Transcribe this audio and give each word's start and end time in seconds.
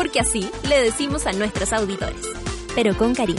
Porque 0.00 0.20
así 0.20 0.50
le 0.66 0.82
decimos 0.82 1.26
a 1.26 1.32
nuestros 1.32 1.74
auditores. 1.74 2.22
Pero 2.74 2.96
con 2.96 3.14
cariño. 3.14 3.38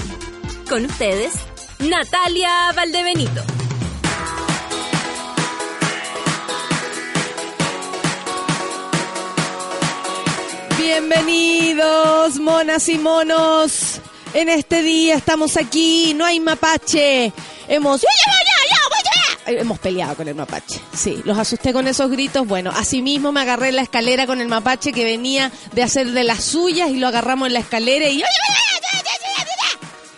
Con 0.70 0.86
ustedes, 0.86 1.34
Natalia 1.80 2.72
Valdebenito. 2.76 3.42
Bienvenidos, 10.78 12.38
monas 12.38 12.88
y 12.90 13.00
monos. 13.00 14.00
En 14.36 14.48
este 14.48 14.84
día 14.84 15.16
estamos 15.16 15.58
aquí, 15.58 16.14
no 16.14 16.26
hay 16.26 16.40
mapache. 16.40 17.34
Hemos 17.70 18.02
hemos 19.46 19.80
peleado 19.80 20.16
con 20.16 20.28
el 20.28 20.36
mapache. 20.36 20.80
Sí, 20.94 21.22
los 21.26 21.38
asusté 21.38 21.74
con 21.74 21.88
esos 21.88 22.10
gritos. 22.10 22.48
Bueno, 22.48 22.72
asimismo 22.76 23.32
me 23.32 23.42
agarré 23.42 23.72
la 23.72 23.82
escalera 23.82 24.28
con 24.28 24.42
el 24.42 24.48
mapache 24.48 24.92
que 24.94 25.04
venía 25.04 25.52
de 25.74 25.84
hacer 25.84 26.12
de 26.12 26.24
las 26.24 26.44
suyas 26.44 26.90
y 26.90 26.98
lo 26.98 27.08
agarramos 27.08 27.48
en 27.48 27.54
la 27.54 27.60
escalera 27.60 28.08
y 28.10 28.24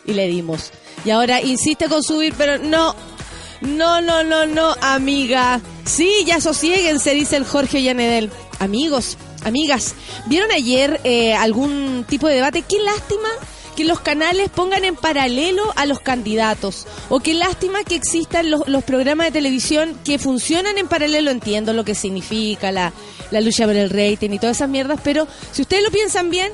y 0.05 0.13
le 0.13 0.27
dimos. 0.27 0.71
Y 1.05 1.09
ahora 1.11 1.41
insiste 1.41 1.87
con 1.87 2.03
subir, 2.03 2.33
pero 2.37 2.57
no. 2.57 2.95
No, 3.61 4.01
no, 4.01 4.23
no, 4.23 4.45
no, 4.45 4.75
amiga. 4.81 5.61
Sí, 5.85 6.11
ya 6.25 6.41
sosiéguense, 6.41 7.13
dice 7.13 7.37
el 7.37 7.45
Jorge 7.45 7.81
Yanedel. 7.81 8.29
Amigos, 8.59 9.17
amigas, 9.45 9.95
¿vieron 10.25 10.51
ayer 10.51 10.99
eh, 11.03 11.33
algún 11.33 12.05
tipo 12.07 12.27
de 12.27 12.35
debate? 12.35 12.63
Qué 12.67 12.79
lástima 12.79 13.29
que 13.73 13.83
los 13.83 13.99
canales 13.99 14.49
pongan 14.49 14.85
en 14.85 14.95
paralelo 14.95 15.63
a 15.75 15.85
los 15.85 15.99
candidatos. 15.99 16.87
O 17.09 17.19
qué 17.19 17.33
lástima 17.33 17.83
que 17.83 17.95
existan 17.95 18.49
los, 18.49 18.67
los 18.67 18.83
programas 18.83 19.27
de 19.27 19.31
televisión 19.31 19.97
que 20.03 20.19
funcionan 20.19 20.77
en 20.77 20.87
paralelo. 20.87 21.31
Entiendo 21.31 21.73
lo 21.73 21.83
que 21.83 21.95
significa 21.95 22.71
la, 22.71 22.93
la 23.31 23.41
lucha 23.41 23.65
por 23.65 23.75
el 23.75 23.89
rating 23.89 24.31
y 24.31 24.39
todas 24.39 24.57
esas 24.57 24.69
mierdas, 24.69 24.99
pero 25.03 25.27
si 25.51 25.63
ustedes 25.63 25.83
lo 25.83 25.91
piensan 25.91 26.29
bien, 26.29 26.51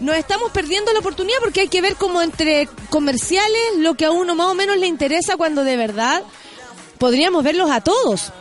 nos 0.00 0.16
estamos 0.16 0.50
perdiendo 0.50 0.92
la 0.92 0.98
oportunidad 0.98 1.38
porque 1.40 1.60
hay 1.60 1.68
que 1.68 1.80
ver 1.80 1.96
como 1.96 2.20
entre 2.20 2.68
comerciales 2.90 3.60
lo 3.78 3.94
que 3.94 4.06
a 4.06 4.10
uno 4.10 4.34
más 4.34 4.48
o 4.48 4.54
menos 4.54 4.76
le 4.76 4.86
interesa 4.86 5.36
cuando 5.36 5.62
de 5.62 5.76
verdad 5.76 6.22
podríamos 6.98 7.44
verlos 7.44 7.70
a 7.70 7.80
todos 7.80 8.32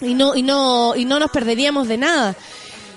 y 0.00 0.14
no 0.14 0.34
y 0.34 0.42
no 0.42 0.94
y 0.96 1.04
no 1.04 1.18
nos 1.18 1.30
perderíamos 1.30 1.88
de 1.88 1.98
nada. 1.98 2.36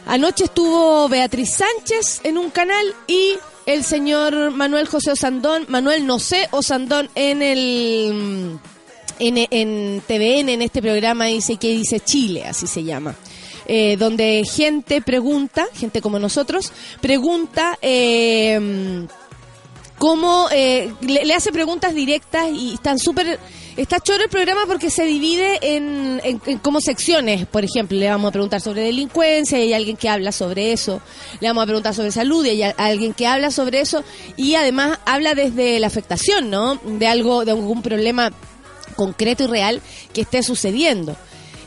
Anoche 0.05 0.45
estuvo 0.45 1.07
Beatriz 1.07 1.55
Sánchez 1.55 2.21
en 2.23 2.37
un 2.37 2.49
canal 2.49 2.93
y 3.07 3.35
el 3.65 3.83
señor 3.83 4.51
Manuel 4.51 4.87
José 4.87 5.11
Osandón, 5.11 5.65
Manuel 5.67 6.05
no 6.05 6.19
sé 6.19 6.47
Osandón 6.51 7.09
en 7.15 7.41
el 7.41 8.59
en, 9.19 9.47
en 9.49 10.01
TVN 10.01 10.49
en 10.49 10.61
este 10.61 10.81
programa 10.81 11.25
dice 11.25 11.57
que 11.57 11.69
dice 11.69 11.99
Chile, 11.99 12.45
así 12.45 12.67
se 12.67 12.83
llama. 12.83 13.15
Eh, 13.65 13.95
donde 13.97 14.43
gente 14.43 15.01
pregunta, 15.01 15.65
gente 15.73 16.01
como 16.01 16.19
nosotros, 16.19 16.73
pregunta 16.99 17.77
eh, 17.81 19.07
cómo 19.97 20.47
eh, 20.51 20.93
le, 21.01 21.23
le 21.23 21.33
hace 21.33 21.53
preguntas 21.53 21.95
directas 21.95 22.49
y 22.53 22.73
están 22.73 22.99
súper 22.99 23.39
Está 23.75 23.99
choro 23.99 24.23
el 24.23 24.29
programa 24.29 24.61
porque 24.67 24.91
se 24.91 25.03
divide 25.03 25.57
en, 25.75 26.21
en- 26.23 26.59
como 26.59 26.79
secciones. 26.79 27.47
Por 27.47 27.63
ejemplo, 27.65 27.97
le 27.97 28.07
vamos 28.07 28.29
a 28.29 28.31
preguntar 28.31 28.61
sobre 28.61 28.83
delincuencia 28.83 29.57
y 29.57 29.63
hay 29.63 29.73
alguien 29.73 29.97
que 29.97 30.09
habla 30.09 30.31
sobre 30.31 30.73
eso. 30.73 31.01
Le 31.39 31.47
vamos 31.47 31.63
a 31.63 31.65
preguntar 31.65 31.95
sobre 31.95 32.11
salud 32.11 32.45
y 32.45 32.49
hay 32.61 32.73
alguien 32.77 33.13
que 33.13 33.25
habla 33.25 33.49
sobre 33.49 33.81
eso. 33.81 34.03
Y 34.37 34.53
además 34.55 34.99
habla 35.05 35.33
desde 35.33 35.79
la 35.79 35.87
afectación, 35.87 36.51
¿no? 36.51 36.75
De 36.83 37.07
algo, 37.07 37.45
de 37.45 37.51
algún 37.51 37.81
problema 37.81 38.31
concreto 38.95 39.45
y 39.45 39.47
real 39.47 39.81
que 40.13 40.21
esté 40.21 40.43
sucediendo. 40.43 41.15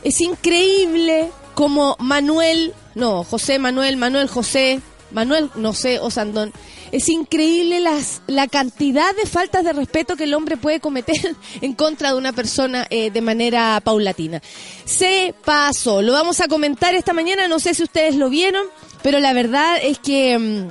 Es 0.03 0.21
increíble 0.21 1.29
como 1.55 1.97
Manuel, 1.99 2.73
no, 2.95 3.25
José 3.25 3.59
Manuel, 3.59 3.97
Manuel 3.97 4.29
José, 4.29 4.79
Manuel, 5.11 5.49
no 5.55 5.73
sé, 5.73 5.99
Osandón. 5.99 6.53
Es 6.91 7.09
increíble 7.09 7.79
las, 7.79 8.21
la 8.27 8.47
cantidad 8.47 9.15
de 9.15 9.25
faltas 9.25 9.63
de 9.63 9.73
respeto 9.73 10.15
que 10.15 10.23
el 10.23 10.33
hombre 10.33 10.57
puede 10.57 10.79
cometer 10.79 11.35
en 11.61 11.73
contra 11.73 12.11
de 12.11 12.17
una 12.17 12.33
persona 12.33 12.87
eh, 12.89 13.11
de 13.11 13.21
manera 13.21 13.79
paulatina. 13.83 14.41
Se 14.85 15.33
pasó. 15.43 16.01
Lo 16.01 16.13
vamos 16.13 16.41
a 16.41 16.47
comentar 16.47 16.95
esta 16.95 17.13
mañana. 17.13 17.47
No 17.47 17.59
sé 17.59 17.73
si 17.73 17.83
ustedes 17.83 18.15
lo 18.15 18.29
vieron, 18.29 18.65
pero 19.01 19.19
la 19.19 19.33
verdad 19.33 19.77
es 19.81 19.99
que 19.99 20.37
mm, 20.37 20.67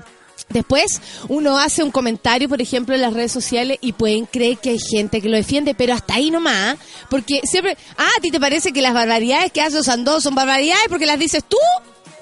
después 0.49 1.01
uno 1.29 1.59
hace 1.59 1.83
un 1.83 1.91
comentario, 1.91 2.49
por 2.49 2.63
ejemplo, 2.63 2.95
en 2.95 3.03
las 3.03 3.13
redes 3.13 3.33
sociales 3.33 3.79
y 3.81 3.93
pueden 3.93 4.27
creer 4.27 4.59
que 4.59 4.71
hay 4.71 4.79
gente 4.79 5.21
que 5.21 5.29
lo 5.29 5.37
defiende, 5.37 5.75
pero 5.75 5.95
hasta 5.95 6.15
ahí 6.15 6.31
nomás. 6.31 6.77
Porque 7.11 7.41
siempre, 7.45 7.77
ah, 7.99 8.09
¿a 8.17 8.21
ti 8.21 8.31
te 8.31 8.41
parece 8.41 8.73
que 8.73 8.83
las 8.83 8.95
barbaridades 8.95 9.53
que 9.53 9.61
hace 9.61 9.79
Osandón 9.79 10.23
son 10.23 10.35
barbaridades 10.35 10.87
porque 10.89 11.07
las 11.07 11.19
dices 11.19 11.45
tú? 11.47 11.59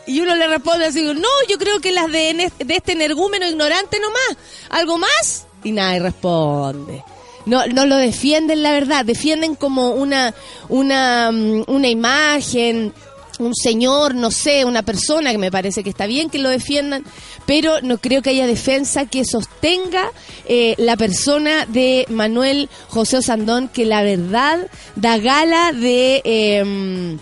Y 0.06 0.20
uno 0.20 0.34
le 0.34 0.46
responde 0.46 0.86
así, 0.86 1.02
no, 1.02 1.28
yo 1.48 1.58
creo 1.58 1.80
que 1.80 1.92
las 1.92 2.10
de, 2.10 2.50
de 2.58 2.74
este 2.74 2.92
energúmeno 2.92 3.46
ignorante 3.46 3.98
nomás. 4.00 4.36
¿Algo 4.70 4.98
más? 4.98 5.46
Y 5.62 5.72
nadie 5.72 6.00
responde. 6.00 7.02
No, 7.46 7.66
no 7.66 7.86
lo 7.86 7.96
defienden, 7.96 8.62
la 8.62 8.72
verdad. 8.72 9.04
Defienden 9.04 9.54
como 9.54 9.90
una, 9.90 10.34
una, 10.68 11.30
mm, 11.30 11.64
una 11.66 11.88
imagen, 11.88 12.92
un 13.38 13.54
señor, 13.54 14.14
no 14.14 14.30
sé, 14.30 14.64
una 14.64 14.82
persona 14.82 15.32
que 15.32 15.38
me 15.38 15.50
parece 15.50 15.82
que 15.82 15.90
está 15.90 16.06
bien 16.06 16.30
que 16.30 16.38
lo 16.38 16.48
defiendan, 16.48 17.04
pero 17.46 17.80
no 17.82 17.98
creo 17.98 18.22
que 18.22 18.30
haya 18.30 18.46
defensa 18.46 19.06
que 19.06 19.24
sostenga 19.24 20.10
eh, 20.46 20.74
la 20.78 20.96
persona 20.96 21.66
de 21.66 22.06
Manuel 22.08 22.68
José 22.88 23.18
Osandón, 23.18 23.68
que 23.68 23.84
la 23.84 24.02
verdad 24.02 24.70
da 24.96 25.18
gala 25.18 25.72
de... 25.72 26.22
em, 26.24 27.18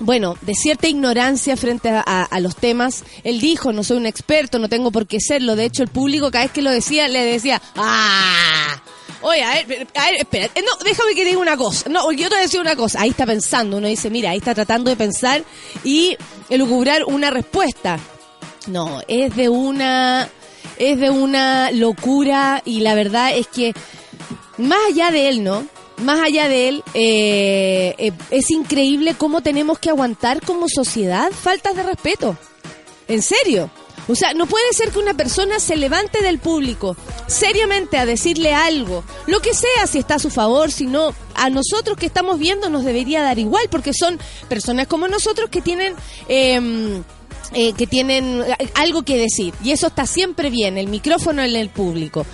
bueno, 0.00 0.36
de 0.40 0.54
cierta 0.54 0.88
ignorancia 0.88 1.56
frente 1.56 1.88
a, 1.90 2.00
a- 2.00 2.40
los 2.40 2.56
temas. 2.56 3.04
Él 3.22 3.40
dijo, 3.40 3.72
no 3.72 3.84
soy 3.84 3.98
un 3.98 4.06
experto, 4.06 4.58
no 4.58 4.68
tengo 4.68 4.90
por 4.90 5.06
qué 5.06 5.20
serlo. 5.20 5.56
De 5.56 5.64
hecho, 5.66 5.82
el 5.82 5.88
público 5.88 6.30
cada 6.30 6.44
vez 6.44 6.52
que 6.52 6.62
lo 6.62 6.70
decía, 6.70 7.06
le 7.08 7.22
decía, 7.24 7.60
¡ah! 7.76 8.82
Oye, 9.22 9.42
a 9.42 9.50
ver, 9.66 9.86
a 9.94 10.04
ver, 10.06 10.14
espera, 10.20 10.46
eh, 10.54 10.62
no, 10.62 10.82
déjame 10.82 11.14
que 11.14 11.24
diga 11.26 11.38
una 11.38 11.56
cosa. 11.56 11.90
No, 11.90 12.10
yo 12.10 12.24
te 12.28 12.34
voy 12.34 12.38
a 12.38 12.42
decir 12.42 12.60
una 12.60 12.74
cosa. 12.76 13.02
Ahí 13.02 13.10
está 13.10 13.26
pensando, 13.26 13.76
uno 13.76 13.86
dice, 13.86 14.08
mira, 14.08 14.30
ahí 14.30 14.38
está 14.38 14.54
tratando 14.54 14.88
de 14.88 14.96
pensar 14.96 15.44
y 15.84 16.16
elucubrar 16.48 17.04
una 17.04 17.30
respuesta. 17.30 17.98
No, 18.66 19.02
es 19.08 19.36
de 19.36 19.50
una, 19.50 20.28
es 20.78 20.98
de 20.98 21.10
una 21.10 21.70
locura 21.72 22.62
y 22.64 22.80
la 22.80 22.94
verdad 22.94 23.36
es 23.36 23.46
que 23.48 23.74
más 24.56 24.78
allá 24.88 25.10
de 25.10 25.28
él, 25.28 25.44
¿no? 25.44 25.66
Más 26.02 26.20
allá 26.20 26.48
de 26.48 26.68
él, 26.68 26.84
eh, 26.94 27.94
eh, 27.98 28.12
es 28.30 28.50
increíble 28.50 29.14
cómo 29.14 29.42
tenemos 29.42 29.78
que 29.78 29.90
aguantar 29.90 30.40
como 30.40 30.68
sociedad 30.68 31.30
faltas 31.30 31.76
de 31.76 31.82
respeto. 31.82 32.36
En 33.08 33.22
serio. 33.22 33.70
O 34.08 34.14
sea, 34.14 34.34
no 34.34 34.46
puede 34.46 34.72
ser 34.72 34.90
que 34.90 34.98
una 34.98 35.14
persona 35.14 35.60
se 35.60 35.76
levante 35.76 36.22
del 36.22 36.38
público 36.38 36.96
seriamente 37.28 37.96
a 37.96 38.06
decirle 38.06 38.54
algo, 38.54 39.04
lo 39.26 39.40
que 39.40 39.54
sea, 39.54 39.86
si 39.86 39.98
está 39.98 40.16
a 40.16 40.18
su 40.18 40.30
favor, 40.30 40.72
si 40.72 40.86
no, 40.86 41.14
a 41.34 41.48
nosotros 41.48 41.96
que 41.96 42.06
estamos 42.06 42.38
viendo 42.38 42.70
nos 42.70 42.84
debería 42.84 43.22
dar 43.22 43.38
igual, 43.38 43.68
porque 43.70 43.92
son 43.92 44.18
personas 44.48 44.86
como 44.88 45.06
nosotros 45.06 45.48
que 45.50 45.60
tienen... 45.60 45.94
em, 46.28 47.02
eh, 47.52 47.72
que 47.72 47.88
tienen 47.88 48.44
algo 48.74 49.02
que 49.02 49.16
decir. 49.16 49.52
Y 49.64 49.72
eso 49.72 49.88
está 49.88 50.06
siempre 50.06 50.50
bien, 50.50 50.78
el 50.78 50.86
micrófono 50.86 51.42
en 51.42 51.56
el 51.56 51.68
público. 51.68 52.24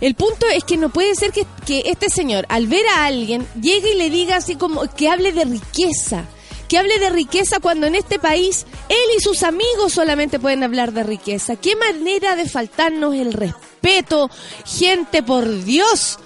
El 0.00 0.14
punto 0.14 0.46
es 0.46 0.64
que 0.64 0.76
no 0.76 0.88
puede 0.88 1.14
ser 1.14 1.32
que, 1.32 1.46
que 1.66 1.82
este 1.86 2.08
señor, 2.08 2.46
al 2.48 2.66
ver 2.66 2.86
a 2.88 3.04
alguien, 3.06 3.46
llegue 3.60 3.92
y 3.92 3.98
le 3.98 4.10
diga 4.10 4.36
así 4.36 4.56
como 4.56 4.82
que 4.94 5.08
hable 5.08 5.32
de 5.32 5.44
riqueza. 5.44 6.24
Que 6.68 6.78
hable 6.78 6.98
de 6.98 7.10
riqueza 7.10 7.60
cuando 7.60 7.86
en 7.86 7.96
este 7.96 8.18
país 8.18 8.64
él 8.88 9.16
y 9.16 9.20
sus 9.20 9.42
amigos 9.42 9.92
solamente 9.92 10.38
pueden 10.38 10.62
hablar 10.62 10.92
de 10.92 11.02
riqueza. 11.02 11.56
Qué 11.56 11.74
manera 11.76 12.36
de 12.36 12.48
faltarnos 12.48 13.14
el 13.14 13.32
respeto, 13.32 14.30
gente, 14.64 15.22
por 15.22 15.64
Dios. 15.64 16.18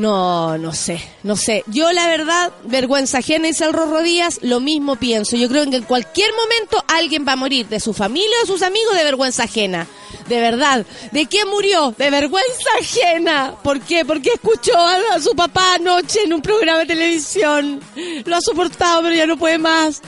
No, 0.00 0.56
no 0.56 0.72
sé, 0.72 0.98
no 1.24 1.36
sé. 1.36 1.62
Yo 1.66 1.92
la 1.92 2.06
verdad, 2.06 2.52
vergüenza 2.64 3.18
ajena 3.18 3.48
y 3.48 3.62
el 3.62 3.72
Rorro 3.74 4.00
lo 4.40 4.58
mismo 4.58 4.96
pienso. 4.96 5.36
Yo 5.36 5.46
creo 5.46 5.68
que 5.68 5.76
en 5.76 5.82
cualquier 5.82 6.30
momento 6.32 6.82
alguien 6.88 7.26
va 7.28 7.32
a 7.32 7.36
morir, 7.36 7.68
de 7.68 7.80
su 7.80 7.92
familia 7.92 8.34
o 8.38 8.46
de 8.46 8.46
sus 8.46 8.62
amigos, 8.62 8.96
de 8.96 9.04
vergüenza 9.04 9.42
ajena. 9.42 9.86
de 10.26 10.40
verdad. 10.40 10.86
¿De 11.12 11.26
qué 11.26 11.44
murió? 11.44 11.94
De 11.98 12.08
vergüenza 12.08 12.70
ajena. 12.80 13.56
¿Por 13.62 13.82
qué? 13.82 14.06
Porque 14.06 14.30
escuchó 14.30 14.72
a, 14.74 15.20
su 15.20 15.36
papá 15.36 15.74
anoche 15.74 16.22
en 16.24 16.32
un 16.32 16.40
programa 16.40 16.78
de 16.78 16.86
televisión. 16.86 17.82
Lo 18.24 18.36
ha 18.36 18.40
soportado, 18.40 19.02
pero 19.02 19.14
ya 19.14 19.26
no 19.26 19.36
puede 19.36 19.58
más. 19.58 20.00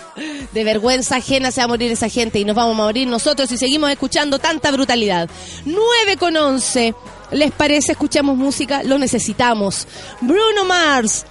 De 0.52 0.64
vergüenza 0.64 1.16
ajena 1.16 1.50
se 1.50 1.60
va 1.60 1.66
a 1.66 1.68
morir 1.68 1.92
esa 1.92 2.08
gente 2.08 2.38
y 2.38 2.46
nos 2.46 2.56
vamos 2.56 2.72
a 2.72 2.82
morir 2.82 3.06
nosotros 3.08 3.46
si 3.46 3.58
seguimos 3.58 3.90
escuchando 3.90 4.38
tanta 4.38 4.70
brutalidad. 4.70 5.28
9 5.66 6.16
con 6.16 6.34
11. 6.34 6.94
¿Les 7.32 7.50
parece? 7.52 7.92
Escuchamos 7.92 8.36
música, 8.36 8.82
lo 8.82 8.98
necesitamos. 8.98 9.86
Bruno 10.20 10.64
Mars. 10.64 11.24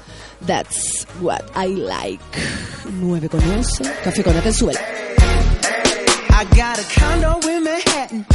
That's 0.45 1.05
what 1.19 1.43
I 1.55 1.67
like. 1.67 2.19
9 2.99 3.29
con 3.29 3.41
11. 3.41 3.83
Café 4.03 4.23
con 4.23 4.35
Atenzuela. 4.35 4.79
I 6.33 6.43
got 6.55 6.79
a 6.79 6.99
condo 6.99 7.47
in 7.49 7.63
Manhattan. 7.63 8.25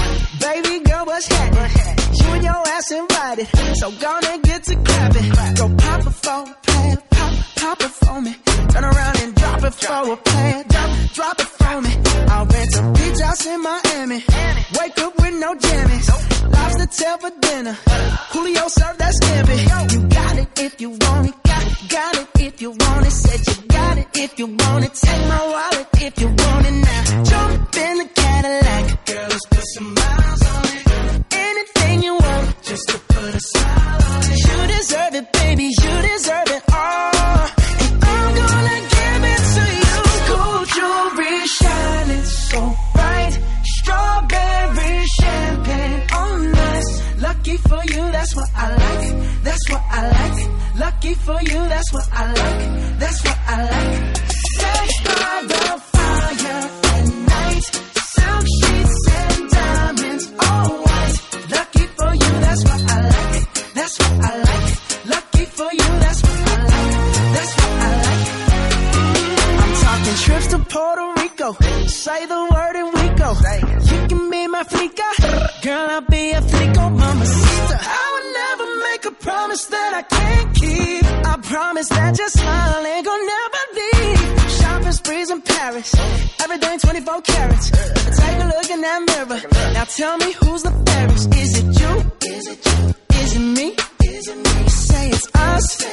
Baby 0.41 0.85
girl, 0.85 1.05
what's 1.07 1.27
happening? 1.27 1.97
You 2.15 2.27
and 2.35 2.45
your 2.45 2.69
ass 2.69 2.91
invited. 2.93 3.49
So 3.75 3.91
gonna 3.91 4.39
get 4.43 4.63
to 4.65 4.77
clapping. 4.77 5.31
Go 5.57 5.69
pop 5.77 6.07
a 6.07 6.11
phone, 6.13 6.55
plan, 6.63 6.99
pop, 7.17 7.33
pop 7.57 7.81
it 7.81 7.95
for 8.03 8.21
me. 8.21 8.33
Turn 8.73 8.85
around 8.85 9.17
and 9.23 9.35
drop 9.35 9.65
it 9.65 9.75
for 9.75 10.13
a 10.13 10.17
plan. 10.17 10.65
Drop, 10.69 10.91
drop 11.15 11.41
it 11.41 11.51
for 11.59 11.81
me. 11.83 11.93
I'll 12.33 12.47
rent 12.47 12.77
a 12.79 12.83
beach 12.97 13.21
house 13.21 13.47
in 13.47 13.63
Miami. 13.63 14.21
Wake 14.79 14.99
up 15.05 15.13
with 15.21 15.35
no 15.45 15.55
jammies. 15.55 16.09
Lobster 16.53 16.87
tail 16.99 17.19
for 17.19 17.33
dinner. 17.41 17.77
Julio 18.33 18.69
served 18.69 18.99
that 18.99 19.13
scampi. 19.21 19.57
You 19.93 20.01
got 20.09 20.39
it 20.39 20.49
if 20.61 20.81
you 20.81 20.91
want 20.91 21.29
it. 21.29 21.35
Got 21.45 21.67
it, 21.67 21.89
got 21.89 22.17
it 22.19 22.29
if 22.41 22.63
you 22.63 22.71
want 22.71 23.07
it. 23.07 23.11
Said 23.13 23.41
you 23.49 23.69
got 23.69 23.99
it 23.99 24.09
if 24.15 24.39
you 24.39 24.47
want 24.47 24.85
it. 24.85 24.95
Take 24.95 25.29
my 25.29 25.43
wallet 25.53 25.89
if 26.07 26.21
you 26.21 26.27
want 26.29 26.67
it 26.67 26.77
now. 26.89 27.25
Jump 27.25 27.77
in 27.77 27.99
the 27.99 28.09
Cadillac. 28.15 29.07
Girl, 29.07 29.27
let's 29.31 29.47
put 29.47 29.65
some 29.75 29.95
miles 29.95 30.43
on 30.47 30.65
it. 30.77 30.86
Anything 31.31 32.03
you 32.03 32.15
want, 32.15 32.63
just 32.63 32.89
to 32.89 32.99
put 32.99 33.35
a 33.35 33.41
smile 33.41 34.03
on 34.13 34.23
it. 34.23 34.39
You 34.49 34.59
deserve 34.77 35.15
it, 35.15 35.33
baby. 35.33 35.65
You 35.65 35.95
deserve 36.13 36.49
it 36.57 36.63
all. 36.73 37.47
And 37.87 38.05
I'm 38.05 38.35
gonna 38.41 38.79
give 38.97 39.23
it 39.35 39.43
to 39.57 39.65
you. 39.83 39.97
Gold 40.31 40.67
jewelry 40.77 41.47
shining 41.59 42.25
so 42.25 42.61
bright. 42.95 43.35
Strawberry 43.65 45.07
champagne 45.21 46.03
on 46.13 46.55
us. 46.55 46.87
Lucky 47.23 47.57
for 47.57 47.83
you, 47.93 48.03
that's 48.13 48.35
what 48.37 48.49
I 48.55 48.69
like. 48.85 49.43
That's 49.43 49.71
what 49.71 49.83
I 49.91 50.01
like. 50.11 50.79
Lucky 50.79 51.15
for 51.15 51.39
you, 51.43 51.61
that's 51.73 51.93
what 51.93 52.09
I 52.13 52.27
like. 52.27 52.99
That's 52.99 53.25
what 53.25 53.39
I 53.47 53.63
like. 53.75 54.17
Sex 54.57 54.89
by 55.05 55.43
the 55.49 55.81
fire 55.93 56.71
at 56.93 57.07
night. 57.33 57.65
Silk 58.13 58.47
sheets 58.59 59.09
and 59.17 59.51
diamonds, 59.51 60.33
all 60.41 60.76
that's 62.57 62.71
what 62.71 62.91
I 62.91 63.01
like. 63.03 63.75
That's 63.75 63.99
what 63.99 64.25
I 64.25 64.37
like. 64.39 65.07
Lucky 65.07 65.45
for 65.45 65.71
you, 65.73 65.89
that's 66.05 66.23
what 66.23 66.49
I 66.49 66.63
like. 66.65 67.15
That's 67.37 67.53
what 67.57 67.73
I 67.87 67.93
like. 68.07 68.25
I'm 69.63 69.73
talking 69.85 70.17
trips 70.25 70.47
to 70.49 70.59
Puerto 70.59 71.07
Rico. 71.21 71.53
Say 71.87 72.27
the 72.27 72.41
word 72.53 72.77
and 72.77 72.89
we 72.95 73.05
go. 73.17 73.31
You 73.91 74.09
can 74.09 74.31
be 74.31 74.47
my 74.47 74.63
flica. 74.65 75.09
Girl, 75.63 75.91
I'll 75.91 76.01
be 76.01 76.31
a 76.33 76.41
flico, 76.41 76.91
mamacita. 76.91 77.77
I 77.83 78.07
would 78.13 78.29
never 78.41 78.67
make 78.89 79.05
a 79.05 79.15
promise 79.25 79.65
that 79.67 79.93
I 79.95 80.03
can't 80.03 80.55
keep. 80.55 81.05
I 81.05 81.37
promise 81.43 81.89
that 81.89 82.19
your 82.19 82.29
smile 82.29 82.87
ain't 82.87 83.05
gonna 83.05 83.23
never 83.23 83.63
leave. 83.75 83.96
Shopping 84.87 85.05
sprees 85.05 85.31
in 85.31 85.43
Paris. 85.43 85.95
Everything 86.45 86.79
24 86.79 87.23
carats. 87.23 87.71
Take 87.71 88.39
a 88.39 88.47
look 88.47 88.71
in 88.71 88.81
that 88.83 89.01
mirror. 89.09 89.41
Now 89.75 89.85
tell 89.85 90.17
me 90.19 90.33
who's 90.33 90.63
the 90.63 90.71
fairest. 90.87 91.35
Is 91.35 91.59
it 91.59 91.81
you? 91.81 91.93
Is 92.31 92.47
it 92.47 92.67
you? 92.67 92.95
Is 93.21 93.37
it 93.37 93.41
me? 93.41 93.77
Is 94.05 94.29
it 94.29 94.37
me? 94.37 94.69
Say 94.69 95.09
it's 95.09 95.29
us. 95.35 95.85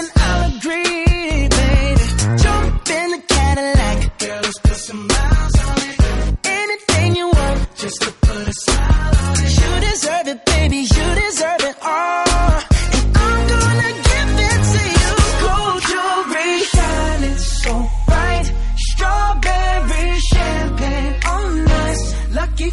And 0.00 0.10
I'll 0.16 0.56
agree, 0.56 1.48
baby. 1.48 2.06
Jump 2.42 2.90
in 2.90 3.10
the 3.14 3.22
Cadillac. 3.28 4.18
Girl, 4.18 4.40
let's 4.42 4.58
put 4.58 4.78
some 4.88 5.06
miles 5.06 5.56
on 5.68 5.78
it. 5.88 6.38
Anything 6.44 7.14
you 7.14 7.26
want, 7.28 7.76
just 7.76 8.02
to 8.02 8.10
put 8.10 8.48
a 8.48 8.52
smile 8.52 9.14
on 9.28 9.36
it. 9.44 9.52
You 9.60 9.90
deserve 9.90 10.26
it, 10.26 10.44
baby. 10.44 10.78
You 10.78 11.06
deserve 11.22 11.60
it 11.60 11.63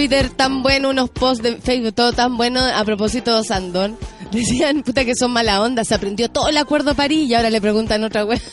Twitter 0.00 0.30
tan 0.30 0.62
buenos, 0.62 0.92
unos 0.92 1.10
posts 1.10 1.42
de 1.42 1.56
Facebook, 1.56 1.92
todo 1.92 2.14
tan 2.14 2.38
bueno 2.38 2.58
a 2.64 2.82
propósito 2.86 3.36
de 3.36 3.44
Sandón. 3.44 3.98
Decían, 4.32 4.82
puta, 4.82 5.04
que 5.04 5.14
son 5.14 5.30
mala 5.30 5.60
onda, 5.60 5.84
se 5.84 5.94
aprendió 5.94 6.30
todo 6.30 6.48
el 6.48 6.56
acuerdo 6.56 6.94
París 6.94 7.28
y 7.28 7.34
ahora 7.34 7.50
le 7.50 7.60
preguntan 7.60 8.02
otra 8.02 8.24
web. 8.24 8.40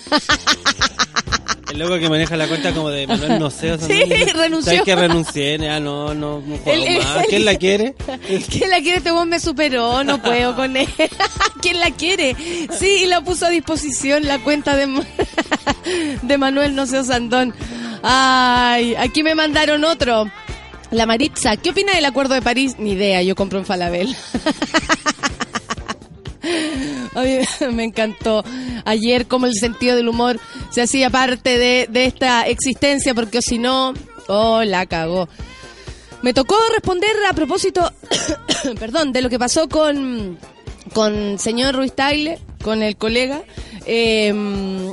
El 1.72 1.80
loco 1.80 2.00
que 2.00 2.10
maneja 2.10 2.36
la 2.36 2.48
cuenta 2.50 2.74
como 2.74 2.89
de 2.89 3.08
Manuel 3.08 3.39
Noceo. 3.39 3.77
Sí, 3.77 4.04
renunció. 4.36 4.72
¿Sabes 4.72 4.82
que 4.84 4.96
renuncié? 4.96 5.58
Ya 5.58 5.80
no, 5.80 6.13
no, 6.13 6.42
no 6.42 6.58
juego 6.58 6.84
El- 6.84 6.96
el- 6.98 7.04
más. 7.04 7.25
¿Quién 7.30 7.46
la 7.46 7.56
quiere? 7.56 7.96
¿Quién 8.50 8.70
la 8.70 8.82
quiere? 8.82 8.98
Este 8.98 9.12
weón 9.13 9.30
me 9.30 9.39
superó, 9.39 10.04
no 10.04 10.22
puedo 10.22 10.54
con 10.56 10.75
él. 10.75 10.88
¿Quién 11.62 11.80
la 11.80 11.92
quiere? 11.92 12.36
Sí, 12.77 13.04
y 13.04 13.06
la 13.06 13.22
puso 13.22 13.46
a 13.46 13.50
disposición 13.50 14.25
la 14.25 14.39
cuenta 14.39 14.75
de, 14.75 14.88
de 16.24 16.38
Manuel 16.38 16.75
Noceo 16.75 17.06
Sandón. 17.06 17.54
Ay, 18.04 18.96
aquí 18.96 19.24
me 19.24 19.34
mandaron 19.36 19.84
otro. 19.86 20.30
La 20.91 21.06
Maritza, 21.06 21.58
¿qué 21.58 21.72
opina 21.72 21.94
del 21.94 22.06
acuerdo 22.06 22.34
de 22.34 22.41
París? 22.41 22.75
Ni 22.79 22.91
idea, 22.91 23.22
yo 23.22 23.36
compro 23.36 23.60
en 23.60 23.65
Falabel. 23.65 24.15
Me 27.74 27.84
encantó 27.84 28.44
ayer 28.86 29.27
como 29.27 29.48
el 29.48 29.56
sentido 29.56 29.96
del 29.96 30.08
humor 30.08 30.39
se 30.70 30.82
hacía 30.82 31.10
parte 31.10 31.58
de, 31.58 31.88
de 31.89 32.06
esta 32.06 32.48
existencia, 32.48 33.13
porque 33.13 33.41
si 33.41 33.58
no, 33.58 33.94
oh, 34.27 34.63
la 34.63 34.86
cagó. 34.86 35.27
Me 36.22 36.34
tocó 36.34 36.56
responder 36.74 37.12
a 37.29 37.34
propósito, 37.34 37.91
perdón, 38.79 39.12
de 39.12 39.22
lo 39.22 39.29
que 39.29 39.39
pasó 39.39 39.67
con, 39.67 40.38
con 40.94 41.38
señor 41.39 41.75
Ruiz 41.75 41.94
Tagle, 41.94 42.39
con 42.63 42.82
el 42.82 42.96
colega. 42.96 43.41
eh, 43.86 44.34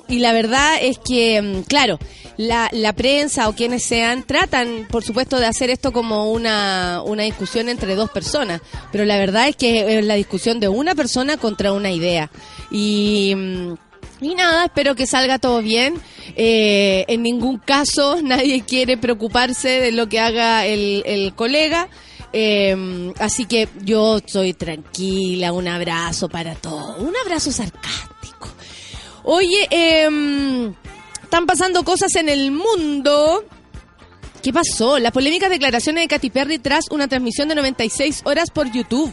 y 0.08 0.18
la 0.18 0.32
verdad 0.32 0.76
es 0.80 0.98
que, 0.98 1.62
claro, 1.68 1.98
la, 2.36 2.68
la 2.72 2.92
prensa 2.92 3.48
o 3.48 3.54
quienes 3.54 3.84
sean 3.84 4.24
tratan, 4.24 4.86
por 4.90 5.04
supuesto, 5.04 5.38
de 5.38 5.46
hacer 5.46 5.70
esto 5.70 5.92
como 5.92 6.30
una, 6.32 7.02
una 7.04 7.22
discusión 7.22 7.68
entre 7.68 7.94
dos 7.94 8.10
personas, 8.10 8.60
pero 8.92 9.04
la 9.04 9.16
verdad 9.16 9.48
es 9.48 9.56
que 9.56 9.98
es 9.98 10.04
la 10.04 10.14
discusión 10.14 10.60
de 10.60 10.68
una 10.68 10.94
persona 10.94 11.36
contra 11.36 11.72
una 11.72 11.90
idea. 11.90 12.30
Y... 12.70 13.34
mm, 13.34 13.74
y 14.20 14.34
nada, 14.34 14.66
espero 14.66 14.94
que 14.94 15.06
salga 15.06 15.38
todo 15.38 15.60
bien. 15.60 16.00
Eh, 16.36 17.04
en 17.08 17.22
ningún 17.22 17.58
caso 17.58 18.20
nadie 18.22 18.62
quiere 18.62 18.96
preocuparse 18.96 19.68
de 19.80 19.92
lo 19.92 20.08
que 20.08 20.20
haga 20.20 20.66
el, 20.66 21.02
el 21.04 21.34
colega. 21.34 21.88
Eh, 22.32 23.12
así 23.18 23.44
que 23.44 23.68
yo 23.82 24.20
soy 24.24 24.54
tranquila, 24.54 25.52
un 25.52 25.68
abrazo 25.68 26.28
para 26.28 26.54
todos. 26.54 26.98
Un 27.00 27.14
abrazo 27.16 27.52
sarcástico. 27.52 28.48
Oye, 29.24 29.68
eh, 29.70 30.72
están 31.24 31.46
pasando 31.46 31.84
cosas 31.84 32.14
en 32.16 32.28
el 32.28 32.52
mundo. 32.52 33.44
¿Qué 34.42 34.52
pasó? 34.52 34.98
Las 34.98 35.12
polémicas 35.12 35.50
declaraciones 35.50 36.04
de 36.04 36.08
Katy 36.08 36.30
Perry 36.30 36.58
tras 36.58 36.90
una 36.90 37.08
transmisión 37.08 37.48
de 37.48 37.54
96 37.54 38.22
horas 38.24 38.50
por 38.50 38.70
YouTube. 38.70 39.12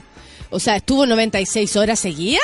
O 0.49 0.59
sea, 0.59 0.75
¿estuvo 0.75 1.05
96 1.05 1.75
horas 1.77 1.99
seguidas? 1.99 2.43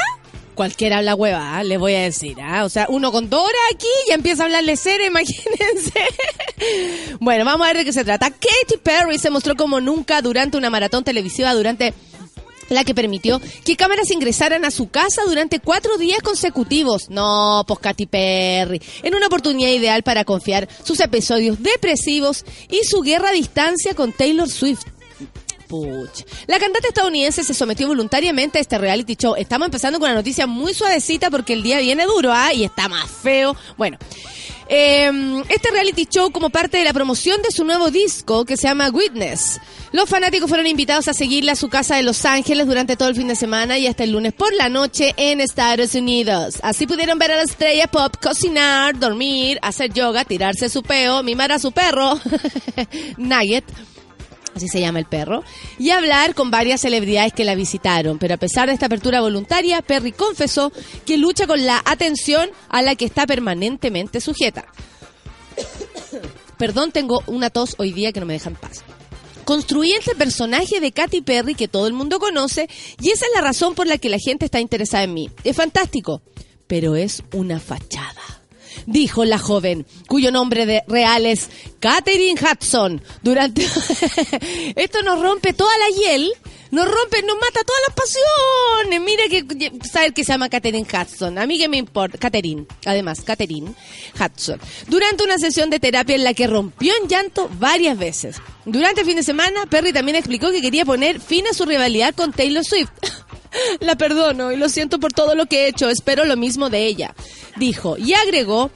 Cualquiera 0.56 1.00
habla 1.00 1.14
hueva, 1.14 1.58
¿ah? 1.58 1.64
le 1.64 1.78
voy 1.78 1.94
a 1.94 2.02
decir. 2.02 2.38
¿ah? 2.42 2.64
O 2.64 2.70
sea, 2.70 2.88
uno 2.90 3.12
con 3.12 3.30
dos 3.30 3.44
horas 3.44 3.62
aquí 3.74 3.86
y 4.10 4.14
empieza 4.14 4.44
a 4.44 4.46
hablarle 4.46 4.78
cera, 4.78 5.06
imagínense. 5.08 6.02
bueno, 7.20 7.46
vamos 7.46 7.66
a 7.66 7.70
ver 7.70 7.78
de 7.78 7.86
qué 7.86 7.94
se 7.94 8.06
trata. 8.06 8.32
Katy 8.32 8.78
Perry 8.82 9.20
se 9.20 9.30
mostró 9.30 9.56
como 9.56 9.82
nunca 9.82 10.22
durante 10.22 10.58
una 10.58 10.70
maratón 10.70 11.04
televisiva 11.04 11.54
durante 11.54 11.94
la 12.70 12.84
que 12.84 12.96
permitió 12.96 13.42
que 13.64 13.76
cámaras 13.76 14.12
ingresaran 14.12 14.66
a 14.66 14.72
su 14.72 14.90
casa 14.90 15.24
durante 15.26 15.60
cuatro 15.60 15.98
días 15.98 16.22
consecutivos. 16.22 17.10
No, 17.10 17.64
pues 17.68 17.80
Katy 17.80 18.06
Perry. 18.06 18.82
En 19.04 19.16
una 19.16 19.28
oportunidad 19.28 19.72
ideal 19.72 20.04
para 20.04 20.26
confiar 20.26 20.68
sus 20.84 21.00
episodios 21.00 21.62
depresivos 21.62 22.46
y 22.70 22.84
su 22.84 23.02
guerra 23.02 23.30
a 23.30 23.34
distancia 23.34 23.94
con 23.94 24.12
Taylor 24.12 24.50
Swift. 24.50 24.97
La 26.48 26.60
cantante 26.60 26.88
estadounidense 26.88 27.44
se 27.44 27.54
sometió 27.54 27.88
voluntariamente 27.88 28.58
a 28.58 28.62
este 28.62 28.78
reality 28.78 29.16
show. 29.16 29.36
Estamos 29.36 29.66
empezando 29.68 30.00
con 30.00 30.10
una 30.10 30.16
noticia 30.18 30.48
muy 30.48 30.74
suavecita 30.74 31.30
porque 31.30 31.54
el 31.54 31.64
día 31.64 31.80
viene 31.80 32.06
duro, 32.06 32.32
¿ah? 32.32 32.54
Y 32.54 32.64
está 32.64 32.88
más 32.90 33.10
feo. 33.10 33.56
Bueno. 33.78 33.98
eh, 34.70 35.44
este 35.50 35.72
reality 35.72 36.06
show 36.06 36.32
como 36.32 36.50
parte 36.50 36.78
de 36.78 36.84
la 36.84 36.94
promoción 36.94 37.42
de 37.42 37.52
su 37.52 37.64
nuevo 37.64 37.90
disco 37.90 38.46
que 38.46 38.58
se 38.58 38.68
llama 38.68 38.90
Witness. 38.90 39.60
Los 39.94 40.10
fanáticos 40.10 40.50
fueron 40.50 40.68
invitados 40.68 41.08
a 41.08 41.14
seguirla 41.14 41.54
a 41.54 41.56
su 41.56 41.70
casa 41.70 41.96
de 41.96 42.04
Los 42.04 42.26
Ángeles 42.26 42.68
durante 42.68 42.98
todo 42.98 43.08
el 43.08 43.16
fin 43.16 43.28
de 43.30 43.36
semana 43.36 43.78
y 43.78 43.88
hasta 43.88 44.04
el 44.04 44.12
lunes 44.12 44.34
por 44.34 44.54
la 44.54 44.68
noche 44.68 45.14
en 45.16 45.40
Estados 45.40 45.96
Unidos. 45.96 46.60
Así 46.62 46.86
pudieron 46.86 47.18
ver 47.18 47.32
a 47.32 47.38
la 47.38 47.44
estrella 47.44 47.88
pop 47.88 48.14
cocinar, 48.22 49.00
dormir, 49.00 49.58
hacer 49.62 49.94
yoga, 49.94 50.26
tirarse 50.26 50.68
su 50.68 50.84
peo, 50.84 51.24
mimar 51.24 51.54
a 51.54 51.60
su 51.60 51.72
perro, 51.72 52.20
Nugget, 53.18 53.64
así 54.58 54.68
se 54.68 54.82
llama 54.82 55.00
el 55.00 55.06
perro, 55.06 55.44
y 55.80 55.90
hablar 55.92 56.36
con 56.36 56.52
varias 56.52 56.82
celebridades 56.82 57.34
que 57.34 57.46
la 57.46 57.56
visitaron. 57.56 58.20
Pero 58.20 58.36
a 58.36 58.38
pesar 58.38 58.68
de 58.68 58.74
esta 58.74 58.88
apertura 58.88 59.22
voluntaria, 59.22 59.82
Perry 59.82 60.12
confesó 60.12 60.72
que 61.06 61.18
lucha 61.18 61.48
con 61.48 61.66
la 61.66 61.82
atención 61.86 62.50
a 62.70 62.82
la 62.82 62.96
que 62.96 63.06
está 63.06 63.26
permanentemente 63.26 64.22
sujeta. 64.22 64.66
Perdón, 66.58 66.92
tengo 66.92 67.24
una 67.28 67.50
tos 67.50 67.76
hoy 67.78 67.94
día 67.94 68.12
que 68.12 68.20
no 68.20 68.26
me 68.26 68.34
deja 68.34 68.50
en 68.50 68.56
paz. 68.56 68.84
Construí 69.46 69.94
este 69.94 70.14
personaje 70.14 70.82
de 70.82 70.92
Katy 70.92 71.22
Perry 71.22 71.56
que 71.56 71.70
todo 71.70 71.88
el 71.88 71.94
mundo 71.94 72.20
conoce 72.20 72.68
y 73.00 73.12
esa 73.12 73.26
es 73.26 73.32
la 73.34 73.42
razón 73.42 73.76
por 73.76 73.88
la 73.88 73.98
que 73.98 74.10
la 74.10 74.20
gente 74.20 74.44
está 74.44 74.60
interesada 74.60 75.06
en 75.06 75.14
mí. 75.14 75.30
Es 75.46 75.56
fantástico, 75.56 76.22
pero 76.68 76.98
es 76.98 77.24
una 77.34 77.60
fachada. 77.60 78.37
Dijo 78.88 79.25
la 79.25 79.38
joven, 79.38 79.86
cuyo 80.08 80.32
nombre 80.32 80.65
de- 80.65 80.82
real 80.88 81.25
es 81.25 81.50
Katherine 81.82 82.39
Hudson. 82.41 83.01
Durante 83.22 83.63
esto 84.75 85.01
nos 85.03 85.22
rompe 85.22 85.51
toda 85.51 85.72
la 85.77 85.96
hiel, 85.96 86.32
nos 86.72 86.86
rompe, 86.86 87.22
nos 87.24 87.36
mata 87.36 87.60
todas 87.65 87.82
las 87.86 87.96
pasiones. 87.96 89.01
Mira 89.01 89.24
que 89.29 89.72
saber 89.86 90.13
que 90.13 90.24
se 90.24 90.32
llama 90.32 90.48
Katherine 90.48 90.88
Hudson. 90.88 91.38
A 91.38 91.46
mí 91.46 91.58
que 91.58 91.67
me 91.67 91.75
importa, 91.77 92.17
Katherine, 92.17 92.65
además, 92.86 93.22
Katherine 93.22 93.74
Hudson. 94.20 94.60
Durante 94.88 95.24
una 95.25 95.38
sesión 95.38 95.70
de 95.70 95.79
terapia 95.82 96.15
en 96.15 96.24
la 96.24 96.34
que 96.34 96.48
rompió 96.48 96.94
en 97.01 97.10
llanto 97.10 97.50
varias 97.60 97.98
veces. 97.98 98.38
Durante 98.65 99.01
el 99.01 99.08
fin 99.08 99.17
de 99.17 99.24
semana, 99.24 99.65
Perry 99.70 99.91
también 99.91 100.15
explicó 100.15 100.50
que 100.51 100.62
quería 100.62 100.86
poner 100.86 101.20
fin 101.20 101.46
a 101.46 101.53
su 101.53 101.65
rivalidad 101.65 102.15
con 102.15 102.32
Taylor 102.32 102.63
Swift. 102.63 102.89
La 103.80 103.96
perdono 103.96 104.51
y 104.51 104.58
lo 104.58 104.70
siento 104.70 105.00
por 105.00 105.13
todo 105.13 105.36
lo 105.36 105.46
que 105.46 105.66
he 105.66 105.68
hecho. 105.68 105.89
Espero 105.89 106.25
lo 106.25 106.38
mismo 106.38 106.70
de 106.70 106.86
ella. 106.86 107.16
Dijo 107.56 107.98
y 107.98 108.13
agregó. 108.13 108.72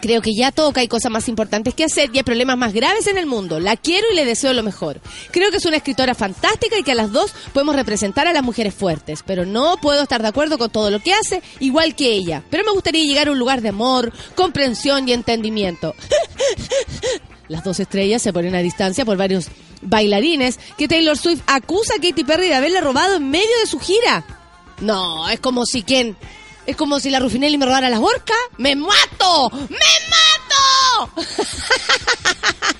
Creo 0.00 0.22
que 0.22 0.34
ya 0.34 0.50
toca, 0.50 0.80
hay 0.80 0.88
cosas 0.88 1.12
más 1.12 1.28
importantes 1.28 1.74
que 1.74 1.84
hacer 1.84 2.08
y 2.10 2.16
hay 2.16 2.22
problemas 2.22 2.56
más 2.56 2.72
graves 2.72 3.06
en 3.06 3.18
el 3.18 3.26
mundo. 3.26 3.60
La 3.60 3.76
quiero 3.76 4.06
y 4.10 4.14
le 4.14 4.24
deseo 4.24 4.54
lo 4.54 4.62
mejor. 4.62 4.98
Creo 5.30 5.50
que 5.50 5.58
es 5.58 5.66
una 5.66 5.76
escritora 5.76 6.14
fantástica 6.14 6.78
y 6.78 6.82
que 6.82 6.92
a 6.92 6.94
las 6.94 7.12
dos 7.12 7.34
podemos 7.52 7.76
representar 7.76 8.26
a 8.26 8.32
las 8.32 8.42
mujeres 8.42 8.72
fuertes, 8.72 9.22
pero 9.26 9.44
no 9.44 9.76
puedo 9.76 10.02
estar 10.02 10.22
de 10.22 10.28
acuerdo 10.28 10.56
con 10.56 10.70
todo 10.70 10.90
lo 10.90 11.00
que 11.00 11.12
hace, 11.12 11.42
igual 11.58 11.94
que 11.94 12.12
ella. 12.12 12.42
Pero 12.48 12.64
me 12.64 12.72
gustaría 12.72 13.04
llegar 13.04 13.28
a 13.28 13.32
un 13.32 13.38
lugar 13.38 13.60
de 13.60 13.68
amor, 13.68 14.10
comprensión 14.36 15.06
y 15.06 15.12
entendimiento. 15.12 15.94
Las 17.50 17.64
dos 17.64 17.80
estrellas 17.80 18.22
se 18.22 18.32
ponen 18.32 18.54
a 18.54 18.60
distancia 18.60 19.04
por 19.04 19.16
varios 19.16 19.48
bailarines 19.82 20.60
que 20.78 20.86
Taylor 20.86 21.18
Swift 21.18 21.42
acusa 21.48 21.94
a 21.94 22.00
Katy 22.00 22.22
Perry 22.22 22.46
de 22.46 22.54
haberle 22.54 22.80
robado 22.80 23.16
en 23.16 23.28
medio 23.28 23.58
de 23.60 23.66
su 23.66 23.80
gira. 23.80 24.24
No, 24.80 25.28
es 25.28 25.40
como 25.40 25.66
si 25.66 25.82
quien... 25.82 26.16
Es 26.64 26.76
como 26.76 27.00
si 27.00 27.10
la 27.10 27.18
Rufinelli 27.18 27.58
me 27.58 27.66
robara 27.66 27.90
las 27.90 27.98
orcas. 27.98 28.36
¡Me 28.56 28.76
mato! 28.76 29.50
¡Me 29.68 31.06
mato! 31.08 31.12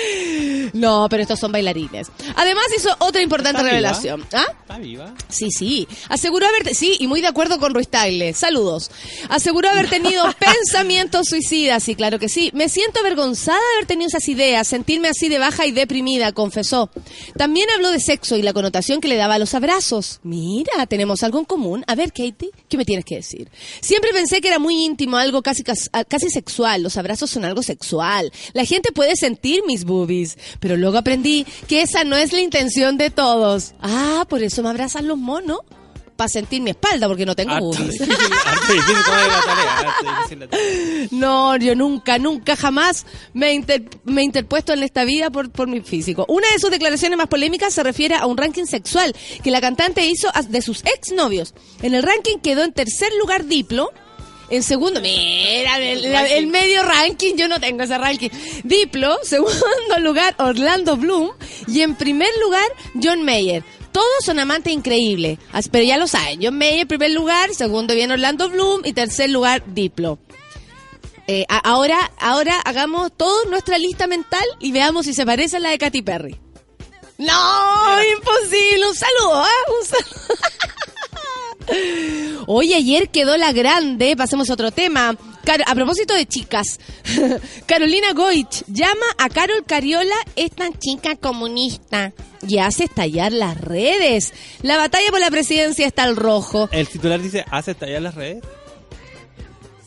No, 0.72 1.08
pero 1.10 1.22
estos 1.22 1.40
son 1.40 1.50
bailarines. 1.50 2.08
Además 2.36 2.64
hizo 2.76 2.94
otra 3.00 3.20
importante 3.22 3.58
¿Está 3.58 3.62
viva? 3.62 3.72
revelación. 3.72 4.26
¿Ah? 4.32 4.44
¿Está 4.60 4.78
viva? 4.78 5.12
Sí, 5.28 5.50
sí. 5.50 5.88
Aseguró 6.08 6.46
haber... 6.46 6.74
Sí, 6.76 6.96
y 7.00 7.08
muy 7.08 7.20
de 7.20 7.26
acuerdo 7.26 7.58
con 7.58 7.74
Ruiz 7.74 7.88
Tagle. 7.88 8.34
Saludos. 8.34 8.90
Aseguró 9.28 9.68
haber 9.68 9.90
tenido 9.90 10.22
pensamientos 10.38 11.26
suicidas. 11.28 11.82
Sí, 11.82 11.96
claro 11.96 12.20
que 12.20 12.28
sí. 12.28 12.50
Me 12.54 12.68
siento 12.68 13.00
avergonzada 13.00 13.58
de 13.58 13.74
haber 13.78 13.86
tenido 13.86 14.06
esas 14.08 14.28
ideas, 14.28 14.68
sentirme 14.68 15.08
así 15.08 15.28
de 15.28 15.38
baja 15.40 15.66
y 15.66 15.72
deprimida, 15.72 16.30
confesó. 16.32 16.88
También 17.36 17.68
habló 17.74 17.90
de 17.90 17.98
sexo 17.98 18.36
y 18.36 18.42
la 18.42 18.52
connotación 18.52 19.00
que 19.00 19.08
le 19.08 19.16
daba 19.16 19.34
a 19.34 19.38
los 19.40 19.54
abrazos. 19.54 20.20
Mira, 20.22 20.86
tenemos 20.86 21.24
algo 21.24 21.40
en 21.40 21.46
común. 21.46 21.84
A 21.88 21.96
ver, 21.96 22.10
Katie, 22.12 22.50
¿qué 22.68 22.76
me 22.76 22.84
tienes 22.84 23.04
que 23.04 23.16
decir? 23.16 23.48
Siempre 23.80 24.12
pensé 24.12 24.40
que 24.40 24.46
era 24.48 24.60
muy 24.60 24.84
íntimo, 24.84 25.16
algo 25.16 25.42
casi, 25.42 25.64
cas- 25.64 25.90
casi 26.08 26.30
sexual. 26.30 26.82
Los 26.84 26.96
abrazos 26.96 27.28
son 27.30 27.44
algo 27.44 27.62
sexual. 27.64 28.30
La 28.52 28.64
gente 28.64 28.92
puede 28.92 29.16
sentir 29.16 29.62
mis 29.66 29.84
boobies. 29.90 30.38
Pero 30.60 30.78
luego 30.78 30.96
aprendí 30.96 31.44
que 31.68 31.82
esa 31.82 32.04
no 32.04 32.16
es 32.16 32.32
la 32.32 32.40
intención 32.40 32.96
de 32.96 33.10
todos. 33.10 33.74
Ah, 33.82 34.24
por 34.28 34.42
eso 34.42 34.62
me 34.62 34.70
abrazan 34.70 35.06
los 35.06 35.18
monos. 35.18 35.58
Para 36.16 36.28
sentir 36.28 36.60
mi 36.60 36.68
espalda, 36.68 37.08
porque 37.08 37.24
no 37.24 37.34
tengo 37.34 37.52
Harto 37.52 37.64
boobies. 37.68 37.92
difícil, 37.92 38.08
difícil 38.08 38.96
tarea, 39.06 39.94
difícil. 40.28 41.08
No, 41.18 41.56
yo 41.56 41.74
nunca, 41.74 42.18
nunca, 42.18 42.56
jamás 42.56 43.06
me 43.32 43.48
he, 43.48 43.54
inter- 43.54 43.88
me 44.04 44.20
he 44.20 44.24
interpuesto 44.24 44.74
en 44.74 44.82
esta 44.82 45.04
vida 45.04 45.30
por, 45.30 45.50
por 45.50 45.66
mi 45.66 45.80
físico. 45.80 46.26
Una 46.28 46.46
de 46.52 46.58
sus 46.58 46.70
declaraciones 46.70 47.16
más 47.16 47.28
polémicas 47.28 47.72
se 47.72 47.82
refiere 47.82 48.16
a 48.16 48.26
un 48.26 48.36
ranking 48.36 48.66
sexual 48.66 49.16
que 49.42 49.50
la 49.50 49.62
cantante 49.62 50.04
hizo 50.04 50.28
de 50.50 50.60
sus 50.60 50.82
exnovios. 50.84 51.54
En 51.80 51.94
el 51.94 52.02
ranking 52.02 52.36
quedó 52.42 52.64
en 52.64 52.74
tercer 52.74 53.10
lugar 53.18 53.46
Diplo. 53.46 53.90
En 54.50 54.62
segundo, 54.64 55.00
mira, 55.00 55.78
el, 55.78 56.10
la- 56.12 56.26
el 56.28 56.48
medio 56.48 56.82
ranking, 56.82 57.36
yo 57.36 57.46
no 57.48 57.60
tengo 57.60 57.84
ese 57.84 57.96
ranking. 57.96 58.30
Diplo, 58.64 59.16
segundo 59.22 59.98
lugar 60.00 60.34
Orlando 60.38 60.96
Bloom 60.96 61.30
y 61.68 61.82
en 61.82 61.94
primer 61.94 62.30
lugar 62.42 62.64
John 63.02 63.22
Mayer. 63.22 63.62
Todos 63.92 64.24
son 64.24 64.38
amantes 64.38 64.72
increíbles, 64.72 65.38
pero 65.72 65.84
ya 65.84 65.96
lo 65.96 66.06
saben. 66.06 66.40
John 66.42 66.58
Mayer 66.58 66.80
en 66.80 66.88
primer 66.88 67.10
lugar, 67.12 67.54
segundo 67.54 67.94
viene 67.94 68.12
Orlando 68.14 68.48
Bloom 68.48 68.82
y 68.84 68.92
tercer 68.92 69.30
lugar 69.30 69.62
Diplo. 69.66 70.18
Eh, 71.26 71.44
ahora, 71.48 72.10
ahora 72.18 72.58
hagamos 72.64 73.12
toda 73.16 73.44
nuestra 73.50 73.78
lista 73.78 74.08
mental 74.08 74.44
y 74.58 74.72
veamos 74.72 75.06
si 75.06 75.14
se 75.14 75.24
parece 75.24 75.58
a 75.58 75.60
la 75.60 75.70
de 75.70 75.78
Katy 75.78 76.02
Perry. 76.02 76.40
No, 77.18 78.02
imposible. 78.16 78.88
Un 78.88 78.94
saludo, 78.96 79.34
¿ah? 79.44 79.50
Un 79.80 79.86
saludo. 79.86 80.34
Hoy 82.46 82.72
ayer 82.74 83.08
quedó 83.10 83.36
la 83.36 83.52
grande, 83.52 84.16
pasemos 84.16 84.50
a 84.50 84.54
otro 84.54 84.70
tema. 84.70 85.16
Car- 85.44 85.62
a 85.66 85.74
propósito 85.74 86.14
de 86.14 86.26
chicas, 86.26 86.78
Carolina 87.66 88.12
Goich 88.14 88.62
llama 88.66 89.06
a 89.18 89.28
Carol 89.28 89.64
Cariola 89.66 90.14
esta 90.36 90.68
chica 90.78 91.16
comunista 91.16 92.12
y 92.46 92.58
hace 92.58 92.84
estallar 92.84 93.32
las 93.32 93.58
redes. 93.60 94.32
La 94.62 94.76
batalla 94.76 95.10
por 95.10 95.20
la 95.20 95.30
presidencia 95.30 95.86
está 95.86 96.02
al 96.04 96.16
rojo. 96.16 96.68
El 96.72 96.88
titular 96.88 97.20
dice, 97.22 97.44
¿hace 97.50 97.70
estallar 97.72 98.02
las 98.02 98.14
redes? 98.14 98.42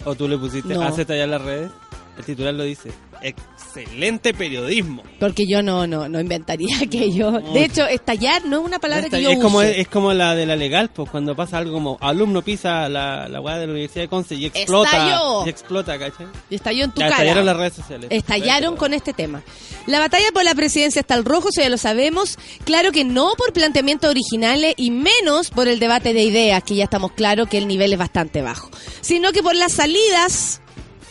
¿O 0.06 0.16
tú 0.16 0.28
le 0.28 0.38
pusiste, 0.38 0.74
No. 0.74 0.82
¿hace 0.84 1.02
estallar 1.02 1.30
las 1.30 1.42
redes? 1.42 1.72
El 2.18 2.26
titular 2.26 2.54
lo 2.54 2.64
dice. 2.64 2.92
Excelente 3.24 4.34
periodismo. 4.34 5.04
Porque 5.20 5.46
yo 5.48 5.64
no, 5.64 5.88
no, 5.88 6.08
no 6.10 6.20
inventaría 6.20 6.78
aquello. 6.82 7.32
De 7.54 7.64
hecho, 7.66 7.86
estallar 7.88 8.46
no 8.46 8.60
es 8.60 8.66
una 8.66 8.80
palabra 8.80 9.10
que 9.10 9.22
yo 9.22 9.32
es 9.32 9.40
como 9.40 9.62
es 9.62 9.88
como 9.88 10.14
la 10.14 10.36
de 10.36 10.46
la 10.46 10.56
legal, 10.56 10.90
pues 10.94 11.10
cuando 11.10 11.36
pasa 11.36 11.58
algo 11.58 11.74
como 11.74 11.98
alumno 12.02 12.42
pisa 12.42 12.88
la, 12.90 13.28
la 13.28 13.42
weá 13.42 13.58
de 13.58 13.66
la 13.68 13.72
Universidad 13.74 14.04
de 14.04 14.10
Conce 14.10 14.36
y 14.36 14.46
explota. 14.46 14.90
Estalló. 14.92 15.46
Y 15.46 15.50
explota, 15.50 15.98
¿cachai? 16.00 16.28
Estalló 16.50 16.84
en 16.86 16.92
tu 16.92 17.00
Ya 17.00 17.08
cara. 17.08 17.16
estallaron 17.18 17.46
las 17.46 17.58
redes 17.58 17.74
sociales. 17.74 18.08
Estallaron 18.12 18.76
con 18.76 18.94
este 18.94 19.14
tema. 19.14 19.42
La 19.88 20.00
batalla 20.00 20.28
por 20.34 20.44
la 20.44 20.56
presidencia 20.56 21.00
está 21.02 21.14
al 21.16 21.26
rojo, 21.26 21.50
eso 21.50 21.62
ya 21.62 21.70
lo 21.70 21.78
sabemos. 21.78 22.38
Claro 22.64 22.92
que 22.92 23.04
no 23.04 23.34
por 23.38 23.54
planteamientos 23.54 24.10
originales 24.10 24.74
y 24.78 24.92
menos 24.92 25.50
por 25.50 25.68
el 25.68 25.80
debate 25.80 26.14
de 26.14 26.24
ideas, 26.24 26.64
que 26.64 26.76
ya 26.76 26.86
estamos 26.86 27.12
claros 27.12 27.48
que 27.50 27.58
el 27.58 27.68
nivel 27.68 27.92
es 27.94 28.00
bastante 28.00 28.42
bajo, 28.42 28.70
sino 29.02 29.32
que 29.32 29.44
por 29.44 29.56
las 29.56 29.74
salidas, 29.74 30.62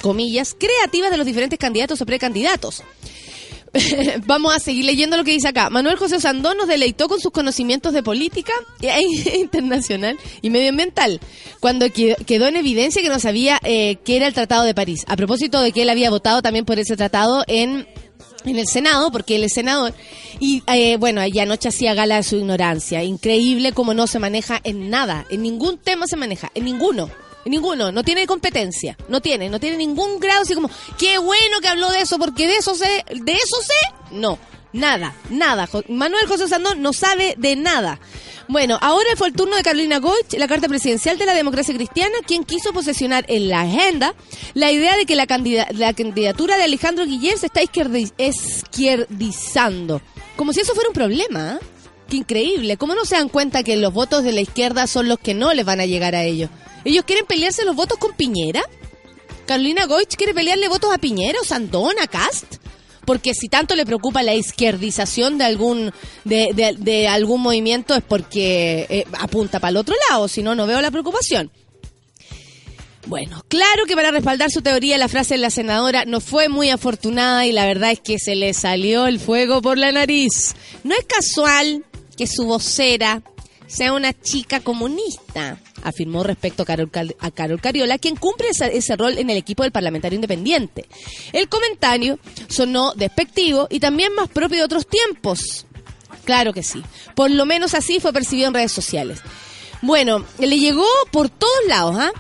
comillas, 0.03 0.55
creativas 0.59 1.11
de 1.11 1.17
los 1.17 1.25
diferentes 1.27 1.59
candidatos 1.59 2.01
o 2.03 2.07
precandidatos. 2.07 2.83
Vamos 4.27 4.55
a 4.55 4.59
seguir 4.59 4.85
leyendo 4.85 5.17
lo 5.17 5.25
que 5.25 5.31
dice 5.31 5.49
acá. 5.49 5.71
Manuel 5.71 5.97
José 5.97 6.21
Sandón 6.21 6.59
nos 6.59 6.69
deleitó 6.69 7.09
con 7.09 7.21
sus 7.21 7.33
conocimientos 7.33 7.95
de 7.95 8.03
política 8.03 8.53
e 8.83 9.01
internacional 9.39 10.19
y 10.43 10.51
medioambiental, 10.51 11.21
cuando 11.61 11.91
que- 11.91 12.17
quedó 12.27 12.49
en 12.49 12.57
evidencia 12.57 13.01
que 13.01 13.09
no 13.09 13.19
sabía 13.19 13.59
eh, 13.65 13.97
qué 14.05 14.17
era 14.17 14.27
el 14.27 14.35
Tratado 14.35 14.65
de 14.65 14.75
París. 14.75 15.05
A 15.07 15.17
propósito 15.17 15.63
de 15.63 15.73
que 15.73 15.83
él 15.83 15.89
había 15.91 16.11
votado 16.11 16.43
también 16.43 16.67
por 16.67 16.79
ese 16.79 16.97
tratado 16.99 17.45
en, 17.47 17.87
en 18.45 18.59
el 18.59 18.67
Senado, 18.67 19.11
porque 19.11 19.37
él 19.37 19.45
es 19.45 19.55
senador. 19.55 19.95
Y 20.39 20.63
eh, 20.67 20.97
bueno, 20.99 21.25
y 21.27 21.39
anoche 21.39 21.69
hacía 21.71 21.95
gala 21.95 22.17
de 22.17 22.25
su 22.25 22.37
ignorancia. 22.37 23.03
Increíble 23.03 23.73
cómo 23.73 23.95
no 23.95 24.07
se 24.07 24.19
maneja 24.19 24.61
en 24.65 24.91
nada, 24.91 25.25
en 25.31 25.41
ningún 25.43 25.79
tema 25.79 26.07
se 26.07 26.17
maneja, 26.17 26.51
en 26.55 26.65
ninguno. 26.67 27.09
Ninguno, 27.45 27.91
no 27.93 28.03
tiene 28.05 28.27
competencia, 28.27 28.97
no 29.09 29.21
tiene, 29.21 29.49
no 29.49 29.59
tiene 29.59 29.77
ningún 29.77 30.21
grado 30.21 30.43
así 30.43 30.55
como, 30.55 30.71
qué 30.99 31.19
bueno 31.19 31.61
que 31.61 31.69
habló 31.69 31.91
de 31.91 32.01
eso, 32.03 32.19
porque 32.19 32.47
de 32.47 32.57
eso 32.57 32.75
sé, 32.75 33.05
de 33.15 33.33
eso 33.33 33.57
sé, 33.63 34.15
no, 34.15 34.39
nada, 34.73 35.15
nada. 35.31 35.69
Manuel 35.89 36.27
José 36.29 36.47
Sandón 36.49 36.81
no 36.83 36.93
sabe 36.93 37.35
de 37.39 37.57
nada. 37.57 37.99
Bueno, 38.49 38.77
ahora 38.81 39.09
fue 39.17 39.29
el 39.29 39.35
turno 39.35 39.57
de 39.57 39.63
Carolina 39.63 39.99
Goich, 39.99 40.35
la 40.35 40.47
carta 40.49 40.69
presidencial 40.69 41.17
de 41.19 41.27
la 41.27 41.35
democracia 41.35 41.75
cristiana, 41.75 42.15
quien 42.27 42.45
quiso 42.45 42.73
posesionar 42.73 43.25
en 43.29 43.49
la 43.49 43.63
agenda 43.63 44.15
la 44.55 44.71
idea 44.71 44.97
de 44.97 45.07
que 45.07 45.17
la, 45.17 45.27
candida- 45.27 45.69
la 45.73 45.95
candidatura 45.95 46.57
de 46.59 46.65
Alejandro 46.65 47.07
Guiller 47.07 47.39
se 47.39 47.47
está 47.47 47.63
izquierdi- 47.63 48.13
izquierdizando. 48.19 50.01
Como 50.37 50.53
si 50.53 50.61
eso 50.61 50.75
fuera 50.75 50.89
un 50.91 50.95
problema, 50.95 51.59
¿eh? 51.61 51.65
Qué 52.09 52.17
increíble. 52.19 52.77
¿Cómo 52.77 52.95
no 52.95 53.05
se 53.05 53.17
dan 53.17 53.29
cuenta 53.29 53.63
que 53.63 53.77
los 53.77 53.93
votos 53.95 54.23
de 54.23 54.33
la 54.33 54.41
izquierda 54.43 54.87
son 54.87 55.09
los 55.09 55.19
que 55.19 55.35
no 55.35 55.55
les 55.55 55.65
van 55.65 55.81
a 55.81 55.87
llegar 55.87 56.15
a 56.15 56.25
ellos? 56.25 56.51
¿Ellos 56.85 57.05
quieren 57.05 57.27
pelearse 57.27 57.65
los 57.65 57.77
votos 57.77 57.99
con 57.99 58.13
Piñera? 58.15 58.63
¿Carolina 59.47 59.87
Goich 59.87 60.17
quiere 60.17 60.35
pelearle 60.35 60.69
votos 60.69 60.93
a 60.93 60.99
Piñera 60.99 61.39
o 61.41 61.45
Sandón, 61.45 61.95
a 62.01 62.07
Cast? 62.07 62.57
Porque 63.05 63.35
si 63.35 63.49
tanto 63.49 63.75
le 63.75 63.85
preocupa 63.85 64.23
la 64.23 64.35
izquierdización 64.35 65.37
de 65.37 65.45
algún 65.45 65.93
de 66.25 67.09
algún 67.09 67.41
movimiento 67.41 67.97
es 67.97 68.03
porque 68.03 68.87
eh, 68.89 69.05
apunta 69.19 69.59
para 69.59 69.71
el 69.71 69.77
otro 69.79 69.97
lado, 70.09 70.29
si 70.29 70.43
no, 70.43 70.55
no 70.55 70.67
veo 70.67 70.81
la 70.81 70.93
preocupación. 70.93 71.51
Bueno, 73.07 73.43
claro 73.49 73.85
que 73.87 73.97
para 73.97 74.13
respaldar 74.13 74.51
su 74.51 74.63
teoría 74.63 74.97
la 74.97 75.09
frase 75.09 75.35
de 75.35 75.39
la 75.39 75.51
senadora 75.51 76.05
no 76.05 76.21
fue 76.21 76.49
muy 76.49 76.71
afortunada 76.71 77.47
y 77.47 77.53
la 77.53 77.67
verdad 77.67 77.91
es 77.91 78.01
que 78.01 78.19
se 78.19 78.37
le 78.37 78.55
salió 78.55 79.07
el 79.07 79.19
fuego 79.19 79.61
por 79.61 79.77
la 79.77 79.91
nariz. 79.91 80.55
No 80.85 80.95
es 80.95 81.05
casual 81.05 81.85
que 82.17 82.29
su 82.29 82.45
vocera 82.45 83.23
sea 83.73 83.95
una 83.95 84.13
chica 84.13 84.61
comunista, 84.61 85.59
afirmó 85.83 86.23
respecto 86.23 86.63
a 86.63 86.67
Carol, 86.67 86.91
a 87.19 87.31
Carol 87.31 87.61
Cariola, 87.61 87.97
quien 87.97 88.17
cumple 88.17 88.49
ese 88.51 88.97
rol 88.97 89.17
en 89.17 89.31
el 89.31 89.39
equipo 89.39 89.63
del 89.63 89.73
parlamentario 89.73 90.17
independiente. 90.17 90.87
El 91.33 91.49
comentario 91.49 92.19
sonó 92.49 92.93
despectivo 92.95 93.69
y 93.71 93.81
también 93.81 94.15
más 94.15 94.29
propio 94.29 94.59
de 94.59 94.65
otros 94.65 94.87
tiempos. 94.87 95.67
Claro 96.25 96.53
que 96.53 96.63
sí. 96.63 96.83
Por 97.15 97.31
lo 97.31 97.47
menos 97.47 97.73
así 97.73 97.99
fue 97.99 98.13
percibido 98.13 98.49
en 98.49 98.55
redes 98.55 98.73
sociales. 98.73 99.21
Bueno, 99.81 100.25
le 100.39 100.59
llegó 100.59 100.87
por 101.11 101.31
todos 101.31 101.67
lados, 101.67 101.97
¿ah? 101.99 102.13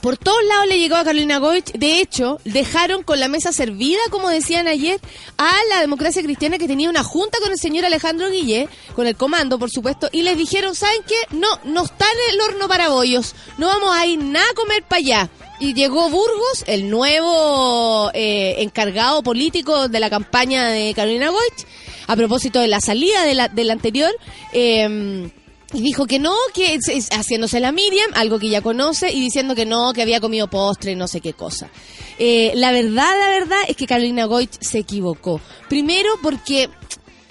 Por 0.00 0.16
todos 0.16 0.42
lados 0.44 0.66
le 0.66 0.78
llegó 0.78 0.96
a 0.96 1.04
Carolina 1.04 1.38
Goich. 1.38 1.72
De 1.72 2.00
hecho, 2.00 2.38
dejaron 2.44 3.02
con 3.02 3.20
la 3.20 3.28
mesa 3.28 3.52
servida, 3.52 4.00
como 4.10 4.30
decían 4.30 4.66
ayer, 4.66 4.98
a 5.36 5.52
la 5.68 5.80
democracia 5.80 6.22
cristiana 6.22 6.56
que 6.56 6.66
tenía 6.66 6.88
una 6.88 7.04
junta 7.04 7.38
con 7.40 7.52
el 7.52 7.58
señor 7.58 7.84
Alejandro 7.84 8.30
Guillé, 8.30 8.68
con 8.96 9.06
el 9.06 9.16
comando, 9.16 9.58
por 9.58 9.70
supuesto, 9.70 10.08
y 10.10 10.22
les 10.22 10.38
dijeron, 10.38 10.74
¿saben 10.74 11.02
qué? 11.06 11.36
No, 11.36 11.48
no 11.64 11.84
está 11.84 12.06
en 12.06 12.34
el 12.34 12.40
horno 12.40 12.66
para 12.66 12.88
bollos. 12.88 13.34
No 13.58 13.66
vamos 13.66 13.94
a 13.94 14.06
ir 14.06 14.18
nada 14.18 14.46
a 14.50 14.54
comer 14.54 14.82
para 14.84 15.00
allá. 15.00 15.30
Y 15.58 15.74
llegó 15.74 16.08
Burgos, 16.08 16.64
el 16.66 16.88
nuevo 16.88 18.10
eh, 18.14 18.54
encargado 18.58 19.22
político 19.22 19.88
de 19.88 20.00
la 20.00 20.08
campaña 20.08 20.68
de 20.68 20.94
Carolina 20.94 21.28
Goich, 21.28 21.66
a 22.06 22.16
propósito 22.16 22.60
de 22.60 22.68
la 22.68 22.80
salida 22.80 23.24
de 23.24 23.34
la, 23.34 23.48
del 23.48 23.70
anterior. 23.70 24.10
eh, 24.54 25.30
y 25.72 25.82
dijo 25.82 26.06
que 26.06 26.18
no, 26.18 26.34
que 26.52 26.78
haciéndose 27.12 27.60
la 27.60 27.70
Miriam, 27.70 28.10
algo 28.14 28.38
que 28.38 28.48
ya 28.48 28.60
conoce, 28.60 29.12
y 29.12 29.20
diciendo 29.20 29.54
que 29.54 29.66
no, 29.66 29.92
que 29.92 30.02
había 30.02 30.20
comido 30.20 30.48
postre, 30.48 30.96
no 30.96 31.06
sé 31.06 31.20
qué 31.20 31.32
cosa. 31.32 31.70
Eh, 32.18 32.52
la 32.56 32.72
verdad, 32.72 33.10
la 33.18 33.28
verdad 33.28 33.58
es 33.68 33.76
que 33.76 33.86
Carolina 33.86 34.24
Goich 34.24 34.60
se 34.60 34.78
equivocó. 34.78 35.40
Primero 35.68 36.10
porque 36.22 36.68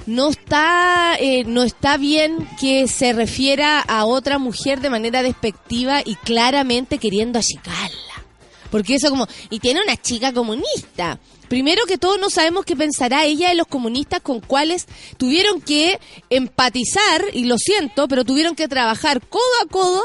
no 0.06 0.30
está, 0.30 1.17
eh, 1.19 1.43
no 1.43 1.63
está 1.63 1.97
bien 1.97 2.47
que 2.60 2.88
se 2.88 3.13
refiera 3.13 3.82
a 3.82 4.06
otra 4.06 4.39
mujer 4.39 4.80
de 4.80 4.89
manera 4.89 5.21
despectiva 5.21 6.02
y 6.04 6.15
claramente 6.15 6.97
queriendo 6.97 7.39
achicarla. 7.39 8.25
Porque 8.71 8.95
eso 8.95 9.10
como, 9.10 9.28
y 9.49 9.60
tiene 9.60 9.82
una 9.84 9.97
chica 9.97 10.32
comunista. 10.32 11.19
Primero 11.49 11.85
que 11.88 11.97
todo, 11.97 12.17
no 12.19 12.29
sabemos 12.29 12.63
qué 12.63 12.75
pensará 12.75 13.25
ella 13.25 13.49
de 13.49 13.55
los 13.55 13.65
comunistas 13.65 14.21
con 14.21 14.39
cuales 14.39 14.85
tuvieron 15.17 15.62
que 15.62 15.99
empatizar, 16.29 17.25
y 17.33 17.45
lo 17.45 17.57
siento, 17.57 18.07
pero 18.07 18.23
tuvieron 18.23 18.55
que 18.55 18.67
trabajar 18.67 19.27
codo 19.27 19.41
a 19.63 19.67
codo 19.67 20.03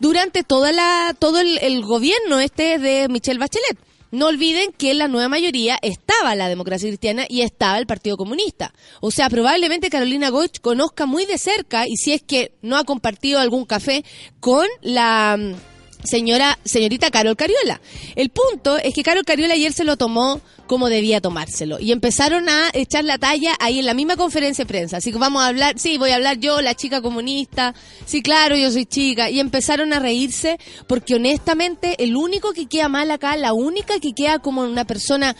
durante 0.00 0.42
toda 0.42 0.72
la, 0.72 1.14
todo 1.18 1.38
el, 1.40 1.82
gobierno 1.82 2.40
este 2.40 2.78
de 2.78 3.08
Michelle 3.08 3.38
Bachelet. 3.38 3.78
No 4.10 4.28
olviden 4.28 4.72
que 4.72 4.92
en 4.92 4.98
la 4.98 5.08
nueva 5.08 5.28
mayoría 5.28 5.78
estaba 5.82 6.34
la 6.34 6.48
democracia 6.48 6.88
cristiana 6.88 7.26
y 7.28 7.42
estaba 7.42 7.76
el 7.76 7.86
Partido 7.86 8.16
Comunista. 8.16 8.72
O 9.00 9.10
sea, 9.10 9.28
probablemente 9.28 9.90
Carolina 9.90 10.30
Goich 10.30 10.60
conozca 10.60 11.04
muy 11.04 11.26
de 11.26 11.36
cerca, 11.36 11.86
y 11.86 11.96
si 11.96 12.14
es 12.14 12.22
que 12.22 12.52
no 12.62 12.78
ha 12.78 12.84
compartido 12.84 13.38
algún 13.38 13.66
café, 13.66 14.02
con 14.40 14.66
la 14.80 15.36
mm, 15.36 15.75
señora, 16.06 16.58
señorita 16.64 17.10
Carol 17.10 17.36
Cariola. 17.36 17.80
El 18.14 18.30
punto 18.30 18.76
es 18.78 18.94
que 18.94 19.02
Carol 19.02 19.24
Cariola 19.24 19.54
ayer 19.54 19.72
se 19.72 19.84
lo 19.84 19.96
tomó 19.96 20.40
como 20.66 20.88
debía 20.88 21.20
tomárselo. 21.20 21.78
Y 21.80 21.92
empezaron 21.92 22.48
a 22.48 22.70
echar 22.72 23.04
la 23.04 23.18
talla 23.18 23.54
ahí 23.60 23.78
en 23.78 23.86
la 23.86 23.94
misma 23.94 24.16
conferencia 24.16 24.64
de 24.64 24.68
prensa. 24.68 24.98
Así 24.98 25.12
que 25.12 25.18
vamos 25.18 25.42
a 25.42 25.46
hablar, 25.46 25.78
sí, 25.78 25.98
voy 25.98 26.10
a 26.10 26.16
hablar 26.16 26.38
yo, 26.38 26.60
la 26.60 26.74
chica 26.74 27.00
comunista. 27.00 27.74
Sí, 28.04 28.22
claro, 28.22 28.56
yo 28.56 28.70
soy 28.70 28.86
chica. 28.86 29.30
Y 29.30 29.40
empezaron 29.40 29.92
a 29.92 30.00
reírse 30.00 30.58
porque 30.86 31.14
honestamente 31.14 32.02
el 32.02 32.16
único 32.16 32.52
que 32.52 32.66
queda 32.66 32.88
mal 32.88 33.10
acá, 33.10 33.36
la 33.36 33.52
única 33.52 34.00
que 34.00 34.12
queda 34.12 34.38
como 34.38 34.62
una 34.62 34.84
persona 34.84 35.36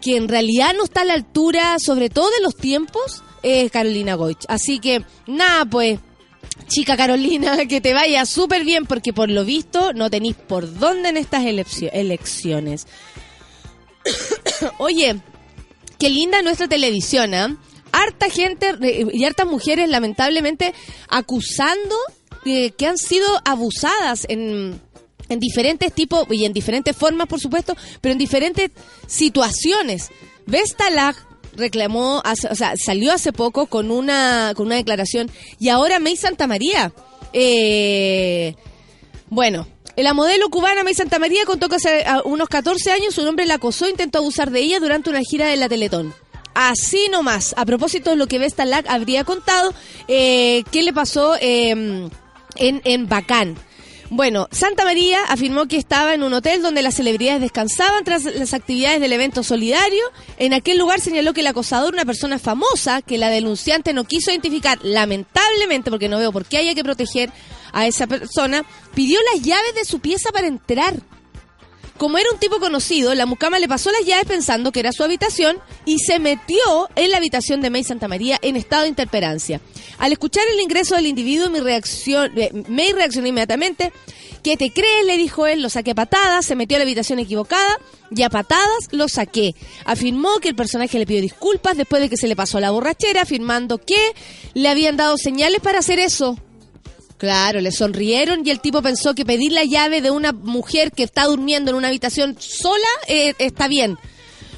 que 0.00 0.16
en 0.16 0.28
realidad 0.28 0.74
no 0.76 0.84
está 0.84 1.02
a 1.02 1.04
la 1.04 1.14
altura, 1.14 1.76
sobre 1.78 2.10
todo 2.10 2.28
de 2.30 2.42
los 2.42 2.54
tiempos, 2.56 3.22
es 3.42 3.70
Carolina 3.70 4.14
Goich. 4.14 4.44
Así 4.48 4.78
que, 4.78 5.04
nada, 5.26 5.64
pues, 5.64 5.98
chica 6.68 6.96
Carolina, 6.96 7.66
que 7.68 7.80
te 7.80 7.94
vaya 7.94 8.26
súper 8.26 8.64
bien, 8.64 8.86
porque 8.86 9.12
por 9.12 9.30
lo 9.30 9.44
visto 9.44 9.92
no 9.92 10.10
tenéis 10.10 10.36
por 10.36 10.78
dónde 10.78 11.10
en 11.10 11.16
estas 11.16 11.44
eleccio- 11.44 11.90
elecciones. 11.92 12.86
Oye, 14.78 15.16
qué 15.98 16.10
linda 16.10 16.42
nuestra 16.42 16.68
televisión, 16.68 17.34
¿ah? 17.34 17.56
Harta 17.92 18.28
gente 18.30 18.74
eh, 18.82 19.06
y 19.12 19.24
hartas 19.24 19.46
mujeres 19.46 19.88
lamentablemente 19.88 20.74
acusando 21.08 21.96
eh, 22.44 22.72
que 22.72 22.86
han 22.86 22.98
sido 22.98 23.26
abusadas 23.44 24.26
en, 24.28 24.80
en 25.28 25.40
diferentes 25.40 25.92
tipos 25.92 26.26
y 26.30 26.44
en 26.44 26.52
diferentes 26.52 26.94
formas, 26.96 27.26
por 27.26 27.40
supuesto, 27.40 27.74
pero 28.00 28.12
en 28.12 28.18
diferentes 28.18 28.70
situaciones. 29.06 30.10
Vestalag 30.46 31.16
reclamó, 31.56 32.22
o 32.50 32.54
sea, 32.54 32.74
salió 32.76 33.12
hace 33.12 33.32
poco 33.32 33.66
con 33.66 33.90
una, 33.90 34.52
con 34.56 34.66
una 34.66 34.76
declaración 34.76 35.30
y 35.58 35.68
ahora 35.68 35.98
May 35.98 36.16
Santa 36.16 36.46
María. 36.46 36.92
Eh, 37.32 38.54
bueno, 39.28 39.66
la 39.96 40.14
modelo 40.14 40.48
cubana 40.50 40.84
May 40.84 40.94
Santa 40.94 41.18
María 41.18 41.44
contó 41.44 41.68
que 41.68 41.76
hace 41.76 42.04
a, 42.04 42.22
unos 42.24 42.48
14 42.48 42.92
años 42.92 43.14
su 43.14 43.22
hombre 43.22 43.46
la 43.46 43.54
acosó 43.54 43.86
e 43.86 43.90
intentó 43.90 44.18
abusar 44.18 44.50
de 44.50 44.60
ella 44.60 44.80
durante 44.80 45.10
una 45.10 45.22
gira 45.22 45.46
de 45.46 45.56
la 45.56 45.68
Teletón. 45.68 46.14
Así 46.54 47.08
nomás, 47.10 47.54
a 47.58 47.66
propósito 47.66 48.10
de 48.10 48.16
lo 48.16 48.26
que 48.26 48.38
Vesta 48.38 48.64
Lack 48.64 48.86
habría 48.88 49.24
contado, 49.24 49.74
eh, 50.08 50.64
¿qué 50.70 50.82
le 50.82 50.92
pasó 50.92 51.36
eh, 51.36 51.70
en, 51.70 52.10
en 52.56 53.08
Bacán? 53.08 53.56
Bueno, 54.08 54.48
Santa 54.52 54.84
María 54.84 55.24
afirmó 55.24 55.66
que 55.66 55.76
estaba 55.76 56.14
en 56.14 56.22
un 56.22 56.32
hotel 56.32 56.62
donde 56.62 56.82
las 56.82 56.94
celebridades 56.94 57.40
descansaban 57.40 58.04
tras 58.04 58.24
las 58.24 58.54
actividades 58.54 59.00
del 59.00 59.12
evento 59.12 59.42
solidario. 59.42 60.02
En 60.38 60.54
aquel 60.54 60.78
lugar 60.78 61.00
señaló 61.00 61.32
que 61.34 61.40
el 61.40 61.48
acosador, 61.48 61.92
una 61.92 62.04
persona 62.04 62.38
famosa, 62.38 63.02
que 63.02 63.18
la 63.18 63.30
denunciante 63.30 63.92
no 63.92 64.04
quiso 64.04 64.30
identificar, 64.30 64.78
lamentablemente, 64.82 65.90
porque 65.90 66.08
no 66.08 66.18
veo 66.18 66.30
por 66.30 66.44
qué 66.44 66.58
haya 66.58 66.74
que 66.74 66.84
proteger 66.84 67.32
a 67.72 67.86
esa 67.86 68.06
persona, 68.06 68.64
pidió 68.94 69.18
las 69.34 69.42
llaves 69.42 69.74
de 69.74 69.84
su 69.84 69.98
pieza 69.98 70.30
para 70.30 70.46
entrar. 70.46 70.94
Como 71.98 72.18
era 72.18 72.30
un 72.30 72.38
tipo 72.38 72.58
conocido, 72.60 73.14
la 73.14 73.24
mucama 73.24 73.58
le 73.58 73.68
pasó 73.68 73.90
las 73.90 74.04
llaves 74.04 74.26
pensando 74.26 74.70
que 74.70 74.80
era 74.80 74.92
su 74.92 75.02
habitación 75.02 75.58
y 75.86 75.98
se 75.98 76.18
metió 76.18 76.90
en 76.94 77.10
la 77.10 77.16
habitación 77.16 77.62
de 77.62 77.70
May 77.70 77.84
Santa 77.84 78.06
María 78.06 78.38
en 78.42 78.56
estado 78.56 78.82
de 78.82 78.88
interperancia. 78.88 79.60
Al 79.98 80.12
escuchar 80.12 80.44
el 80.52 80.60
ingreso 80.60 80.94
del 80.94 81.06
individuo, 81.06 81.48
mi 81.48 81.58
eh, 81.58 82.64
May 82.68 82.92
reaccionó 82.92 83.28
inmediatamente. 83.28 83.92
¿Qué 84.42 84.56
te 84.56 84.70
crees? 84.70 85.06
Le 85.06 85.16
dijo 85.16 85.46
él, 85.46 85.62
lo 85.62 85.70
saqué 85.70 85.92
a 85.92 85.94
patadas, 85.94 86.44
se 86.46 86.54
metió 86.54 86.76
a 86.76 86.78
la 86.78 86.84
habitación 86.84 87.18
equivocada 87.18 87.80
y 88.10 88.22
a 88.22 88.30
patadas 88.30 88.88
lo 88.92 89.08
saqué. 89.08 89.54
Afirmó 89.84 90.38
que 90.40 90.50
el 90.50 90.54
personaje 90.54 90.98
le 90.98 91.06
pidió 91.06 91.22
disculpas 91.22 91.76
después 91.76 92.02
de 92.02 92.08
que 92.10 92.16
se 92.16 92.28
le 92.28 92.36
pasó 92.36 92.60
la 92.60 92.70
borrachera, 92.70 93.22
afirmando 93.22 93.78
que 93.78 94.14
le 94.54 94.68
habían 94.68 94.96
dado 94.96 95.16
señales 95.16 95.60
para 95.60 95.78
hacer 95.78 95.98
eso. 95.98 96.38
Claro, 97.18 97.60
le 97.60 97.72
sonrieron 97.72 98.46
y 98.46 98.50
el 98.50 98.60
tipo 98.60 98.82
pensó 98.82 99.14
que 99.14 99.24
pedir 99.24 99.52
la 99.52 99.64
llave 99.64 100.02
de 100.02 100.10
una 100.10 100.32
mujer 100.32 100.92
que 100.92 101.02
está 101.02 101.24
durmiendo 101.24 101.70
en 101.70 101.78
una 101.78 101.88
habitación 101.88 102.36
sola 102.38 102.86
eh, 103.08 103.34
está 103.38 103.68
bien. 103.68 103.96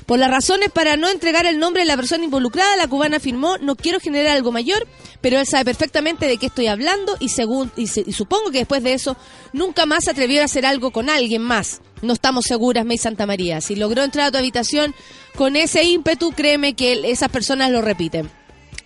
Por 0.07 0.19
las 0.19 0.31
razones 0.31 0.71
para 0.71 0.97
no 0.97 1.09
entregar 1.11 1.45
el 1.45 1.59
nombre 1.59 1.83
de 1.83 1.87
la 1.87 1.97
persona 1.97 2.25
involucrada, 2.25 2.77
la 2.77 2.89
cubana 2.89 3.19
afirmó, 3.19 3.59
no 3.59 3.77
quiero 3.77 4.01
generar 4.01 4.35
algo 4.35 4.51
mayor, 4.51 4.89
pero 5.21 5.39
él 5.39 5.47
sabe 5.47 5.67
perfectamente 5.67 6.27
de 6.27 6.39
qué 6.39 6.47
estoy 6.47 6.67
hablando 6.67 7.17
y, 7.21 7.29
según, 7.29 7.71
y, 7.77 7.87
supongo 7.87 8.51
que 8.51 8.61
después 8.61 8.83
de 8.83 8.95
eso 8.95 9.19
nunca 9.53 9.85
más 9.85 10.05
se 10.05 10.11
atrevió 10.11 10.41
a 10.41 10.47
hacer 10.47 10.65
algo 10.65 10.93
con 10.93 11.11
alguien 11.11 11.43
más. 11.43 11.83
No 12.01 12.15
estamos 12.15 12.47
seguras, 12.47 12.87
May 12.87 12.97
Santa 12.97 13.27
María. 13.27 13.61
Si 13.61 13.77
logró 13.77 14.03
entrar 14.03 14.29
a 14.29 14.31
tu 14.31 14.39
habitación 14.39 14.95
con 15.37 15.57
ese 15.57 15.85
ímpetu, 15.85 16.33
créeme 16.33 16.75
que 16.75 17.03
esas 17.11 17.29
personas 17.29 17.71
lo 17.71 17.83
repiten. 17.83 18.31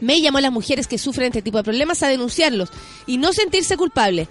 May 0.02 0.20
llamó 0.20 0.38
a 0.38 0.42
las 0.42 0.52
mujeres 0.52 0.86
que 0.86 0.98
sufren 0.98 1.28
este 1.28 1.42
tipo 1.42 1.56
de 1.56 1.64
problemas 1.64 2.02
a 2.02 2.08
denunciarlos 2.08 2.68
y 3.06 3.16
no 3.16 3.32
sentirse 3.32 3.76
culpable. 3.76 4.28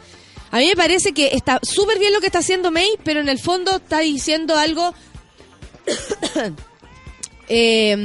A 0.51 0.57
mí 0.57 0.67
me 0.67 0.75
parece 0.75 1.13
que 1.13 1.29
está 1.33 1.59
súper 1.63 1.97
bien 1.97 2.13
lo 2.13 2.19
que 2.19 2.27
está 2.27 2.39
haciendo 2.39 2.71
May, 2.71 2.89
pero 3.03 3.21
en 3.21 3.29
el 3.29 3.39
fondo 3.39 3.77
está 3.77 3.99
diciendo 3.99 4.57
algo 4.57 4.93
eh, 7.47 7.95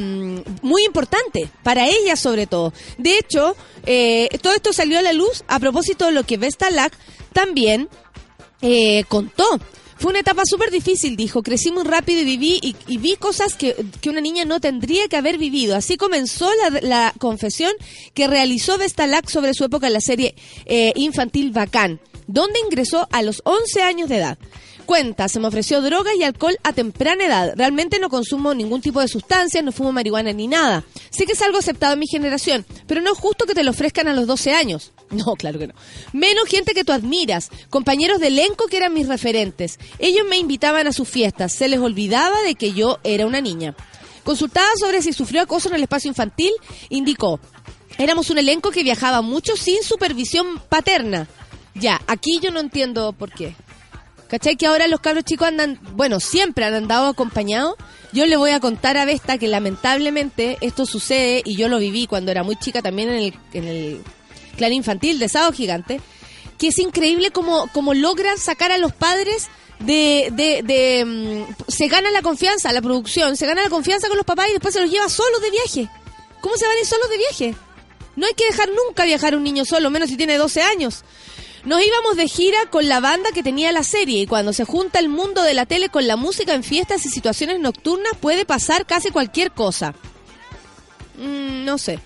muy 0.63 0.85
importante, 0.85 1.51
para 1.65 1.89
ella 1.89 2.15
sobre 2.15 2.47
todo. 2.47 2.73
De 2.99 3.19
hecho, 3.19 3.57
eh, 3.85 4.29
todo 4.43 4.55
esto 4.55 4.73
salió 4.73 4.99
a 4.99 5.03
la 5.03 5.13
luz 5.13 5.43
a 5.49 5.59
propósito 5.59 6.07
de 6.07 6.13
lo 6.13 6.25
que 6.25 6.37
Vesta 6.37 6.71
Lack 6.71 6.93
también 7.33 7.89
eh, 8.63 9.05
contó. 9.09 9.45
Fue 9.99 10.11
una 10.11 10.21
etapa 10.21 10.43
súper 10.45 10.71
difícil, 10.71 11.17
dijo. 11.17 11.43
Crecí 11.43 11.73
muy 11.73 11.85
rápido 11.85 12.21
y 12.21 12.25
viví 12.25 12.61
y, 12.87 12.99
vi 12.99 13.17
cosas 13.17 13.55
que, 13.55 13.75
una 14.07 14.21
niña 14.21 14.45
no 14.45 14.61
tendría 14.61 15.09
que 15.09 15.17
haber 15.17 15.39
vivido. 15.39 15.75
Así 15.75 15.97
comenzó 15.97 16.51
la, 16.83 17.15
confesión 17.19 17.73
que 18.15 18.29
realizó 18.29 18.79
Vestalac 18.79 19.29
sobre 19.29 19.55
su 19.55 19.65
época 19.65 19.87
en 19.87 19.95
la 19.95 20.01
serie 20.01 20.35
eh, 20.67 20.93
infantil 20.97 21.51
Bacán, 21.51 22.01
donde 22.27 22.61
ingresó 22.61 23.09
a 23.11 23.23
los 23.23 23.41
11 23.45 23.83
años 23.83 24.09
de 24.09 24.19
edad 24.19 24.39
cuenta, 24.87 25.29
se 25.29 25.41
me 25.41 25.49
ofreció 25.49 25.83
droga 25.83 26.15
y 26.15 26.23
alcohol 26.23 26.57
a 26.63 26.73
temprana 26.73 27.27
edad. 27.27 27.53
Realmente 27.57 27.99
no 27.99 28.09
consumo 28.09 28.55
ningún 28.55 28.81
tipo 28.81 29.01
de 29.01 29.09
sustancias, 29.09 29.63
no 29.63 29.73
fumo 29.73 29.93
marihuana 29.93 30.33
ni 30.33 30.47
nada. 30.47 30.85
Sé 31.11 31.27
que 31.27 31.33
es 31.33 31.43
algo 31.43 31.59
aceptado 31.59 31.95
en 31.95 31.99
mi 31.99 32.07
generación, 32.07 32.65
pero 32.87 33.03
no 33.03 33.13
es 33.13 33.19
justo 33.19 33.45
que 33.45 33.55
te 33.55 33.65
lo 33.65 33.73
ofrezcan 33.73 34.09
a 34.09 34.15
los 34.15 34.27
12 34.27 34.53
años. 34.53 34.93
No, 35.11 35.35
claro 35.37 35.59
que 35.59 35.69
no. 35.69 35.75
Menos 36.13 36.49
gente 36.49 36.75
que 36.75 36.85
tú 36.85 36.93
admiras, 36.93 37.51
compañeros 37.71 38.21
de 38.21 38.29
elenco 38.29 38.67
que 38.67 38.77
eran 38.77 38.95
mis 38.95 39.09
referentes. 39.09 39.79
Ellos 39.99 40.27
me 40.29 40.39
invitaban 40.39 40.87
a 40.87 40.93
sus 40.93 41.09
fiestas, 41.09 41.53
se 41.53 41.69
les 41.69 41.81
olvidaba 41.81 42.41
de 42.43 42.55
que 42.55 42.73
yo 42.73 42.99
era 43.05 43.27
una 43.27 43.41
niña. 43.41 43.75
Consultada 44.25 44.69
sobre 44.81 45.03
si 45.03 45.13
sufrió 45.13 45.43
acoso 45.43 45.69
en 45.69 45.77
el 45.77 45.83
espacio 45.83 46.09
infantil, 46.09 46.51
indicó, 46.89 47.39
éramos 47.99 48.31
un 48.31 48.39
elenco 48.39 48.71
que 48.71 48.83
viajaba 48.83 49.23
mucho 49.23 49.57
sin 49.57 49.83
supervisión 49.83 50.61
paterna. 50.69 51.29
Ya, 51.75 52.01
aquí 52.07 52.41
yo 52.43 52.51
no 52.51 52.61
entiendo 52.61 53.13
por 53.13 53.31
qué. 53.31 53.55
¿Cachai? 54.29 54.57
Que 54.57 54.67
ahora 54.67 54.89
los 54.89 54.99
cabros 54.99 55.25
chicos 55.25 55.47
andan, 55.47 55.79
bueno, 55.93 56.19
siempre 56.19 56.65
han 56.65 56.75
andado 56.75 57.07
acompañados. 57.07 57.77
Yo 58.13 58.27
le 58.27 58.37
voy 58.37 58.51
a 58.51 58.59
contar 58.59 58.97
a 58.97 59.05
Vesta 59.05 59.39
que 59.39 59.47
lamentablemente 59.47 60.59
esto 60.61 60.87
sucede 60.87 61.43
y 61.45 61.55
yo 61.55 61.69
lo 61.69 61.79
viví 61.79 62.09
cuando 62.09 62.33
era 62.33 62.43
muy 62.43 62.57
chica 62.57 62.83
también 62.83 63.11
en 63.11 63.17
el, 63.17 63.35
en 63.53 63.65
el 63.69 64.01
clan 64.57 64.73
infantil 64.73 65.19
de 65.19 65.29
Sado 65.29 65.53
Gigante, 65.53 66.01
que 66.59 66.69
es 66.69 66.79
increíble 66.79 67.31
como, 67.31 67.69
logran 67.95 68.39
sacar 68.39 68.73
a 68.73 68.79
los 68.79 68.93
padres 68.93 69.49
de, 69.79 70.29
de, 70.33 70.63
de 70.63 71.05
mm, 71.05 71.55
se 71.69 71.89
gana 71.89 72.11
la 72.11 72.23
confianza, 72.23 72.73
la 72.73 72.83
producción, 72.83 73.37
se 73.37 73.47
gana 73.47 73.63
la 73.63 73.71
confianza 73.71 74.09
con 74.09 74.17
los 74.17 74.27
papás 74.27 74.49
y 74.49 74.53
después 74.53 74.75
se 74.75 74.81
los 74.81 74.91
lleva 74.91 75.09
solos 75.09 75.41
de 75.43 75.51
viaje. 75.51 75.91
¿Cómo 76.41 76.57
se 76.57 76.67
van 76.67 76.77
a 76.77 76.81
ir 76.81 76.87
solos 76.87 77.11
de 77.11 77.19
viaje? 77.19 77.55
No 78.17 78.27
hay 78.27 78.35
que 78.35 78.47
dejar 78.47 78.71
nunca 78.71 79.05
viajar 79.05 79.35
a 79.35 79.37
un 79.37 79.45
niño 79.45 79.65
solo, 79.65 79.91
menos 79.91 80.09
si 80.09 80.17
tiene 80.17 80.39
12 80.39 80.63
años. 80.63 81.05
Nos 81.65 81.85
íbamos 81.85 82.17
de 82.17 82.29
gira 82.29 82.59
con 82.71 82.89
la 82.89 83.01
banda 83.01 83.33
que 83.33 83.43
tenía 83.43 83.73
la 83.73 83.83
serie 83.83 84.21
y 84.21 84.27
cuando 84.27 84.53
se 84.53 84.65
junta 84.65 85.01
el 85.01 85.09
mundo 85.09 85.43
de 85.43 85.53
la 85.53 85.67
tele 85.67 85.89
con 85.89 86.07
la 86.07 86.15
música 86.15 86.55
en 86.55 86.63
fiestas 86.63 87.05
y 87.05 87.11
situaciones 87.11 87.59
nocturnas 87.59 88.13
puede 88.21 88.47
pasar 88.47 88.87
casi 88.87 89.11
cualquier 89.11 89.51
cosa. 89.51 89.93
Mm, 91.19 91.65
no 91.65 91.77
sé. 91.77 91.99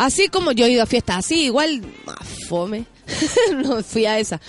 Así 0.00 0.28
como 0.28 0.52
yo 0.52 0.64
he 0.64 0.70
ido 0.70 0.82
a 0.82 0.86
fiestas 0.86 1.18
así, 1.18 1.42
igual, 1.42 1.82
ah, 2.06 2.24
fome. 2.48 2.86
no 3.62 3.82
fui 3.82 4.06
a 4.06 4.18
esa. 4.18 4.40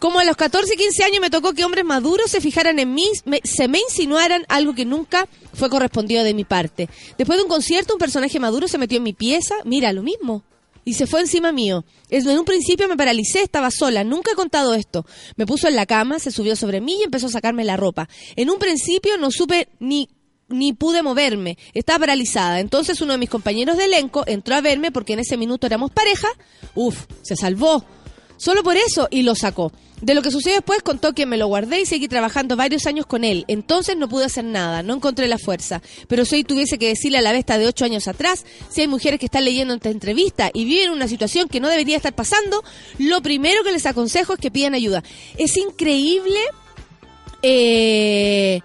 Como 0.00 0.18
a 0.18 0.24
los 0.24 0.36
14, 0.36 0.74
15 0.74 1.04
años 1.04 1.20
me 1.20 1.30
tocó 1.30 1.52
que 1.52 1.64
hombres 1.64 1.84
maduros 1.84 2.28
se 2.28 2.40
fijaran 2.40 2.80
en 2.80 2.94
mí, 2.94 3.08
se 3.44 3.68
me 3.68 3.78
insinuaran 3.78 4.44
algo 4.48 4.74
que 4.74 4.84
nunca 4.84 5.28
fue 5.54 5.70
correspondido 5.70 6.24
de 6.24 6.34
mi 6.34 6.42
parte. 6.42 6.88
Después 7.16 7.38
de 7.38 7.44
un 7.44 7.48
concierto, 7.48 7.94
un 7.94 8.00
personaje 8.00 8.40
maduro 8.40 8.66
se 8.66 8.76
metió 8.76 8.96
en 8.96 9.04
mi 9.04 9.12
pieza, 9.12 9.54
mira, 9.64 9.92
lo 9.92 10.02
mismo 10.02 10.42
y 10.84 10.94
se 10.94 11.06
fue 11.06 11.20
encima 11.20 11.52
mío. 11.52 11.84
En 12.08 12.26
un 12.38 12.46
principio 12.46 12.88
me 12.88 12.96
paralicé, 12.96 13.42
estaba 13.42 13.70
sola, 13.70 14.04
nunca 14.04 14.32
he 14.32 14.34
contado 14.34 14.72
esto. 14.72 15.04
Me 15.36 15.44
puso 15.44 15.68
en 15.68 15.76
la 15.76 15.84
cama, 15.84 16.18
se 16.18 16.30
subió 16.30 16.56
sobre 16.56 16.80
mí 16.80 17.00
y 17.00 17.02
empezó 17.02 17.26
a 17.26 17.30
sacarme 17.30 17.62
la 17.62 17.76
ropa. 17.76 18.08
En 18.36 18.48
un 18.48 18.58
principio 18.58 19.18
no 19.18 19.30
supe 19.30 19.68
ni 19.80 20.08
ni 20.48 20.72
pude 20.72 21.02
moverme, 21.02 21.58
estaba 21.74 22.00
paralizada. 22.00 22.60
Entonces 22.60 23.00
uno 23.00 23.12
de 23.12 23.18
mis 23.18 23.30
compañeros 23.30 23.76
de 23.76 23.84
elenco 23.84 24.24
entró 24.26 24.54
a 24.54 24.60
verme 24.60 24.92
porque 24.92 25.12
en 25.12 25.20
ese 25.20 25.36
minuto 25.36 25.66
éramos 25.66 25.90
pareja. 25.90 26.28
Uf, 26.74 27.06
se 27.22 27.36
salvó. 27.36 27.84
Solo 28.36 28.62
por 28.62 28.76
eso 28.76 29.08
y 29.10 29.22
lo 29.22 29.34
sacó. 29.34 29.72
De 30.00 30.14
lo 30.14 30.22
que 30.22 30.30
sucedió 30.30 30.54
después 30.54 30.80
contó 30.82 31.12
que 31.12 31.26
me 31.26 31.36
lo 31.36 31.48
guardé 31.48 31.80
y 31.80 31.86
seguí 31.86 32.06
trabajando 32.06 32.54
varios 32.54 32.86
años 32.86 33.04
con 33.04 33.24
él. 33.24 33.44
Entonces 33.48 33.96
no 33.96 34.08
pude 34.08 34.26
hacer 34.26 34.44
nada, 34.44 34.84
no 34.84 34.94
encontré 34.94 35.26
la 35.26 35.38
fuerza. 35.38 35.82
Pero 36.06 36.24
si 36.24 36.36
hoy 36.36 36.44
tuviese 36.44 36.78
que 36.78 36.86
decirle 36.86 37.18
a 37.18 37.22
la 37.22 37.32
besta 37.32 37.58
de 37.58 37.66
ocho 37.66 37.84
años 37.84 38.06
atrás, 38.06 38.46
si 38.68 38.82
hay 38.82 38.86
mujeres 38.86 39.18
que 39.18 39.26
están 39.26 39.44
leyendo 39.44 39.74
esta 39.74 39.90
entrevista 39.90 40.50
y 40.54 40.64
viven 40.66 40.90
una 40.90 41.08
situación 41.08 41.48
que 41.48 41.58
no 41.58 41.68
debería 41.68 41.96
estar 41.96 42.14
pasando, 42.14 42.62
lo 42.98 43.20
primero 43.22 43.64
que 43.64 43.72
les 43.72 43.86
aconsejo 43.86 44.34
es 44.34 44.38
que 44.38 44.52
pidan 44.52 44.74
ayuda. 44.74 45.02
Es 45.36 45.56
increíble 45.56 46.38
eh, 47.42 48.60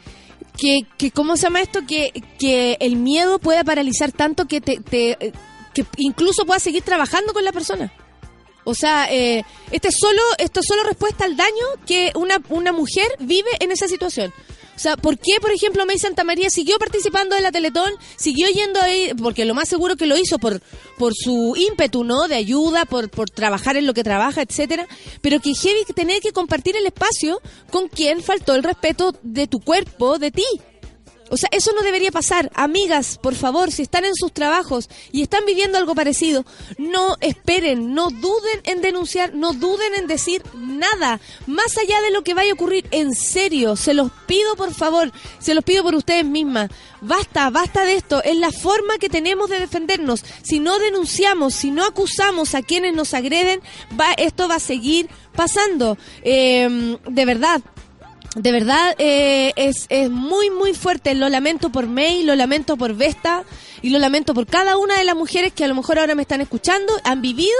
que, 0.57 0.81
que, 0.97 1.11
¿cómo 1.11 1.35
se 1.35 1.43
llama 1.43 1.61
esto? 1.61 1.85
Que, 1.85 2.11
que 2.39 2.77
el 2.79 2.95
miedo 2.95 3.39
pueda 3.39 3.63
paralizar 3.63 4.11
tanto 4.11 4.45
que 4.45 4.61
te, 4.61 4.79
te 4.79 5.33
que 5.73 5.85
incluso 5.97 6.45
puedas 6.45 6.63
seguir 6.63 6.83
trabajando 6.83 7.33
con 7.33 7.43
la 7.43 7.51
persona. 7.51 7.91
O 8.63 8.73
sea, 8.73 9.11
eh, 9.11 9.43
este 9.71 9.89
es 9.89 9.95
solo, 9.99 10.21
esto 10.37 10.61
es 10.61 10.65
solo 10.67 10.83
respuesta 10.83 11.25
al 11.25 11.35
daño 11.35 11.65
que 11.85 12.11
una, 12.15 12.41
una 12.49 12.71
mujer 12.71 13.07
vive 13.19 13.49
en 13.59 13.71
esa 13.71 13.87
situación. 13.87 14.33
O 14.75 14.79
sea, 14.79 14.97
¿por 14.97 15.17
qué, 15.17 15.39
por 15.39 15.51
ejemplo, 15.51 15.85
May 15.85 15.99
Santa 15.99 16.23
María 16.23 16.49
siguió 16.49 16.77
participando 16.79 17.35
de 17.35 17.41
la 17.41 17.51
Teletón? 17.51 17.91
Siguió 18.15 18.49
yendo 18.49 18.81
ahí, 18.81 19.11
porque 19.21 19.45
lo 19.45 19.53
más 19.53 19.69
seguro 19.69 19.95
que 19.95 20.05
lo 20.05 20.17
hizo 20.17 20.39
por, 20.39 20.61
por 20.97 21.13
su 21.13 21.55
ímpetu, 21.55 22.03
¿no? 22.03 22.27
De 22.27 22.35
ayuda, 22.35 22.85
por, 22.85 23.09
por 23.09 23.29
trabajar 23.29 23.77
en 23.77 23.85
lo 23.85 23.93
que 23.93 24.03
trabaja, 24.03 24.41
etcétera. 24.41 24.87
Pero 25.21 25.39
que 25.39 25.53
heavy 25.53 25.85
tener 25.93 26.21
que 26.21 26.31
compartir 26.31 26.75
el 26.75 26.85
espacio 26.85 27.39
con 27.71 27.87
quien 27.87 28.23
faltó 28.23 28.55
el 28.55 28.63
respeto 28.63 29.15
de 29.21 29.47
tu 29.47 29.59
cuerpo, 29.59 30.17
de 30.17 30.31
ti. 30.31 30.45
O 31.33 31.37
sea, 31.37 31.49
eso 31.51 31.71
no 31.73 31.81
debería 31.81 32.11
pasar. 32.11 32.51
Amigas, 32.53 33.17
por 33.17 33.33
favor, 33.33 33.71
si 33.71 33.81
están 33.81 34.05
en 34.05 34.13
sus 34.13 34.31
trabajos 34.31 34.87
y 35.11 35.23
están 35.23 35.43
viviendo 35.47 35.79
algo 35.79 35.95
parecido, 35.95 36.45
no 36.77 37.17
esperen, 37.21 37.95
no 37.95 38.11
duden 38.11 38.61
en 38.65 38.81
denunciar, 38.81 39.33
no 39.33 39.53
duden 39.53 39.95
en 39.95 40.05
decir 40.05 40.43
nada, 40.55 41.19
más 41.47 41.75
allá 41.79 41.99
de 42.01 42.11
lo 42.11 42.23
que 42.23 42.35
vaya 42.35 42.51
a 42.51 42.53
ocurrir. 42.53 42.85
En 42.91 43.15
serio, 43.15 43.75
se 43.75 43.95
los 43.95 44.11
pido 44.27 44.55
por 44.55 44.75
favor, 44.75 45.11
se 45.39 45.55
los 45.55 45.63
pido 45.63 45.81
por 45.81 45.95
ustedes 45.95 46.23
mismas. 46.23 46.69
Basta, 47.01 47.49
basta 47.49 47.83
de 47.83 47.95
esto. 47.95 48.21
Es 48.23 48.37
la 48.37 48.51
forma 48.51 48.99
que 48.99 49.09
tenemos 49.09 49.49
de 49.49 49.59
defendernos. 49.59 50.23
Si 50.43 50.59
no 50.59 50.77
denunciamos, 50.77 51.55
si 51.55 51.71
no 51.71 51.83
acusamos 51.83 52.53
a 52.53 52.61
quienes 52.61 52.93
nos 52.93 53.15
agreden, 53.15 53.59
va, 53.99 54.13
esto 54.13 54.47
va 54.47 54.55
a 54.55 54.59
seguir 54.59 55.09
pasando. 55.35 55.97
Eh, 56.21 56.99
de 57.07 57.25
verdad, 57.25 57.59
de 58.35 58.51
verdad 58.51 58.95
eh, 58.97 59.53
es, 59.55 59.85
es, 59.89 60.09
muy, 60.09 60.49
muy 60.49 60.73
fuerte. 60.73 61.13
Lo 61.13 61.29
lamento 61.29 61.71
por 61.71 61.87
May, 61.87 62.23
lo 62.23 62.35
lamento 62.35 62.77
por 62.77 62.95
Vesta 62.95 63.43
y 63.81 63.89
lo 63.89 63.99
lamento 63.99 64.33
por 64.33 64.47
cada 64.47 64.77
una 64.77 64.97
de 64.97 65.03
las 65.03 65.15
mujeres 65.15 65.53
que 65.53 65.63
a 65.63 65.67
lo 65.67 65.75
mejor 65.75 65.99
ahora 65.99 66.15
me 66.15 66.23
están 66.23 66.41
escuchando, 66.41 66.93
han 67.03 67.21
vivido, 67.21 67.51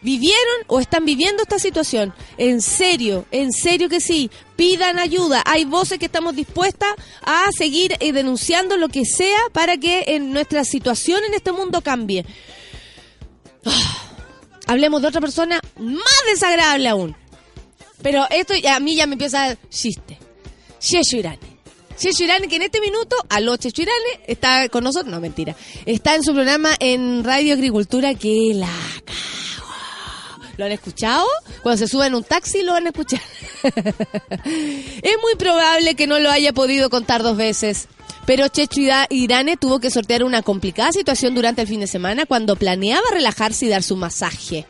vivieron 0.00 0.64
o 0.66 0.80
están 0.80 1.04
viviendo 1.04 1.42
esta 1.42 1.58
situación. 1.58 2.14
En 2.38 2.62
serio, 2.62 3.26
en 3.32 3.52
serio 3.52 3.88
que 3.88 4.00
sí. 4.00 4.30
Pidan 4.56 4.98
ayuda. 4.98 5.42
Hay 5.46 5.64
voces 5.64 5.98
que 5.98 6.06
estamos 6.06 6.36
dispuestas 6.36 6.94
a 7.22 7.50
seguir 7.52 7.96
eh, 7.98 8.12
denunciando 8.12 8.76
lo 8.76 8.88
que 8.88 9.04
sea 9.04 9.38
para 9.52 9.76
que 9.76 10.04
en 10.06 10.32
nuestra 10.32 10.64
situación 10.64 11.22
en 11.24 11.34
este 11.34 11.52
mundo 11.52 11.80
cambie. 11.80 12.24
Hablemos 14.66 15.02
de 15.02 15.08
otra 15.08 15.20
persona 15.20 15.60
más 15.76 16.22
desagradable 16.32 16.88
aún. 16.88 17.23
Pero 18.04 18.24
esto 18.30 18.54
a 18.70 18.78
mí 18.78 18.94
ya 18.94 19.06
me 19.08 19.14
empieza 19.14 19.50
a 19.50 19.56
chiste. 19.68 20.16
Sheshu 20.80 21.16
Irani. 21.16 21.38
Checho 21.96 22.24
Irane, 22.24 22.48
que 22.48 22.56
en 22.56 22.62
este 22.62 22.80
minuto, 22.80 23.14
aló 23.28 23.56
Checho 23.56 23.82
Irane, 23.82 24.20
está 24.26 24.68
con 24.68 24.82
nosotros, 24.82 25.12
no 25.12 25.20
mentira, 25.20 25.54
está 25.86 26.16
en 26.16 26.24
su 26.24 26.32
programa 26.34 26.70
en 26.80 27.22
Radio 27.22 27.54
Agricultura 27.54 28.14
que 28.14 28.50
la 28.52 28.66
cago. 29.04 29.70
¿Lo 30.56 30.64
han 30.64 30.72
escuchado? 30.72 31.24
Cuando 31.62 31.78
se 31.78 31.86
suben 31.86 32.08
en 32.08 32.14
un 32.16 32.24
taxi 32.24 32.62
lo 32.62 32.72
van 32.72 32.86
a 32.86 32.90
escuchar. 32.90 33.20
es 34.44 35.16
muy 35.22 35.34
probable 35.38 35.94
que 35.94 36.06
no 36.08 36.18
lo 36.18 36.30
haya 36.30 36.52
podido 36.52 36.90
contar 36.90 37.22
dos 37.22 37.36
veces. 37.36 37.86
Pero 38.26 38.48
Checho 38.48 38.80
Ira- 38.80 39.06
Irane 39.10 39.56
tuvo 39.56 39.78
que 39.80 39.90
sortear 39.90 40.24
una 40.24 40.42
complicada 40.42 40.92
situación 40.92 41.34
durante 41.34 41.62
el 41.62 41.68
fin 41.68 41.80
de 41.80 41.86
semana 41.86 42.26
cuando 42.26 42.56
planeaba 42.56 43.04
relajarse 43.12 43.66
y 43.66 43.68
dar 43.68 43.82
su 43.82 43.96
masaje. 43.96 44.66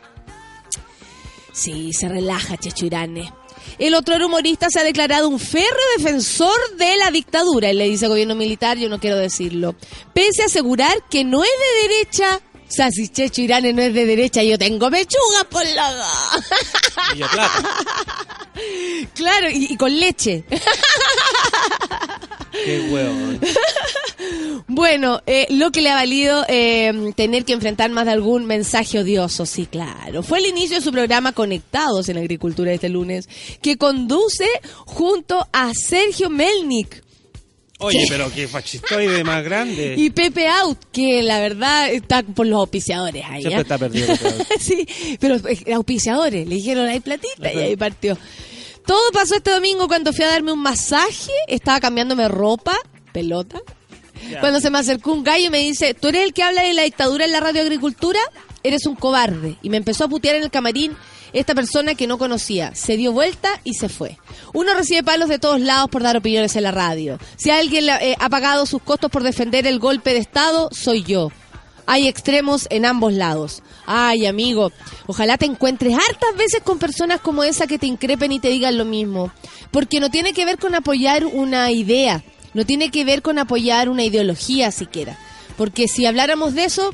Sí, 1.55 1.93
se 1.93 2.09
relaja 2.09 2.57
Checho 2.57 2.85
Irane. 2.85 3.31
El 3.79 3.95
otro 3.95 4.17
humorista 4.23 4.67
se 4.69 4.81
ha 4.81 4.83
declarado 4.83 5.29
un 5.29 5.39
férreo 5.39 5.71
defensor 5.97 6.51
de 6.77 6.97
la 6.97 7.11
dictadura. 7.11 7.69
Él 7.69 7.77
le 7.77 7.85
dice 7.89 8.09
gobierno 8.09 8.35
militar, 8.35 8.77
yo 8.77 8.89
no 8.89 8.99
quiero 8.99 9.15
decirlo. 9.15 9.73
Pese 10.13 10.43
a 10.43 10.47
asegurar 10.47 10.97
que 11.09 11.23
no 11.23 11.43
es 11.43 11.49
de 11.49 11.87
derecha. 11.87 12.41
O 12.67 12.71
sea, 12.71 12.89
si 12.91 13.07
Checho 13.09 13.41
Irane 13.41 13.73
no 13.73 13.81
es 13.81 13.93
de 13.93 14.05
derecha, 14.05 14.43
yo 14.43 14.57
tengo 14.57 14.89
pechuga 14.89 15.43
por 15.49 15.65
la... 15.65 16.05
Y 17.13 17.19
yo 17.19 17.27
plata. 17.27 17.85
Claro, 19.13 19.49
y, 19.49 19.67
y 19.71 19.77
con 19.77 19.99
leche. 19.99 20.43
Qué 22.51 22.79
huevo. 22.89 23.39
Bueno, 24.67 25.21
eh, 25.27 25.45
lo 25.51 25.71
que 25.71 25.81
le 25.81 25.91
ha 25.91 25.95
valido 25.95 26.43
eh, 26.47 27.13
tener 27.15 27.45
que 27.45 27.53
enfrentar 27.53 27.91
más 27.91 28.05
de 28.05 28.11
algún 28.11 28.45
mensaje 28.45 28.99
odioso, 28.99 29.45
sí, 29.45 29.67
claro. 29.67 30.23
Fue 30.23 30.39
el 30.39 30.47
inicio 30.47 30.77
de 30.77 30.81
su 30.81 30.91
programa 30.91 31.33
Conectados 31.33 32.09
en 32.09 32.17
Agricultura 32.17 32.73
este 32.73 32.89
lunes, 32.89 33.29
que 33.61 33.77
conduce 33.77 34.47
junto 34.85 35.47
a 35.51 35.71
Sergio 35.73 36.29
Melnik 36.29 37.04
Oye, 37.79 38.05
pero 38.07 38.31
qué 38.31 38.47
fascistoide 38.47 39.23
más 39.23 39.43
grande. 39.43 39.95
y 39.97 40.09
Pepe 40.09 40.47
Out, 40.47 40.79
que 40.91 41.21
la 41.21 41.39
verdad 41.39 41.91
está 41.91 42.23
por 42.23 42.47
los 42.47 42.59
auspiciadores 42.59 43.23
ahí. 43.25 43.41
Siempre 43.41 43.57
¿ah? 43.57 43.61
está 43.61 43.77
perdido. 43.77 44.13
Sí, 44.59 44.87
pero 45.19 45.35
eh, 45.47 45.73
auspiciadores, 45.73 46.47
le 46.47 46.55
dijeron 46.55 46.87
hay 46.87 46.99
platita 47.01 47.51
y 47.53 47.57
ahí 47.57 47.75
partió. 47.75 48.17
Todo 48.85 49.11
pasó 49.11 49.35
este 49.35 49.51
domingo 49.51 49.87
cuando 49.87 50.13
fui 50.13 50.23
a 50.23 50.29
darme 50.29 50.51
un 50.51 50.59
masaje, 50.59 51.31
estaba 51.47 51.79
cambiándome 51.79 52.27
ropa, 52.27 52.77
pelota. 53.11 53.61
Cuando 54.39 54.59
se 54.59 54.69
me 54.69 54.79
acercó 54.79 55.13
un 55.13 55.23
gallo 55.23 55.45
y 55.45 55.49
me 55.49 55.59
dice, 55.59 55.93
¿tú 55.93 56.07
eres 56.07 56.23
el 56.23 56.33
que 56.33 56.43
habla 56.43 56.63
de 56.63 56.73
la 56.73 56.83
dictadura 56.83 57.25
en 57.25 57.31
la 57.31 57.39
radio 57.39 57.61
agricultura? 57.61 58.19
Eres 58.63 58.85
un 58.85 58.95
cobarde. 58.95 59.57
Y 59.61 59.69
me 59.69 59.77
empezó 59.77 60.05
a 60.05 60.07
putear 60.07 60.35
en 60.35 60.43
el 60.43 60.49
camarín 60.49 60.95
esta 61.35 61.53
persona 61.53 61.95
que 61.95 62.07
no 62.07 62.17
conocía. 62.17 62.73
Se 62.73 62.97
dio 62.97 63.11
vuelta 63.11 63.59
y 63.63 63.73
se 63.73 63.89
fue. 63.89 64.17
Uno 64.53 64.73
recibe 64.73 65.03
palos 65.03 65.29
de 65.29 65.37
todos 65.37 65.59
lados 65.59 65.89
por 65.89 66.01
dar 66.01 66.17
opiniones 66.17 66.55
en 66.55 66.63
la 66.63 66.71
radio. 66.71 67.19
Si 67.35 67.51
alguien 67.51 67.89
eh, 67.89 68.15
ha 68.19 68.29
pagado 68.29 68.65
sus 68.65 68.81
costos 68.81 69.11
por 69.11 69.21
defender 69.21 69.67
el 69.67 69.79
golpe 69.79 70.13
de 70.13 70.19
Estado, 70.19 70.69
soy 70.71 71.03
yo. 71.03 71.31
Hay 71.87 72.07
extremos 72.07 72.67
en 72.69 72.85
ambos 72.85 73.13
lados. 73.13 73.61
Ay, 73.85 74.25
amigo, 74.25 74.71
ojalá 75.07 75.37
te 75.37 75.45
encuentres 75.45 75.93
hartas 75.93 76.35
veces 76.37 76.61
con 76.63 76.79
personas 76.79 77.19
como 77.19 77.43
esa 77.43 77.67
que 77.67 77.77
te 77.77 77.85
increpen 77.85 78.31
y 78.31 78.39
te 78.39 78.47
digan 78.47 78.77
lo 78.77 78.85
mismo. 78.85 79.31
Porque 79.71 79.99
no 79.99 80.09
tiene 80.09 80.33
que 80.33 80.45
ver 80.45 80.57
con 80.57 80.73
apoyar 80.73 81.25
una 81.25 81.69
idea, 81.69 82.23
no 82.53 82.65
tiene 82.65 82.89
que 82.89 83.03
ver 83.03 83.21
con 83.21 83.37
apoyar 83.37 83.89
una 83.89 84.03
ideología 84.03 84.71
siquiera. 84.71 85.19
Porque 85.57 85.87
si 85.87 86.05
habláramos 86.05 86.55
de 86.55 86.65
eso, 86.65 86.93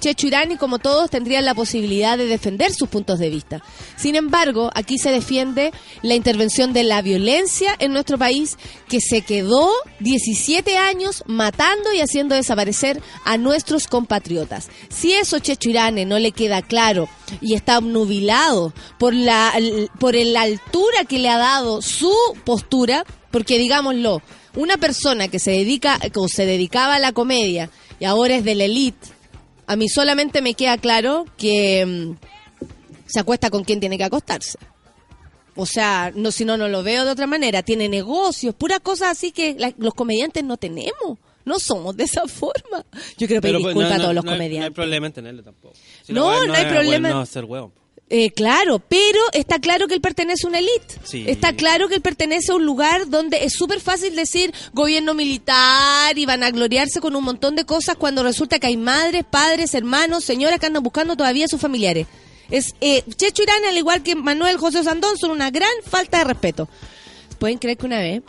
Checho 0.00 0.26
Irani, 0.26 0.56
como 0.56 0.78
todos, 0.78 1.10
tendrían 1.10 1.44
la 1.44 1.54
posibilidad 1.54 2.16
de 2.16 2.26
defender 2.26 2.72
sus 2.72 2.88
puntos 2.88 3.18
de 3.18 3.28
vista. 3.28 3.62
Sin 3.96 4.16
embargo, 4.16 4.70
aquí 4.74 4.98
se 4.98 5.12
defiende 5.12 5.72
la 6.02 6.14
intervención 6.14 6.72
de 6.72 6.84
la 6.84 7.02
violencia 7.02 7.76
en 7.78 7.92
nuestro 7.92 8.18
país, 8.18 8.56
que 8.88 9.00
se 9.00 9.20
quedó 9.20 9.70
17 10.00 10.78
años 10.78 11.22
matando 11.26 11.92
y 11.92 12.00
haciendo 12.00 12.34
desaparecer 12.34 13.00
a 13.24 13.36
nuestros 13.36 13.86
compatriotas. 13.86 14.68
Si 14.88 15.12
eso 15.12 15.38
Checho 15.38 15.70
Irane 15.70 16.06
no 16.06 16.18
le 16.18 16.32
queda 16.32 16.62
claro 16.62 17.08
y 17.40 17.54
está 17.54 17.78
obnubilado 17.78 18.72
por 18.98 19.14
la, 19.14 19.52
por 19.98 20.14
la 20.14 20.42
altura 20.42 21.04
que 21.06 21.18
le 21.18 21.28
ha 21.28 21.38
dado 21.38 21.82
su 21.82 22.12
postura, 22.44 23.04
porque 23.30 23.58
digámoslo, 23.58 24.22
una 24.56 24.78
persona 24.78 25.28
que 25.28 25.38
se 25.38 25.52
dedica 25.52 26.00
o 26.16 26.26
se 26.26 26.46
dedicaba 26.46 26.96
a 26.96 26.98
la 26.98 27.12
comedia 27.12 27.70
y 28.00 28.06
ahora 28.06 28.36
es 28.36 28.44
de 28.44 28.54
la 28.54 28.64
elite, 28.64 29.19
a 29.72 29.76
mí 29.76 29.88
solamente 29.88 30.42
me 30.42 30.54
queda 30.54 30.78
claro 30.78 31.26
que 31.36 31.86
mm, 31.86 32.66
se 33.06 33.20
acuesta 33.20 33.50
con 33.50 33.64
quien 33.64 33.78
tiene 33.80 33.96
que 33.98 34.04
acostarse. 34.04 34.58
O 35.56 35.66
sea, 35.66 36.12
no 36.14 36.30
si 36.32 36.44
no, 36.44 36.56
no 36.56 36.68
lo 36.68 36.82
veo 36.82 37.04
de 37.04 37.10
otra 37.10 37.26
manera. 37.26 37.62
Tiene 37.62 37.88
negocios, 37.88 38.54
puras 38.54 38.80
cosas 38.80 39.10
así 39.10 39.30
que 39.32 39.54
la- 39.58 39.74
los 39.78 39.94
comediantes 39.94 40.42
no 40.44 40.56
tenemos. 40.56 41.18
No 41.44 41.58
somos 41.58 41.96
de 41.96 42.04
esa 42.04 42.22
forma. 42.28 42.84
Yo 43.18 43.26
quiero 43.26 43.40
pedir 43.42 43.56
Pero, 43.56 43.58
pues, 43.60 43.74
disculpas 43.74 43.90
no, 43.90 43.94
a 43.94 43.98
todos 43.98 44.08
no, 44.08 44.12
los 44.14 44.24
no 44.24 44.30
hay- 44.30 44.36
No 44.38 44.42
hay 44.42 44.48
comediantes. 44.48 44.74
problema 44.74 45.06
en 45.06 45.12
tenerlo 45.12 45.42
tampoco. 45.42 45.74
Si 46.02 46.12
No, 46.12 46.46
no 46.46 46.52
hay 46.54 46.64
problema. 46.66 47.26
ser 47.26 47.44
huevo. 47.44 47.72
Eh, 48.12 48.32
claro, 48.32 48.80
pero 48.80 49.20
está 49.32 49.60
claro 49.60 49.86
que 49.86 49.94
él 49.94 50.00
pertenece 50.00 50.44
a 50.44 50.48
una 50.48 50.58
élite. 50.58 50.96
Sí. 51.04 51.24
Está 51.28 51.54
claro 51.54 51.88
que 51.88 51.94
él 51.94 52.00
pertenece 52.02 52.50
a 52.50 52.56
un 52.56 52.66
lugar 52.66 53.08
donde 53.08 53.44
es 53.44 53.52
súper 53.52 53.80
fácil 53.80 54.16
decir 54.16 54.52
gobierno 54.72 55.14
militar 55.14 56.18
y 56.18 56.26
van 56.26 56.42
a 56.42 56.50
gloriarse 56.50 57.00
con 57.00 57.14
un 57.14 57.22
montón 57.22 57.54
de 57.54 57.64
cosas 57.64 57.94
cuando 57.94 58.24
resulta 58.24 58.58
que 58.58 58.66
hay 58.66 58.76
madres, 58.76 59.24
padres, 59.30 59.74
hermanos, 59.74 60.24
señoras 60.24 60.58
que 60.58 60.66
andan 60.66 60.82
buscando 60.82 61.16
todavía 61.16 61.44
a 61.44 61.48
sus 61.48 61.60
familiares. 61.60 62.08
Es 62.50 62.74
eh, 62.80 63.04
Checho 63.14 63.44
Irán, 63.44 63.64
al 63.64 63.78
igual 63.78 64.02
que 64.02 64.16
Manuel 64.16 64.56
José 64.56 64.82
Sandón, 64.82 65.16
son 65.16 65.30
una 65.30 65.52
gran 65.52 65.70
falta 65.86 66.18
de 66.18 66.24
respeto. 66.24 66.68
Pueden 67.38 67.58
creer 67.58 67.78
que 67.78 67.86
una 67.86 68.00
vez, 68.00 68.22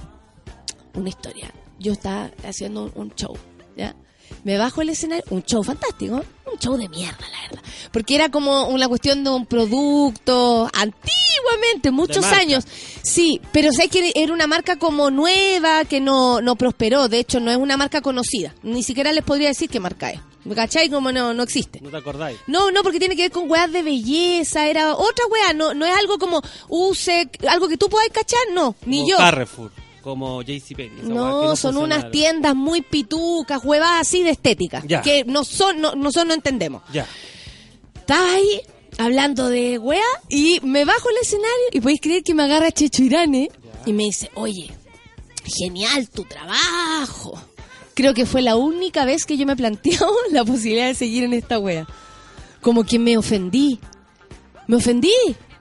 una 0.93 1.09
historia, 1.09 1.51
yo 1.79 1.93
estaba 1.93 2.29
haciendo 2.45 2.83
un, 2.83 2.91
un 2.93 3.15
show, 3.15 3.35
¿ya? 3.75 3.95
Me 4.43 4.57
bajo 4.57 4.81
el 4.81 4.89
escenario, 4.89 5.23
un 5.29 5.43
show 5.43 5.63
fantástico, 5.63 6.23
un 6.51 6.59
show 6.59 6.77
de 6.77 6.89
mierda, 6.89 7.27
la 7.31 7.41
verdad. 7.49 7.63
Porque 7.91 8.15
era 8.15 8.29
como 8.29 8.67
una 8.67 8.87
cuestión 8.87 9.23
de 9.23 9.29
un 9.29 9.45
producto 9.45 10.69
antiguamente, 10.73 11.91
muchos 11.91 12.25
años. 12.25 12.65
Sí, 13.01 13.41
pero 13.51 13.71
sé 13.71 13.87
que 13.87 14.11
era 14.15 14.33
una 14.33 14.47
marca 14.47 14.77
como 14.77 15.11
nueva, 15.11 15.85
que 15.85 15.99
no, 15.99 16.41
no 16.41 16.55
prosperó. 16.55 17.07
De 17.07 17.19
hecho, 17.19 17.39
no 17.39 17.51
es 17.51 17.57
una 17.57 17.77
marca 17.77 18.01
conocida. 18.01 18.53
Ni 18.63 18.83
siquiera 18.83 19.11
les 19.11 19.23
podría 19.23 19.49
decir 19.49 19.69
qué 19.69 19.79
marca 19.79 20.11
es. 20.11 20.19
¿Me 20.43 20.55
cachai? 20.55 20.89
Como 20.89 21.11
no, 21.11 21.33
no 21.33 21.43
existe. 21.43 21.79
¿No 21.81 21.89
te 21.89 21.97
acordáis? 21.97 22.39
No, 22.47 22.71
no, 22.71 22.81
porque 22.81 22.99
tiene 22.99 23.15
que 23.15 23.23
ver 23.23 23.31
con 23.31 23.49
weas 23.49 23.71
de 23.71 23.83
belleza, 23.83 24.67
era 24.67 24.95
otra 24.95 25.25
wea, 25.27 25.53
no, 25.53 25.73
no 25.73 25.85
es 25.85 25.95
algo 25.95 26.17
como 26.17 26.41
use, 26.67 27.29
algo 27.47 27.67
que 27.67 27.77
tú 27.77 27.89
puedas 27.89 28.09
cachar, 28.09 28.39
no, 28.53 28.75
ni 28.85 28.99
Como 28.99 29.09
yo. 29.09 29.17
Carrefour, 29.17 29.71
como 30.01 30.41
JCPenney. 30.41 31.01
que 31.01 31.07
No, 31.07 31.55
son 31.55 31.77
unas 31.77 32.09
tiendas 32.11 32.55
muy 32.55 32.81
pitucas, 32.81 33.63
huevas 33.63 34.01
así 34.01 34.23
de 34.23 34.31
estética, 34.31 34.83
Ya. 34.85 35.01
que 35.01 35.23
no 35.25 35.43
son, 35.43 35.79
no, 35.81 35.95
nosotros 35.95 36.27
no 36.27 36.33
entendemos. 36.33 36.83
Ya. 36.91 37.07
Estaba 37.95 38.33
ahí 38.33 38.61
hablando 38.97 39.47
de 39.49 39.77
wea 39.77 40.01
y 40.29 40.59
me 40.63 40.85
bajo 40.85 41.09
el 41.09 41.17
escenario 41.21 41.65
y 41.71 41.79
podéis 41.81 42.01
creer 42.01 42.23
que 42.23 42.33
me 42.33 42.43
agarra 42.43 42.71
Checho 42.71 43.03
Irane 43.03 43.49
y 43.85 43.93
me 43.93 44.03
dice, 44.03 44.29
oye, 44.35 44.71
genial 45.45 46.09
tu 46.09 46.23
trabajo. 46.25 47.41
Creo 47.93 48.13
que 48.13 48.25
fue 48.25 48.41
la 48.41 48.55
única 48.55 49.05
vez 49.05 49.25
que 49.25 49.37
yo 49.37 49.45
me 49.45 49.55
planteo 49.55 50.11
la 50.31 50.43
posibilidad 50.45 50.87
de 50.87 50.95
seguir 50.95 51.23
en 51.23 51.33
esta 51.33 51.59
wea. 51.59 51.87
Como 52.61 52.83
que 52.83 52.99
me 52.99 53.17
ofendí. 53.17 53.79
Me 54.67 54.75
ofendí. 54.77 55.13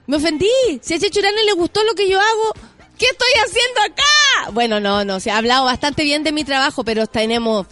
Me 0.07 0.17
ofendí. 0.17 0.49
Si 0.81 0.93
a 0.93 0.99
Checho 0.99 1.19
Irane 1.19 1.43
le 1.45 1.53
gustó 1.53 1.83
lo 1.83 1.93
que 1.93 2.09
yo 2.09 2.19
hago, 2.19 2.53
¿qué 3.01 3.07
estoy 3.07 3.33
haciendo 3.43 3.81
acá? 3.81 4.51
Bueno, 4.51 4.79
no, 4.79 5.03
no, 5.03 5.19
se 5.19 5.31
ha 5.31 5.37
hablado 5.37 5.65
bastante 5.65 6.03
bien 6.03 6.23
de 6.23 6.31
mi 6.31 6.43
trabajo, 6.43 6.83
pero 6.83 7.07
tenemos 7.07 7.65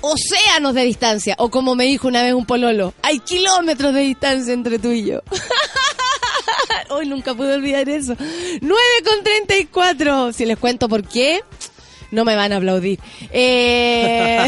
océanos 0.00 0.74
de 0.74 0.82
distancia. 0.82 1.36
O 1.38 1.50
como 1.50 1.76
me 1.76 1.84
dijo 1.84 2.08
una 2.08 2.24
vez 2.24 2.34
un 2.34 2.46
pololo, 2.46 2.92
hay 3.00 3.20
kilómetros 3.20 3.94
de 3.94 4.00
distancia 4.00 4.52
entre 4.52 4.80
tú 4.80 4.90
y 4.90 5.04
yo. 5.04 5.22
Hoy 6.90 7.06
nunca 7.06 7.32
pude 7.34 7.54
olvidar 7.54 7.88
eso. 7.88 8.16
9 8.18 8.82
con 9.04 9.22
34. 9.22 10.32
Si 10.32 10.44
les 10.44 10.58
cuento 10.58 10.88
por 10.88 11.06
qué, 11.06 11.42
no 12.10 12.24
me 12.24 12.36
van 12.36 12.52
a 12.52 12.56
aplaudir. 12.56 12.98
Eh, 13.30 14.46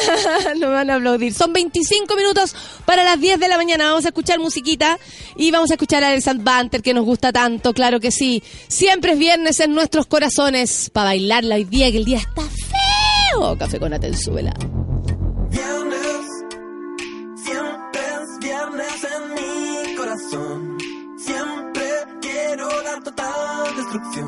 no 0.58 0.68
me 0.68 0.74
van 0.74 0.90
a 0.90 0.96
aplaudir. 0.96 1.32
Son 1.34 1.52
25 1.52 2.16
minutos 2.16 2.54
para 2.84 3.04
las 3.04 3.20
10 3.20 3.40
de 3.40 3.48
la 3.48 3.56
mañana. 3.56 3.86
Vamos 3.86 4.04
a 4.04 4.08
escuchar 4.08 4.38
musiquita 4.38 4.98
y 5.36 5.50
vamos 5.50 5.70
a 5.70 5.74
escuchar 5.74 6.04
a 6.04 6.12
El 6.12 6.22
Sant 6.22 6.42
Banter 6.42 6.82
que 6.82 6.94
nos 6.94 7.04
gusta 7.04 7.32
tanto, 7.32 7.72
claro 7.72 8.00
que 8.00 8.10
sí. 8.10 8.42
Siempre 8.68 9.12
es 9.12 9.18
viernes 9.18 9.60
en 9.60 9.74
nuestros 9.74 10.06
corazones 10.06 10.90
para 10.90 11.10
bailarla 11.10 11.56
hoy 11.56 11.64
día, 11.64 11.90
que 11.90 11.98
el 11.98 12.04
día 12.04 12.18
está 12.18 12.42
feo. 12.42 13.56
Café 13.58 13.78
con 13.78 13.92
Atenzúbela. 13.92 14.54
Viernes, 15.50 16.26
siempre 17.44 18.00
es 18.00 18.38
viernes 18.40 19.06
en 19.16 19.34
mi 19.34 19.94
corazón. 19.96 20.78
Siempre 21.18 21.84
quiero 22.20 22.68
la 22.82 23.00
total 23.02 23.76
destrucción 23.76 24.27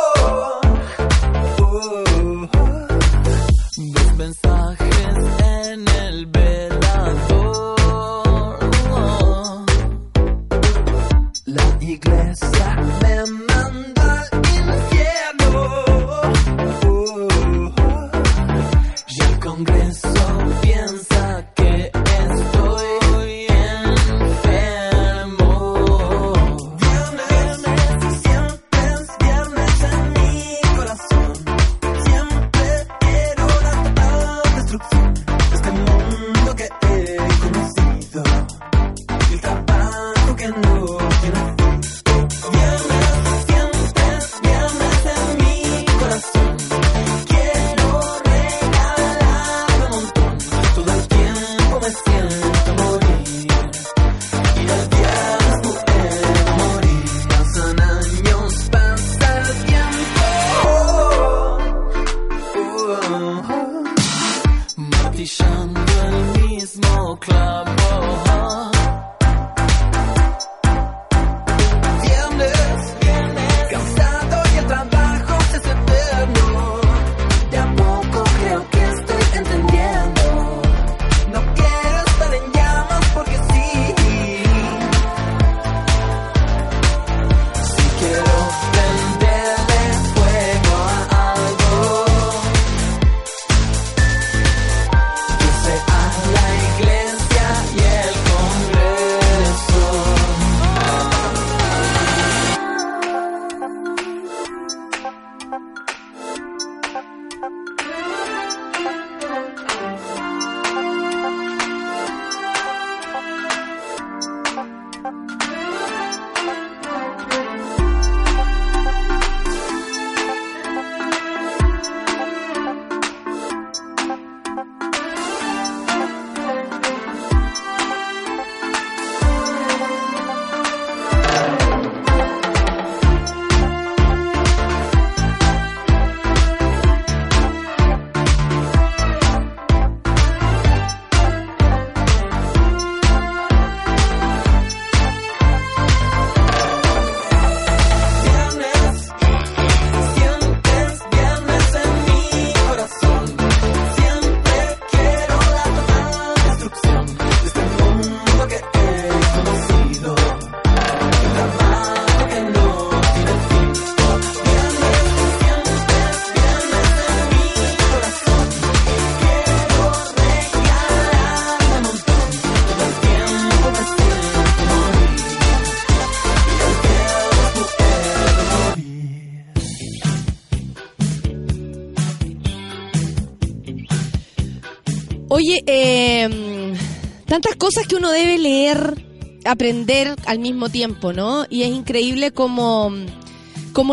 tantas 187.31 187.55
cosas 187.55 187.87
que 187.87 187.95
uno 187.95 188.11
debe 188.11 188.37
leer, 188.37 189.05
aprender 189.45 190.13
al 190.25 190.39
mismo 190.39 190.67
tiempo, 190.67 191.13
¿no? 191.13 191.45
Y 191.49 191.63
es 191.63 191.69
increíble 191.69 192.31
como, 192.31 192.91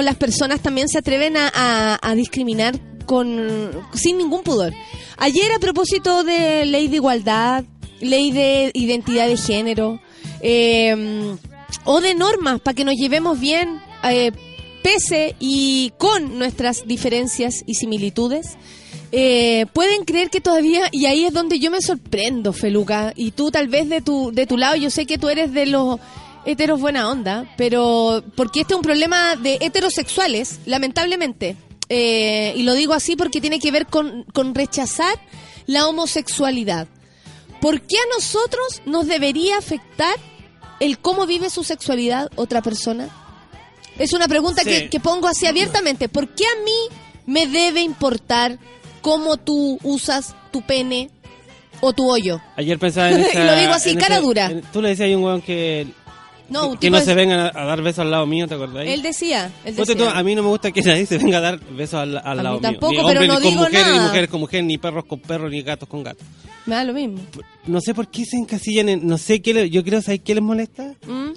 las 0.02 0.16
personas 0.16 0.60
también 0.60 0.88
se 0.88 0.98
atreven 0.98 1.36
a, 1.36 2.14
discriminar 2.16 2.80
con 3.06 3.70
sin 3.94 4.18
ningún 4.18 4.42
pudor. 4.42 4.74
Ayer 5.18 5.52
a 5.52 5.60
propósito 5.60 6.24
de 6.24 6.66
ley 6.66 6.88
de 6.88 6.96
igualdad, 6.96 7.62
ley 8.00 8.32
de 8.32 8.72
identidad 8.74 9.28
de 9.28 9.36
género, 9.36 10.00
eh, 10.40 11.36
o 11.84 12.00
de 12.00 12.16
normas 12.16 12.60
para 12.60 12.74
que 12.74 12.84
nos 12.84 12.96
llevemos 12.96 13.38
bien, 13.38 13.80
eh, 14.02 14.32
pese 14.82 15.36
y 15.38 15.92
con 15.96 16.40
nuestras 16.40 16.88
diferencias 16.88 17.62
y 17.66 17.74
similitudes, 17.74 18.56
eh, 19.12 19.66
pueden 19.72 20.04
creer 20.04 20.30
que 20.30 20.40
todavía, 20.40 20.88
y 20.92 21.06
ahí 21.06 21.24
es 21.24 21.32
donde 21.32 21.58
yo 21.58 21.70
me 21.70 21.80
sorprendo, 21.80 22.52
Feluca, 22.52 23.12
y 23.16 23.30
tú 23.32 23.50
tal 23.50 23.68
vez 23.68 23.88
de 23.88 24.02
tu, 24.02 24.30
de 24.32 24.46
tu 24.46 24.56
lado, 24.58 24.76
yo 24.76 24.90
sé 24.90 25.06
que 25.06 25.18
tú 25.18 25.28
eres 25.28 25.52
de 25.52 25.66
los 25.66 25.98
heteros 26.44 26.80
buena 26.80 27.08
onda, 27.10 27.52
pero 27.56 28.22
porque 28.36 28.60
este 28.60 28.74
es 28.74 28.76
un 28.76 28.82
problema 28.82 29.36
de 29.36 29.58
heterosexuales, 29.60 30.60
lamentablemente. 30.66 31.56
Eh, 31.88 32.52
y 32.56 32.62
lo 32.64 32.74
digo 32.74 32.92
así 32.92 33.16
porque 33.16 33.40
tiene 33.40 33.58
que 33.58 33.70
ver 33.70 33.86
con, 33.86 34.24
con 34.34 34.54
rechazar 34.54 35.18
la 35.66 35.86
homosexualidad. 35.88 36.86
¿Por 37.62 37.80
qué 37.80 37.96
a 37.96 38.14
nosotros 38.14 38.82
nos 38.86 39.06
debería 39.06 39.56
afectar 39.56 40.14
el 40.80 40.98
cómo 40.98 41.26
vive 41.26 41.48
su 41.50 41.64
sexualidad 41.64 42.30
otra 42.36 42.60
persona? 42.62 43.08
Es 43.98 44.12
una 44.12 44.28
pregunta 44.28 44.62
Sí. 44.62 44.68
que, 44.70 44.90
que 44.90 45.00
pongo 45.00 45.26
así 45.28 45.46
abiertamente. 45.46 46.08
¿Por 46.08 46.28
qué 46.34 46.44
a 46.44 46.62
mí 46.62 46.96
me 47.26 47.46
debe 47.46 47.80
importar 47.80 48.58
cómo 49.00 49.36
tú 49.36 49.78
usas 49.82 50.34
tu 50.50 50.62
pene 50.62 51.10
o 51.80 51.92
tu 51.92 52.10
hoyo? 52.10 52.40
Ayer 52.56 52.78
pensaba 52.78 53.10
en 53.10 53.20
Y 53.20 53.22
esa, 53.24 53.44
lo 53.44 53.56
digo 53.56 53.72
así, 53.72 53.96
cara 53.96 54.16
ese- 54.16 54.24
dura. 54.24 54.46
en- 54.50 54.62
tú 54.62 54.82
le 54.82 54.90
decías 54.90 55.12
a 55.12 55.16
un 55.16 55.24
weón 55.24 55.42
que, 55.42 55.86
No, 56.48 56.78
que 56.78 56.90
no 56.90 57.00
se 57.00 57.14
vengan 57.14 57.40
a, 57.40 57.46
a 57.54 57.64
dar 57.64 57.82
besos 57.82 58.00
al 58.00 58.10
lado 58.10 58.26
mío, 58.26 58.48
¿te 58.48 58.54
acordás? 58.54 58.86
Él 58.86 59.02
decía, 59.02 59.50
él 59.64 59.76
tú, 59.76 60.04
a 60.04 60.22
mí 60.22 60.34
no 60.34 60.42
me 60.42 60.48
gusta 60.48 60.70
que 60.72 60.82
nadie 60.82 61.06
se 61.06 61.18
venga 61.18 61.38
a 61.38 61.40
dar 61.42 61.60
besos 61.60 62.00
al, 62.00 62.16
al 62.18 62.40
A 62.40 62.42
lado 62.42 62.56
mí 62.56 62.62
tampoco, 62.62 62.92
mío. 62.92 63.02
Ni 63.02 63.08
pero 63.08 63.26
no 63.26 63.34
con 63.34 63.42
digo 63.42 63.54
mujeres, 63.62 63.86
ni 63.86 63.92
nada. 63.92 64.06
mujeres 64.08 64.30
con 64.30 64.40
mujeres, 64.40 64.66
ni 64.66 64.78
perros 64.78 65.04
con 65.04 65.20
perros, 65.20 65.50
ni 65.50 65.62
gatos 65.62 65.88
con 65.88 66.02
gatos. 66.02 66.26
Me 66.66 66.74
da 66.74 66.84
lo 66.84 66.92
mismo. 66.92 67.18
No 67.66 67.80
sé 67.80 67.94
por 67.94 68.08
qué 68.08 68.24
se 68.26 68.36
encasillan 68.36 68.88
en... 68.90 69.06
No 69.06 69.16
sé 69.16 69.40
qué 69.40 69.54
le- 69.54 69.70
Yo 69.70 69.82
creo, 69.84 70.02
¿sabes 70.02 70.20
qué 70.22 70.34
les 70.34 70.42
molesta? 70.44 70.94
¿Mm? 71.06 71.30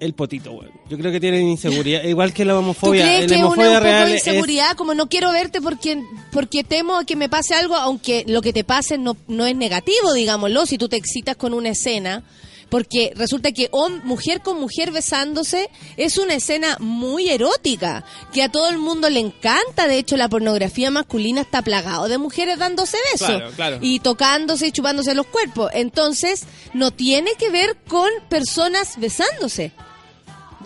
El 0.00 0.14
potito, 0.14 0.52
weón. 0.52 0.72
Yo 0.88 0.96
creo 0.98 1.12
que 1.12 1.20
tienen 1.20 1.46
inseguridad. 1.46 2.02
Igual 2.04 2.32
que 2.32 2.44
la 2.44 2.54
¿Tú 2.54 2.58
homofobia. 2.60 3.02
crees 3.04 3.20
la 3.22 3.26
que 3.28 3.34
es 3.34 3.38
una 3.40 3.46
homofobia 3.48 3.70
un 3.70 3.74
poco 3.84 3.86
de 4.06 4.16
es- 4.16 4.26
inseguridad? 4.26 4.76
Como 4.76 4.94
no 4.94 5.08
quiero 5.08 5.30
verte 5.30 5.60
porque 5.60 6.02
porque 6.32 6.64
temo 6.64 6.96
a 6.96 7.04
que 7.04 7.16
me 7.16 7.28
pase 7.28 7.54
algo, 7.54 7.76
aunque 7.76 8.24
lo 8.26 8.40
que 8.42 8.52
te 8.52 8.64
pase 8.64 8.96
no, 8.98 9.16
no 9.28 9.46
es 9.46 9.54
negativo, 9.54 10.12
digámoslo, 10.14 10.64
si 10.66 10.78
tú 10.78 10.88
te 10.88 10.96
excitas 10.96 11.36
con 11.36 11.52
una 11.54 11.68
escena. 11.68 12.24
Porque 12.70 13.12
resulta 13.16 13.50
que 13.50 13.68
mujer 14.04 14.42
con 14.42 14.60
mujer 14.60 14.92
besándose 14.92 15.68
es 15.96 16.18
una 16.18 16.34
escena 16.34 16.76
muy 16.78 17.28
erótica, 17.28 18.04
que 18.32 18.44
a 18.44 18.48
todo 18.48 18.68
el 18.68 18.78
mundo 18.78 19.10
le 19.10 19.18
encanta. 19.18 19.88
De 19.88 19.98
hecho, 19.98 20.16
la 20.16 20.28
pornografía 20.28 20.88
masculina 20.92 21.40
está 21.40 21.62
plagado 21.62 22.06
de 22.06 22.16
mujeres 22.18 22.60
dándose 22.60 22.96
besos. 23.12 23.26
Claro, 23.26 23.50
claro. 23.56 23.78
Y 23.80 23.98
tocándose 23.98 24.68
y 24.68 24.70
chupándose 24.70 25.14
los 25.16 25.26
cuerpos. 25.26 25.72
Entonces, 25.74 26.44
no 26.72 26.92
tiene 26.92 27.32
que 27.36 27.50
ver 27.50 27.76
con 27.88 28.08
personas 28.28 29.00
besándose. 29.00 29.72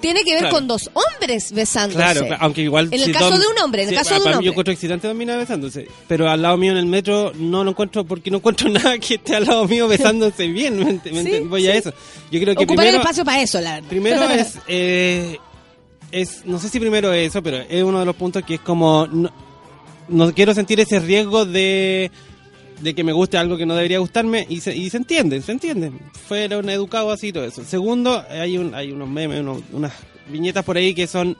Tiene 0.04 0.22
que 0.24 0.32
ver 0.32 0.40
Claro. 0.40 0.54
con 0.56 0.68
dos 0.68 0.90
hombres 0.92 1.52
besándose. 1.52 1.96
Claro, 1.98 2.26
aunque 2.40 2.62
igual... 2.62 2.86
En 2.92 3.00
el 3.00 3.04
si 3.06 3.12
caso 3.12 3.30
Dom- 3.30 3.38
de 3.40 3.46
un 3.46 3.58
hombre, 3.62 3.82
en 3.84 3.88
el 3.88 3.94
caso 3.94 4.14
de 4.14 4.20
un 4.20 4.26
hombre. 4.28 4.44
Yo 4.44 4.50
encuentro 4.50 4.72
excitante 4.72 5.08
dos 5.08 5.16
minas 5.16 5.38
besándose. 5.38 5.88
Pero 6.06 6.28
al 6.30 6.42
lado 6.42 6.56
mío 6.56 6.72
en 6.72 6.78
el 6.78 6.86
metro 6.86 7.32
no 7.34 7.64
lo 7.64 7.70
encuentro 7.70 8.04
porque 8.04 8.30
no 8.30 8.36
encuentro 8.38 8.68
nada 8.70 8.98
que 8.98 9.14
esté 9.14 9.36
al 9.36 9.44
lado 9.44 9.66
mío 9.66 9.88
besándose 9.88 10.46
bien. 10.48 10.78
¿me 10.78 11.22
Sí, 11.22 11.40
Voy 11.40 11.66
a 11.66 11.74
eso. 11.74 11.92
Yo 12.30 12.40
creo 12.40 12.54
que 12.54 12.64
Ocupar 12.64 12.84
el 12.86 12.90
primero... 12.92 12.98
espacio 12.98 13.24
para 13.24 13.40
eso, 13.42 13.60
la 13.60 13.74
verdad. 13.74 13.88
Primero 13.88 14.22
es, 14.30 14.58
eh, 14.68 15.38
es, 16.12 16.42
no 16.44 16.58
sé 16.58 16.68
si 16.68 16.78
primero 16.78 17.12
es 17.12 17.28
eso, 17.30 17.42
pero 17.42 17.56
es 17.68 17.82
uno 17.82 17.98
de 18.00 18.04
los 18.06 18.14
puntos 18.16 18.42
que 18.44 18.54
es 18.54 18.60
como, 18.60 19.06
no, 19.06 19.32
no 20.08 20.32
quiero 20.34 20.54
sentir 20.54 20.78
ese 20.80 21.00
riesgo 21.00 21.44
de, 21.46 22.10
de 22.84 22.94
que 22.94 23.02
me 23.02 23.12
guste 23.12 23.38
algo 23.38 23.56
que 23.56 23.64
no 23.66 23.74
debería 23.74 23.98
gustarme 23.98 24.46
y 24.48 24.60
se, 24.60 24.76
y 24.76 24.90
se 24.90 24.98
entiende, 24.98 25.40
se 25.42 25.52
entiende. 25.52 25.90
Fueron 26.28 26.68
educados 26.68 27.14
así 27.14 27.28
y 27.28 27.32
todo 27.32 27.44
eso. 27.46 27.64
Segundo, 27.64 28.22
hay, 28.28 28.58
un, 28.58 28.74
hay 28.74 28.92
unos 28.92 29.08
memes, 29.08 29.40
unos- 29.40 29.62
unas 29.72 29.92
viñetas 30.28 30.64
por 30.64 30.76
ahí 30.76 30.94
que 30.94 31.06
son, 31.06 31.36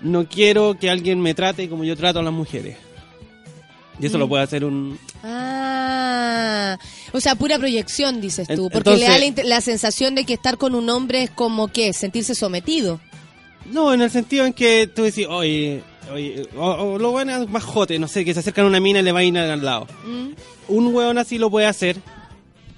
no 0.00 0.26
quiero 0.26 0.78
que 0.78 0.88
alguien 0.90 1.20
me 1.20 1.34
trate 1.34 1.68
como 1.68 1.84
yo 1.84 1.96
trato 1.96 2.20
a 2.20 2.22
las 2.22 2.32
mujeres. 2.32 2.76
Y 4.00 4.06
eso 4.06 4.16
Mm. 4.16 4.20
lo 4.20 4.28
puede 4.28 4.42
hacer 4.44 4.64
un... 4.64 4.98
Ah, 5.22 6.78
o 7.12 7.20
sea, 7.20 7.34
pura 7.34 7.58
proyección, 7.58 8.20
dices 8.20 8.48
tú. 8.48 8.68
Porque 8.70 8.96
le 8.96 9.04
da 9.06 9.18
la, 9.18 9.32
la 9.44 9.60
sensación 9.60 10.14
de 10.14 10.24
que 10.24 10.34
estar 10.34 10.56
con 10.58 10.74
un 10.74 10.88
hombre 10.90 11.22
es 11.24 11.30
como 11.30 11.68
que 11.68 11.92
sentirse 11.92 12.34
sometido. 12.34 13.00
No, 13.70 13.92
en 13.92 14.00
el 14.02 14.10
sentido 14.10 14.46
en 14.46 14.52
que 14.52 14.86
tú 14.86 15.02
decís, 15.02 15.26
oye, 15.28 15.82
oye 16.12 16.48
o, 16.56 16.64
o 16.64 16.98
lo 16.98 17.10
bueno 17.10 17.42
es 17.42 17.48
más 17.48 17.64
jote, 17.64 17.98
no 17.98 18.08
sé, 18.08 18.24
que 18.24 18.32
se 18.34 18.40
acercan 18.40 18.64
a 18.64 18.68
una 18.68 18.80
mina 18.80 19.00
y 19.00 19.02
le 19.02 19.12
va 19.12 19.20
a 19.20 19.24
ir 19.24 19.36
al 19.38 19.64
lado. 19.64 19.86
¿Mm? 20.06 20.28
un 20.68 20.94
hueón 20.94 21.18
así 21.18 21.38
lo 21.38 21.48
puede 21.50 21.66
hacer, 21.66 21.96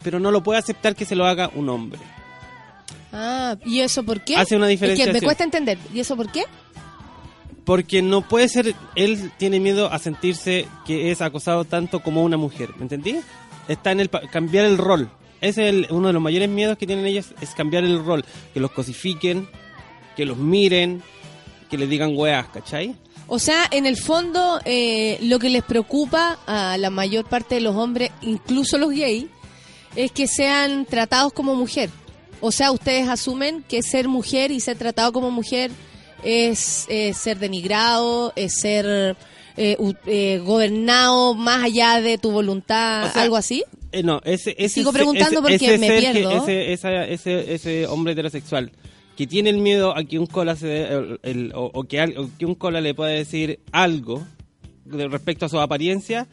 pero 0.03 0.21
no 0.21 0.31
lo 0.31 0.43
puede 0.43 0.59
aceptar 0.59 0.95
que 0.95 1.05
se 1.07 1.15
lo 1.17 1.27
haga 1.27 1.51
un 1.55 1.69
hombre. 1.69 1.99
Ah, 3.13 3.57
¿y 3.65 3.81
eso 3.81 4.03
por 4.03 4.23
qué? 4.23 4.37
Hace 4.37 4.57
una 4.57 4.71
Es 4.71 4.79
que 4.81 5.13
me 5.13 5.23
cuesta 5.23 5.45
entender. 5.45 5.79
¿Y 5.95 6.01
eso 6.01 6.17
por 6.17 6.31
qué? 6.31 6.45
Porque 7.65 8.03
no 8.03 8.23
puede 8.23 8.49
ser, 8.49 8.75
él 8.95 9.31
tiene 9.39 9.61
miedo 9.61 9.93
a 9.93 9.99
sentirse 9.99 10.67
que 10.87 11.11
es 11.11 11.21
acosado 11.21 11.65
tanto 11.65 12.01
como 12.01 12.23
una 12.23 12.37
mujer, 12.37 12.71
¿me 12.77 12.83
entendí? 12.83 13.17
Está 13.69 13.93
en 13.93 14.01
el 14.01 14.11
cambiar 14.11 14.65
el 14.65 14.79
rol. 14.79 15.11
Ese 15.41 15.69
es 15.69 15.75
el- 15.75 15.87
uno 15.91 16.09
de 16.09 16.13
los 16.15 16.23
mayores 16.23 16.49
miedos 16.49 16.79
que 16.79 16.87
tienen 16.87 17.07
ellos, 17.07 17.35
es 17.41 17.51
cambiar 17.51 17.85
el 17.85 18.03
rol. 18.05 18.25
Que 18.55 18.61
los 18.61 18.71
cosifiquen, 18.71 19.49
que 20.17 20.25
los 20.25 20.37
miren, 20.39 21.03
que 21.71 21.77
les 21.79 21.89
digan 21.89 22.13
weas, 22.17 22.49
¿cachai? 22.49 22.95
O 23.29 23.39
sea, 23.39 23.67
en 23.71 23.85
el 23.87 23.97
fondo, 23.97 24.59
eh, 24.65 25.19
lo 25.23 25.39
que 25.39 25.51
les 25.51 25.63
preocupa 25.63 26.39
a 26.47 26.77
la 26.79 26.89
mayor 26.91 27.27
parte 27.27 27.57
de 27.57 27.61
los 27.61 27.77
hombres, 27.77 28.11
incluso 28.23 28.79
los 28.79 28.91
gays, 28.91 29.27
es 29.97 30.11
que 30.13 30.27
sean 30.27 30.87
tratados 30.87 31.33
como 31.33 31.55
mujer. 31.55 31.91
O 32.41 32.51
sea, 32.53 32.71
ustedes 32.73 33.07
asumen 33.09 33.63
que 33.69 33.83
ser 33.83 34.09
mujer 34.09 34.51
y 34.51 34.61
ser 34.61 34.79
tratado 34.79 35.13
como 35.13 35.31
mujer 35.31 35.71
es 36.25 36.87
ser 37.15 37.39
denigrado, 37.39 38.33
es 38.35 38.55
ser 38.61 39.17
eh, 39.57 39.77
eh, 40.07 40.41
gobernado 40.45 41.35
más 41.35 41.65
allá 41.65 42.01
de 42.01 42.17
tu 42.19 42.31
voluntad, 42.31 43.07
O 43.09 43.13
sea, 43.13 43.23
algo 43.23 43.37
así. 43.37 43.65
Eh, 43.93 44.03
no, 44.03 44.21
ese, 44.25 44.55
ese 44.59 44.75
Sigo 44.77 44.93
preguntando 44.93 45.41
porque 45.41 45.57
ese 45.57 45.79
me 45.79 45.87
ser 45.89 46.01
que- 46.05 46.13
pierdo. 46.13 46.43
ese, 46.45 46.73
esa- 46.73 47.05
ese, 47.07 47.55
ese 47.55 47.87
hombre 47.87 48.13
heterosexual 48.13 48.71
que 49.19 49.27
tiene 49.27 49.51
el 49.51 49.59
miedo 49.59 49.97
a 49.97 50.05
que 50.05 50.17
un 50.17 50.27
cola 50.27 50.55
se 50.55 50.69
dé- 50.69 50.89
el- 50.95 51.21
el- 51.25 51.53
o, 51.57 51.73
o 51.75 51.83
que, 51.83 51.99
al- 51.99 52.17
o 52.17 52.31
que 52.39 52.47
un 52.47 52.55
cola 52.55 52.81
le 52.81 52.95
pueda 52.95 53.11
decir 53.11 53.59
algo 53.73 54.25
de 54.85 55.09
respecto 55.09 55.45
a 55.47 55.49
su 55.49 55.59
apariencia, 55.59 56.29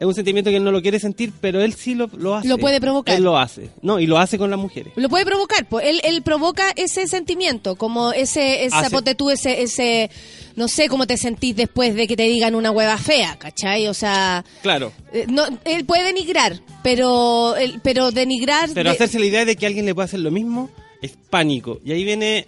es 0.00 0.06
un 0.06 0.14
sentimiento 0.14 0.48
que 0.48 0.56
él 0.56 0.64
no 0.64 0.72
lo 0.72 0.80
quiere 0.80 0.98
sentir, 0.98 1.34
pero 1.38 1.60
él 1.60 1.74
sí 1.74 1.94
lo, 1.94 2.08
lo 2.16 2.34
hace. 2.34 2.48
Lo 2.48 2.56
puede 2.56 2.80
provocar. 2.80 3.14
Él 3.14 3.22
lo 3.24 3.36
hace. 3.36 3.68
No, 3.82 4.00
y 4.00 4.06
lo 4.06 4.16
hace 4.18 4.38
con 4.38 4.48
las 4.48 4.58
mujeres. 4.58 4.94
Lo 4.96 5.10
puede 5.10 5.26
provocar, 5.26 5.68
pues 5.68 5.84
él, 5.86 6.00
él 6.02 6.22
provoca 6.22 6.70
ese 6.76 7.06
sentimiento, 7.06 7.76
como 7.76 8.10
ese, 8.14 8.64
esa 8.64 8.88
ponte 8.88 9.14
tú, 9.14 9.28
ese, 9.28 9.60
ese, 9.60 10.10
no 10.56 10.66
sé 10.68 10.88
cómo 10.88 11.06
te 11.06 11.18
sentís 11.18 11.54
después 11.54 11.94
de 11.94 12.06
que 12.08 12.16
te 12.16 12.22
digan 12.22 12.54
una 12.54 12.70
hueva 12.70 12.96
fea, 12.96 13.38
¿cachai? 13.38 13.86
O 13.88 13.92
sea, 13.92 14.42
Claro. 14.62 14.90
eh, 15.12 15.26
no, 15.28 15.42
él 15.66 15.84
puede 15.84 16.04
denigrar, 16.04 16.58
pero, 16.82 17.54
él- 17.56 17.80
pero 17.82 18.10
denigrar... 18.10 18.70
Pero 18.72 18.88
de- 18.88 18.96
hacerse 18.96 19.18
la 19.18 19.26
idea 19.26 19.44
de 19.44 19.56
que 19.56 19.66
alguien 19.66 19.84
le 19.84 19.94
puede 19.94 20.06
hacer 20.06 20.20
lo 20.20 20.30
mismo 20.30 20.70
es 21.02 21.12
pánico. 21.30 21.80
Y 21.84 21.92
ahí 21.92 22.04
viene, 22.04 22.44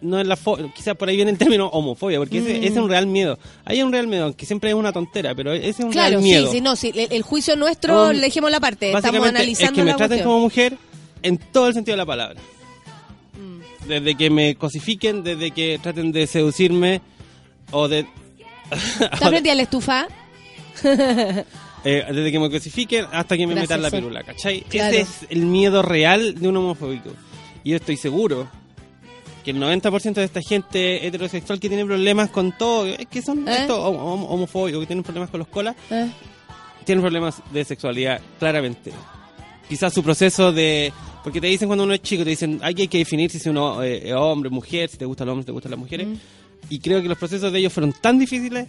no 0.00 0.20
es 0.20 0.26
la 0.26 0.36
fo- 0.36 0.72
quizás 0.74 0.94
por 0.96 1.08
ahí 1.08 1.16
viene 1.16 1.30
el 1.30 1.38
término 1.38 1.66
homofobia, 1.68 2.18
porque 2.18 2.38
ese, 2.38 2.54
Mm. 2.54 2.56
ese 2.64 2.66
es 2.68 2.76
un 2.76 2.88
real 2.88 3.06
miedo. 3.06 3.38
Hay 3.64 3.82
un 3.82 3.90
real 3.92 4.06
miedo, 4.06 4.24
aunque 4.24 4.46
siempre 4.46 4.70
es 4.70 4.76
una 4.76 4.92
tontera, 4.92 5.34
pero 5.34 5.52
ese 5.52 5.68
es 5.70 5.78
un 5.80 5.90
Claro, 5.92 6.10
real 6.10 6.22
miedo. 6.22 6.50
sí, 6.52 6.60
no, 6.60 6.76
sí, 6.76 6.92
el, 6.94 7.08
el 7.12 7.22
juicio 7.22 7.56
nuestro, 7.56 8.06
Um, 8.08 8.10
le 8.12 8.20
dejemos 8.20 8.50
la 8.50 8.60
parte, 8.60 8.92
estamos 8.92 9.26
analizando 9.26 9.72
es 9.72 9.76
que 9.76 9.84
me 9.84 9.90
la 9.92 9.96
traten 9.96 10.08
cuestión. 10.18 10.28
como 10.28 10.40
mujer 10.40 10.76
en 11.22 11.38
todo 11.38 11.68
el 11.68 11.74
sentido 11.74 11.94
de 11.94 11.98
la 11.98 12.06
palabra. 12.06 12.40
Mm. 13.34 13.88
Desde 13.88 14.14
que 14.16 14.30
me 14.30 14.54
cosifiquen, 14.56 15.22
desde 15.22 15.50
que 15.50 15.78
traten 15.82 16.12
de 16.12 16.26
seducirme 16.26 17.00
o 17.70 17.88
de... 17.88 18.06
¿Estás 18.70 19.28
frente 19.30 19.50
a 19.50 19.54
la 19.54 19.62
estufa? 19.62 20.06
Eh, 21.84 22.04
desde 22.12 22.32
que 22.32 22.40
me 22.40 22.50
cosifiquen 22.50 23.06
hasta 23.12 23.36
que 23.36 23.46
me 23.46 23.54
Gracias, 23.54 23.78
metan 23.78 23.82
la 23.82 23.90
pirula, 23.90 24.24
¿cachai? 24.24 24.62
Claro. 24.62 24.92
Ese 24.96 25.02
es 25.02 25.08
el 25.30 25.46
miedo 25.46 25.80
real 25.80 26.34
de 26.34 26.48
un 26.48 26.56
homofóbico. 26.56 27.10
Yo 27.68 27.76
estoy 27.76 27.96
seguro 27.96 28.48
que 29.44 29.50
el 29.52 29.58
90% 29.60 30.14
de 30.14 30.24
esta 30.24 30.40
gente 30.42 31.06
heterosexual 31.06 31.60
que 31.60 31.68
tiene 31.68 31.84
problemas 31.84 32.30
con 32.30 32.56
todo, 32.56 32.86
es 32.86 33.06
que 33.06 33.22
son 33.22 33.46
¿Eh? 33.48 33.56
estos 33.60 33.78
hom- 33.78 33.98
hom- 33.98 34.26
homofóbicos, 34.28 34.80
que 34.80 34.86
tienen 34.86 35.02
problemas 35.02 35.30
con 35.30 35.38
los 35.38 35.48
colas, 35.48 35.76
¿Eh? 35.90 36.10
tienen 36.84 37.02
problemas 37.02 37.42
de 37.52 37.64
sexualidad, 37.64 38.20
claramente. 38.38 38.92
Quizás 39.68 39.92
su 39.92 40.02
proceso 40.02 40.50
de... 40.52 40.92
Porque 41.22 41.40
te 41.42 41.46
dicen 41.48 41.68
cuando 41.68 41.84
uno 41.84 41.92
es 41.92 42.00
chico, 42.00 42.24
te 42.24 42.30
dicen, 42.30 42.58
"Aquí 42.62 42.82
hay 42.82 42.88
que 42.88 42.98
definir 42.98 43.30
si 43.30 43.36
es 43.36 43.46
uno 43.46 43.82
eh, 43.82 44.14
hombre, 44.14 44.48
mujer, 44.48 44.88
si 44.88 44.96
te 44.96 45.04
gusta 45.04 45.24
el 45.24 45.30
hombre, 45.30 45.42
si 45.42 45.46
te 45.46 45.52
gustan 45.52 45.70
las 45.72 45.80
mujeres. 45.80 46.06
Mm. 46.06 46.14
Y 46.70 46.78
creo 46.78 47.02
que 47.02 47.08
los 47.08 47.18
procesos 47.18 47.52
de 47.52 47.58
ellos 47.58 47.72
fueron 47.72 47.92
tan 47.92 48.18
difíciles 48.18 48.66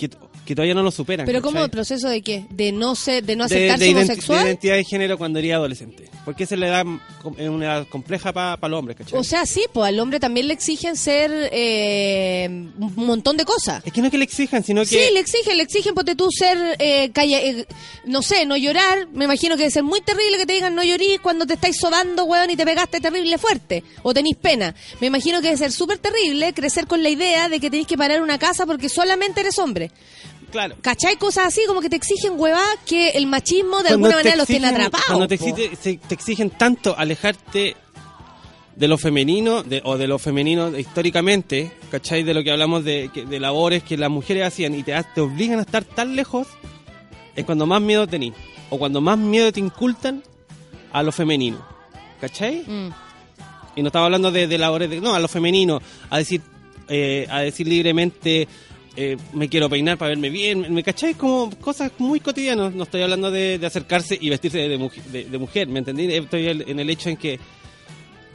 que, 0.00 0.10
que 0.44 0.54
todavía 0.54 0.74
no 0.74 0.82
lo 0.82 0.90
superan. 0.90 1.26
¿Pero 1.26 1.40
cómo 1.42 1.52
¿cachai? 1.54 1.64
el 1.66 1.70
proceso 1.70 2.08
de 2.08 2.22
qué? 2.22 2.44
¿De 2.50 2.72
no 2.72 2.94
ser, 2.96 3.22
de 3.24 3.36
no 3.36 3.46
de, 3.46 3.54
aceptarse 3.56 3.84
de 3.84 3.90
identi- 3.90 3.94
homosexual? 3.96 4.38
de 4.40 4.44
identidad 4.50 4.74
de 4.74 4.84
género 4.84 5.18
cuando 5.18 5.38
era 5.38 5.56
adolescente. 5.56 6.08
Porque 6.24 6.44
se 6.46 6.56
le 6.56 6.68
da 6.68 6.84
com- 7.22 7.34
es 7.38 7.48
una 7.48 7.64
edad 7.66 7.86
compleja 7.88 8.32
para 8.32 8.56
los 8.68 8.78
hombres, 8.78 8.96
¿cachai? 8.96 9.18
O 9.18 9.22
sea, 9.24 9.46
sí, 9.46 9.62
pues 9.72 9.88
al 9.88 9.98
hombre 10.00 10.18
también 10.20 10.48
le 10.48 10.54
exigen 10.54 10.96
ser 10.96 11.30
eh, 11.52 12.46
un 12.48 12.92
montón 12.96 13.36
de 13.36 13.44
cosas. 13.44 13.82
es 13.84 13.92
que 13.92 14.00
no 14.00 14.06
es 14.08 14.10
que 14.10 14.18
le 14.18 14.24
exijan, 14.24 14.62
sino 14.64 14.80
que... 14.82 14.86
Sí, 14.88 14.98
le 15.12 15.20
exigen, 15.20 15.56
le 15.56 15.62
exigen, 15.62 15.94
ponte 15.94 16.14
tú 16.16 16.28
ser, 16.30 16.58
eh, 16.78 17.10
calla- 17.12 17.40
eh, 17.40 17.66
no 18.04 18.22
sé, 18.22 18.46
no 18.46 18.56
llorar. 18.56 19.08
Me 19.12 19.24
imagino 19.26 19.54
que 19.56 19.62
debe 19.62 19.70
ser 19.70 19.82
muy 19.82 20.00
terrible 20.00 20.36
que 20.38 20.46
te 20.46 20.52
digan 20.54 20.74
no 20.74 20.82
llorís 20.82 21.20
cuando 21.20 21.46
te 21.46 21.54
estáis 21.54 21.76
sobando, 21.78 22.24
weón, 22.24 22.50
y 22.50 22.56
te 22.56 22.64
pegaste 22.64 23.00
terrible 23.00 23.38
fuerte. 23.38 23.82
O 24.02 24.12
tenís 24.14 24.36
pena. 24.36 24.74
Me 25.00 25.06
imagino 25.08 25.38
que 25.40 25.48
debe 25.48 25.58
ser 25.58 25.72
súper 25.72 25.98
terrible 25.98 26.52
crecer 26.54 26.86
con 26.86 27.02
la 27.02 27.08
idea 27.10 27.48
de 27.48 27.60
que 27.60 27.70
tenés 27.70 27.86
que 27.86 27.96
parar 27.96 28.22
una 28.22 28.38
casa 28.38 28.66
porque 28.66 28.88
solamente 28.88 29.40
eres 29.40 29.58
hombre. 29.58 29.89
Claro. 30.50 30.74
¿Cachai? 30.80 31.16
Cosas 31.16 31.46
así 31.46 31.60
como 31.66 31.80
que 31.80 31.88
te 31.88 31.96
exigen, 31.96 32.32
huevá, 32.36 32.64
que 32.84 33.10
el 33.10 33.26
machismo 33.26 33.78
de 33.82 33.90
Cuando 33.90 34.06
alguna 34.08 34.16
manera 34.16 34.36
los 34.36 34.46
tiene 34.48 34.66
exigen- 34.68 34.74
atrapados. 34.86 35.06
Cuando 35.06 35.28
te, 35.28 35.38
po. 35.38 35.44
exige- 35.46 35.76
se- 35.76 35.98
te 35.98 36.14
exigen 36.14 36.50
tanto 36.50 36.94
alejarte 36.98 37.76
de 38.74 38.88
lo 38.88 38.98
femenino, 38.98 39.62
de, 39.62 39.80
o 39.84 39.96
de 39.96 40.08
lo 40.08 40.18
femenino 40.18 40.76
históricamente, 40.76 41.70
¿cachai? 41.90 42.22
De 42.24 42.34
lo 42.34 42.42
que 42.42 42.50
hablamos 42.50 42.82
de, 42.84 43.10
que- 43.14 43.26
de 43.26 43.38
labores 43.38 43.82
que 43.84 43.96
las 43.96 44.10
mujeres 44.10 44.44
hacían 44.46 44.74
y 44.74 44.82
te, 44.82 44.94
obligan 45.20 45.58
a 45.60 45.62
estar 45.62 45.84
tan 45.84 46.16
lejos, 46.16 46.48
es 47.36 47.44
cuando 47.44 47.66
más 47.66 47.80
miedo 47.80 48.06
tenís. 48.08 48.32
O 48.70 48.78
cuando 48.78 49.00
más 49.00 49.18
miedo 49.18 49.52
te 49.52 49.60
incultan 49.60 50.22
a 50.92 51.02
lo 51.02 51.12
femenino. 51.12 51.64
¿Cachai? 52.20 52.64
Mm. 52.66 52.88
Y 53.76 53.82
no 53.82 53.88
estaba 53.88 54.06
hablando 54.06 54.32
de, 54.32 54.46
de 54.48 54.58
labores 54.58 54.90
de. 54.90 55.00
No, 55.00 55.14
a 55.14 55.20
lo 55.20 55.28
femenino. 55.28 55.80
A 56.10 56.18
decir, 56.18 56.40
eh, 56.88 57.26
a 57.30 57.40
decir 57.40 57.66
libremente. 57.68 58.48
Eh, 58.96 59.16
me 59.32 59.48
quiero 59.48 59.68
peinar 59.68 59.98
para 59.98 60.10
verme 60.10 60.30
bien, 60.30 60.72
¿me 60.74 60.82
cacháis? 60.82 61.16
Como 61.16 61.50
cosas 61.58 61.92
muy 61.98 62.20
cotidianas. 62.20 62.74
No 62.74 62.84
estoy 62.84 63.02
hablando 63.02 63.30
de, 63.30 63.60
acercarse 63.64 64.18
y 64.20 64.30
vestirse 64.30 64.58
de, 64.58 64.90
de, 65.12 65.24
de 65.24 65.38
mujer, 65.38 65.68
¿me 65.68 65.78
entendí? 65.78 66.12
Estoy 66.12 66.48
en 66.48 66.78
el 66.80 66.90
hecho 66.90 67.08
en 67.08 67.16
que 67.16 67.38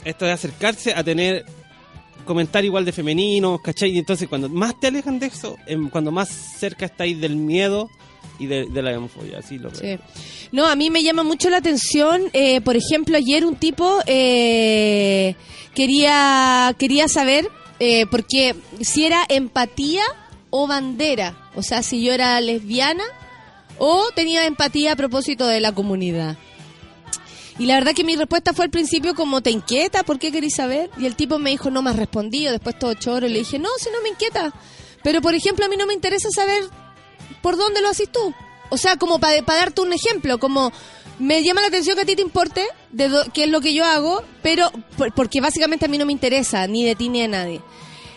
esto 0.05 0.25
de 0.25 0.31
acercarse 0.31 0.93
a 0.93 1.03
tener 1.03 1.45
comentario 2.25 2.67
igual 2.69 2.83
de 2.83 2.91
femenino, 2.91 3.59
¿cachai? 3.59 3.91
Y 3.91 3.99
entonces 3.99 4.27
cuando 4.27 4.49
más 4.49 4.79
te 4.79 4.87
alejan 4.87 5.19
de 5.19 5.27
eso, 5.27 5.57
em, 5.65 5.89
cuando 5.89 6.11
más 6.11 6.29
cerca 6.29 6.85
estáis 6.85 7.19
del 7.19 7.35
miedo 7.35 7.89
y 8.37 8.47
de, 8.47 8.67
la 8.81 8.97
homofobia, 8.97 9.39
así 9.39 9.57
lo 9.57 9.69
veo. 9.69 9.97
Sí. 9.97 10.03
No, 10.51 10.65
a 10.65 10.75
mí 10.75 10.89
me 10.89 11.03
llama 11.03 11.23
mucho 11.23 11.49
la 11.49 11.57
atención, 11.57 12.23
eh, 12.33 12.59
por 12.61 12.75
ejemplo, 12.75 13.15
ayer 13.15 13.45
un 13.45 13.55
tipo 13.55 13.99
eh, 14.07 15.35
quería, 15.73 16.75
quería 16.77 17.07
saber, 17.07 17.47
eh, 17.79 18.05
porque 18.07 18.55
si 18.81 19.05
era 19.05 19.25
empatía 19.29 20.03
o 20.57 20.67
bandera, 20.67 21.35
o 21.55 21.61
sea, 21.63 21.83
si 21.83 22.01
yo 22.01 22.13
era 22.13 22.39
lesbiana 22.39 23.03
o 23.77 24.05
tenía 24.15 24.45
empatía 24.45 24.93
a 24.93 24.95
propósito 24.95 25.45
de 25.47 25.59
la 25.59 25.73
comunidad. 25.73 26.37
Y 27.59 27.65
la 27.65 27.75
verdad 27.75 27.93
que 27.93 28.03
mi 28.03 28.15
respuesta 28.15 28.53
fue 28.53 28.65
al 28.65 28.71
principio 28.71 29.15
como, 29.15 29.41
¿te 29.41 29.49
inquieta? 29.51 30.03
¿Por 30.03 30.17
qué 30.19 30.31
querés 30.31 30.55
saber? 30.55 30.89
Y 30.97 31.05
el 31.05 31.15
tipo 31.15 31.39
me 31.39 31.49
dijo, 31.49 31.69
no 31.71 31.81
me 31.81 31.89
has 31.89 31.95
respondido. 31.95 32.51
Después 32.51 32.77
todo 32.77 32.93
choro. 32.95 33.27
Y 33.27 33.29
le 33.31 33.39
dije, 33.39 33.59
no, 33.59 33.69
si 33.77 33.89
no 33.91 34.01
me 34.03 34.09
inquieta. 34.09 34.53
Pero, 35.03 35.21
por 35.21 35.33
ejemplo, 35.35 35.65
a 35.65 35.69
mí 35.69 35.77
no 35.77 35.85
me 35.85 35.93
interesa 35.93 36.27
saber 36.35 36.63
por 37.41 37.55
dónde 37.57 37.81
lo 37.81 37.87
haces 37.89 38.09
tú. 38.11 38.33
O 38.69 38.77
sea, 38.77 38.97
como 38.97 39.19
para 39.19 39.41
darte 39.41 39.79
un 39.81 39.93
ejemplo, 39.93 40.37
como 40.37 40.71
me 41.19 41.43
llama 41.43 41.61
la 41.61 41.67
atención 41.67 41.95
que 41.95 42.01
a 42.01 42.05
ti 42.05 42.15
te 42.17 42.21
importe 42.21 42.61
de 42.91 43.07
do- 43.07 43.23
qué 43.33 43.45
es 43.45 43.49
lo 43.49 43.61
que 43.61 43.73
yo 43.73 43.85
hago, 43.85 44.21
pero 44.41 44.69
por- 44.97 45.13
porque 45.13 45.39
básicamente 45.39 45.85
a 45.85 45.87
mí 45.87 45.97
no 45.97 46.05
me 46.05 46.11
interesa, 46.11 46.67
ni 46.67 46.83
de 46.83 46.95
ti 46.95 47.07
ni 47.07 47.21
de 47.21 47.27
nadie. 47.29 47.61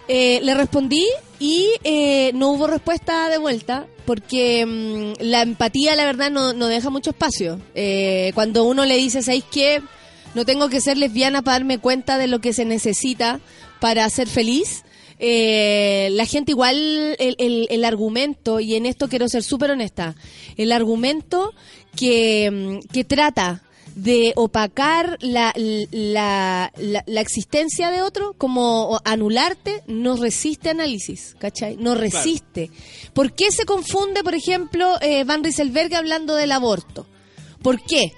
Eh, 0.08 0.40
le 0.42 0.54
respondí 0.54 1.04
y 1.38 1.66
eh, 1.84 2.32
no 2.34 2.50
hubo 2.52 2.66
respuesta 2.66 3.28
de 3.28 3.36
vuelta 3.38 3.86
porque 4.06 4.64
mm, 4.64 5.22
la 5.22 5.42
empatía, 5.42 5.94
la 5.94 6.06
verdad, 6.06 6.30
no, 6.30 6.54
no 6.54 6.66
deja 6.66 6.88
mucho 6.90 7.10
espacio. 7.10 7.60
Eh, 7.74 8.32
cuando 8.34 8.64
uno 8.64 8.86
le 8.86 8.96
dice, 8.96 9.22
¿sabéis 9.22 9.44
qué? 9.50 9.82
No 10.34 10.44
tengo 10.46 10.68
que 10.70 10.80
ser 10.80 10.96
lesbiana 10.96 11.42
para 11.42 11.58
darme 11.58 11.78
cuenta 11.78 12.16
de 12.16 12.26
lo 12.26 12.40
que 12.40 12.52
se 12.54 12.64
necesita 12.64 13.40
para 13.80 14.08
ser 14.08 14.28
feliz. 14.28 14.84
Eh, 15.18 16.08
la 16.12 16.24
gente 16.26 16.52
igual, 16.52 16.76
el, 17.18 17.34
el- 17.38 17.66
el 17.70 17.84
argumento, 17.84 18.60
y 18.60 18.76
en 18.76 18.86
esto 18.86 19.08
quiero 19.08 19.28
ser 19.28 19.42
súper 19.42 19.70
honesta, 19.72 20.14
el 20.56 20.70
argumento 20.72 21.52
que, 21.96 22.50
mm, 22.50 22.88
que 22.92 23.04
trata 23.04 23.62
de 23.98 24.32
opacar 24.36 25.18
la, 25.20 25.52
la, 25.56 26.72
la, 26.76 27.02
la 27.04 27.20
existencia 27.20 27.90
de 27.90 28.02
otro, 28.02 28.32
como 28.38 29.00
anularte, 29.04 29.82
no 29.88 30.14
resiste 30.14 30.70
análisis, 30.70 31.34
¿cachai? 31.40 31.76
No 31.78 31.96
resiste. 31.96 32.70
¿Por 33.12 33.32
qué 33.32 33.50
se 33.50 33.64
confunde, 33.64 34.22
por 34.22 34.36
ejemplo, 34.36 34.98
eh, 35.00 35.24
Van 35.24 35.42
Rieselberg 35.42 35.92
hablando 35.96 36.36
del 36.36 36.52
aborto? 36.52 37.06
¿Por 37.60 37.82
qué? 37.82 38.12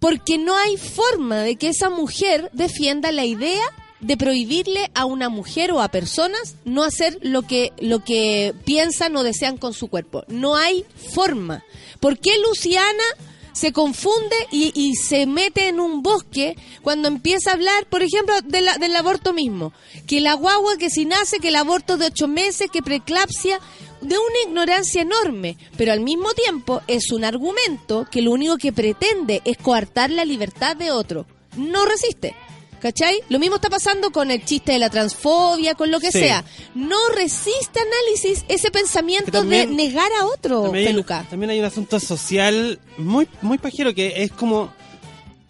Porque 0.00 0.36
no 0.36 0.54
hay 0.54 0.76
forma 0.76 1.38
de 1.38 1.56
que 1.56 1.68
esa 1.68 1.88
mujer 1.88 2.50
defienda 2.52 3.10
la 3.10 3.24
idea 3.24 3.64
de 4.00 4.18
prohibirle 4.18 4.90
a 4.94 5.06
una 5.06 5.30
mujer 5.30 5.72
o 5.72 5.80
a 5.80 5.88
personas 5.88 6.56
no 6.66 6.82
hacer 6.82 7.18
lo 7.22 7.42
que 7.42 7.72
lo 7.78 8.04
que 8.04 8.52
piensan 8.64 9.16
o 9.16 9.22
desean 9.22 9.56
con 9.56 9.72
su 9.72 9.88
cuerpo. 9.88 10.24
No 10.28 10.56
hay 10.56 10.84
forma. 11.14 11.64
¿Por 12.00 12.18
qué 12.18 12.32
Luciana 12.46 13.04
se 13.52 13.72
confunde 13.72 14.36
y, 14.50 14.72
y 14.74 14.94
se 14.94 15.26
mete 15.26 15.68
en 15.68 15.80
un 15.80 16.02
bosque 16.02 16.56
cuando 16.82 17.08
empieza 17.08 17.50
a 17.50 17.54
hablar, 17.54 17.86
por 17.86 18.02
ejemplo, 18.02 18.34
del 18.42 18.96
aborto 18.96 19.32
mismo? 19.32 19.72
Que 20.06 20.20
la 20.20 20.34
guagua 20.34 20.76
que 20.76 20.90
si 20.90 21.04
nace, 21.04 21.38
que 21.38 21.48
el 21.48 21.56
aborto 21.56 21.96
de 21.96 22.06
ocho 22.06 22.28
meses, 22.28 22.70
que 22.70 22.82
preeclampsia, 22.82 23.60
de 24.02 24.16
una 24.18 24.42
ignorancia 24.46 25.02
enorme, 25.02 25.56
pero 25.76 25.92
al 25.92 26.00
mismo 26.00 26.32
tiempo 26.34 26.82
es 26.88 27.12
un 27.12 27.24
argumento 27.24 28.06
que 28.10 28.22
lo 28.22 28.32
único 28.32 28.56
que 28.56 28.72
pretende 28.72 29.40
es 29.44 29.56
coartar 29.56 30.10
la 30.10 30.24
libertad 30.24 30.76
de 30.76 30.90
otro. 30.90 31.26
No 31.56 31.84
resiste. 31.84 32.34
¿Cachai? 32.82 33.20
Lo 33.28 33.38
mismo 33.38 33.56
está 33.56 33.70
pasando 33.70 34.10
con 34.10 34.32
el 34.32 34.44
chiste 34.44 34.72
de 34.72 34.80
la 34.80 34.90
transfobia, 34.90 35.76
con 35.76 35.92
lo 35.92 36.00
que 36.00 36.10
Sí. 36.10 36.18
sea. 36.18 36.44
No 36.74 36.96
resiste 37.14 37.78
análisis 37.78 38.44
ese 38.48 38.72
pensamiento 38.72 39.30
también- 39.30 39.70
de 39.70 39.76
negar 39.76 40.10
a 40.20 40.26
otro, 40.26 40.62
También 40.64 40.88
hay, 40.88 40.92
peluca. 40.92 41.24
también 41.30 41.50
hay 41.50 41.60
un 41.60 41.64
asunto 41.64 42.00
social 42.00 42.80
muy, 42.98 43.28
muy 43.40 43.58
pajero 43.58 43.94
que 43.94 44.24
es 44.24 44.32
como 44.32 44.72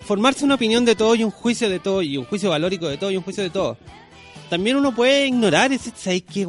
formarse 0.00 0.44
una 0.44 0.56
opinión 0.56 0.84
de 0.84 0.94
todo 0.94 1.14
y 1.14 1.24
un 1.24 1.30
juicio 1.30 1.70
de 1.70 1.80
todo 1.80 2.02
y 2.02 2.18
un 2.18 2.26
juicio 2.26 2.50
valórico 2.50 2.86
de 2.86 2.98
todo 2.98 3.10
y 3.10 3.16
un 3.16 3.22
juicio 3.22 3.42
de 3.42 3.48
todo. 3.50 3.78
También 4.50 4.76
uno 4.76 4.94
puede 4.94 5.26
ignorar 5.26 5.72
ese, 5.72 5.90
¿sabes 5.96 6.24
qué? 6.30 6.44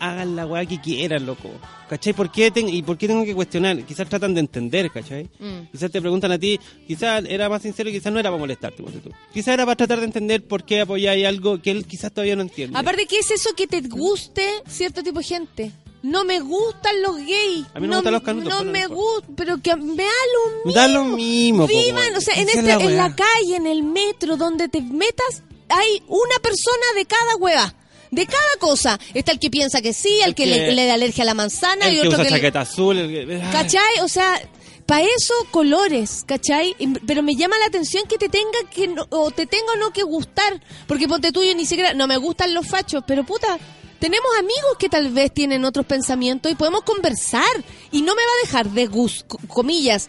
Hagan 0.00 0.36
la 0.36 0.46
weá 0.46 0.64
que 0.66 0.80
quieran, 0.80 1.24
loco. 1.26 1.50
¿Cachai? 1.88 2.12
¿Por 2.12 2.30
qué 2.32 2.50
ten- 2.50 2.68
¿Y 2.68 2.82
por 2.82 2.98
qué 2.98 3.06
tengo 3.06 3.24
que 3.24 3.34
cuestionar? 3.34 3.82
Quizás 3.84 4.08
tratan 4.08 4.34
de 4.34 4.40
entender, 4.40 4.90
¿cachai? 4.90 5.24
Mm. 5.38 5.70
Quizás 5.72 5.90
te 5.90 6.00
preguntan 6.00 6.32
a 6.32 6.38
ti, 6.38 6.58
quizás 6.86 7.24
era 7.28 7.48
más 7.48 7.62
sincero, 7.62 7.90
quizás 7.90 8.12
no 8.12 8.18
era 8.18 8.28
para 8.30 8.40
molestarte, 8.40 8.82
tú. 8.82 9.10
Quizás 9.32 9.54
era 9.54 9.64
para 9.64 9.76
tratar 9.76 10.00
de 10.00 10.06
entender 10.06 10.44
por 10.46 10.64
qué 10.64 10.80
apoyáis 10.80 11.24
algo 11.26 11.62
que 11.62 11.70
él 11.70 11.86
quizás 11.86 12.12
todavía 12.12 12.34
no 12.36 12.42
entiende. 12.42 12.78
Aparte, 12.78 13.06
¿qué 13.06 13.18
es 13.20 13.30
eso 13.30 13.50
que 13.54 13.66
te 13.66 13.80
guste 13.82 14.46
cierto 14.68 15.02
tipo 15.02 15.20
de 15.20 15.24
gente? 15.24 15.72
No 16.02 16.24
me 16.24 16.40
gustan 16.40 17.02
los 17.02 17.16
gays. 17.16 17.66
A 17.74 17.80
mí 17.80 17.86
no 17.86 17.88
me 17.88 17.96
gustan 17.96 18.12
los 18.12 18.22
canutos, 18.22 18.52
No 18.52 18.64
me 18.70 18.86
gustan, 18.86 19.34
pero 19.34 19.58
que 19.62 19.74
me 19.76 20.04
da 20.04 20.24
lo 20.34 20.64
mismo. 20.64 20.72
Da 20.72 20.88
lo 20.88 21.04
mismo, 21.04 21.66
Vivan, 21.66 22.14
o 22.16 22.20
sea, 22.20 22.34
en, 22.34 22.48
este, 22.48 22.62
la 22.62 22.74
en 22.74 22.96
la 22.96 23.14
calle, 23.16 23.56
en 23.56 23.66
el 23.66 23.82
metro, 23.82 24.36
donde 24.36 24.68
te 24.68 24.80
metas, 24.82 25.42
hay 25.68 26.02
una 26.06 26.36
persona 26.42 26.86
de 26.96 27.06
cada 27.06 27.36
hueva. 27.36 27.74
De 28.16 28.26
cada 28.26 28.56
cosa. 28.58 28.98
Está 29.14 29.30
el 29.32 29.38
que 29.38 29.50
piensa 29.50 29.80
que 29.80 29.92
sí, 29.92 30.08
el, 30.22 30.30
El 30.30 30.34
que, 30.34 30.44
que- 30.44 30.50
le, 30.50 30.72
le 30.72 30.86
da 30.86 30.94
alergia 30.94 31.22
a 31.22 31.26
la 31.26 31.34
manzana 31.34 31.86
El 31.86 31.92
y 31.94 32.00
que 32.00 32.08
otro 32.08 32.10
usa 32.18 32.24
que... 32.24 32.30
le- 32.30 32.36
chaqueta 32.38 32.60
azul, 32.62 32.98
el 32.98 33.08
que... 33.28 33.40
¿Cachai? 33.52 34.00
O 34.02 34.08
sea, 34.08 34.40
para 34.86 35.02
eso 35.02 35.34
colores, 35.50 36.24
¿cachai? 36.26 36.74
Pero 37.06 37.22
me 37.22 37.34
llama 37.36 37.58
la 37.58 37.66
atención 37.66 38.04
que 38.08 38.18
te 38.18 38.28
tenga 38.28 38.58
que 38.70 38.88
no- 38.88 39.06
o 39.10 39.30
te 39.30 39.46
tenga 39.46 39.72
o 39.72 39.76
no 39.76 39.92
que 39.92 40.02
gustar, 40.02 40.60
porque 40.88 41.06
ponte 41.08 41.30
tuyo 41.32 41.54
ni 41.54 41.66
siquiera 41.66 41.92
no 41.94 42.06
me 42.06 42.16
gustan 42.16 42.54
los 42.54 42.66
fachos, 42.66 43.02
pero 43.06 43.24
puta, 43.24 43.58
tenemos 43.98 44.28
amigos 44.38 44.76
que 44.78 44.88
tal 44.88 45.10
vez 45.10 45.32
tienen 45.32 45.64
otros 45.64 45.86
pensamientos 45.86 46.52
y 46.52 46.54
podemos 46.54 46.82
conversar 46.82 47.42
y 47.90 48.02
no 48.02 48.14
me 48.14 48.22
va 48.22 48.28
a 48.28 48.46
dejar 48.46 48.70
de 48.70 48.86
gus, 48.86 49.24
co- 49.26 49.38
comillas. 49.48 50.08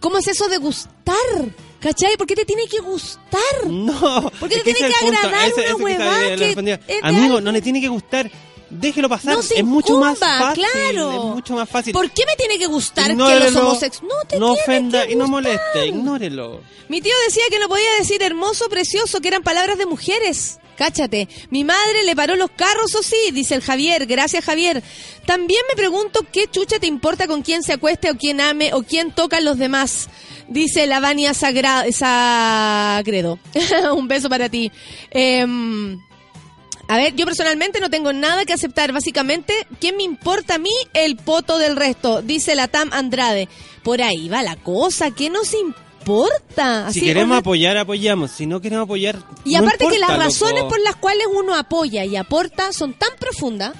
¿Cómo 0.00 0.18
es 0.18 0.28
eso 0.28 0.48
de 0.48 0.58
gustar? 0.58 1.14
¿Cachai? 1.80 2.16
¿Por 2.16 2.26
qué 2.26 2.34
te 2.34 2.44
tiene 2.44 2.66
que 2.66 2.78
gustar? 2.80 3.66
No, 3.66 4.30
¿Por 4.40 4.48
qué 4.48 4.56
te 4.60 4.72
tiene 4.74 4.88
que 4.88 4.94
agradar 5.06 5.48
ese- 5.50 5.74
una 5.74 5.84
huevada 5.84 6.36
que 6.36 6.78
Amigo, 7.02 7.40
no 7.40 7.52
le 7.52 7.60
tiene 7.62 7.80
que 7.80 7.88
gustar. 7.88 8.30
Déjelo 8.68 9.08
pasar. 9.08 9.34
No 9.36 9.42
se 9.42 9.60
es 9.60 9.64
mucho 9.64 9.96
más 9.98 10.18
fácil. 10.18 10.64
claro. 10.64 11.12
Es 11.12 11.34
mucho 11.36 11.54
más 11.54 11.68
fácil. 11.68 11.92
¿Por 11.92 12.10
qué 12.10 12.24
me 12.26 12.34
tiene 12.34 12.58
que 12.58 12.66
gustar 12.66 13.06
que 13.06 13.12
Ignórelo, 13.12 13.44
los 13.44 13.56
homosexuales? 13.56 14.02
No 14.02 14.28
te 14.28 14.38
no 14.40 14.52
ofenda 14.54 15.06
que 15.06 15.12
y 15.12 15.16
no 15.16 15.28
moleste. 15.28 15.86
Ignórelo. 15.86 16.62
Mi 16.88 17.00
tío 17.00 17.12
decía 17.28 17.44
que 17.48 17.60
no 17.60 17.68
podía 17.68 17.90
decir 18.00 18.20
hermoso, 18.22 18.68
precioso, 18.68 19.20
que 19.20 19.28
eran 19.28 19.44
palabras 19.44 19.78
de 19.78 19.86
mujeres. 19.86 20.58
Cáchate. 20.76 21.28
Mi 21.50 21.62
madre 21.64 22.02
le 22.04 22.16
paró 22.16 22.34
los 22.36 22.50
carros, 22.50 22.92
o 22.96 23.02
sí, 23.04 23.16
dice 23.32 23.54
el 23.54 23.62
Javier. 23.62 24.04
Gracias, 24.06 24.44
Javier. 24.44 24.82
También 25.26 25.60
me 25.70 25.76
pregunto 25.76 26.20
qué 26.32 26.48
chucha 26.50 26.78
te 26.80 26.86
importa 26.88 27.28
con 27.28 27.42
quién 27.42 27.62
se 27.62 27.72
acueste 27.72 28.10
o 28.10 28.16
quién 28.16 28.40
ame 28.40 28.74
o 28.74 28.82
quién 28.82 29.12
toca 29.12 29.36
a 29.36 29.40
los 29.40 29.58
demás. 29.58 30.08
Dice 30.48 30.86
la 30.86 31.00
Vania 31.00 31.32
Sagra- 31.34 31.84
Sagredo. 31.92 33.38
Un 33.96 34.08
beso 34.08 34.28
para 34.28 34.48
ti. 34.48 34.70
Em, 35.10 35.98
a 36.88 36.96
ver, 36.96 37.14
yo 37.16 37.24
personalmente 37.26 37.80
no 37.80 37.90
tengo 37.90 38.12
nada 38.12 38.44
que 38.44 38.52
aceptar. 38.52 38.92
Básicamente, 38.92 39.66
¿qué 39.80 39.92
me 39.92 40.04
importa 40.04 40.54
a 40.54 40.58
mí 40.58 40.70
el 40.94 41.16
poto 41.16 41.58
del 41.58 41.74
resto? 41.76 42.22
Dice 42.22 42.54
la 42.54 42.68
Tam 42.68 42.90
Andrade. 42.92 43.48
Por 43.82 44.02
ahí 44.02 44.28
va 44.28 44.42
la 44.42 44.56
cosa. 44.56 45.10
¿Qué 45.10 45.30
nos 45.30 45.52
importa? 45.54 46.92
Si 46.92 47.00
queremos 47.00 47.38
apoyar, 47.38 47.76
apoyamos. 47.76 48.30
Si 48.30 48.46
no 48.46 48.60
queremos 48.60 48.84
apoyar. 48.84 49.18
Y 49.44 49.54
no 49.54 49.58
aparte 49.60 49.88
que 49.88 49.98
las 49.98 50.10
importa, 50.10 50.24
razones 50.24 50.58
loco. 50.62 50.68
por 50.68 50.80
las 50.80 50.96
cuales 50.96 51.26
uno 51.34 51.54
apoya 51.56 52.04
y 52.04 52.14
aporta 52.16 52.72
son 52.72 52.94
tan 52.94 53.10
profundas, 53.18 53.74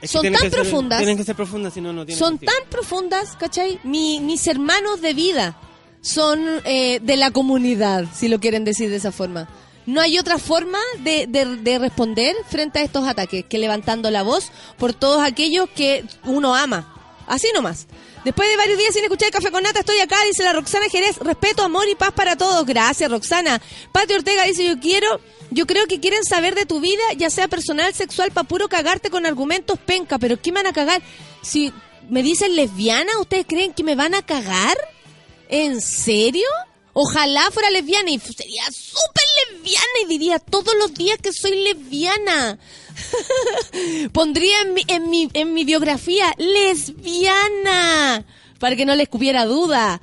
Es 0.00 0.10
que 0.12 0.18
son 0.18 0.22
tan 0.32 0.40
ser- 0.40 0.50
profundas. 0.50 0.98
tienen 0.98 1.18
que 1.18 1.24
ser 1.24 1.36
profundas, 1.36 1.74
si 1.74 1.80
no, 1.82 1.92
no 1.92 2.06
tienen 2.06 2.18
son 2.18 2.30
sentido. 2.38 2.52
tan 2.52 2.70
profundas, 2.70 3.36
¿cachai? 3.38 3.78
Mi- 3.84 4.20
mis 4.20 4.46
hermanos 4.46 5.02
de 5.02 5.12
vida 5.12 5.56
son 6.00 6.60
eh, 6.64 7.00
de 7.02 7.16
la 7.16 7.30
comunidad, 7.30 8.04
si 8.14 8.28
lo 8.28 8.40
quieren 8.40 8.64
decir 8.64 8.90
de 8.90 8.96
esa 8.96 9.12
forma. 9.12 9.48
No 9.86 10.00
hay 10.00 10.18
otra 10.18 10.38
forma 10.38 10.78
de, 11.00 11.26
de- 11.26 11.56
de 11.56 11.78
responder 11.78 12.36
frente 12.48 12.78
a 12.78 12.82
estos 12.82 13.08
ataques 13.08 13.44
que 13.48 13.58
levantando 13.58 14.10
la 14.10 14.22
voz 14.22 14.50
por 14.76 14.92
todos 14.92 15.22
aquellos 15.22 15.68
que 15.70 16.04
uno 16.24 16.54
ama. 16.54 16.94
Así 17.26 17.48
nomás. 17.54 17.86
Después 18.24 18.48
de 18.50 18.56
varios 18.56 18.78
días 18.78 18.92
sin 18.94 19.04
escuchar 19.04 19.30
Café 19.30 19.50
con 19.50 19.62
Nata, 19.62 19.80
estoy 19.80 19.98
acá, 20.00 20.16
dice 20.26 20.42
la 20.42 20.52
Roxana 20.52 20.88
Jerez. 20.90 21.18
Respeto, 21.18 21.62
amor 21.62 21.88
y 21.88 21.94
paz 21.94 22.12
para 22.12 22.36
todos. 22.36 22.66
Gracias, 22.66 23.10
Roxana. 23.10 23.60
Pati 23.92 24.12
Ortega 24.14 24.44
dice, 24.44 24.66
yo 24.66 24.78
quiero, 24.80 25.20
yo 25.50 25.66
creo 25.66 25.86
que 25.86 26.00
quieren 26.00 26.24
saber 26.24 26.54
de 26.54 26.66
tu 26.66 26.80
vida, 26.80 27.02
ya 27.16 27.30
sea 27.30 27.48
personal, 27.48 27.94
sexual, 27.94 28.30
para 28.32 28.46
puro 28.48 28.68
cagarte 28.68 29.08
con 29.10 29.24
argumentos 29.24 29.78
penca. 29.78 30.18
Pero 30.18 30.40
¿qué 30.40 30.52
me 30.52 30.60
van 30.62 30.66
a 30.66 30.72
cagar? 30.74 31.00
Si 31.42 31.72
me 32.10 32.22
dicen 32.22 32.56
lesbiana, 32.56 33.18
¿ustedes 33.20 33.46
creen 33.48 33.72
que 33.72 33.84
me 33.84 33.94
van 33.94 34.14
a 34.14 34.22
cagar? 34.22 34.76
¿En 35.48 35.80
serio? 35.80 36.46
Ojalá 36.92 37.50
fuera 37.52 37.70
lesbiana 37.70 38.10
y 38.10 38.18
sería 38.18 38.64
súper 38.70 39.24
lesbiana 39.52 39.86
y 40.04 40.08
diría 40.08 40.38
todos 40.38 40.74
los 40.78 40.94
días 40.94 41.18
que 41.22 41.32
soy 41.32 41.62
lesbiana. 41.62 42.58
Pondría 44.12 44.62
en 44.62 44.74
mi, 44.74 44.82
en 44.88 45.10
mi, 45.10 45.28
en 45.32 45.54
mi 45.54 45.64
biografía 45.64 46.32
lesbiana 46.38 48.24
para 48.58 48.76
que 48.76 48.84
no 48.84 48.94
les 48.94 49.08
cupiera 49.08 49.44
duda. 49.44 50.00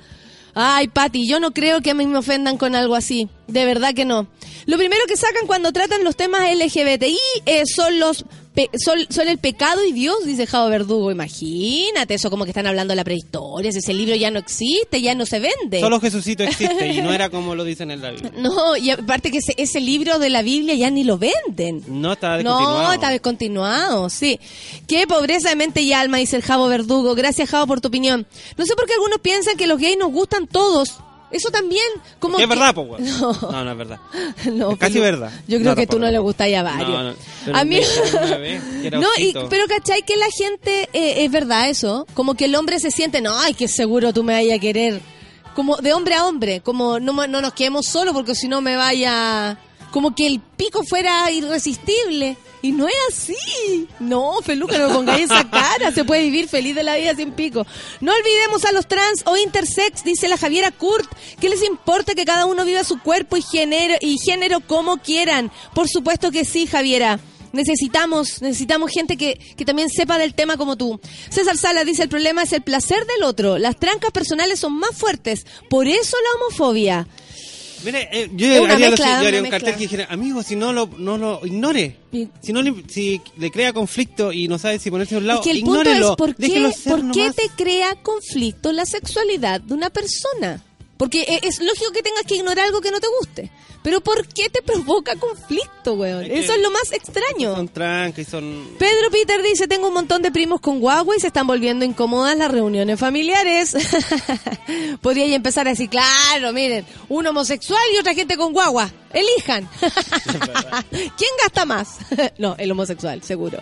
Ay, 0.54 0.88
Pati, 0.88 1.28
yo 1.28 1.38
no 1.38 1.52
creo 1.52 1.82
que 1.82 1.90
a 1.90 1.94
mí 1.94 2.06
me 2.06 2.16
ofendan 2.16 2.56
con 2.56 2.74
algo 2.74 2.94
así. 2.94 3.28
De 3.46 3.66
verdad 3.66 3.92
que 3.94 4.06
no. 4.06 4.26
Lo 4.64 4.78
primero 4.78 5.04
que 5.06 5.18
sacan 5.18 5.46
cuando 5.46 5.70
tratan 5.72 6.02
los 6.02 6.16
temas 6.16 6.50
LGBTI 6.50 7.18
eh, 7.44 7.64
son 7.66 8.00
los 8.00 8.24
pe- 8.56 8.70
son, 8.84 8.98
son 9.10 9.28
el 9.28 9.38
pecado 9.38 9.84
y 9.84 9.92
Dios, 9.92 10.24
dice 10.24 10.46
Javo 10.48 10.68
Verdugo. 10.68 11.12
Imagínate, 11.12 12.14
eso 12.14 12.30
como 12.30 12.42
que 12.44 12.50
están 12.50 12.66
hablando 12.66 12.90
de 12.92 12.96
la 12.96 13.04
prehistoria. 13.04 13.70
si 13.70 13.78
Ese 13.78 13.94
libro 13.94 14.16
ya 14.16 14.32
no 14.32 14.40
existe, 14.40 15.00
ya 15.00 15.14
no 15.14 15.24
se 15.26 15.38
vende. 15.38 15.78
Solo 15.78 16.00
Jesucito 16.00 16.42
existe 16.42 16.88
y 16.88 17.00
no 17.02 17.12
era 17.14 17.30
como 17.30 17.54
lo 17.54 17.62
dicen 17.62 17.90
en 17.92 18.02
la 18.02 18.10
Biblia. 18.10 18.32
No, 18.38 18.76
y 18.76 18.90
aparte 18.90 19.30
que 19.30 19.38
ese, 19.38 19.54
ese 19.56 19.78
libro 19.80 20.18
de 20.18 20.30
la 20.30 20.42
Biblia 20.42 20.74
ya 20.74 20.90
ni 20.90 21.04
lo 21.04 21.18
venden. 21.18 21.84
No 21.86 22.14
está 22.14 22.30
No, 22.30 22.36
descontinuado. 22.56 22.92
está 22.94 23.10
descontinuado, 23.10 24.10
sí. 24.10 24.40
Qué 24.88 25.06
pobreza 25.06 25.50
de 25.50 25.56
mente 25.56 25.82
y 25.82 25.92
alma, 25.92 26.16
dice 26.16 26.36
el 26.36 26.42
Javo 26.42 26.66
Verdugo. 26.66 27.14
Gracias, 27.14 27.48
Javo, 27.50 27.66
por 27.66 27.80
tu 27.80 27.88
opinión. 27.88 28.26
No 28.56 28.66
sé 28.66 28.74
por 28.74 28.86
qué 28.86 28.94
algunos 28.94 29.20
piensan 29.20 29.56
que 29.56 29.66
los 29.66 29.78
gays 29.78 29.98
nos 29.98 30.10
gustan 30.10 30.46
todos. 30.46 30.96
Eso 31.30 31.50
también, 31.50 31.84
como 32.20 32.38
Es 32.38 32.44
que- 32.44 32.48
verdad, 32.48 32.74
pues. 32.74 33.00
No. 33.20 33.32
No, 33.50 33.64
no 33.64 33.70
es 33.72 33.76
verdad. 33.78 33.98
No, 34.52 34.70
Es 34.72 34.78
casi 34.78 35.00
verdad. 35.00 35.30
Yo 35.48 35.58
creo 35.58 35.70
No, 35.70 35.76
que 35.76 35.86
tú 35.86 35.98
no 35.98 36.10
le 36.10 36.18
gustáis 36.18 36.56
a 36.56 36.62
varios. 36.62 37.16
A 37.52 37.64
mí 37.64 37.80
No, 38.92 39.08
y, 39.18 39.34
pero 39.50 39.66
¿cachai 39.66 40.02
que 40.02 40.16
la 40.16 40.28
gente, 40.30 40.88
eh, 40.92 41.24
es 41.24 41.30
verdad 41.30 41.68
eso? 41.68 42.06
Como 42.14 42.34
que 42.34 42.44
el 42.46 42.54
hombre 42.54 42.78
se 42.80 42.90
siente, 42.90 43.20
no, 43.20 43.36
ay, 43.38 43.54
que 43.54 43.68
seguro 43.68 44.12
tú 44.12 44.22
me 44.22 44.34
vayas 44.34 44.56
a 44.58 44.60
querer. 44.60 45.00
Como 45.54 45.76
de 45.78 45.92
hombre 45.94 46.14
a 46.14 46.26
hombre, 46.26 46.60
como 46.60 47.00
no, 47.00 47.12
no 47.26 47.40
nos 47.40 47.52
quedemos 47.54 47.86
solos 47.86 48.12
porque 48.14 48.34
si 48.34 48.46
no 48.46 48.60
me 48.60 48.76
vaya... 48.76 49.58
Como 49.96 50.14
que 50.14 50.26
el 50.26 50.40
pico 50.40 50.84
fuera 50.84 51.30
irresistible. 51.30 52.36
Y 52.60 52.72
no 52.72 52.86
es 52.86 52.94
así. 53.08 53.88
No, 53.98 54.42
Feluca, 54.42 54.76
no 54.76 54.88
me 54.88 54.94
pongáis 54.94 55.24
esa 55.24 55.48
cara. 55.48 55.90
Se 55.90 56.04
puede 56.04 56.24
vivir 56.24 56.50
feliz 56.50 56.74
de 56.74 56.82
la 56.82 56.96
vida 56.96 57.14
sin 57.14 57.32
pico. 57.32 57.66
No 58.02 58.12
olvidemos 58.12 58.66
a 58.66 58.72
los 58.72 58.86
trans 58.86 59.22
o 59.24 59.38
intersex, 59.38 60.04
dice 60.04 60.28
la 60.28 60.36
Javiera 60.36 60.70
Kurt. 60.70 61.10
¿Qué 61.40 61.48
les 61.48 61.62
importa 61.62 62.14
que 62.14 62.26
cada 62.26 62.44
uno 62.44 62.66
viva 62.66 62.84
su 62.84 63.00
cuerpo 63.00 63.38
y 63.38 63.42
género, 63.42 63.94
y 64.02 64.18
género 64.18 64.60
como 64.60 64.98
quieran? 64.98 65.50
Por 65.72 65.88
supuesto 65.88 66.30
que 66.30 66.44
sí, 66.44 66.66
Javiera. 66.66 67.18
Necesitamos, 67.54 68.42
necesitamos 68.42 68.90
gente 68.90 69.16
que, 69.16 69.40
que 69.56 69.64
también 69.64 69.88
sepa 69.88 70.18
del 70.18 70.34
tema 70.34 70.58
como 70.58 70.76
tú. 70.76 71.00
César 71.30 71.56
Sala 71.56 71.84
dice, 71.84 72.02
el 72.02 72.10
problema 72.10 72.42
es 72.42 72.52
el 72.52 72.60
placer 72.60 73.06
del 73.06 73.22
otro. 73.22 73.56
Las 73.56 73.78
trancas 73.78 74.10
personales 74.10 74.60
son 74.60 74.74
más 74.74 74.94
fuertes. 74.94 75.46
Por 75.70 75.88
eso 75.88 76.18
la 76.22 76.44
homofobia. 76.44 77.08
Mire, 77.86 78.08
eh, 78.10 78.30
yo 78.34 78.48
haría, 78.48 78.60
lo 78.60 78.66
mezcla, 78.66 78.96
siguiente, 78.96 79.22
yo 79.22 79.28
haría 79.28 79.42
un 79.42 79.48
cartel 79.48 79.74
que 79.74 79.80
dijera, 79.80 80.06
amigo, 80.10 80.42
si 80.42 80.56
no 80.56 80.72
lo, 80.72 80.90
no 80.98 81.16
lo 81.16 81.40
ignore. 81.46 81.96
Si 82.42 82.52
no 82.52 82.60
le, 82.60 82.74
si 82.88 83.20
le 83.36 83.52
crea 83.52 83.72
conflicto 83.72 84.32
y 84.32 84.48
no 84.48 84.58
sabe 84.58 84.80
si 84.80 84.90
ponerse 84.90 85.14
a 85.14 85.18
un 85.18 85.26
lado, 85.28 85.38
es 85.40 85.44
que 85.44 85.52
el 85.52 85.60
punto 85.60 85.82
ignórelo. 85.82 86.10
es 86.10 86.16
por 86.16 86.34
qué, 86.34 86.72
por 86.84 87.12
qué 87.12 87.30
te 87.30 87.48
crea 87.56 87.94
conflicto 88.02 88.72
la 88.72 88.86
sexualidad 88.86 89.60
de 89.60 89.74
una 89.74 89.90
persona. 89.90 90.64
Porque 90.96 91.22
e- 91.22 91.40
es 91.46 91.60
lógico 91.60 91.92
que 91.92 92.02
tengas 92.02 92.24
que 92.24 92.36
ignorar 92.36 92.66
algo 92.66 92.80
que 92.80 92.90
no 92.90 93.00
te 93.00 93.08
guste. 93.20 93.50
Pero 93.86 94.00
¿por 94.00 94.26
qué 94.26 94.48
te 94.50 94.62
provoca 94.62 95.14
conflicto, 95.14 95.94
weón? 95.94 96.24
Es 96.24 96.44
Eso 96.44 96.54
es 96.54 96.60
lo 96.60 96.72
más 96.72 96.90
extraño. 96.90 97.54
Son 97.54 97.68
trancas 97.68 98.18
y 98.18 98.24
son... 98.24 98.70
Pedro 98.80 99.12
Peter 99.12 99.40
dice, 99.44 99.68
tengo 99.68 99.86
un 99.86 99.94
montón 99.94 100.22
de 100.22 100.32
primos 100.32 100.60
con 100.60 100.80
guagua 100.80 101.14
y 101.16 101.20
se 101.20 101.28
están 101.28 101.46
volviendo 101.46 101.84
incómodas 101.84 102.36
las 102.36 102.50
reuniones 102.50 102.98
familiares. 102.98 103.76
Podría 105.00 105.28
ya 105.28 105.36
empezar 105.36 105.68
a 105.68 105.70
decir, 105.70 105.88
claro, 105.88 106.52
miren, 106.52 106.84
un 107.08 107.28
homosexual 107.28 107.80
y 107.94 107.98
otra 107.98 108.12
gente 108.12 108.36
con 108.36 108.52
guagua. 108.52 108.90
Elijan. 109.12 109.68
¿Quién 110.90 111.30
gasta 111.44 111.64
más? 111.64 111.98
no, 112.38 112.56
el 112.58 112.72
homosexual, 112.72 113.22
seguro. 113.22 113.60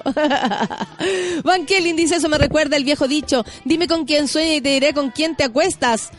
Van 1.44 1.66
Kelly 1.66 1.92
dice, 1.92 2.16
eso 2.16 2.30
me 2.30 2.38
recuerda 2.38 2.78
el 2.78 2.84
viejo 2.84 3.06
dicho, 3.06 3.44
dime 3.66 3.86
con 3.86 4.06
quién 4.06 4.26
sueñas 4.28 4.56
y 4.56 4.60
te 4.62 4.70
diré 4.70 4.94
con 4.94 5.10
quién 5.10 5.36
te 5.36 5.44
acuestas. 5.44 6.10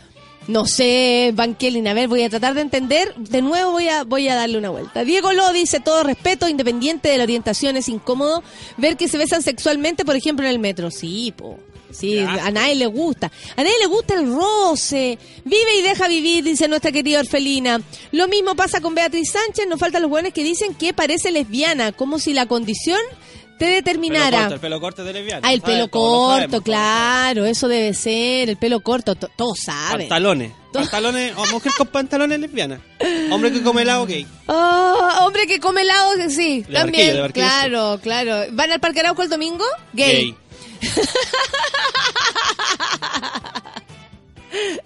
No 0.47 0.65
sé, 0.65 1.31
Van 1.33 1.55
Kelly, 1.55 1.85
a 1.87 1.93
ver, 1.93 2.07
voy 2.07 2.23
a 2.23 2.29
tratar 2.29 2.53
de 2.53 2.61
entender. 2.61 3.15
De 3.15 3.41
nuevo 3.41 3.71
voy 3.71 3.87
a, 3.87 4.03
voy 4.03 4.27
a 4.27 4.35
darle 4.35 4.57
una 4.57 4.69
vuelta. 4.69 5.03
Diego 5.03 5.33
Lo 5.33 5.51
dice, 5.53 5.79
todo 5.79 6.03
respeto, 6.03 6.47
independiente 6.47 7.09
de 7.09 7.17
la 7.17 7.23
orientación, 7.23 7.77
es 7.77 7.89
incómodo 7.89 8.43
ver 8.77 8.95
que 8.95 9.07
se 9.07 9.17
besan 9.17 9.41
sexualmente, 9.41 10.05
por 10.05 10.15
ejemplo, 10.15 10.45
en 10.45 10.51
el 10.51 10.59
metro. 10.59 10.91
Sí, 10.91 11.33
po. 11.35 11.57
Sí, 11.91 12.19
a 12.19 12.51
nadie 12.51 12.75
le 12.75 12.87
gusta. 12.87 13.31
A 13.55 13.63
nadie 13.63 13.75
le 13.79 13.85
gusta 13.85 14.15
el 14.15 14.33
roce. 14.33 15.17
Vive 15.45 15.77
y 15.79 15.81
deja 15.81 16.09
vivir, 16.09 16.43
dice 16.43 16.67
nuestra 16.67 16.91
querida 16.91 17.21
Orfelina. 17.21 17.81
Lo 18.11 18.27
mismo 18.27 18.53
pasa 18.55 18.81
con 18.81 18.93
Beatriz 18.95 19.31
Sánchez. 19.31 19.65
Nos 19.67 19.79
faltan 19.79 20.01
los 20.01 20.11
buenos 20.11 20.33
que 20.33 20.43
dicen 20.43 20.75
que 20.75 20.93
parece 20.93 21.31
lesbiana, 21.31 21.93
como 21.93 22.19
si 22.19 22.33
la 22.33 22.47
condición 22.47 22.99
te 23.57 23.65
Pelo 23.65 23.75
determinara. 23.75 24.37
corto, 24.39 24.53
el 24.55 24.59
pelo 24.59 24.79
corto 24.81 25.03
de 25.03 25.13
lesbiana. 25.13 25.47
Ah, 25.47 25.53
el 25.53 25.61
pelo 25.61 25.87
corto, 25.89 26.61
claro, 26.61 27.45
eso 27.45 27.67
debe 27.67 27.93
ser, 27.93 28.49
el 28.49 28.57
pelo 28.57 28.79
corto, 28.81 29.15
to- 29.15 29.29
todos 29.35 29.59
saben. 29.65 30.07
Pantalones. 30.09 30.51
Pantalones, 30.73 31.33
o 31.37 31.45
mujer 31.47 31.71
con 31.77 31.87
pantalones 31.87 32.39
lesbiana. 32.39 32.81
Hombre 33.31 33.51
que 33.53 33.61
come 33.63 33.83
helado 33.83 34.05
gay. 34.05 34.27
Ah, 34.47 35.19
hombre 35.21 35.47
que 35.47 35.59
come 35.59 35.81
helado, 35.83 36.11
sí, 36.29 36.65
también, 36.71 37.15
claro, 37.31 37.99
claro. 38.03 38.45
¿Van 38.51 38.71
al 38.71 38.79
Parque 38.81 38.99
Arauco 38.99 39.23
el 39.23 39.29
domingo? 39.29 39.63
Gay. 39.93 40.35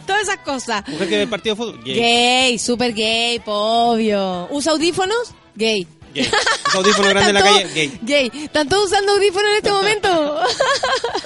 Todas 0.05 0.23
esas 0.23 0.37
cosas. 0.39 0.87
Mujer 0.87 1.07
que 1.09 1.15
ve 1.17 1.21
el 1.23 1.29
partido 1.29 1.55
de 1.55 1.61
fútbol. 1.63 1.83
Gay. 1.83 1.95
Gay, 1.95 2.59
super 2.59 2.93
gay, 2.93 3.39
obvio. 3.45 4.47
¿Usa 4.51 4.71
audífonos? 4.71 5.33
Gay. 5.55 5.85
Gay. 6.13 6.29
Audífono 6.73 7.09
grande 7.09 7.29
en 7.29 7.33
la 7.35 7.43
calle. 7.43 7.67
Gay. 7.73 7.99
Gay. 8.01 8.31
¿Están 8.45 8.67
todos 8.69 8.85
usando 8.87 9.11
audífonos 9.13 9.49
en 9.51 9.55
este 9.57 9.71
momento? 9.71 10.39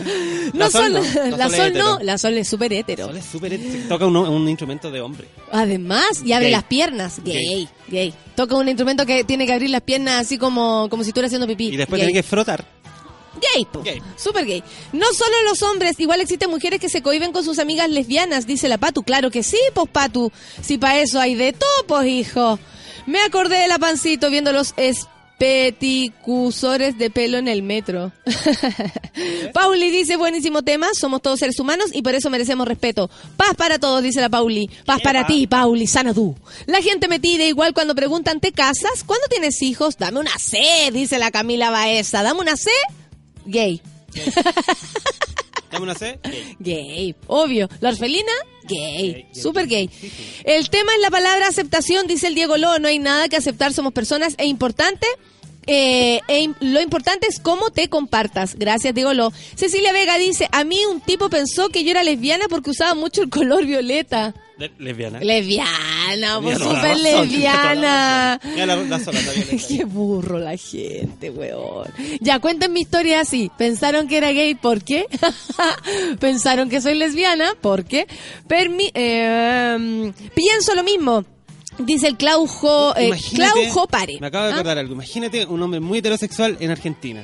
no 0.53 0.59
La 0.65 0.69
Sol 0.69 0.81
son, 0.81 0.93
no, 0.93 1.37
la 1.37 1.37
la 1.37 1.49
Sol 1.49 1.73
no, 1.73 1.99
la 2.01 2.17
Sol 2.17 2.37
es 2.37 2.47
súper 2.47 2.73
hétero. 2.73 3.07
Sol 3.07 3.17
es 3.17 3.25
súper- 3.25 3.87
toca 3.87 4.05
un, 4.05 4.15
un 4.15 4.49
instrumento 4.49 4.91
de 4.91 5.01
hombre. 5.01 5.27
Además, 5.51 6.21
y 6.23 6.33
abre 6.33 6.45
Gay. 6.45 6.51
las 6.51 6.63
piernas. 6.63 7.21
Gay, 7.23 7.67
gay. 7.87 8.13
Toca 8.35 8.55
un 8.55 8.67
instrumento 8.67 9.05
que 9.05 9.23
tiene 9.23 9.45
que 9.45 9.53
abrir 9.53 9.69
las 9.69 9.81
piernas 9.81 10.25
así 10.25 10.37
como, 10.37 10.87
como 10.89 11.03
si 11.03 11.09
estuviera 11.09 11.27
haciendo 11.27 11.47
pipí. 11.47 11.67
Y 11.67 11.77
después 11.77 11.99
Gay. 11.99 12.07
tiene 12.07 12.21
que 12.21 12.27
frotar. 12.27 12.65
Gay, 13.55 13.65
po. 13.65 13.81
Gay. 13.83 14.01
Super 14.15 14.45
gay. 14.45 14.63
No 14.93 15.07
solo 15.13 15.35
los 15.49 15.61
hombres, 15.63 15.99
igual 15.99 16.21
existen 16.21 16.49
mujeres 16.49 16.79
que 16.79 16.87
se 16.87 17.01
cohiben 17.01 17.31
con 17.31 17.43
sus 17.43 17.59
amigas 17.59 17.89
lesbianas, 17.89 18.45
dice 18.45 18.69
la 18.69 18.77
Patu. 18.77 19.03
Claro 19.03 19.31
que 19.31 19.43
sí, 19.43 19.57
pues 19.73 19.89
Patu. 19.91 20.31
Si 20.61 20.77
para 20.77 20.99
eso 20.99 21.19
hay 21.19 21.35
de 21.35 21.53
topos, 21.53 22.05
hijo. 22.05 22.59
Me 23.05 23.19
acordé 23.21 23.57
de 23.57 23.67
la 23.67 23.79
pancito 23.79 24.29
viendo 24.29 24.53
los 24.53 24.73
espeticusores 24.77 26.97
de 26.97 27.09
pelo 27.09 27.37
en 27.37 27.47
el 27.47 27.63
metro. 27.63 28.11
Pauli 29.53 29.91
dice, 29.91 30.15
buenísimo 30.15 30.63
tema, 30.63 30.87
somos 30.93 31.21
todos 31.21 31.39
seres 31.39 31.59
humanos 31.59 31.89
y 31.93 32.01
por 32.01 32.15
eso 32.15 32.29
merecemos 32.29 32.67
respeto. 32.67 33.09
Paz 33.35 33.55
para 33.55 33.79
todos, 33.79 34.03
dice 34.03 34.21
la 34.21 34.29
Pauli. 34.29 34.69
Paz 34.85 35.01
para 35.01 35.27
ti, 35.27 35.47
Pauli, 35.47 35.87
sana 35.87 36.13
tú. 36.13 36.35
La 36.65 36.81
gente 36.81 37.07
me 37.07 37.19
tira 37.19 37.45
igual 37.45 37.73
cuando 37.73 37.95
preguntan, 37.95 38.39
¿te 38.39 38.51
casas? 38.51 39.03
¿Cuándo 39.05 39.27
tienes 39.27 39.61
hijos? 39.61 39.97
Dame 39.97 40.19
una 40.19 40.37
C, 40.37 40.91
dice 40.93 41.19
la 41.19 41.31
Camila 41.31 41.71
Baeza. 41.71 42.23
Dame 42.23 42.39
una 42.39 42.55
C, 42.55 42.69
gay. 43.45 43.81
Dame 45.73 45.83
una 45.83 45.95
C. 45.95 46.19
Gay. 46.23 46.55
Gay, 46.59 47.15
obvio. 47.27 47.67
La 47.81 47.89
orfelina, 47.89 48.31
gay, 48.63 48.79
Gay, 49.01 49.13
gay. 49.13 49.27
súper 49.41 49.67
gay. 49.67 49.89
Sí. 49.89 50.11
El 50.45 50.69
tema 50.69 50.93
es 50.95 51.01
la 51.01 51.09
palabra 51.11 51.47
aceptación, 51.47 52.07
dice 52.07 52.27
el 52.27 52.35
Diego 52.35 52.57
Lo. 52.57 52.79
No 52.79 52.87
hay 52.87 52.99
nada 52.99 53.27
que 53.27 53.35
aceptar, 53.35 53.73
somos 53.73 53.91
personas. 53.93 54.35
E 54.37 54.45
importante, 54.45 55.07
eh, 55.67 56.19
e 56.27 56.49
lo 56.59 56.81
importante 56.81 57.27
es 57.27 57.39
cómo 57.39 57.69
te 57.71 57.89
compartas. 57.89 58.55
Gracias, 58.55 58.93
Diego 58.93 59.13
Lo. 59.13 59.31
Cecilia 59.55 59.93
Vega 59.93 60.17
dice, 60.17 60.47
a 60.51 60.63
mí 60.63 60.79
un 60.89 61.01
tipo 61.01 61.29
pensó 61.29 61.69
que 61.69 61.83
yo 61.83 61.91
era 61.91 62.03
lesbiana 62.03 62.45
porque 62.49 62.71
usaba 62.71 62.93
mucho 62.95 63.21
el 63.23 63.29
color 63.29 63.65
violeta. 63.65 64.33
Le- 64.57 64.71
lesbiana. 64.77 65.19
Lesbiana, 65.19 66.39
pues 66.41 66.59
súper 66.59 66.97
la 66.97 67.21
lesbiana. 67.21 68.39
la, 68.55 68.75
la 68.75 68.99
sola. 68.99 69.19
Qué 69.67 69.83
burro 69.83 70.37
la 70.37 70.55
gente, 70.57 71.31
weón. 71.31 71.87
Ya, 72.21 72.39
cuenten 72.39 72.71
mi 72.71 72.81
historia 72.81 73.21
así. 73.21 73.49
¿Pensaron 73.57 74.07
que 74.07 74.17
era 74.17 74.31
gay? 74.31 74.53
¿Por 74.53 74.83
qué? 74.83 75.07
¿Pensaron 76.19 76.69
que 76.69 76.81
soy 76.81 76.95
lesbiana? 76.95 77.53
¿Por 77.61 77.85
qué? 77.85 78.07
Permi 78.47 78.91
eh, 78.93 80.11
pienso 80.35 80.75
lo 80.75 80.83
mismo. 80.83 81.25
Dice 81.79 82.07
el 82.07 82.17
Claujo, 82.17 82.95
eh, 82.95 83.11
Claujo 83.33 83.87
Pare. 83.87 84.17
Me 84.19 84.27
acabo 84.27 84.45
de 84.45 84.51
¿Ah? 84.51 84.55
acordar 84.55 84.77
algo. 84.77 84.93
Imagínate 84.93 85.45
un 85.45 85.61
hombre 85.61 85.79
muy 85.79 85.99
heterosexual 85.99 86.57
en 86.59 86.71
Argentina. 86.71 87.23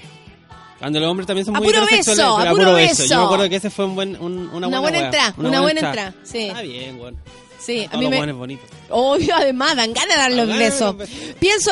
Cuando 0.80 1.00
los 1.00 1.10
hombres 1.12 1.28
también 1.28 1.46
son 1.46 1.56
A 1.56 1.60
muy 1.60 1.68
puro 1.68 1.84
heterosexuales. 1.84 2.18
beso, 2.26 2.38
pero 2.40 2.50
a 2.50 2.54
puro 2.54 2.74
beso. 2.74 3.06
Yo 3.06 3.18
me 3.20 3.26
acuerdo 3.26 3.50
que 3.50 3.56
ese 3.58 3.70
fue 3.70 3.86
un 3.86 3.96
buen, 3.96 4.22
un- 4.22 4.50
una, 4.54 4.68
Una 4.68 4.80
buena, 4.80 5.00
entrada, 5.00 5.34
una 5.38 5.62
buena 5.62 5.80
entrada, 5.82 6.14
sí. 6.24 6.48
Está 6.48 6.62
bien, 6.62 7.00
weón. 7.00 7.18
Sí, 7.60 7.84
a 7.84 7.90
Todos 7.90 8.00
mí 8.00 8.10
los 8.18 8.38
me... 8.48 8.60
Obvio, 8.90 9.36
además, 9.36 9.76
dan 9.76 9.94
ganas 9.94 10.10
de 10.10 10.16
darle 10.22 10.38
Dan 10.38 10.46
un 10.46 10.52
ganas 10.54 10.60
de 10.60 10.70
beso. 10.70 10.86
darle 10.94 11.04
un 11.04 11.20
beso. 11.20 11.36
Pienso. 11.40 11.72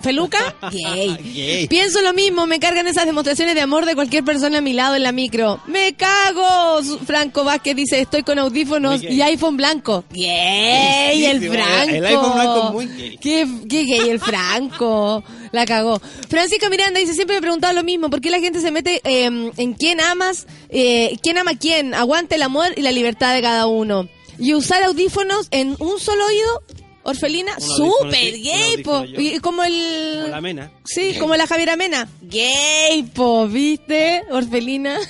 ¿Feluca? 0.00 0.54
Gay. 0.72 1.16
Gay. 1.34 1.68
Pienso 1.68 2.00
lo 2.02 2.12
mismo, 2.12 2.46
me 2.46 2.60
cargan 2.60 2.86
esas 2.86 3.06
demostraciones 3.06 3.54
de 3.54 3.60
amor 3.60 3.86
de 3.86 3.94
cualquier 3.94 4.24
persona 4.24 4.58
a 4.58 4.60
mi 4.60 4.72
lado 4.72 4.94
en 4.94 5.02
la 5.02 5.12
micro. 5.12 5.60
¡Me 5.66 5.94
cago! 5.94 6.80
Franco 7.04 7.44
Vázquez 7.44 7.76
dice, 7.76 8.00
estoy 8.00 8.22
con 8.22 8.38
audífonos 8.38 9.02
y 9.02 9.22
iPhone 9.22 9.56
blanco. 9.56 10.04
¡Gay! 10.10 11.16
Sí, 11.16 11.24
el 11.26 11.40
sí, 11.40 11.48
Franco. 11.48 11.94
el 11.94 12.04
iPhone 12.04 12.34
blanco 12.34 12.66
es 12.66 12.72
muy 12.72 12.86
gay. 12.86 13.18
¿Qué, 13.18 13.48
qué 13.68 13.84
gay 13.84 14.08
el 14.10 14.20
Franco? 14.20 15.24
La 15.52 15.66
cagó. 15.66 16.00
Francisca 16.28 16.68
Miranda 16.68 17.00
dice, 17.00 17.14
siempre 17.14 17.34
me 17.34 17.38
he 17.38 17.42
preguntado 17.42 17.72
lo 17.72 17.84
mismo, 17.84 18.10
¿por 18.10 18.20
qué 18.20 18.30
la 18.30 18.40
gente 18.40 18.60
se 18.60 18.70
mete 18.70 19.00
eh, 19.04 19.52
en 19.56 19.74
quién 19.74 20.00
amas, 20.00 20.46
eh, 20.68 21.16
quién 21.22 21.38
ama 21.38 21.52
a 21.52 21.58
quién? 21.58 21.94
Aguante 21.94 22.34
el 22.34 22.42
amor 22.42 22.72
y 22.76 22.82
la 22.82 22.92
libertad 22.92 23.34
de 23.34 23.42
cada 23.42 23.66
uno. 23.66 24.08
Y 24.38 24.54
usar 24.54 24.82
audífonos 24.82 25.46
en 25.52 25.76
un 25.78 26.00
solo 26.00 26.26
oído, 26.26 26.62
orfelina, 27.04 27.58
súper 27.60 28.34
gay, 28.40 28.82
po. 28.82 29.04
Y 29.04 29.38
como 29.40 29.62
el... 29.62 30.18
Como 30.22 30.28
la 30.28 30.40
mena. 30.40 30.70
Sí, 30.84 31.14
como 31.18 31.36
la 31.36 31.46
Javiera 31.46 31.76
Mena. 31.76 32.08
Gay, 32.22 33.02
po, 33.14 33.46
¿viste? 33.46 34.24
Orfelina. 34.30 34.98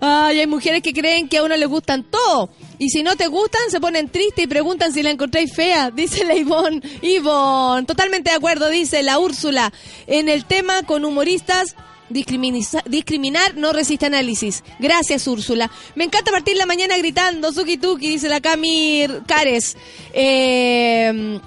Ay, 0.00 0.40
hay 0.40 0.46
mujeres 0.46 0.82
que 0.82 0.92
creen 0.92 1.28
que 1.28 1.38
a 1.38 1.42
uno 1.42 1.56
le 1.56 1.66
gustan 1.66 2.04
todo. 2.04 2.50
Y 2.78 2.90
si 2.90 3.02
no 3.02 3.16
te 3.16 3.26
gustan, 3.28 3.60
se 3.70 3.80
ponen 3.80 4.08
tristes 4.08 4.44
y 4.44 4.48
preguntan 4.48 4.92
si 4.92 5.02
la 5.02 5.10
encontráis 5.10 5.54
fea. 5.54 5.90
Dice 5.94 6.24
la 6.24 6.34
Ivonne. 6.34 6.80
Ivonne, 7.02 7.86
totalmente 7.86 8.30
de 8.30 8.36
acuerdo, 8.36 8.68
dice 8.68 9.02
la 9.02 9.18
Úrsula. 9.18 9.72
En 10.06 10.28
el 10.28 10.44
tema 10.44 10.82
con 10.82 11.04
humoristas, 11.04 11.76
discriminar 12.12 13.56
no 13.56 13.72
resiste 13.72 14.06
análisis. 14.06 14.62
Gracias, 14.78 15.26
Úrsula. 15.26 15.70
Me 15.94 16.04
encanta 16.04 16.30
partir 16.30 16.56
la 16.56 16.66
mañana 16.66 16.96
gritando, 16.96 17.52
Suki 17.52 17.76
Tuki, 17.76 18.08
dice 18.08 18.28
la 18.28 18.40
Cami 18.40 19.06
Cares. 19.26 19.76
Eh, 20.12 21.40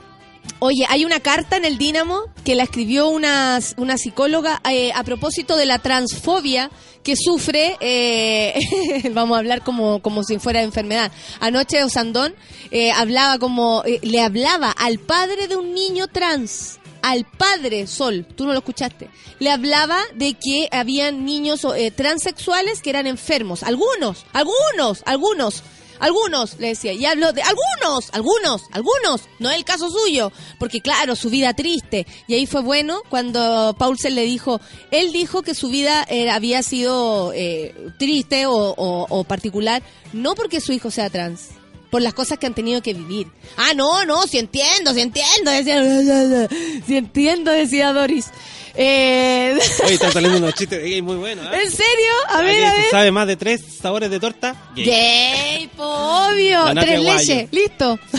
Oye, 0.60 0.86
hay 0.90 1.04
una 1.06 1.20
carta 1.20 1.58
en 1.58 1.66
el 1.66 1.78
Dínamo 1.78 2.24
que 2.46 2.56
la 2.56 2.64
escribió 2.64 3.10
una, 3.10 3.60
una 3.78 3.98
psicóloga 3.98 4.62
eh, 4.70 4.92
a 4.96 5.04
propósito 5.04 5.58
de 5.58 5.66
la 5.66 5.80
transfobia 5.80 6.72
que 7.04 7.16
sufre, 7.16 7.78
eh, 7.82 8.60
vamos 9.14 9.36
a 9.36 9.40
hablar 9.40 9.64
como, 9.64 10.02
como 10.02 10.24
si 10.24 10.40
fuera 10.40 10.64
enfermedad. 10.64 11.12
Anoche 11.40 11.84
Osandón 11.84 12.34
eh, 12.72 12.92
hablaba 12.92 13.38
como, 13.38 13.84
eh, 13.86 14.00
le 14.02 14.22
hablaba 14.22 14.72
al 14.72 14.98
padre 14.98 15.48
de 15.48 15.56
un 15.56 15.74
niño 15.74 16.08
trans, 16.08 16.80
al 17.06 17.24
padre 17.26 17.86
Sol, 17.86 18.26
tú 18.36 18.46
no 18.46 18.54
lo 18.54 18.60
escuchaste, 18.60 19.10
le 19.38 19.52
hablaba 19.52 20.02
de 20.16 20.34
que 20.34 20.68
habían 20.72 21.24
niños 21.24 21.64
eh, 21.76 21.92
transexuales 21.92 22.82
que 22.82 22.90
eran 22.90 23.06
enfermos, 23.06 23.62
algunos, 23.62 24.26
algunos, 24.34 25.04
algunos. 25.06 25.64
Algunos, 25.98 26.60
le 26.60 26.68
decía, 26.68 26.92
y 26.92 27.06
hablo 27.06 27.32
de 27.32 27.42
algunos, 27.42 28.10
algunos, 28.12 28.64
algunos, 28.74 29.30
no 29.40 29.50
es 29.50 29.56
el 29.56 29.64
caso 29.64 29.90
suyo, 29.90 30.30
porque 30.60 30.82
claro, 30.82 31.16
su 31.16 31.30
vida 31.30 31.54
triste. 31.54 32.06
Y 32.28 32.34
ahí 32.34 32.46
fue 32.46 32.62
bueno 32.62 33.00
cuando 33.10 33.74
Paulsen 33.80 34.14
le 34.14 34.26
dijo, 34.26 34.60
él 34.92 35.14
dijo 35.14 35.42
que 35.42 35.56
su 35.56 35.70
vida 35.70 36.06
eh, 36.10 36.30
había 36.30 36.64
sido 36.64 37.32
eh, 37.34 37.74
triste 37.98 38.44
o 38.46 39.26
particular, 39.26 39.84
no 40.12 40.36
porque 40.36 40.60
su 40.60 40.74
hijo 40.74 40.92
sea 40.92 41.10
trans, 41.10 41.52
por 41.96 42.02
las 42.02 42.14
cosas 42.14 42.38
que 42.38 42.46
han 42.46 42.54
tenido 42.54 42.82
que 42.82 42.94
vivir. 42.94 43.28
Ah, 43.56 43.72
no, 43.74 44.04
no, 44.04 44.28
si 44.28 44.38
entiendo, 44.38 44.94
si 44.94 45.00
entiendo, 45.00 45.50
decía, 45.50 46.50
si 46.86 46.98
entiendo, 46.98 47.52
decía 47.52 47.94
Doris. 47.94 48.32
Eh, 48.74 49.58
Oye, 49.86 49.94
están 49.94 50.12
saliendo 50.12 50.40
unos 50.40 50.56
chistes 50.56 50.84
de 50.84 50.90
gay 50.90 51.02
muy 51.02 51.16
buenos. 51.16 51.46
¿eh? 51.46 51.62
¿En 51.64 51.72
serio? 51.72 52.12
A 52.28 52.42
ver, 52.42 52.66
a 52.66 52.74
ver. 52.74 52.86
sabe 52.92 53.12
más 53.14 53.28
de 53.28 53.38
tres 53.38 53.62
sabores 53.82 54.10
de 54.10 54.20
torta? 54.20 54.72
Gay. 54.76 54.84
Gay, 54.84 55.68
po, 55.68 55.86
obvio. 55.86 56.66
Tres 56.82 57.00
leches, 57.00 57.48
listo. 57.54 57.98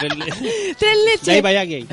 El- 0.00 0.18
Tres 0.18 0.40
De 0.78 0.86
ahí 0.88 1.04
leches. 1.06 1.42
para 1.42 1.60
allá 1.60 1.64
gay. 1.64 1.86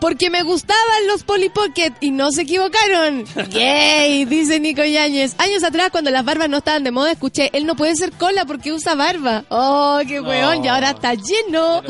Porque 0.00 0.30
me 0.30 0.42
gustaban 0.42 1.06
los 1.06 1.24
Polly 1.24 1.48
Pocket 1.50 1.92
y 2.00 2.10
no 2.10 2.30
se 2.32 2.42
equivocaron. 2.42 3.24
Gay, 3.50 4.24
dice 4.26 4.60
Nico 4.60 4.84
Yáñez. 4.84 5.34
Años 5.38 5.62
atrás, 5.64 5.90
cuando 5.90 6.10
las 6.10 6.24
barbas 6.24 6.48
no 6.48 6.58
estaban 6.58 6.84
de 6.84 6.90
moda, 6.90 7.12
escuché, 7.12 7.50
él 7.52 7.66
no 7.66 7.76
puede 7.76 7.96
ser 7.96 8.12
cola 8.12 8.44
porque 8.44 8.72
usa 8.72 8.94
barba. 8.94 9.44
Oh, 9.48 10.00
qué 10.06 10.20
No. 10.20 10.28
weón, 10.28 10.64
y 10.64 10.68
ahora 10.68 10.90
está 10.90 11.14
lleno. 11.14 11.82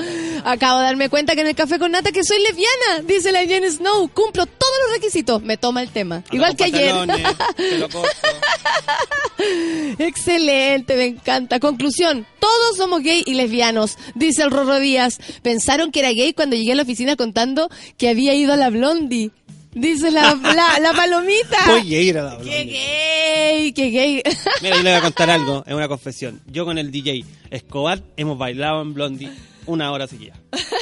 Acabo 0.45 0.79
de 0.81 0.85
darme 0.87 1.09
cuenta 1.09 1.35
que 1.35 1.43
en 1.43 1.49
el 1.49 1.55
café 1.55 1.79
con 1.79 1.93
nata 1.93 2.13
que 2.13 2.25
soy 2.25 2.41
lesbiana, 2.43 3.03
dice 3.05 3.33
la 3.33 3.41
Jen 3.45 3.71
Snow. 3.71 4.09
Cumplo 4.09 4.47
todos 4.47 4.73
los 4.87 4.93
requisitos. 4.97 5.43
Me 5.43 5.57
toma 5.57 5.83
el 5.83 5.91
tema. 5.91 6.23
Igual 6.31 6.57
que 6.57 6.65
ayer. 6.65 6.95
Excelente, 9.99 10.97
me 10.97 11.05
encanta. 11.07 11.61
Conclusión, 11.61 12.27
todos 12.39 12.77
somos 12.77 13.03
gay 13.03 13.23
y 13.27 13.35
lesbianos, 13.35 13.97
dice 14.15 14.43
el 14.43 14.51
Rorro 14.51 14.79
Díaz. 14.81 15.19
Pensaron 15.43 15.91
que 15.93 16.01
era 16.01 16.11
gay 16.13 16.33
cuando 16.33 16.57
llegué 16.57 16.73
a 16.73 16.77
la 16.77 16.83
oficina 16.83 17.17
contando 17.17 17.69
que 17.97 18.09
había 18.09 18.35
ido 18.35 18.53
a 18.53 18.57
la 18.57 18.71
Blondie. 18.71 19.31
Dice 19.73 20.11
la, 20.11 20.35
la, 20.35 20.81
la 20.81 20.93
palomita. 20.93 21.59
Muy 21.69 21.89
gay 21.89 22.09
era 22.09 22.23
la 22.23 22.39
¡Qué 22.39 22.43
Blondie. 22.45 22.65
gay! 22.73 23.73
¡Qué 23.73 23.91
gay! 23.91 24.23
Mira, 24.63 24.77
yo 24.77 24.83
le 24.83 24.91
voy 24.91 24.99
a 24.99 25.03
contar 25.03 25.31
algo, 25.31 25.63
es 25.67 25.73
una 25.75 25.87
confesión. 25.89 26.41
Yo 26.47 26.65
con 26.65 26.77
el 26.79 26.91
DJ 26.91 27.25
Escobar 27.51 28.03
hemos 28.17 28.37
bailado 28.37 28.83
en 28.83 28.95
Blondie 28.95 29.31
una 29.71 29.93
hora 29.93 30.07
seguida. 30.07 30.35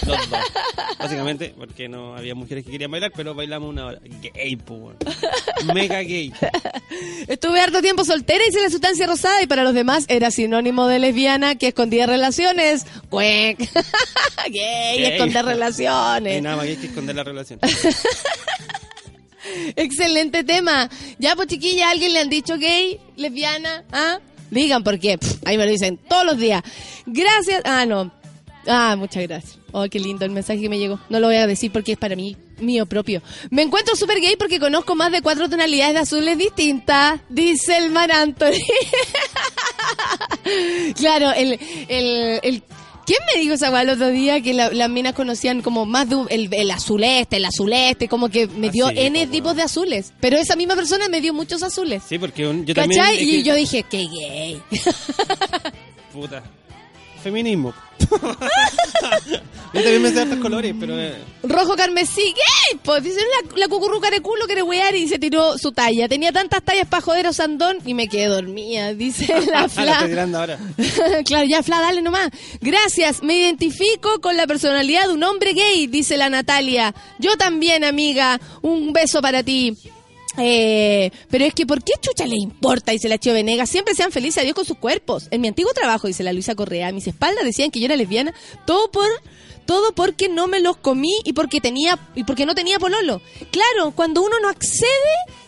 Los 0.07 0.30
dos. 0.30 0.41
Básicamente, 0.99 1.55
porque 1.57 1.89
no 1.89 2.16
había 2.16 2.34
mujeres 2.34 2.64
que 2.64 2.70
querían 2.70 2.91
bailar, 2.91 3.12
pero 3.14 3.34
bailamos 3.34 3.68
una 3.68 3.86
hora. 3.86 4.01
Gay, 4.03 4.59
weón. 4.68 4.97
Mega 5.74 6.01
gay. 6.01 6.32
Estuve 7.26 7.61
harto 7.61 7.82
tiempo 7.82 8.05
soltera 8.05 8.45
y 8.45 8.49
hice 8.49 8.62
la 8.62 8.70
sustancia 8.70 9.07
rosada 9.07 9.43
y 9.43 9.47
para 9.47 9.62
los 9.62 9.74
demás 9.74 10.07
era 10.09 10.30
sinónimo 10.30 10.86
de 10.89 10.99
lesbiana 10.99 11.57
que 11.57 11.68
escondía 11.68 12.07
relaciones. 12.07 12.86
¡Cuec! 13.11 13.59
gay, 14.51 15.05
esconder 15.05 15.45
hay 15.47 15.53
relaciones. 15.55 16.43
nada 16.43 16.57
más 16.57 16.66
gay 16.66 16.76
que 16.76 16.86
esconder 16.86 17.14
la 17.14 17.24
relación. 17.24 17.61
Excelente 19.76 20.45
tema. 20.45 20.91
Ya, 21.18 21.36
pues 21.36 21.49
chiquilla, 21.49 21.89
¿a 21.89 21.91
¿alguien 21.91 22.12
le 22.12 22.20
han 22.20 22.28
dicho 22.28 22.57
gay, 22.59 23.01
lesbiana? 23.16 23.84
¿Ah? 23.93 24.18
Digan 24.51 24.82
por 24.82 24.99
qué. 24.99 25.18
Pff, 25.18 25.47
ahí 25.47 25.59
me 25.59 25.64
lo 25.66 25.70
dicen 25.70 25.99
todos 26.09 26.24
los 26.24 26.39
días. 26.39 26.62
Gracias. 27.07 27.62
Ah, 27.64 27.84
no. 27.86 28.18
Ah, 28.71 28.97
muchas 28.97 29.23
gracias. 29.27 29.59
Oh, 29.73 29.87
qué 29.91 29.99
lindo 29.99 30.25
el 30.27 30.31
mensaje 30.31 30.61
que 30.61 30.69
me 30.69 30.79
llegó. 30.79 31.01
No 31.09 31.21
lo 31.21 31.27
voy 31.29 31.37
a 31.37 31.47
decir 31.47 31.73
porque 31.73 31.93
es 31.93 31.99
para 31.99 32.14
mí, 32.16 32.37
mío 32.61 32.85
propio. 32.87 33.23
Me 33.51 33.62
encuentro 33.62 33.97
súper 33.97 34.21
gay 34.21 34.37
porque 34.39 34.61
conozco 34.61 34.95
más 34.95 35.11
de 35.11 35.23
cuatro 35.23 35.49
tonalidades 35.49 35.95
de 35.95 36.01
azules 36.01 36.37
distintas, 36.39 37.21
dice 37.31 37.79
el 37.79 37.91
Mar 37.91 38.12
Anthony. 38.12 38.61
claro, 40.97 41.33
el, 41.33 41.59
el, 41.89 42.41
el 42.43 42.62
¿Quién 43.07 43.21
me 43.35 43.41
dijo 43.41 43.55
esa 43.55 43.81
el 43.81 43.89
otro 43.89 44.09
día 44.11 44.43
que 44.43 44.53
la- 44.53 44.69
las 44.71 44.91
minas 44.91 45.14
conocían 45.14 45.62
como 45.62 45.87
más 45.87 46.11
de 46.11 46.16
el, 46.29 46.53
el 46.53 46.71
azuleste, 46.71 47.39
el 47.39 47.47
azuleste, 47.47 48.07
como 48.07 48.29
que 48.29 48.47
me 48.49 48.69
Ah, 48.69 48.71
dio 48.71 48.89
sí, 48.89 48.95
N 48.99 49.25
po, 49.27 49.33
tipos 49.33 49.57
de 49.57 49.62
azules? 49.62 50.12
Pero 50.21 50.37
esa 50.37 50.57
misma 50.57 50.77
persona 50.77 51.09
me 51.09 51.23
dio 51.23 51.33
muchos 51.33 51.62
azules. 51.62 52.03
Sí, 52.07 52.19
porque 52.19 52.47
un- 52.47 52.66
yo 52.66 52.75
también... 52.75 53.01
¿Cachai? 53.01 53.16
es 53.16 53.23
Y 53.23 53.31
que- 53.31 53.43
yo 53.45 53.55
dije, 53.55 53.83
qué 53.85 54.05
gay. 54.07 54.62
Puta. 56.12 56.43
Feminismo. 57.23 57.75
yo 59.75 59.83
también 59.83 60.03
me 60.03 60.11
sé 60.11 60.21
hartos 60.21 60.39
colores, 60.39 60.75
pero... 60.79 60.99
eh, 60.99 61.14
Rojo 61.43 61.77
carmesí, 61.77 62.23
gay. 62.23 62.81
Pues 62.83 63.03
dicen 63.03 63.25
la, 63.43 63.57
la 63.57 63.69
cucurruca 63.69 64.11
de 64.11 64.21
culo 64.21 64.47
quiere 64.47 64.62
wear 64.62 64.95
y 64.95 65.09
se 65.09 65.19
tiró 65.19 65.59
su 65.59 65.73
talla. 65.73 66.09
Tenía 66.09 66.33
tantas 66.33 66.62
tallas 66.62 66.87
para 66.87 67.03
joder 67.03 67.27
a 67.27 67.33
Sandón 67.33 67.79
y 67.85 67.95
me 67.95 68.09
quedé 68.09 68.27
dormida, 68.27 68.95
dice 68.95 69.27
la 69.29 69.37
ah, 69.37 69.43
la 69.51 69.64
estoy 69.66 69.85
fla. 69.85 70.07
tirando 70.07 70.39
ahora. 70.39 70.59
claro, 71.25 71.47
ya, 71.47 71.62
Fla, 71.62 71.81
dale 71.81 72.03
nomás. 72.03 72.31
Gracias, 72.61 73.23
me 73.23 73.37
identifico 73.37 74.21
con 74.21 74.37
la 74.37 74.47
personalidad 74.47 75.09
de 75.09 75.14
un 75.14 75.23
hombre 75.25 75.53
gay, 75.53 75.87
dice 75.87 76.16
la 76.16 76.31
Natalia. 76.31 76.95
Yo 77.19 77.37
también, 77.37 77.85
amiga. 77.85 78.41
Un 78.62 78.93
beso 78.93 79.21
para 79.21 79.43
ti. 79.43 79.77
Eh, 80.41 81.11
pero 81.30 81.45
es 81.45 81.55
que, 81.55 81.66
¿por 81.66 81.82
qué 81.82 81.93
chucha 82.01 82.26
le 82.26 82.36
importa? 82.36 82.93
Dice 82.93 83.09
la 83.09 83.18
Chio 83.18 83.32
Venegas. 83.32 83.68
Siempre 83.70 83.95
sean 83.95 84.12
felices 84.12 84.39
a 84.39 84.45
Dios 84.45 84.55
con 84.55 84.64
sus 84.64 84.78
cuerpos. 84.78 85.28
En 85.30 85.41
mi 85.41 85.49
antiguo 85.49 85.72
trabajo, 85.74 86.07
dice 86.07 86.22
la 86.22 86.32
Luisa 86.32 86.55
Correa, 86.55 86.89
a 86.89 86.93
mis 86.93 87.07
espaldas 87.07 87.45
decían 87.45 87.70
que 87.70 87.80
yo 87.80 87.86
era 87.86 87.97
lesbiana. 87.97 88.32
Todo 88.66 88.91
por 88.91 89.07
todo 89.66 89.93
porque 89.95 90.30
no 90.30 90.47
me 90.47 90.61
los 90.61 90.78
comí 90.78 91.12
y 91.24 91.34
porque 91.34 91.61
tenía 91.61 91.99
y 92.14 92.24
porque 92.24 92.47
no 92.47 92.55
tenía 92.55 92.78
pololo. 92.78 93.20
Claro, 93.51 93.91
cuando 93.95 94.22
uno 94.22 94.41
no 94.41 94.49
accede 94.49 94.89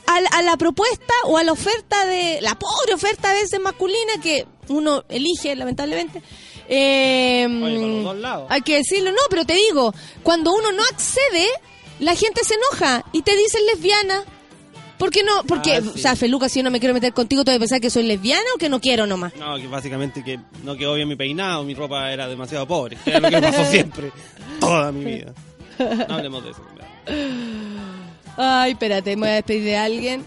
a, 0.07 0.21
la- 0.21 0.29
a 0.29 0.43
la 0.43 0.57
propuesta 0.59 1.15
o 1.25 1.39
a 1.39 1.43
la 1.45 1.53
oferta 1.53 2.05
de 2.05 2.39
la 2.43 2.55
pobre 2.59 2.93
oferta 2.93 3.31
a 3.31 3.33
veces 3.35 3.59
masculina 3.61 4.13
que 4.23 4.47
uno 4.69 5.05
elige 5.09 5.57
lamentablemente. 5.57 6.23
eh, 6.69 7.47
Oye, 7.47 7.61
para 7.79 7.87
los 7.87 8.05
dos 8.05 8.17
lados. 8.19 8.47
hay 8.51 8.61
que 8.61 8.77
decirlo, 8.77 9.11
no, 9.11 9.19
pero 9.31 9.47
te 9.47 9.55
digo, 9.55 9.95
cuando 10.23 10.53
uno 10.53 10.71
no 10.73 10.83
accede, 10.83 11.49
la 11.99 12.15
gente 12.15 12.43
se 12.45 12.55
enoja 12.57 13.05
y 13.13 13.23
te 13.23 13.35
dicen 13.37 13.65
lesbiana. 13.67 14.25
¿Por 15.01 15.11
qué 15.11 15.25
no? 15.25 15.43
Porque, 15.49 15.73
Ah, 15.77 15.81
sí. 15.81 15.89
o 15.95 15.99
sea, 15.99 16.15
Feluca, 16.15 16.49
si 16.49 16.61
yo 16.61 16.63
no 16.63 16.71
me 16.71 16.79
quiero 16.79 16.93
meter 16.95 17.13
contigo, 17.13 17.43
¿te 17.43 17.51
vas 17.51 17.57
a 17.57 17.59
pensar 17.61 17.81
que 17.81 17.89
soy 17.91 18.03
lesbiana 18.05 18.45
o 18.55 18.59
que 18.59 18.69
no 18.69 18.81
quiero 18.81 19.07
nomás? 19.07 19.35
No, 19.37 19.57
que 19.57 19.67
básicamente 19.67 20.23
que 20.23 20.39
no 20.63 20.77
quedó 20.77 20.95
bien 20.95 21.09
mi 21.09 21.17
peinado, 21.17 21.65
mi 21.65 21.75
ropa 21.75 22.13
era 22.13 22.29
demasiado 22.29 22.69
pobre. 22.69 22.97
Que 23.05 23.11
era 23.11 23.21
lo 23.21 23.31
que 23.31 23.41
pasó 23.41 23.65
siempre. 23.71 24.13
Toda 24.61 24.93
mi 24.93 25.05
vida. 25.07 25.33
No 26.07 26.15
hablemos 26.15 26.45
de 26.45 26.51
eso. 26.51 26.63
Ay, 28.37 28.73
espérate, 28.73 29.17
me 29.17 29.21
voy 29.23 29.31
a 29.31 29.35
despedir 29.37 29.65
de 29.65 29.77
alguien. 29.77 30.25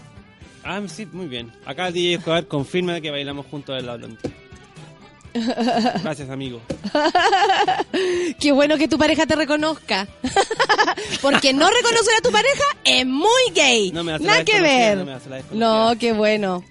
Ah, 0.64 0.80
sí, 0.86 1.06
muy 1.12 1.26
bien. 1.26 1.52
Acá 1.66 1.90
DJ 1.90 2.14
Escobar 2.14 2.46
confirma 2.46 3.00
que 3.00 3.10
bailamos 3.10 3.46
juntos 3.46 3.78
en 3.78 3.86
la 3.86 3.96
blondie. 3.96 4.18
Gracias, 6.02 6.30
amigo. 6.30 6.60
Qué 8.40 8.52
bueno 8.52 8.76
que 8.76 8.88
tu 8.88 8.98
pareja 8.98 9.26
te 9.26 9.36
reconozca. 9.36 10.06
Porque 11.22 11.52
no 11.52 11.68
reconocer 11.68 12.14
a 12.18 12.22
tu 12.22 12.30
pareja 12.30 12.64
es 12.84 13.06
muy 13.06 13.42
gay. 13.54 13.90
No 13.92 14.04
me 14.04 14.12
hace 14.12 14.24
Nada 14.24 14.38
la 14.38 14.44
que 14.44 14.60
ver. 14.60 14.98
no 14.98 15.04
me 15.04 15.12
hace 15.12 15.30
la. 15.30 15.42
No, 15.52 15.94
qué 15.98 16.12
bueno. 16.12 16.64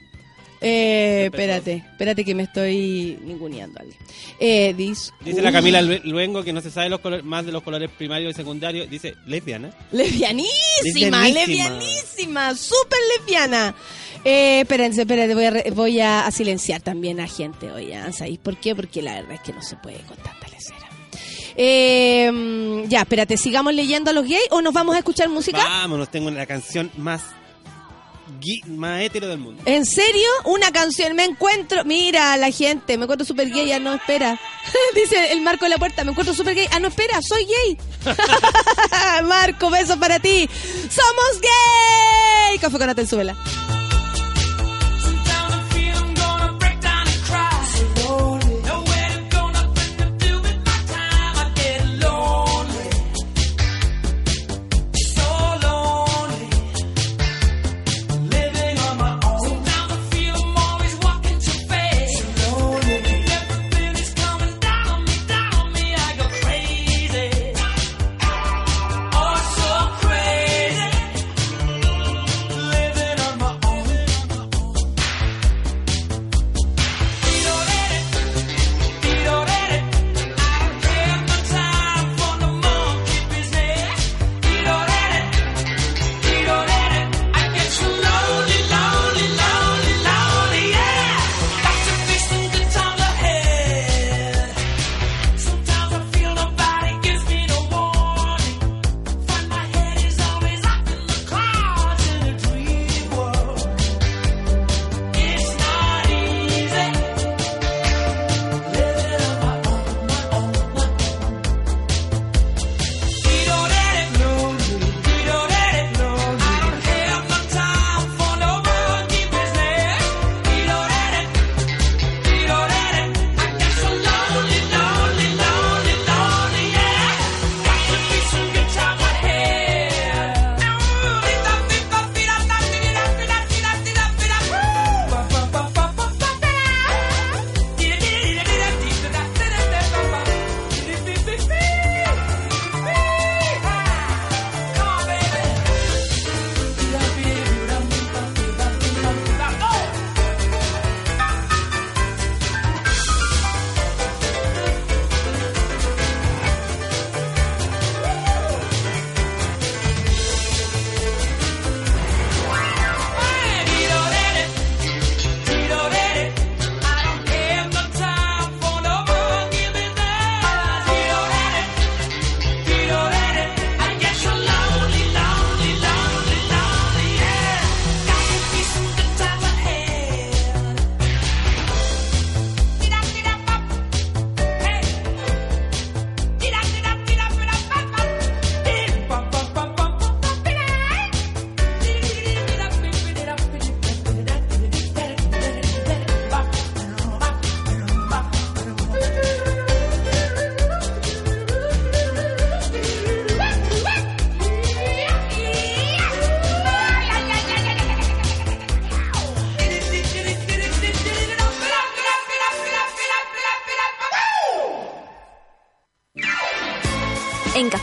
Eh, 0.65 1.25
espérate, 1.25 1.83
espérate 1.91 2.23
que 2.23 2.33
me 2.33 2.43
estoy 2.43 3.19
ninguneando 3.21 3.79
a 3.79 3.81
alguien. 3.81 3.99
Eh, 4.39 4.73
dis- 4.77 5.11
Dice 5.19 5.41
la 5.41 5.51
Camila 5.51 5.81
Lue- 5.81 6.01
Luengo 6.05 6.41
que 6.41 6.53
no 6.53 6.61
se 6.61 6.71
sabe 6.71 6.87
los 6.89 7.01
colores, 7.01 7.25
más 7.25 7.45
de 7.45 7.51
los 7.51 7.63
colores 7.63 7.89
primarios 7.97 8.31
y 8.31 8.33
secundarios. 8.33 8.89
Dice 8.89 9.13
lesbiana. 9.25 9.71
Lesbianísima. 9.91 11.27
lesbianísima, 11.27 12.55
súper 12.55 12.99
lesbiana. 13.17 13.75
Eh, 14.25 14.61
espérense, 14.61 15.01
espérense, 15.01 15.35
voy 15.35 15.45
a, 15.45 15.63
voy 15.73 15.99
a, 15.99 16.31
silenciar 16.31 16.81
también 16.81 17.19
a 17.19 17.27
gente 17.27 17.71
hoy. 17.71 17.93
¿sabéis 18.13 18.39
por 18.39 18.57
qué? 18.57 18.75
Porque 18.75 19.01
la 19.01 19.15
verdad 19.15 19.33
es 19.33 19.41
que 19.41 19.53
no 19.53 19.61
se 19.61 19.75
puede 19.75 19.99
con 19.99 20.17
tanta 20.17 20.47
lecera. 20.47 20.89
Eh, 21.55 22.85
ya, 22.87 23.01
espérate, 23.01 23.37
¿sigamos 23.37 23.73
leyendo 23.73 24.09
a 24.09 24.13
los 24.13 24.23
gays 24.23 24.47
o 24.51 24.61
nos 24.61 24.73
vamos 24.73 24.95
a 24.95 24.99
escuchar 24.99 25.29
música? 25.29 25.57
Vámonos, 25.57 26.09
tengo 26.09 26.31
la 26.31 26.45
canción 26.45 26.89
más, 26.97 27.21
más 28.67 29.01
hétero 29.01 29.27
del 29.27 29.39
mundo. 29.39 29.61
¿En 29.65 29.85
serio? 29.85 30.27
Una 30.45 30.71
canción, 30.71 31.15
me 31.15 31.25
encuentro, 31.25 31.83
mira 31.85 32.35
la 32.37 32.49
gente, 32.49 32.97
me 32.97 33.03
encuentro 33.03 33.25
súper 33.25 33.49
gay, 33.51 33.71
ah, 33.73 33.79
no, 33.79 33.93
espera. 33.93 34.39
Dice 34.95 35.33
el 35.33 35.41
Marco 35.41 35.65
de 35.65 35.69
la 35.69 35.77
puerta, 35.77 36.03
me 36.03 36.11
encuentro 36.11 36.33
súper 36.33 36.55
gay, 36.55 36.67
ah, 36.71 36.79
no, 36.79 36.87
espera, 36.87 37.21
soy 37.21 37.45
gay. 37.45 37.77
Marco, 39.25 39.69
beso 39.69 39.99
para 39.99 40.19
ti. 40.19 40.49
¡Somos 40.89 41.41
gay! 41.41 42.57
Café 42.59 42.77
con 42.77 42.87
Nata 42.87 43.01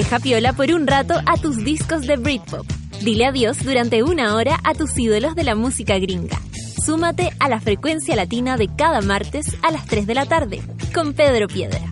Deja 0.00 0.18
piola 0.18 0.54
por 0.54 0.72
un 0.72 0.86
rato 0.86 1.12
a 1.26 1.36
tus 1.36 1.58
discos 1.58 2.06
de 2.06 2.16
Britpop. 2.16 2.66
Dile 3.02 3.26
adiós 3.26 3.62
durante 3.62 4.02
una 4.02 4.34
hora 4.34 4.58
a 4.64 4.72
tus 4.72 4.96
ídolos 4.96 5.34
de 5.34 5.44
la 5.44 5.54
música 5.54 5.98
gringa. 5.98 6.40
Súmate 6.82 7.28
a 7.38 7.50
la 7.50 7.60
frecuencia 7.60 8.16
latina 8.16 8.56
de 8.56 8.74
cada 8.74 9.02
martes 9.02 9.54
a 9.60 9.70
las 9.70 9.84
3 9.84 10.06
de 10.06 10.14
la 10.14 10.24
tarde 10.24 10.62
con 10.94 11.12
Pedro 11.12 11.48
Piedra. 11.48 11.82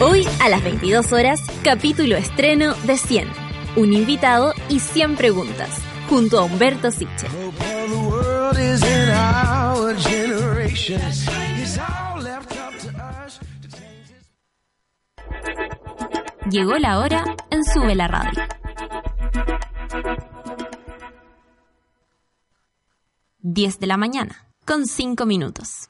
Hoy 0.00 0.28
a 0.38 0.48
las 0.48 0.62
22 0.62 1.12
horas, 1.12 1.40
capítulo 1.64 2.14
estreno 2.14 2.74
de 2.84 2.96
100. 2.96 3.28
Un 3.74 3.92
invitado 3.92 4.52
y 4.68 4.78
100 4.78 5.16
preguntas, 5.16 5.70
junto 6.08 6.38
a 6.38 6.44
Humberto 6.44 6.92
Siche. 6.92 7.26
Llegó 16.48 16.78
la 16.78 17.00
hora 17.00 17.24
en 17.50 17.64
Sube 17.64 17.96
la 17.96 18.06
Radio. 18.06 18.44
10 23.40 23.80
de 23.80 23.86
la 23.88 23.96
mañana, 23.96 24.46
con 24.64 24.86
5 24.86 25.26
minutos. 25.26 25.88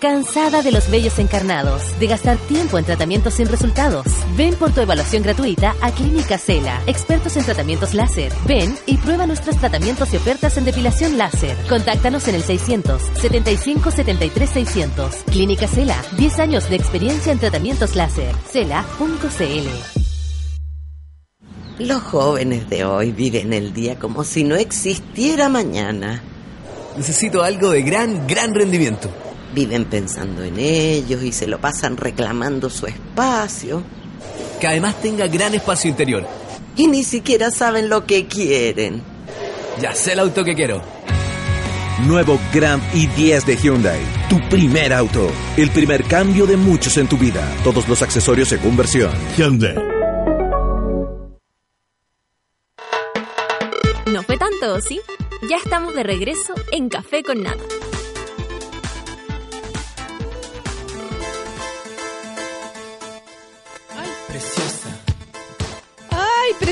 ¿Cansada 0.00 0.62
de 0.62 0.72
los 0.72 0.90
vellos 0.90 1.18
encarnados? 1.18 1.98
¿De 1.98 2.06
gastar 2.06 2.36
tiempo 2.36 2.78
en 2.78 2.84
tratamientos 2.84 3.34
sin 3.34 3.46
resultados? 3.46 4.06
Ven 4.36 4.54
por 4.54 4.72
tu 4.72 4.80
evaluación 4.80 5.22
gratuita 5.22 5.74
a 5.80 5.92
Clínica 5.92 6.36
Cela, 6.36 6.82
expertos 6.86 7.36
en 7.36 7.44
tratamientos 7.44 7.94
láser. 7.94 8.32
Ven 8.46 8.76
y 8.86 8.98
prueba 8.98 9.26
nuestros 9.26 9.56
tratamientos 9.56 10.12
y 10.12 10.16
ofertas 10.16 10.58
en 10.58 10.64
depilación 10.64 11.16
láser. 11.16 11.56
Contáctanos 11.68 12.28
en 12.28 12.34
el 12.34 12.42
600 12.42 13.02
75 13.20 13.90
73 13.90 14.50
600. 14.50 15.14
Clínica 15.26 15.68
Cela, 15.68 16.02
10 16.16 16.38
años 16.38 16.68
de 16.68 16.76
experiencia 16.76 17.32
en 17.32 17.38
tratamientos 17.38 17.96
láser. 17.96 18.34
Cela.cl 18.50 19.68
Los 21.78 22.02
jóvenes 22.02 22.68
de 22.68 22.84
hoy 22.84 23.12
viven 23.12 23.52
el 23.52 23.72
día 23.72 23.98
como 23.98 24.24
si 24.24 24.44
no 24.44 24.56
existiera 24.56 25.48
mañana. 25.48 26.22
Necesito 26.96 27.42
algo 27.42 27.70
de 27.70 27.82
gran, 27.82 28.26
gran 28.26 28.54
rendimiento. 28.54 29.10
Viven 29.54 29.84
pensando 29.84 30.42
en 30.42 30.58
ellos 30.58 31.22
y 31.22 31.30
se 31.30 31.46
lo 31.46 31.60
pasan 31.60 31.96
reclamando 31.96 32.68
su 32.70 32.86
espacio. 32.86 33.82
Que 34.60 34.66
además 34.66 35.00
tenga 35.00 35.28
gran 35.28 35.54
espacio 35.54 35.90
interior. 35.90 36.26
Y 36.76 36.88
ni 36.88 37.04
siquiera 37.04 37.50
saben 37.50 37.88
lo 37.88 38.04
que 38.04 38.26
quieren. 38.26 39.02
Ya 39.80 39.94
sé 39.94 40.12
el 40.12 40.20
auto 40.20 40.44
que 40.44 40.54
quiero. 40.54 40.82
Nuevo 42.06 42.40
Grand 42.52 42.82
i10 42.92 43.44
de 43.44 43.56
Hyundai. 43.56 44.00
Tu 44.28 44.40
primer 44.48 44.92
auto. 44.92 45.30
El 45.56 45.70
primer 45.70 46.02
cambio 46.04 46.46
de 46.46 46.56
muchos 46.56 46.96
en 46.96 47.06
tu 47.06 47.16
vida. 47.16 47.48
Todos 47.62 47.88
los 47.88 48.02
accesorios 48.02 48.48
según 48.48 48.76
versión. 48.76 49.12
Hyundai. 49.36 49.76
No 54.06 54.22
fue 54.24 54.36
tanto, 54.36 54.80
¿sí? 54.80 55.00
Ya 55.48 55.56
estamos 55.56 55.94
de 55.94 56.02
regreso 56.02 56.54
en 56.72 56.88
Café 56.88 57.22
con 57.22 57.42
Nata. 57.42 57.62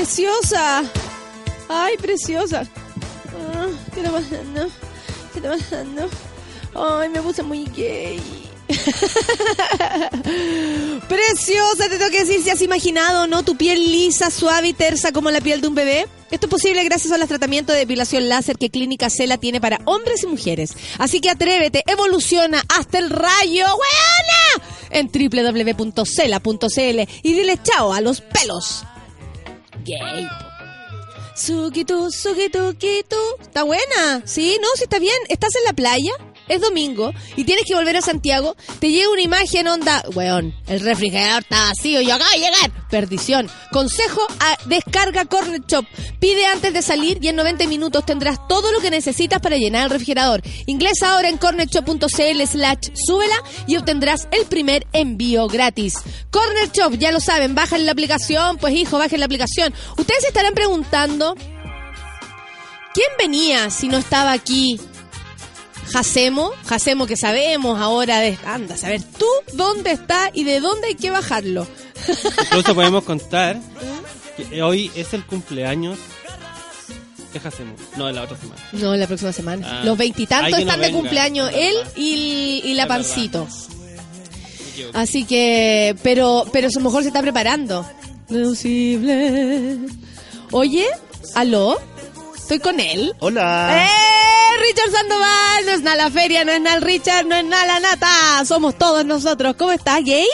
Preciosa! 0.03 0.83
¡Ay, 1.69 1.95
preciosa! 1.95 2.67
Ah, 3.55 3.67
¿Qué 3.93 4.01
está 4.01 4.11
pasando? 4.11 4.67
¿Qué 5.31 5.39
está 5.39 5.51
pasando? 5.51 6.09
¡Ay, 6.75 7.07
me 7.07 7.21
puse 7.21 7.41
muy 7.41 7.63
gay! 7.73 8.21
Preciosa, 11.07 11.87
te 11.89 11.97
tengo 11.97 12.11
que 12.11 12.25
decir 12.25 12.43
si 12.43 12.49
has 12.49 12.61
imaginado, 12.61 13.27
¿no? 13.27 13.43
Tu 13.43 13.55
piel 13.55 13.79
lisa, 13.79 14.29
suave 14.29 14.67
y 14.69 14.73
tersa 14.73 15.13
como 15.13 15.31
la 15.31 15.39
piel 15.39 15.61
de 15.61 15.69
un 15.69 15.75
bebé. 15.75 16.05
Esto 16.31 16.47
es 16.47 16.51
posible 16.51 16.83
gracias 16.83 17.13
a 17.13 17.17
los 17.17 17.29
tratamientos 17.29 17.73
de 17.73 17.79
depilación 17.79 18.27
láser 18.27 18.57
que 18.57 18.69
Clínica 18.69 19.09
Cela 19.09 19.37
tiene 19.37 19.61
para 19.61 19.79
hombres 19.85 20.23
y 20.23 20.27
mujeres. 20.27 20.73
Así 20.97 21.21
que 21.21 21.29
atrévete, 21.29 21.81
evoluciona 21.85 22.61
hasta 22.67 22.97
el 22.97 23.09
rayo, 23.09 23.65
¡weona! 23.67 24.65
En 24.89 25.07
www.cela.cl 25.07 26.99
y 27.23 27.33
dile 27.33 27.57
chao 27.63 27.93
a 27.93 28.01
los 28.01 28.19
pelos. 28.19 28.83
Gay. 29.83 30.27
Sukitu, 31.35 32.11
sukitu, 32.11 32.73
kitu. 32.77 33.17
Está 33.41 33.63
buena. 33.63 34.21
Sí, 34.25 34.57
no, 34.61 34.67
sí 34.75 34.83
está 34.83 34.99
bien. 34.99 35.17
¿Estás 35.29 35.55
en 35.55 35.63
la 35.65 35.73
playa? 35.73 36.11
Es 36.47 36.61
domingo 36.61 37.13
y 37.35 37.45
tienes 37.45 37.65
que 37.65 37.75
volver 37.75 37.97
a 37.97 38.01
Santiago. 38.01 38.55
Te 38.79 38.91
llega 38.91 39.09
una 39.09 39.21
imagen 39.21 39.67
onda, 39.67 40.03
weón, 40.13 40.53
el 40.67 40.81
refrigerador 40.81 41.43
está 41.43 41.69
vacío 41.69 42.01
yo 42.01 42.15
acabo 42.15 42.31
de 42.31 42.37
llegar. 42.37 42.87
Perdición. 42.89 43.49
Consejo 43.71 44.21
descarga 44.65 45.25
Corner 45.25 45.61
Shop. 45.67 45.85
Pide 46.19 46.45
antes 46.45 46.73
de 46.73 46.81
salir 46.81 47.19
y 47.21 47.29
en 47.29 47.35
90 47.35 47.67
minutos 47.67 48.05
tendrás 48.05 48.47
todo 48.47 48.71
lo 48.71 48.79
que 48.79 48.91
necesitas 48.91 49.41
para 49.41 49.57
llenar 49.57 49.85
el 49.85 49.89
refrigerador. 49.89 50.41
Ingresa 50.65 51.13
ahora 51.13 51.29
en 51.29 51.37
cornershop.cl 51.37 52.41
slash 52.45 52.89
súbela 52.93 53.35
y 53.67 53.77
obtendrás 53.77 54.27
el 54.31 54.45
primer 54.45 54.85
envío 54.93 55.47
gratis. 55.47 55.95
Corner 56.29 56.71
Shop, 56.71 56.93
ya 56.97 57.11
lo 57.11 57.19
saben, 57.19 57.55
bajan 57.55 57.85
la 57.85 57.91
aplicación, 57.91 58.57
pues 58.57 58.73
hijo, 58.73 58.97
bajen 58.97 59.19
la 59.19 59.25
aplicación. 59.25 59.73
Ustedes 59.97 60.25
estarán 60.25 60.53
preguntando, 60.53 61.35
¿quién 62.93 63.07
venía 63.17 63.69
si 63.69 63.87
no 63.87 63.97
estaba 63.97 64.31
aquí 64.31 64.79
Jacemo, 65.93 66.51
Jacemo 66.65 67.05
que 67.05 67.15
sabemos 67.15 67.79
ahora 67.79 68.19
de 68.19 68.35
anda, 68.47 68.73
a 68.73 68.77
saber 68.79 69.03
tú 69.03 69.27
dónde 69.53 69.91
está 69.91 70.31
y 70.33 70.43
de 70.43 70.59
dónde 70.59 70.87
hay 70.87 70.95
que 70.95 71.11
bajarlo. 71.11 71.67
Incluso 72.45 72.73
podemos 72.75 73.03
contar 73.03 73.59
que 74.35 74.63
hoy 74.63 74.89
es 74.95 75.13
el 75.13 75.23
cumpleaños 75.23 75.99
de 77.31 77.39
Jacemo. 77.39 77.75
No, 77.95 78.07
de 78.07 78.13
la 78.13 78.23
otra 78.23 78.35
semana. 78.37 78.59
No, 78.71 78.95
la 78.95 79.05
próxima 79.05 79.31
semana. 79.31 79.67
Ah. 79.69 79.85
Los 79.85 79.95
veintitantos 79.95 80.49
no 80.49 80.57
están 80.57 80.79
de 80.79 80.87
venga, 80.87 80.99
cumpleaños, 80.99 81.51
él 81.53 81.75
y, 81.95 82.63
y 82.65 82.73
la 82.73 82.87
pancito. 82.87 83.47
Así 84.93 85.25
que, 85.25 85.95
pero, 86.01 86.45
pero 86.51 86.69
a 86.69 86.71
lo 86.73 86.79
mejor 86.81 87.03
se 87.03 87.09
está 87.09 87.21
preparando. 87.21 87.85
Oye, 90.51 90.87
aló, 91.35 91.79
estoy 92.43 92.59
con 92.59 92.79
él. 92.79 93.13
Hola. 93.19 93.85
¡Eh! 93.85 94.59
Richard 94.61 94.91
Sandoval, 94.91 95.65
no 95.65 95.71
es 95.71 95.81
nada 95.81 95.95
la 95.95 96.11
feria, 96.11 96.43
no 96.43 96.51
es 96.51 96.61
nada 96.61 96.75
el 96.77 96.81
Richard, 96.81 97.25
no 97.25 97.35
es 97.35 97.45
nada 97.45 97.65
la 97.65 97.79
nata, 97.79 98.45
somos 98.45 98.77
todos 98.77 99.05
nosotros. 99.05 99.55
¿Cómo 99.57 99.71
estás, 99.71 100.03
gay? 100.03 100.27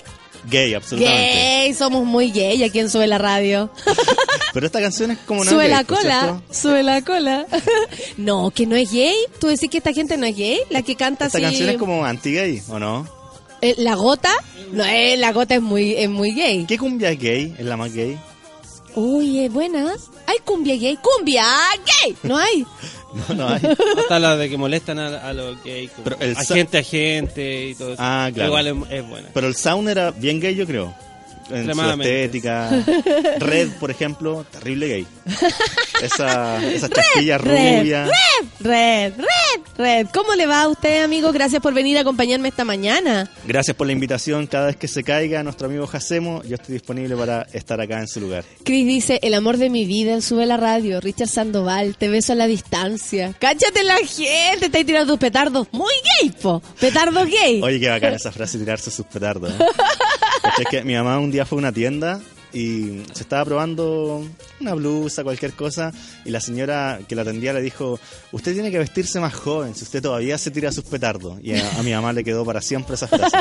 Gay, 0.49 0.73
absolutamente. 0.73 1.33
Gay, 1.33 1.73
somos 1.73 2.05
muy 2.05 2.31
gay 2.31 2.63
aquí 2.63 2.79
en 2.79 2.89
Sube 2.89 3.07
la 3.07 3.17
Radio. 3.17 3.69
Pero 4.53 4.65
esta 4.65 4.81
canción 4.81 5.11
es 5.11 5.19
como 5.19 5.43
no 5.43 5.51
sube 5.51 5.67
la 5.67 5.77
gay, 5.77 5.85
¿por 5.85 5.97
cola, 5.97 6.41
sube 6.51 6.81
la 6.83 7.01
cola. 7.03 7.45
no, 8.17 8.49
que 8.49 8.65
no 8.65 8.75
es 8.75 8.91
gay. 8.91 9.15
¿Tú 9.39 9.47
decís 9.47 9.69
que 9.69 9.77
esta 9.77 9.93
gente 9.93 10.17
no 10.17 10.25
es 10.25 10.35
gay? 10.35 10.59
La 10.69 10.81
que 10.81 10.95
canta 10.95 11.27
Esta 11.27 11.37
así... 11.37 11.45
canción 11.45 11.69
es 11.69 11.77
como 11.77 12.03
anti-gay, 12.03 12.63
¿o 12.69 12.79
no? 12.79 13.07
Eh, 13.61 13.75
¿La 13.77 13.95
gota? 13.95 14.31
No, 14.71 14.83
eh, 14.83 15.17
la 15.17 15.31
gota 15.31 15.55
es 15.55 15.61
muy, 15.61 15.93
es 15.93 16.09
muy 16.09 16.33
gay. 16.33 16.65
¿Qué 16.65 16.77
cumbia 16.77 17.11
es 17.11 17.19
gay? 17.19 17.55
¿Es 17.57 17.65
la 17.65 17.77
más 17.77 17.93
gay? 17.93 18.17
Uy, 18.95 19.39
es 19.39 19.53
buena. 19.53 19.93
¿Hay 20.29 20.37
cumbia 20.45 20.75
gay? 20.75 20.97
¡Cumbia 20.97 21.43
gay! 22.03 22.15
¿No 22.23 22.37
hay? 22.37 22.65
No, 23.27 23.33
no 23.33 23.47
hay. 23.49 23.59
Hasta 23.97 24.19
la 24.19 24.37
de 24.37 24.51
que 24.51 24.55
molestan 24.57 24.99
a, 24.99 25.27
a 25.27 25.33
los 25.33 25.63
gays. 25.63 25.89
Pero 26.03 26.15
el 26.19 26.35
sa- 26.35 26.41
agente, 26.53 26.77
agente 26.77 27.65
y 27.69 27.73
todo 27.73 27.93
eso. 27.93 28.01
Ah, 28.03 28.29
claro. 28.31 28.49
Igual 28.49 28.67
es, 28.67 28.75
es 28.99 29.09
buena. 29.09 29.29
Pero 29.33 29.47
el 29.47 29.55
sound 29.55 29.89
era 29.89 30.11
bien 30.11 30.39
gay, 30.39 30.53
yo 30.53 30.67
creo. 30.67 30.93
En 31.51 31.73
su 31.73 31.81
estética. 31.81 32.69
Red, 33.39 33.69
por 33.79 33.91
ejemplo, 33.91 34.45
terrible 34.51 34.87
gay. 34.87 35.07
Esa, 36.01 36.63
esa 36.65 36.89
chasquilla 36.89 37.37
Red, 37.37 37.79
rubia. 37.79 38.05
Red, 38.05 39.13
red, 39.13 39.13
red. 39.77 40.07
¿Cómo 40.13 40.35
le 40.35 40.45
va 40.45 40.63
a 40.63 40.67
usted, 40.67 41.03
amigo? 41.03 41.31
Gracias 41.31 41.61
por 41.61 41.73
venir 41.73 41.97
a 41.97 42.01
acompañarme 42.01 42.49
esta 42.49 42.63
mañana. 42.63 43.29
Gracias 43.45 43.75
por 43.75 43.87
la 43.87 43.93
invitación. 43.93 44.47
Cada 44.47 44.67
vez 44.67 44.75
que 44.77 44.87
se 44.87 45.03
caiga 45.03 45.43
nuestro 45.43 45.67
amigo 45.67 45.87
Jacemo, 45.87 46.41
yo 46.43 46.55
estoy 46.55 46.73
disponible 46.73 47.15
para 47.15 47.47
estar 47.53 47.79
acá 47.81 47.99
en 47.99 48.07
su 48.07 48.19
lugar. 48.19 48.43
Chris 48.63 48.85
dice, 48.85 49.19
el 49.21 49.33
amor 49.33 49.57
de 49.57 49.69
mi 49.69 49.85
vida 49.85 50.13
en 50.13 50.21
Sube 50.21 50.45
la 50.45 50.57
Radio. 50.57 50.99
Richard 51.01 51.29
Sandoval, 51.29 51.95
te 51.97 52.09
beso 52.09 52.33
a 52.33 52.35
la 52.35 52.47
distancia. 52.47 53.33
Cáchate 53.39 53.83
la 53.83 53.97
gente, 53.97 54.65
está 54.65 54.77
ahí 54.77 54.83
tirando 54.85 55.13
tus 55.13 55.19
petardos. 55.19 55.67
Muy 55.71 55.93
gay, 56.21 56.29
po. 56.31 56.61
Petardo 56.79 57.25
gay. 57.25 57.61
Oye, 57.61 57.79
qué 57.79 57.89
bacana 57.89 58.15
esa 58.15 58.31
frase, 58.31 58.57
tirarse 58.57 58.91
sus 58.91 59.05
petardos. 59.05 59.51
¿eh? 59.51 59.63
¿Cachai? 60.49 60.65
que 60.69 60.83
mi 60.83 60.93
mamá 60.95 61.19
un 61.19 61.31
día 61.31 61.45
fue 61.45 61.57
a 61.57 61.59
una 61.59 61.71
tienda 61.71 62.19
y 62.51 63.03
se 63.13 63.21
estaba 63.21 63.45
probando 63.45 64.25
una 64.59 64.73
blusa, 64.73 65.23
cualquier 65.23 65.53
cosa, 65.53 65.93
y 66.25 66.31
la 66.31 66.41
señora 66.41 66.99
que 67.07 67.13
la 67.15 67.21
atendía 67.21 67.53
le 67.53 67.61
dijo, 67.61 67.99
usted 68.31 68.53
tiene 68.53 68.71
que 68.71 68.79
vestirse 68.79 69.19
más 69.19 69.35
joven, 69.35 69.75
si 69.75 69.83
usted 69.83 70.01
todavía 70.01 70.35
se 70.39 70.49
tira 70.49 70.71
sus 70.71 70.83
petardos. 70.83 71.37
Y 71.43 71.53
a, 71.53 71.77
a 71.79 71.83
mi 71.83 71.91
mamá 71.93 72.11
le 72.11 72.23
quedó 72.23 72.43
para 72.43 72.59
siempre 72.61 72.95
esa 72.95 73.07
frase. 73.07 73.37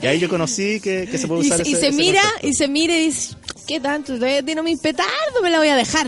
Y 0.00 0.06
ahí 0.06 0.20
yo 0.20 0.28
conocí 0.28 0.78
que, 0.80 1.08
que 1.10 1.18
se 1.18 1.26
puede 1.26 1.42
y, 1.42 1.46
usar 1.46 1.64
se- 1.64 1.68
y 1.68 1.72
ese- 1.72 1.80
se 1.80 1.88
ese 1.88 1.96
mira, 1.96 2.20
concepto, 2.22 2.46
y 2.46 2.54
se 2.54 2.68
mira 2.68 2.96
y 2.96 3.06
dice, 3.06 3.34
¿qué 3.66 3.80
tanto? 3.80 4.14
Todavía 4.14 4.42
tiene 4.44 4.62
mis 4.62 4.78
petardos, 4.78 5.42
me 5.42 5.50
la 5.50 5.58
voy 5.58 5.68
a 5.68 5.76
dejar. 5.76 6.06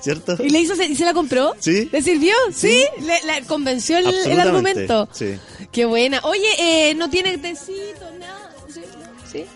¿Cierto? 0.00 0.36
Y 0.42 0.48
le 0.48 0.60
hizo, 0.60 0.74
¿y 0.82 0.94
se 0.96 1.04
la 1.04 1.12
compró? 1.12 1.54
Sí. 1.58 1.90
¿Le 1.92 2.00
sirvió? 2.00 2.32
¿Sí? 2.54 2.84
¿Le, 3.00 3.06
le 3.40 3.46
convenció 3.46 3.98
el, 3.98 4.06
el 4.06 4.40
argumento? 4.40 5.08
Sí. 5.12 5.34
Qué 5.70 5.84
buena. 5.84 6.20
Oye, 6.24 6.48
eh, 6.58 6.94
¿no 6.94 7.10
tiene 7.10 7.36
tecito, 7.36 8.06
nada? 8.18 8.51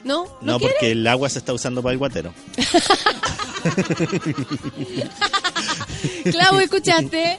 ¿No? 0.05 0.27
¿No, 0.41 0.59
porque 0.59 0.93
el 0.93 1.07
agua 1.07 1.29
se 1.29 1.39
está 1.39 1.53
usando 1.53 1.83
para 1.83 1.93
el 1.93 1.99
guatero. 1.99 2.33
Clau, 6.25 6.59
¿escuchaste? 6.61 7.39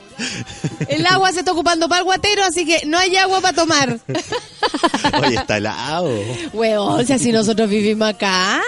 El 0.87 1.05
agua 1.05 1.31
se 1.31 1.39
está 1.39 1.51
ocupando 1.51 1.87
para 1.89 1.99
el 1.99 2.05
guatero, 2.05 2.43
así 2.43 2.65
que 2.65 2.85
no 2.85 2.97
hay 2.97 3.15
agua 3.17 3.41
para 3.41 3.55
tomar. 3.55 3.99
Oye, 5.23 5.35
está 5.35 5.57
helado. 5.57 6.09
Huevón, 6.53 7.05
si 7.05 7.13
así 7.13 7.31
nosotros 7.31 7.69
vivimos 7.69 8.07
acá. 8.09 8.61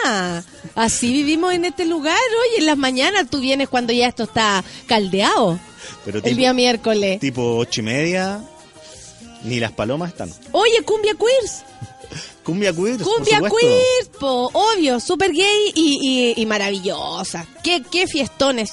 Así 0.76 1.12
vivimos 1.12 1.54
en 1.54 1.66
este 1.66 1.86
lugar. 1.86 2.18
Oye, 2.50 2.60
en 2.60 2.66
las 2.66 2.78
mañanas 2.78 3.28
tú 3.30 3.40
vienes 3.40 3.70
cuando 3.70 3.94
ya 3.94 4.08
esto 4.08 4.24
está 4.24 4.64
caldeado. 4.88 5.60
Pero 6.06 6.22
El 6.24 6.36
día 6.36 6.54
miércoles. 6.54 7.20
tipo 7.20 7.58
ocho 7.58 7.82
y 7.82 7.84
media, 7.84 8.42
ni 9.44 9.60
las 9.60 9.72
palomas 9.72 10.12
están. 10.12 10.32
Oye, 10.52 10.82
cumbia 10.84 11.14
queers. 11.14 11.64
Cumbia 12.50 12.74
queer, 12.74 12.98
por 12.98 13.14
Cumbia 13.16 13.36
supuesto. 13.40 13.58
queer, 13.60 14.12
po, 14.20 14.50
obvio, 14.54 15.00
súper 15.00 15.32
gay 15.32 15.72
y, 15.76 16.34
y, 16.36 16.42
y 16.42 16.46
maravillosa. 16.46 17.46
Qué, 17.64 17.84
qué 17.92 18.08
fiestones, 18.08 18.72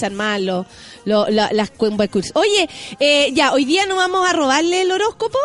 lo- 1.05 1.29
la- 1.29 1.51
las 1.53 1.71
cumbia 1.71 2.09
queers. 2.09 2.33
Oye, 2.35 2.69
eh, 3.01 3.31
ya, 3.33 3.53
hoy 3.53 3.65
día 3.65 3.87
no 3.87 3.97
vamos 3.97 4.29
a 4.29 4.33
robarle 4.33 4.83
el 4.83 4.91
horóscopo. 4.91 5.39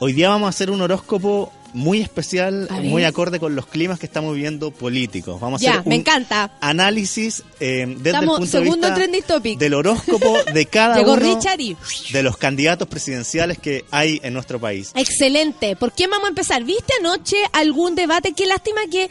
Hoy 0.00 0.12
día 0.12 0.28
vamos 0.30 0.46
a 0.46 0.50
hacer 0.50 0.70
un 0.70 0.80
horóscopo 0.80 1.52
muy 1.74 2.00
especial, 2.00 2.68
muy 2.82 3.04
acorde 3.04 3.40
con 3.40 3.54
los 3.54 3.66
climas 3.66 3.98
que 3.98 4.06
estamos 4.06 4.34
viviendo 4.34 4.70
políticos. 4.70 5.40
Vamos 5.40 5.62
a 5.62 5.64
Ya, 5.64 5.72
hacer 5.74 5.86
me 5.86 5.94
encanta. 5.96 6.50
análisis 6.60 7.42
eh, 7.60 7.86
desde 7.88 8.10
Estamos 8.10 8.22
el 8.22 8.28
punto 8.28 8.44
de 8.44 8.64
segundo 8.64 8.88
vista 8.88 9.40
del 9.58 9.74
horóscopo 9.74 10.38
de 10.52 10.66
cada 10.66 10.96
Llegó 10.96 11.14
uno 11.14 11.38
y... 11.58 12.12
de 12.12 12.22
los 12.22 12.36
candidatos 12.36 12.88
presidenciales 12.88 13.58
que 13.58 13.84
hay 13.90 14.20
en 14.22 14.34
nuestro 14.34 14.60
país. 14.60 14.92
Excelente. 14.94 15.76
¿Por 15.76 15.92
qué 15.92 16.06
vamos 16.06 16.26
a 16.26 16.28
empezar? 16.28 16.64
¿Viste 16.64 16.92
anoche 17.00 17.36
algún 17.52 17.94
debate? 17.94 18.32
Qué 18.34 18.46
lástima 18.46 18.80
que, 18.90 19.08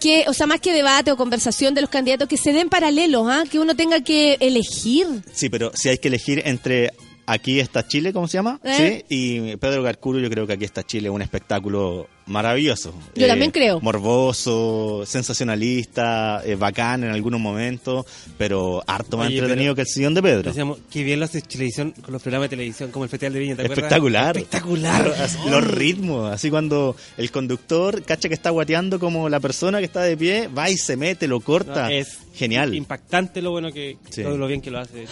que, 0.00 0.24
o 0.28 0.32
sea, 0.34 0.46
más 0.46 0.60
que 0.60 0.72
debate 0.72 1.10
o 1.12 1.16
conversación 1.16 1.74
de 1.74 1.80
los 1.80 1.90
candidatos, 1.90 2.28
que 2.28 2.36
se 2.36 2.52
den 2.52 2.68
paralelos, 2.68 3.26
¿ah? 3.28 3.44
Que 3.50 3.58
uno 3.58 3.74
tenga 3.74 4.00
que 4.02 4.36
elegir. 4.40 5.06
Sí, 5.32 5.48
pero 5.48 5.72
si 5.74 5.88
hay 5.88 5.98
que 5.98 6.08
elegir 6.08 6.42
entre 6.44 6.92
aquí 7.26 7.60
está 7.60 7.86
Chile, 7.86 8.12
¿cómo 8.12 8.28
se 8.28 8.38
llama? 8.38 8.60
¿Eh? 8.62 9.04
Sí, 9.08 9.14
y 9.50 9.56
Pedro 9.56 9.82
Garcuro, 9.82 10.18
yo 10.18 10.30
creo 10.30 10.46
que 10.46 10.54
aquí 10.54 10.64
está 10.64 10.82
Chile, 10.82 11.10
un 11.10 11.22
espectáculo 11.22 12.08
maravilloso. 12.26 12.94
Yo 13.14 13.26
también 13.26 13.50
creo. 13.50 13.80
Morboso, 13.80 15.04
sensacionalista, 15.06 16.42
eh, 16.44 16.54
bacán 16.56 17.04
en 17.04 17.10
algunos 17.10 17.40
momentos, 17.40 18.06
pero 18.38 18.82
harto 18.86 19.16
más 19.16 19.28
Oye, 19.28 19.38
entretenido 19.38 19.74
que 19.74 19.82
el 19.82 19.86
sillón 19.86 20.14
de 20.14 20.22
Pedro. 20.22 20.42
Decíamos, 20.42 20.78
qué 20.90 21.02
bien 21.02 21.18
lo 21.20 21.26
hace 21.26 21.40
televisión 21.42 21.92
con 21.92 22.12
los 22.12 22.22
programas 22.22 22.46
de 22.50 22.56
televisión 22.56 22.90
como 22.90 23.04
el 23.04 23.10
Festival 23.10 23.32
de 23.34 23.38
Viña, 23.40 23.56
¿te? 23.56 23.62
Espectacular. 23.64 24.36
Espectacular. 24.36 25.14
Así, 25.20 25.38
Los 25.48 25.66
ritmos, 25.66 26.32
así 26.32 26.50
cuando 26.50 26.96
el 27.16 27.30
conductor 27.30 28.02
cacha 28.02 28.28
que 28.28 28.34
está 28.34 28.50
guateando 28.50 28.98
como 28.98 29.28
la 29.28 29.40
persona 29.40 29.78
que 29.78 29.84
está 29.84 30.02
de 30.02 30.16
pie, 30.16 30.48
va 30.48 30.70
y 30.70 30.76
se 30.76 30.96
mete, 30.96 31.28
lo 31.28 31.40
corta. 31.40 31.84
No, 31.84 31.88
es 31.90 32.18
Genial. 32.34 32.74
Impactante 32.74 33.40
lo 33.40 33.52
bueno 33.52 33.70
que, 33.70 33.96
Sí. 34.10 34.24
todo 34.24 34.36
lo 34.36 34.48
bien 34.48 34.60
que 34.60 34.68
lo 34.68 34.80
hace. 34.80 35.06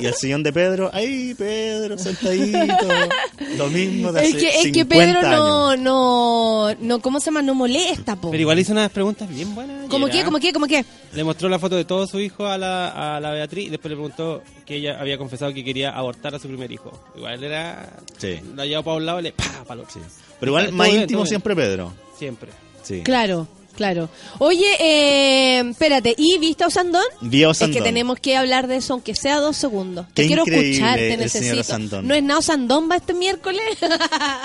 Y 0.00 0.06
el 0.06 0.14
sillón 0.14 0.42
de 0.42 0.52
Pedro, 0.52 0.90
ay, 0.92 1.32
Pedro, 1.38 1.96
sentadito. 1.96 2.58
lo 3.56 3.68
mismo 3.68 4.10
de 4.12 4.20
hace 4.20 4.28
Es 4.30 4.34
que, 4.34 4.48
es 4.48 4.54
que 4.72 4.82
50 4.82 4.88
Pedro 4.88 5.18
años. 5.20 5.30
no, 5.30 5.76
no, 5.76 6.45
no, 6.80 7.00
¿cómo 7.00 7.20
se 7.20 7.26
llama? 7.26 7.42
No 7.42 7.54
molesta, 7.54 8.16
po. 8.16 8.30
Pero 8.30 8.40
igual 8.40 8.58
hizo 8.58 8.72
unas 8.72 8.90
preguntas 8.90 9.28
bien 9.28 9.54
buenas. 9.54 9.88
¿Cómo 9.88 10.06
qué? 10.08 10.24
¿Cómo 10.24 10.38
qué? 10.38 10.52
¿Cómo 10.52 10.66
qué? 10.66 10.84
Le 11.12 11.24
mostró 11.24 11.48
la 11.48 11.58
foto 11.58 11.76
de 11.76 11.84
todo 11.84 12.06
su 12.06 12.20
hijo 12.20 12.46
a 12.46 12.58
la, 12.58 13.16
a 13.16 13.20
la 13.20 13.30
Beatriz 13.32 13.66
y 13.66 13.70
después 13.70 13.90
le 13.90 13.96
preguntó 13.96 14.42
que 14.64 14.76
ella 14.76 15.00
había 15.00 15.18
confesado 15.18 15.52
que 15.52 15.64
quería 15.64 15.90
abortar 15.90 16.34
a 16.34 16.38
su 16.38 16.48
primer 16.48 16.70
hijo. 16.72 16.92
Igual 17.16 17.42
era... 17.42 17.96
Sí. 18.18 18.40
La 18.54 18.66
llevó 18.66 18.82
para 18.82 18.96
un 18.96 19.06
lado 19.06 19.20
y 19.20 19.22
le... 19.24 19.32
¡pa! 19.32 19.44
para 19.66 19.80
el 19.80 19.86
otro. 19.86 20.00
Pero 20.40 20.50
igual 20.50 20.72
más 20.72 20.88
bien, 20.88 21.02
íntimo 21.02 21.26
siempre 21.26 21.54
Pedro. 21.54 21.92
Siempre. 22.18 22.50
Sí. 22.82 23.02
Claro, 23.02 23.48
claro. 23.76 24.08
Oye, 24.38 24.66
eh, 24.80 25.60
espérate, 25.70 26.14
¿y 26.18 26.38
viste 26.38 26.64
a 26.64 26.66
Osandón? 26.66 27.04
Vi 27.20 27.44
a 27.44 27.50
Es 27.50 27.58
que 27.58 27.64
Osandón. 27.64 27.82
tenemos 27.84 28.18
que 28.18 28.36
hablar 28.36 28.66
de 28.66 28.76
eso, 28.76 28.94
aunque 28.94 29.14
sea 29.14 29.36
dos 29.38 29.56
segundos. 29.56 30.06
Qué 30.14 30.22
te 30.22 30.26
quiero 30.26 30.44
escuchar, 30.46 30.98
te 30.98 31.16
necesito. 31.16 31.60
Osandón. 31.60 32.08
¿No 32.08 32.14
es 32.14 32.22
nada 32.22 32.40
Osandón 32.40 32.90
va 32.90 32.96
este 32.96 33.14
miércoles? 33.14 33.62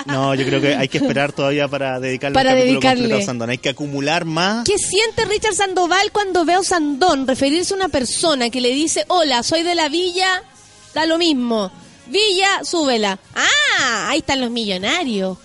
No, 0.06 0.34
yo 0.34 0.44
creo 0.46 0.60
que 0.60 0.74
hay 0.76 0.88
que 0.88 0.98
esperar 0.98 1.32
todavía 1.32 1.68
para 1.68 1.98
dedicarle 1.98 2.34
Para 2.34 2.54
dedicarle. 2.54 3.12
a 3.14 3.18
Osandón. 3.18 3.50
Hay 3.50 3.58
que 3.58 3.70
acumular 3.70 4.24
más. 4.24 4.64
¿Qué 4.64 4.76
siente 4.78 5.24
Richard 5.24 5.54
Sandoval 5.54 6.12
cuando 6.12 6.44
ve 6.44 6.54
a 6.54 6.60
Osandón 6.60 7.26
referirse 7.26 7.74
a 7.74 7.76
una 7.76 7.88
persona 7.88 8.50
que 8.50 8.60
le 8.60 8.70
dice, 8.70 9.04
hola, 9.08 9.42
soy 9.42 9.62
de 9.62 9.74
la 9.74 9.88
villa, 9.88 10.42
da 10.94 11.06
lo 11.06 11.18
mismo. 11.18 11.70
Villa, 12.06 12.62
súbela. 12.64 13.18
Ah, 13.34 14.08
ahí 14.10 14.18
están 14.18 14.40
los 14.40 14.50
millonarios. 14.50 15.38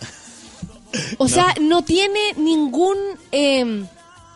O 1.17 1.27
sea, 1.27 1.53
no 1.61 1.83
tiene 1.83 2.19
ningún 2.37 2.97
eh, 3.31 3.83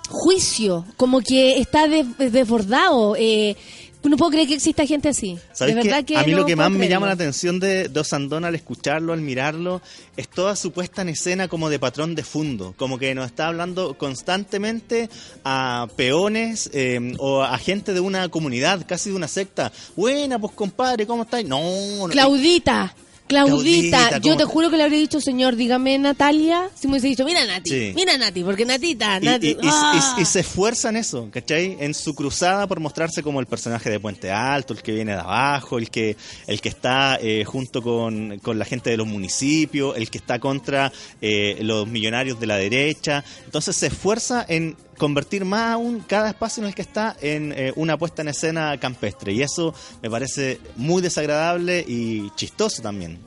juicio, 0.09 0.85
como 0.97 1.21
que 1.21 1.57
está 1.59 1.87
des- 1.87 2.17
desbordado. 2.31 3.15
Eh, 3.17 3.55
no 4.03 4.17
puedo 4.17 4.31
creer 4.31 4.47
que 4.47 4.55
exista 4.55 4.83
gente 4.87 5.09
así. 5.09 5.37
¿Sabes 5.53 5.75
de 5.75 5.83
verdad 5.83 6.03
que 6.03 6.17
a 6.17 6.23
mí 6.23 6.31
no 6.31 6.39
lo 6.39 6.45
que 6.47 6.55
más 6.55 6.71
me 6.71 6.89
llama 6.89 7.05
la 7.05 7.13
atención 7.13 7.59
de, 7.59 7.87
de 7.87 7.99
Osandón 7.99 8.45
al 8.45 8.55
escucharlo, 8.55 9.13
al 9.13 9.21
mirarlo, 9.21 9.79
es 10.17 10.27
toda 10.27 10.55
su 10.55 10.71
puesta 10.71 11.03
en 11.03 11.09
escena 11.09 11.47
como 11.47 11.69
de 11.69 11.77
patrón 11.77 12.15
de 12.15 12.23
fondo. 12.23 12.73
Como 12.77 12.97
que 12.97 13.13
nos 13.13 13.27
está 13.27 13.45
hablando 13.47 13.95
constantemente 13.99 15.07
a 15.43 15.87
peones 15.95 16.71
eh, 16.73 17.13
o 17.19 17.43
a 17.43 17.55
gente 17.59 17.93
de 17.93 17.99
una 17.99 18.27
comunidad, 18.29 18.85
casi 18.87 19.11
de 19.11 19.15
una 19.15 19.27
secta. 19.27 19.71
Buena, 19.95 20.39
pues 20.39 20.53
compadre, 20.53 21.05
¿cómo 21.05 21.21
estáis? 21.23 21.47
No, 21.47 21.59
no. 21.99 22.07
Claudita. 22.07 22.95
Claudita, 23.27 23.97
Claudita, 23.97 24.17
yo 24.17 24.21
¿cómo 24.33 24.37
te 24.37 24.43
juro 24.45 24.69
que 24.69 24.77
le 24.77 24.83
habría 24.83 24.99
dicho, 24.99 25.21
señor, 25.21 25.55
dígame 25.55 25.97
Natalia. 25.97 26.69
Si 26.75 26.87
me 26.87 26.93
hubiese 26.93 27.07
dicho, 27.07 27.23
mira 27.23 27.45
Nati, 27.45 27.69
Sí. 27.69 27.93
mira 27.95 28.17
Nati, 28.17 28.43
porque 28.43 28.65
Natita, 28.65 29.19
Nati. 29.21 29.47
y- 29.47 29.51
y- 29.51 29.57
¡ah! 29.63 30.15
y- 30.17 30.21
y 30.21 30.25
se 30.25 30.41
esfuerza 30.41 30.89
en 30.89 30.97
eso, 30.97 31.29
¿cachai? 31.31 31.77
En 31.79 31.93
su 31.93 32.13
cruzada 32.13 32.67
por 32.67 32.79
mostrarse 32.81 33.23
como 33.23 33.39
el 33.39 33.45
personaje 33.45 33.89
de 33.89 33.99
Puente 34.01 34.31
Alto, 34.31 34.73
el 34.73 34.81
que 34.81 34.91
viene 34.91 35.13
de 35.13 35.19
abajo, 35.19 35.77
el 35.77 35.89
que, 35.89 36.17
el 36.47 36.59
que 36.59 36.69
está 36.69 37.17
eh, 37.21 37.45
junto 37.45 37.81
con, 37.81 38.39
con 38.39 38.59
la 38.59 38.65
gente 38.65 38.89
de 38.89 38.97
los 38.97 39.07
municipios, 39.07 39.95
el 39.95 40.09
que 40.09 40.17
está 40.17 40.39
contra 40.39 40.91
eh, 41.21 41.57
los 41.61 41.87
millonarios 41.87 42.37
de 42.39 42.47
la 42.47 42.57
derecha. 42.57 43.23
Entonces 43.45 43.75
se 43.77 43.87
esfuerza 43.87 44.45
en 44.47 44.75
convertir 44.97 45.45
más 45.45 45.73
aún 45.73 46.03
cada 46.07 46.29
espacio 46.29 46.63
en 46.63 46.69
el 46.69 46.75
que 46.75 46.81
está 46.81 47.15
en 47.21 47.53
eh, 47.55 47.73
una 47.75 47.97
puesta 47.97 48.21
en 48.21 48.29
escena 48.29 48.77
campestre. 48.79 49.33
Y 49.33 49.41
eso 49.41 49.73
me 50.01 50.09
parece 50.09 50.59
muy 50.75 51.01
desagradable 51.01 51.83
y 51.87 52.29
chistoso 52.35 52.81
también. 52.81 53.19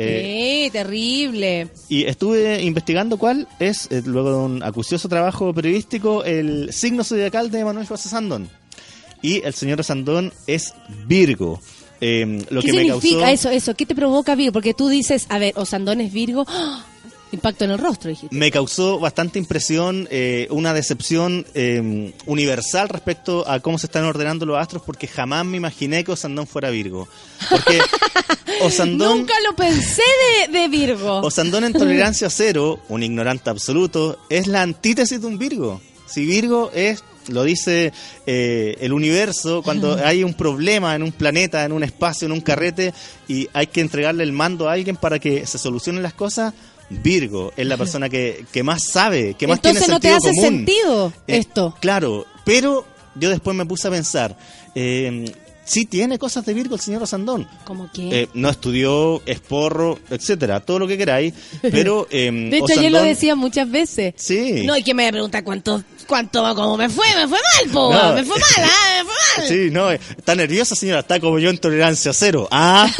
Eh, 0.00 0.68
terrible. 0.70 1.68
y 1.88 2.04
estuve 2.04 2.62
investigando 2.62 3.18
cuál 3.18 3.48
es, 3.58 3.88
eh, 3.90 4.00
luego 4.04 4.30
de 4.30 4.36
un 4.36 4.62
acucioso 4.62 5.08
trabajo 5.08 5.52
periodístico, 5.52 6.22
el 6.22 6.72
signo 6.72 7.02
zodiacal 7.02 7.50
de 7.50 7.64
Manuel 7.64 7.86
José 7.86 8.08
Sandón. 8.08 8.48
Y 9.22 9.42
el 9.44 9.54
señor 9.54 9.82
Sandón 9.82 10.32
es 10.46 10.74
Virgo. 11.06 11.60
Eh, 12.00 12.44
lo 12.50 12.60
¿Qué 12.60 12.68
que 12.68 12.72
me 12.74 12.82
significa 12.84 13.22
causó, 13.22 13.32
eso, 13.32 13.50
eso? 13.50 13.74
¿Qué 13.74 13.86
te 13.86 13.96
provoca 13.96 14.36
Virgo? 14.36 14.52
Porque 14.52 14.72
tú 14.72 14.88
dices, 14.88 15.26
a 15.30 15.38
ver, 15.38 15.52
Osandón 15.56 16.00
es 16.00 16.12
Virgo, 16.12 16.44
¡ah! 16.46 16.84
Impacto 17.32 17.64
en 17.64 17.70
el 17.72 17.78
rostro, 17.78 18.10
dijiste. 18.10 18.34
Me 18.34 18.50
causó 18.50 18.98
bastante 18.98 19.38
impresión, 19.38 20.08
eh, 20.10 20.46
una 20.50 20.72
decepción 20.74 21.46
eh, 21.54 22.12
universal 22.26 22.88
respecto 22.88 23.48
a 23.48 23.60
cómo 23.60 23.78
se 23.78 23.86
están 23.86 24.04
ordenando 24.04 24.46
los 24.46 24.58
astros, 24.58 24.82
porque 24.84 25.06
jamás 25.06 25.44
me 25.44 25.56
imaginé 25.56 26.04
que 26.04 26.12
Osandón 26.12 26.46
fuera 26.46 26.70
Virgo. 26.70 27.08
Porque 27.50 27.80
Osandón... 28.62 29.18
Nunca 29.18 29.34
lo 29.46 29.54
pensé 29.56 30.02
de, 30.48 30.58
de 30.58 30.68
Virgo. 30.68 31.20
Osandón 31.20 31.64
en 31.64 31.72
tolerancia 31.72 32.30
cero, 32.30 32.80
un 32.88 33.02
ignorante 33.02 33.50
absoluto, 33.50 34.18
es 34.28 34.46
la 34.46 34.62
antítesis 34.62 35.20
de 35.20 35.26
un 35.26 35.38
Virgo. 35.38 35.80
Si 36.06 36.24
Virgo 36.24 36.70
es, 36.74 37.04
lo 37.28 37.44
dice 37.44 37.92
eh, 38.26 38.76
el 38.80 38.92
universo, 38.92 39.62
cuando 39.62 39.94
hay 40.04 40.24
un 40.24 40.34
problema 40.34 40.94
en 40.94 41.02
un 41.02 41.12
planeta, 41.12 41.64
en 41.64 41.72
un 41.72 41.84
espacio, 41.84 42.26
en 42.26 42.32
un 42.32 42.40
carrete, 42.40 42.94
y 43.28 43.48
hay 43.52 43.66
que 43.66 43.80
entregarle 43.80 44.24
el 44.24 44.32
mando 44.32 44.68
a 44.68 44.72
alguien 44.72 44.96
para 44.96 45.18
que 45.18 45.46
se 45.46 45.58
solucionen 45.58 46.02
las 46.02 46.14
cosas, 46.14 46.54
Virgo 46.90 47.52
es 47.56 47.66
la 47.66 47.76
persona 47.76 48.08
que, 48.08 48.44
que 48.52 48.62
más 48.62 48.84
sabe, 48.84 49.34
que 49.34 49.46
más 49.46 49.58
Entonces 49.58 49.84
tiene 49.84 49.94
no 49.94 50.00
te 50.00 50.08
sentido 50.08 50.16
hace 50.16 50.36
común. 50.36 50.58
sentido 50.66 51.12
Eh, 51.26 51.38
esto. 51.38 51.76
Claro, 51.80 52.26
pero 52.44 52.86
yo 53.14 53.30
después 53.30 53.56
me 53.56 53.66
puse 53.66 53.88
a 53.88 53.90
pensar, 53.90 54.36
eh, 54.74 55.32
sí 55.64 55.84
tiene 55.84 56.18
cosas 56.18 56.44
de 56.46 56.54
Virgo 56.54 56.74
el 56.74 56.80
señor 56.80 57.02
Osandón. 57.02 57.46
Como 57.64 57.90
que... 57.92 58.22
Eh, 58.22 58.28
no 58.34 58.48
estudió, 58.48 59.22
es 59.26 59.40
porro, 59.40 59.98
etcétera, 60.10 60.60
todo 60.60 60.78
lo 60.78 60.88
que 60.88 60.96
queráis, 60.96 61.34
pero 61.60 62.06
eh, 62.10 62.30
de 62.32 62.56
hecho, 62.58 62.78
ayer 62.78 62.90
lo 62.90 63.02
decía 63.02 63.34
muchas 63.34 63.70
veces. 63.70 64.14
Sí. 64.16 64.62
No, 64.64 64.76
y 64.76 64.82
que 64.82 64.94
me 64.94 65.10
pregunta 65.10 65.44
cuánto, 65.44 65.84
cuánto, 66.08 66.42
cómo 66.56 66.76
me 66.76 66.88
fue, 66.88 67.06
me 67.14 67.28
fue 67.28 67.38
mal, 67.38 67.72
po, 67.72 67.92
No. 67.92 68.14
me 68.14 68.24
fue 68.24 68.36
mal, 68.38 68.48
ah, 68.58 68.94
me 68.96 69.04
fue 69.04 69.14
mal. 69.36 69.48
Sí, 69.48 69.70
no, 69.70 69.90
está 69.92 70.34
nerviosa 70.34 70.74
señora, 70.74 71.00
está 71.00 71.20
como 71.20 71.38
yo 71.38 71.50
en 71.50 71.58
tolerancia 71.58 72.12
cero. 72.12 72.48
Ah, 72.50 72.90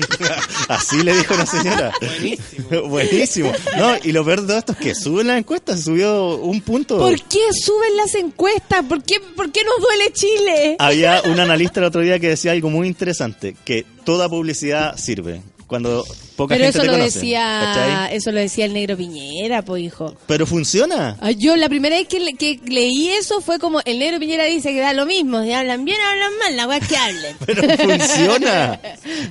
así 0.68 1.02
le 1.02 1.16
dijo 1.16 1.34
la 1.34 1.46
señora. 1.46 1.92
Buenísimo. 2.00 2.82
Buenísimo. 2.88 3.52
No, 3.76 3.96
y 4.04 4.12
lo 4.12 4.24
peor 4.24 4.42
de 4.42 4.46
todo 4.48 4.58
esto 4.58 4.72
es 4.72 4.78
que 4.78 4.94
suben 4.94 5.26
las 5.26 5.38
encuestas, 5.38 5.82
subió 5.82 6.36
un 6.36 6.60
punto. 6.60 6.98
¿Por 6.98 7.20
qué 7.24 7.40
suben 7.52 7.96
las 7.96 8.14
encuestas? 8.14 8.84
¿Por 8.84 9.02
qué, 9.02 9.18
¿Por 9.20 9.50
qué 9.50 9.64
nos 9.64 9.80
duele 9.80 10.12
Chile? 10.12 10.76
Había 10.78 11.22
un 11.24 11.40
analista 11.40 11.80
el 11.80 11.86
otro 11.86 12.02
día 12.02 12.18
que 12.18 12.28
decía 12.28 12.52
algo 12.52 12.70
muy 12.70 12.86
interesante, 12.86 13.56
que 13.64 13.84
toda 14.04 14.28
publicidad 14.28 14.96
sirve. 14.96 15.42
Cuando 15.72 16.04
poca 16.36 16.54
Pero 16.54 16.64
gente 16.66 16.78
eso 16.78 16.80
te 16.80 16.86
lo 16.86 16.92
conoce. 16.98 17.18
decía, 17.18 17.60
¿cachai? 17.64 18.14
eso 18.16 18.30
lo 18.30 18.40
decía 18.40 18.66
el 18.66 18.74
negro 18.74 18.94
Piñera, 18.94 19.62
po 19.62 19.78
hijo. 19.78 20.14
Pero 20.26 20.44
funciona. 20.46 21.16
Yo 21.38 21.56
la 21.56 21.70
primera 21.70 21.96
vez 21.96 22.06
que, 22.08 22.20
le- 22.20 22.34
que 22.34 22.60
leí 22.66 23.08
eso 23.08 23.40
fue 23.40 23.58
como 23.58 23.80
el 23.86 23.98
negro 23.98 24.20
Piñera 24.20 24.44
dice 24.44 24.74
que 24.74 24.80
da 24.80 24.92
lo 24.92 25.06
mismo, 25.06 25.42
si 25.42 25.50
hablan 25.52 25.86
bien 25.86 25.96
hablan 25.98 26.30
mal, 26.38 26.56
la 26.58 26.68
weá 26.68 26.76
es 26.76 26.86
que 26.88 26.96
hablen. 26.98 27.36
Pero 27.46 27.62
funciona. 27.78 28.78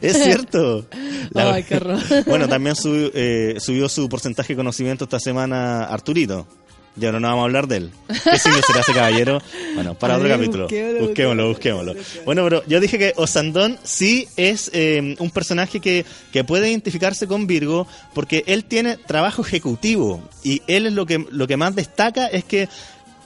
es 0.02 0.18
cierto. 0.24 0.88
La- 1.30 1.54
Ay, 1.54 1.64
qué 1.64 1.76
horror. 1.78 2.00
bueno, 2.26 2.48
también 2.48 2.76
subió, 2.76 3.12
eh, 3.14 3.58
subió 3.60 3.88
su 3.88 4.10
porcentaje 4.10 4.54
de 4.54 4.58
conocimiento 4.58 5.04
esta 5.04 5.20
semana 5.20 5.84
Arturito. 5.84 6.48
Ya 6.96 7.12
no, 7.12 7.20
no 7.20 7.28
vamos 7.30 7.44
a 7.44 7.46
hablar 7.46 7.68
de 7.68 7.78
él. 7.78 7.92
¿Qué 8.08 8.38
signo 8.38 8.60
será 8.68 8.82
ese 8.82 8.94
caballero? 8.94 9.42
Bueno, 9.76 9.94
para 9.94 10.18
otro 10.18 10.28
capítulo. 10.28 10.64
busquémoslo, 10.64 11.08
Busquémoslo, 11.08 11.48
busquémoslo. 11.48 11.96
Bueno, 12.26 12.44
pero 12.44 12.66
yo 12.68 12.80
dije 12.82 12.98
que 12.98 13.14
Osandón 13.16 13.78
sí 13.84 14.28
es 14.36 14.70
eh, 14.74 15.16
un 15.20 15.32
personaje 15.32 15.80
que, 15.80 16.06
que 16.34 16.44
puede 16.44 16.70
identificarse 16.70 17.28
con 17.28 17.48
Virgo 17.48 17.88
porque 18.14 18.44
él 18.48 18.66
tiene 18.66 18.98
trabajo 18.98 19.42
ejecutivo 19.42 20.22
y 20.44 20.62
él 20.68 20.86
es 20.86 20.94
lo 20.94 21.06
que, 21.06 21.26
lo 21.32 21.48
que 21.48 21.56
más 21.56 21.76
destaca 21.76 22.28
es 22.28 22.44
que 22.44 22.68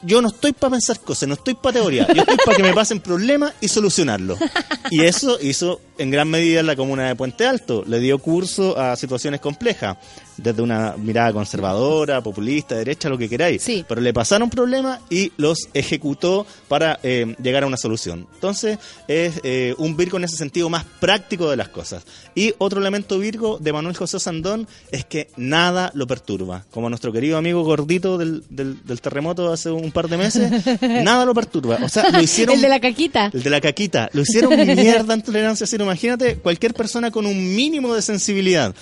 yo 0.05 0.22
no 0.22 0.28
estoy 0.28 0.53
para 0.53 0.72
pensar 0.72 0.99
cosas, 0.99 1.28
no 1.28 1.34
estoy 1.34 1.55
para 1.55 1.80
teoría, 1.80 2.07
yo 2.13 2.22
estoy 2.22 2.38
para 2.45 2.57
que 2.57 2.63
me 2.63 2.74
pasen 2.74 2.99
problemas 2.99 3.53
y 3.59 3.68
solucionarlos. 3.68 4.38
Y 4.91 5.01
eso 5.01 5.39
hizo 5.41 5.82
en 5.97 6.11
gran 6.11 6.30
medida 6.30 6.61
la 6.61 6.76
comuna 6.76 7.07
de 7.07 7.16
Puente 7.16 7.47
Alto, 7.47 7.84
le 7.88 7.99
dio 7.99 8.20
curso 8.20 8.78
a 8.78 8.95
situaciones 8.95 9.39
complejas, 9.41 9.97
desde 10.38 10.62
una 10.62 10.95
mirada 10.98 11.34
conservadora, 11.34 12.22
populista, 12.22 12.76
derecha, 12.76 13.10
lo 13.10 13.18
que 13.18 13.30
queráis. 13.30 13.62
Sí. 13.62 13.86
Pero 13.88 14.02
le 14.02 14.14
pasaron 14.14 14.49
problemas 14.49 14.99
y 15.10 15.32
los 15.38 15.70
ejecutó 15.74 16.45
para 16.68 16.99
eh, 17.03 17.36
llegar 17.41 17.64
a 17.64 17.68
una 17.68 17.78
solución. 17.78 18.28
Entonces 18.36 18.78
es 19.07 19.40
eh, 19.44 19.74
un 19.78 19.95
Virgo 19.95 20.18
en 20.18 20.26
ese 20.26 20.36
sentido 20.36 20.70
más 20.70 20.86
práctico 20.99 21.49
de 21.49 21.57
las 21.57 21.70
cosas. 21.70 22.03
Y 22.36 22.53
otro 22.57 22.80
elemento 22.80 23.18
Virgo 23.18 23.57
de 23.60 23.72
Manuel 23.74 23.95
José 23.95 24.20
Sandón 24.20 24.68
es 24.91 25.06
que 25.06 25.30
nada 25.38 25.91
lo 25.94 26.06
perturba. 26.07 26.66
Como 26.72 26.90
nuestro 26.90 27.12
querido 27.12 27.38
amigo 27.38 27.64
gordito 27.64 28.18
del, 28.18 28.44
del, 28.49 28.84
del 28.86 29.02
terremoto 29.02 29.52
hace 29.52 29.72
un 29.72 29.91
par 29.91 30.10
de 30.10 30.18
meses, 30.18 30.52
nada 30.82 31.26
lo 31.26 31.34
perturba. 31.34 31.80
O 31.82 31.90
sea, 31.90 32.10
lo 32.10 32.22
hicieron... 32.22 32.56
El 32.56 32.62
de 32.62 32.70
la 32.70 32.80
caquita. 32.80 33.32
El 33.34 33.44
de 33.44 33.49
la 33.49 33.62
caquita. 33.62 34.10
Lo 34.14 34.22
hicieron 34.22 34.56
mierda 34.76 35.14
en 35.14 35.22
tolerancia 35.22 35.66
cero 35.66 35.86
imagínate 35.86 36.36
cualquier 36.38 36.74
persona 36.74 37.12
con 37.12 37.26
un 37.26 37.56
mínimo 37.56 37.94
de 37.94 38.02
sensibilidad. 38.02 38.74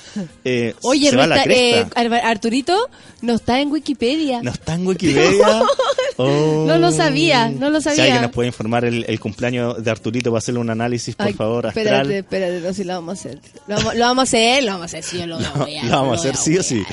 eh, 0.44 0.74
Oye, 0.82 1.10
se 1.10 1.16
va 1.16 1.26
a 1.26 1.28
la 1.28 1.43
está- 1.52 2.02
eh, 2.04 2.22
Arturito 2.24 2.90
no 3.22 3.34
está 3.34 3.60
en 3.62 3.72
Wikipedia. 3.72 4.42
No 4.42 4.52
está 4.52 4.74
en 4.76 4.88
Wikipedia. 4.88 5.64
Oh. 6.16 6.66
No 6.68 6.78
lo 6.78 6.92
sabía, 6.92 7.50
no 7.50 7.72
lo 7.72 7.80
Si 7.80 7.86
sabía. 7.86 8.04
alguien 8.04 8.22
nos 8.22 8.32
puede 8.32 8.46
informar 8.48 8.86
el, 8.86 9.04
el 9.08 9.20
cumpleaños 9.20 9.84
de 9.84 9.90
Arturito 9.90 10.30
para 10.30 10.38
hacerle 10.38 10.60
un 10.60 10.70
análisis, 10.70 11.16
por 11.16 11.26
Ay, 11.26 11.34
favor, 11.34 11.66
astral. 11.66 11.88
Espérate, 11.88 12.18
espérate, 12.20 12.60
no, 12.62 12.72
si 12.72 12.84
lo 12.84 12.94
vamos 12.94 13.10
a 13.10 13.14
hacer. 13.20 13.40
Lo 13.68 13.76
vamos, 13.78 13.96
lo 13.96 14.02
vamos 14.06 14.20
a 14.20 14.22
hacer, 14.22 14.64
lo 14.64 14.72
vamos 14.74 14.82
a 14.84 14.86
hacer, 14.86 15.04
sí, 15.04 15.18
yo 15.18 15.26
lo, 15.26 15.40
voy 15.56 15.76
a 15.76 15.84
Lo 15.86 15.90
vamos 16.02 16.18
a 16.18 16.20
hacer 16.30 16.36
sí 16.38 16.56
o 16.56 16.62
sí. 16.62 16.84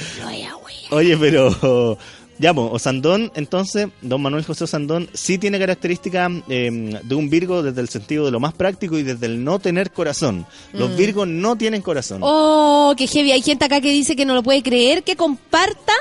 Oye, 0.90 1.16
pero 1.18 1.98
ya, 2.40 2.54
pues, 2.54 2.68
Osandón, 2.72 3.30
entonces, 3.34 3.88
don 4.00 4.22
Manuel 4.22 4.44
José 4.44 4.64
Osandón 4.64 5.08
sí 5.12 5.36
tiene 5.38 5.58
características 5.58 6.30
eh, 6.48 6.98
de 7.02 7.14
un 7.14 7.28
Virgo 7.28 7.62
desde 7.62 7.80
el 7.82 7.88
sentido 7.90 8.24
de 8.24 8.30
lo 8.30 8.40
más 8.40 8.54
práctico 8.54 8.96
y 8.98 9.02
desde 9.02 9.26
el 9.26 9.44
no 9.44 9.58
tener 9.58 9.90
corazón. 9.92 10.46
Los 10.72 10.90
Mm. 10.92 10.96
Virgos 10.96 11.28
no 11.28 11.56
tienen 11.56 11.82
corazón. 11.82 12.20
Oh, 12.22 12.94
qué 12.96 13.06
heavy. 13.06 13.32
Hay 13.32 13.42
gente 13.42 13.64
acá 13.66 13.80
que 13.80 13.90
dice 13.90 14.16
que 14.16 14.24
no 14.24 14.34
lo 14.34 14.42
puede 14.42 14.62
creer 14.62 15.02
que 15.04 15.16
comparta 15.16 15.92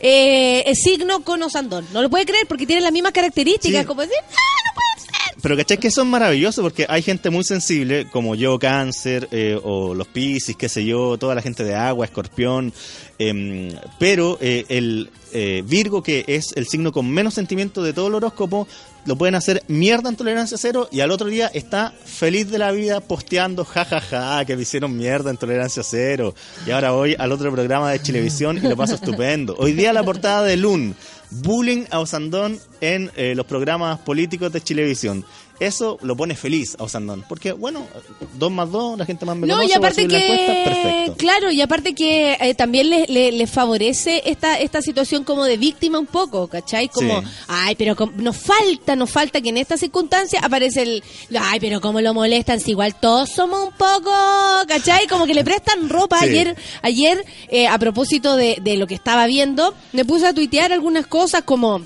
eh, 0.00 0.64
el 0.66 0.76
signo 0.76 1.20
con 1.20 1.42
Osandón. 1.42 1.86
No 1.92 2.02
lo 2.02 2.10
puede 2.10 2.26
creer 2.26 2.46
porque 2.46 2.66
tiene 2.66 2.82
las 2.82 2.92
mismas 2.92 3.12
características. 3.12 3.82
Sí. 3.82 3.86
Como 3.86 4.02
decir, 4.02 4.16
"Ah, 4.20 4.26
no 4.26 4.32
puede 4.32 4.36
ser". 4.56 4.63
Pero 5.44 5.58
¿cachai 5.58 5.76
que 5.76 5.88
eso 5.88 6.00
es 6.00 6.06
maravilloso? 6.06 6.62
Porque 6.62 6.86
hay 6.88 7.02
gente 7.02 7.28
muy 7.28 7.44
sensible, 7.44 8.08
como 8.10 8.34
yo, 8.34 8.58
cáncer, 8.58 9.28
eh, 9.30 9.60
o 9.62 9.94
los 9.94 10.08
piscis, 10.08 10.56
qué 10.56 10.70
sé 10.70 10.86
yo, 10.86 11.18
toda 11.18 11.34
la 11.34 11.42
gente 11.42 11.64
de 11.64 11.74
agua, 11.74 12.06
escorpión. 12.06 12.72
em, 13.18 13.68
pero 13.98 14.38
eh, 14.40 14.64
el 14.70 15.10
eh, 15.34 15.62
Virgo, 15.66 16.02
que 16.02 16.24
es 16.28 16.52
el 16.56 16.66
signo 16.66 16.92
con 16.92 17.10
menos 17.10 17.34
sentimiento 17.34 17.82
de 17.82 17.92
todo 17.92 18.06
el 18.06 18.14
horóscopo, 18.14 18.66
lo 19.04 19.16
pueden 19.16 19.34
hacer 19.34 19.62
mierda 19.68 20.08
en 20.08 20.16
tolerancia 20.16 20.56
cero 20.56 20.88
y 20.90 21.00
al 21.00 21.10
otro 21.10 21.26
día 21.26 21.48
está 21.52 21.92
feliz 22.04 22.50
de 22.50 22.58
la 22.58 22.72
vida 22.72 23.00
posteando 23.00 23.64
jajaja 23.64 24.44
que 24.44 24.56
le 24.56 24.62
hicieron 24.62 24.96
mierda 24.96 25.30
en 25.30 25.36
tolerancia 25.36 25.82
cero. 25.82 26.34
Y 26.66 26.70
ahora 26.70 26.92
voy 26.92 27.16
al 27.18 27.32
otro 27.32 27.52
programa 27.52 27.90
de 27.90 28.00
Chilevisión 28.00 28.56
y 28.56 28.60
lo 28.60 28.76
paso 28.76 28.94
estupendo. 28.94 29.54
Hoy 29.58 29.72
día 29.72 29.92
la 29.92 30.02
portada 30.02 30.42
de 30.44 30.56
Lun, 30.56 30.94
bullying 31.30 31.84
a 31.90 32.00
Osandón 32.00 32.58
en 32.80 33.10
eh, 33.16 33.34
los 33.34 33.46
programas 33.46 33.98
políticos 34.00 34.52
de 34.52 34.60
Chilevisión. 34.60 35.24
Eso 35.60 35.98
lo 36.02 36.16
pone 36.16 36.34
feliz 36.34 36.76
a 36.78 36.82
Osandón. 36.84 37.24
Porque, 37.28 37.52
bueno, 37.52 37.86
dos 38.38 38.50
más 38.50 38.70
dos, 38.72 38.98
la 38.98 39.06
gente 39.06 39.24
más 39.24 39.36
me 39.36 39.46
No, 39.46 39.54
conoce, 39.56 39.72
y 39.72 39.76
aparte 39.76 40.02
encuesta, 40.02 40.26
que, 40.36 40.62
perfecto. 40.64 41.14
claro, 41.16 41.50
y 41.52 41.60
aparte 41.60 41.94
que 41.94 42.36
eh, 42.40 42.54
también 42.54 42.90
les 42.90 43.08
le, 43.08 43.30
les 43.32 43.50
favorece 43.50 44.22
esta 44.26 44.58
esta 44.58 44.82
situación 44.82 45.22
como 45.24 45.44
de 45.44 45.56
víctima 45.56 45.98
un 45.98 46.06
poco, 46.06 46.48
¿cachai? 46.48 46.88
Como, 46.88 47.20
Sí. 47.20 47.26
ay, 47.48 47.76
pero 47.76 47.94
com- 47.94 48.12
nos 48.16 48.36
falta, 48.36 48.96
nos 48.96 49.10
falta 49.10 49.40
que 49.40 49.50
en 49.50 49.58
esta 49.58 49.76
circunstancia 49.76 50.40
aparece 50.42 50.82
el, 50.82 51.04
ay, 51.38 51.60
pero 51.60 51.80
cómo 51.80 52.00
lo 52.00 52.12
molestan, 52.14 52.58
si 52.60 52.72
igual 52.72 52.96
todos 52.98 53.30
somos 53.30 53.64
un 53.68 53.72
poco, 53.74 54.10
¿cachai? 54.66 55.06
Como 55.06 55.26
que 55.26 55.34
le 55.34 55.44
prestan 55.44 55.88
ropa. 55.88 56.18
Sí. 56.18 56.24
Ayer, 56.26 56.56
ayer 56.82 57.24
eh, 57.48 57.68
a 57.68 57.78
propósito 57.78 58.36
de, 58.36 58.58
de 58.60 58.76
lo 58.76 58.86
que 58.86 58.94
estaba 58.94 59.26
viendo, 59.26 59.72
me 59.92 60.04
puse 60.04 60.26
a 60.26 60.34
tuitear 60.34 60.72
algunas 60.72 61.06
cosas 61.06 61.42
como... 61.44 61.82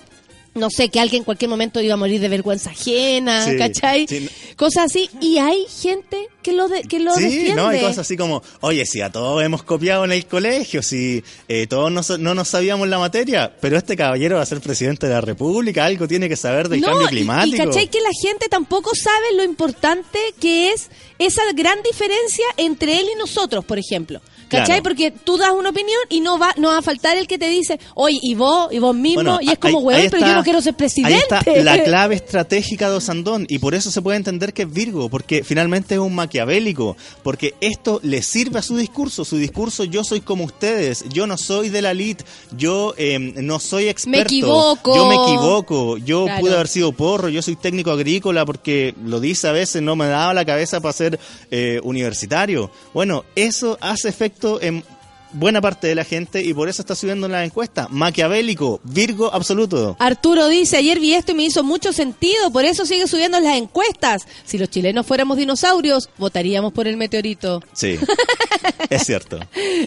No 0.54 0.70
sé, 0.70 0.88
que 0.88 0.98
alguien 0.98 1.20
en 1.20 1.24
cualquier 1.24 1.48
momento 1.48 1.80
iba 1.80 1.94
a 1.94 1.96
morir 1.96 2.20
de 2.20 2.28
vergüenza 2.28 2.70
ajena, 2.70 3.44
Sí, 3.44 3.56
¿cachai? 3.56 4.06
sí. 4.08 4.28
Cosas 4.56 4.86
así. 4.86 5.08
Y 5.20 5.38
hay 5.38 5.66
gente 5.68 6.26
que 6.42 6.52
lo, 6.52 6.66
de, 6.68 6.82
que 6.82 6.98
lo 6.98 7.14
Sí, 7.14 7.22
defiende. 7.24 7.54
no, 7.54 7.68
hay 7.68 7.80
cosas 7.80 7.98
así 7.98 8.16
como, 8.16 8.42
oye, 8.60 8.84
si 8.84 9.00
a 9.00 9.12
todos 9.12 9.42
hemos 9.44 9.62
copiado 9.62 10.04
en 10.04 10.10
el 10.12 10.26
colegio, 10.26 10.82
si 10.82 11.22
eh, 11.46 11.66
todos 11.68 11.92
no, 11.92 12.18
no 12.18 12.34
nos 12.34 12.48
sabíamos 12.48 12.88
la 12.88 12.98
materia, 12.98 13.54
pero 13.60 13.76
este 13.78 13.96
caballero 13.96 14.36
va 14.36 14.42
a 14.42 14.46
ser 14.46 14.60
presidente 14.60 15.06
de 15.06 15.12
la 15.14 15.20
República, 15.20 15.84
algo 15.84 16.08
tiene 16.08 16.28
que 16.28 16.36
saber 16.36 16.68
del 16.68 16.80
No, 16.80 16.88
cambio 16.88 17.06
y- 17.06 17.10
climático. 17.10 17.56
Y, 17.62 17.66
cachai 17.66 17.88
que 17.88 18.00
la 18.00 18.10
gente 18.20 18.48
tampoco 18.48 18.90
sabe 18.96 19.34
lo 19.36 19.44
importante 19.44 20.18
que 20.40 20.72
es 20.72 20.88
esa 21.20 21.42
gran 21.54 21.80
diferencia 21.82 22.46
entre 22.56 22.98
él 22.98 23.06
y 23.14 23.18
nosotros, 23.18 23.64
por 23.64 23.78
ejemplo. 23.78 24.20
¿Cachai? 24.48 24.66
Claro. 24.66 24.82
Porque 24.82 25.10
tú 25.10 25.36
das 25.36 25.50
una 25.50 25.70
opinión 25.70 25.98
y 26.08 26.20
no 26.20 26.38
va 26.38 26.54
no 26.56 26.68
va 26.68 26.78
a 26.78 26.82
faltar 26.82 27.16
el 27.16 27.26
que 27.26 27.38
te 27.38 27.48
dice, 27.48 27.78
oye, 27.94 28.18
y 28.22 28.34
vos, 28.34 28.72
y 28.72 28.78
vos 28.78 28.94
mismo, 28.94 29.22
Bueno, 29.22 29.38
y 29.40 29.50
es 29.50 29.58
como, 29.58 29.88
ahí 29.90 30.08
pero 30.10 30.26
yo 30.26 30.34
no 30.34 30.42
quiero 30.42 30.60
ser 30.60 30.74
presidente. 30.74 31.14
Ahí 31.30 31.42
está 31.46 31.62
la 31.62 31.82
clave 31.84 32.14
estratégica 32.14 32.90
de 32.90 32.96
Osandón 32.96 33.46
y 33.48 33.58
por 33.58 33.74
eso 33.74 33.90
se 33.90 34.02
puede 34.02 34.16
entender 34.16 34.52
que 34.52 34.62
es 34.62 34.72
Virgo, 34.72 35.08
porque 35.08 35.44
finalmente 35.44 35.94
es 35.94 36.00
un 36.00 36.14
maquiavélico, 36.14 36.96
porque 37.22 37.54
esto 37.60 38.00
le 38.02 38.22
sirve 38.22 38.58
a 38.58 38.62
su 38.62 38.76
discurso, 38.76 39.24
su 39.24 39.36
discurso 39.36 39.84
yo 39.84 40.04
soy 40.04 40.20
como 40.20 40.44
ustedes, 40.44 41.04
yo 41.10 41.26
no 41.26 41.36
soy 41.36 41.68
de 41.68 41.82
la 41.82 41.90
elite, 41.90 42.24
yo 42.56 42.94
eh, 42.96 43.18
no 43.18 43.58
soy 43.58 43.88
experto, 43.88 44.22
equivoco. 44.32 44.94
yo 44.96 45.06
me 45.06 45.14
equivoco, 45.14 45.96
yo 45.98 46.24
Claro. 46.24 46.40
pude 46.40 46.54
haber 46.54 46.68
sido 46.68 46.92
porro, 46.92 47.28
yo 47.28 47.42
soy 47.42 47.56
técnico 47.56 47.90
agrícola 47.90 48.44
porque 48.44 48.94
lo 49.04 49.20
dice 49.20 49.48
a 49.48 49.52
veces, 49.52 49.82
no 49.82 49.96
me 49.96 50.06
daba 50.06 50.34
la 50.34 50.44
cabeza 50.44 50.80
para 50.80 50.92
ser 50.92 51.18
eh, 51.50 51.80
universitario. 51.82 52.70
Bueno, 52.92 53.24
eso 53.34 53.78
hace 53.80 54.08
efecto 54.08 54.37
en 54.60 54.84
buena 55.32 55.60
parte 55.60 55.86
de 55.86 55.94
la 55.94 56.04
gente 56.04 56.42
y 56.42 56.54
por 56.54 56.68
eso 56.68 56.82
está 56.82 56.94
subiendo 56.94 57.26
en 57.26 57.32
la 57.32 57.44
encuesta. 57.44 57.88
Maquiavélico, 57.90 58.80
Virgo 58.84 59.32
absoluto. 59.32 59.96
Arturo 59.98 60.48
dice, 60.48 60.76
ayer 60.76 60.98
vi 60.98 61.14
esto 61.14 61.32
y 61.32 61.34
me 61.34 61.44
hizo 61.44 61.62
mucho 61.62 61.92
sentido, 61.92 62.50
por 62.50 62.64
eso 62.64 62.86
sigue 62.86 63.06
subiendo 63.06 63.38
en 63.38 63.44
las 63.44 63.56
encuestas. 63.56 64.26
Si 64.44 64.58
los 64.58 64.70
chilenos 64.70 65.06
fuéramos 65.06 65.36
dinosaurios, 65.36 66.08
votaríamos 66.18 66.72
por 66.72 66.88
el 66.88 66.96
meteorito. 66.96 67.62
Sí, 67.72 67.98
es 68.90 69.04
cierto. 69.04 69.38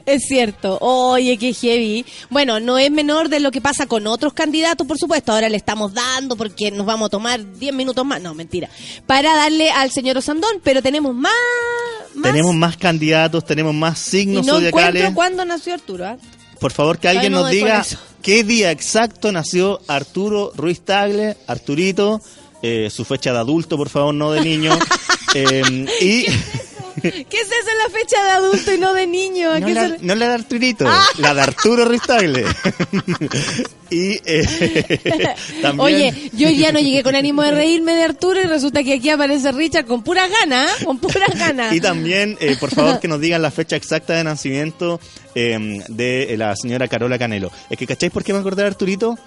Es 0.06 0.24
cierto. 0.28 0.78
Oye, 0.82 1.38
qué 1.38 1.54
heavy. 1.54 2.06
Bueno, 2.30 2.60
no 2.60 2.78
es 2.78 2.92
menor 2.92 3.30
de 3.30 3.40
lo 3.40 3.52
que 3.52 3.62
pasa 3.62 3.86
con 3.86 4.08
otros 4.08 4.34
candidatos, 4.34 4.86
por 4.86 4.98
supuesto. 4.98 5.32
Ahora 5.32 5.50
le 5.50 5.58
estamos 5.58 5.94
dando 5.94 6.36
porque 6.36 6.72
nos 6.72 6.86
vamos 6.86 7.08
a 7.08 7.10
tomar 7.10 7.58
10 7.58 7.74
minutos 7.74 8.06
más. 8.06 8.22
No, 8.22 8.34
mentira. 8.34 8.70
Para 9.08 9.36
darle 9.36 9.72
al 9.72 9.92
señor 9.92 10.18
Osandón, 10.18 10.62
pero 10.64 10.82
tenemos 10.82 11.16
más... 11.16 11.32
más 12.16 12.32
Tenemos 12.32 12.56
más 12.56 12.78
candidatos, 12.78 13.46
tenemos 13.46 13.74
más 13.74 14.08
y 14.08 14.12
signos 14.12 14.46
no 14.46 14.54
zodiacales. 14.56 14.88
encuentro 15.02 15.16
cuándo 15.16 15.46
nació 15.46 15.74
Arturo. 15.74 16.06
¿ah? 16.08 16.18
Por 16.60 16.72
favor, 16.72 17.00
que 17.00 17.08
alguien 17.08 17.32
nos 17.34 17.50
diga 17.50 17.84
qué 18.22 18.44
día 18.44 18.72
exacto 18.72 19.32
nació 19.32 19.82
Arturo 19.88 20.52
Ruiz 20.56 20.82
Tagle, 20.82 21.38
Arturito, 21.48 22.22
eh, 22.62 22.90
su 22.92 23.04
fecha 23.06 23.34
de 23.34 23.40
adulto, 23.40 23.78
por 23.78 23.90
favor, 23.90 24.14
no 24.14 24.32
de 24.32 24.42
niño. 24.42 24.78
Eh, 25.34 25.86
y 26.02 26.26
¿Qué 27.02 27.10
es 27.10 27.48
eso 27.48 27.70
en 27.72 27.78
la 27.78 28.00
fecha 28.00 28.24
de 28.24 28.30
adulto 28.32 28.74
y 28.74 28.78
no 28.78 28.94
de 28.94 29.08
niño? 29.08 29.52
¿A 29.52 29.60
no 29.60 29.70
la, 29.70 29.98
no 30.02 30.16
la 30.16 30.28
de 30.28 30.34
Arturito, 30.34 30.86
Ah. 30.88 31.06
la 31.18 31.34
de 31.34 31.42
Arturo 31.42 31.86
Ruiz 31.86 32.02
Tagle. 32.06 32.46
y 33.90 34.20
eh, 34.26 35.36
también... 35.62 35.80
Oye, 35.80 36.32
yo 36.34 36.48
día 36.50 36.72
no 36.72 36.80
llegué 36.80 37.04
con 37.04 37.16
ánimo 37.16 37.44
de 37.44 37.52
reírme 37.52 37.94
de 37.94 38.04
Arturo 38.04 38.40
y 38.42 38.46
resulta 38.46 38.84
que 38.84 38.94
aquí 38.94 39.10
aparece 39.10 39.52
Richard 39.52 39.86
con 39.86 40.04
pura 40.04 40.28
gana, 40.28 40.68
con 40.84 40.98
pura 41.00 41.26
gana. 41.36 41.74
Y 41.76 41.80
también, 41.82 42.38
eh, 42.40 42.56
por 42.60 42.72
favor, 42.72 43.00
que 43.00 43.08
nos 43.08 43.20
digan 43.20 43.42
la 43.42 43.52
fecha 43.52 43.76
exacta 43.76 44.14
de 44.14 44.24
nacimiento 44.24 45.00
eh, 45.36 45.84
de 45.88 46.36
la 46.38 46.56
señora 46.56 46.88
Carola 46.88 47.18
Canelo. 47.20 47.52
Es 47.70 47.78
que, 47.78 47.88
¿cacháis 47.88 48.12
por 48.12 48.24
qué 48.24 48.34
me 48.34 48.40
acordé 48.40 48.64
de 48.64 48.70
Arturito? 48.70 49.18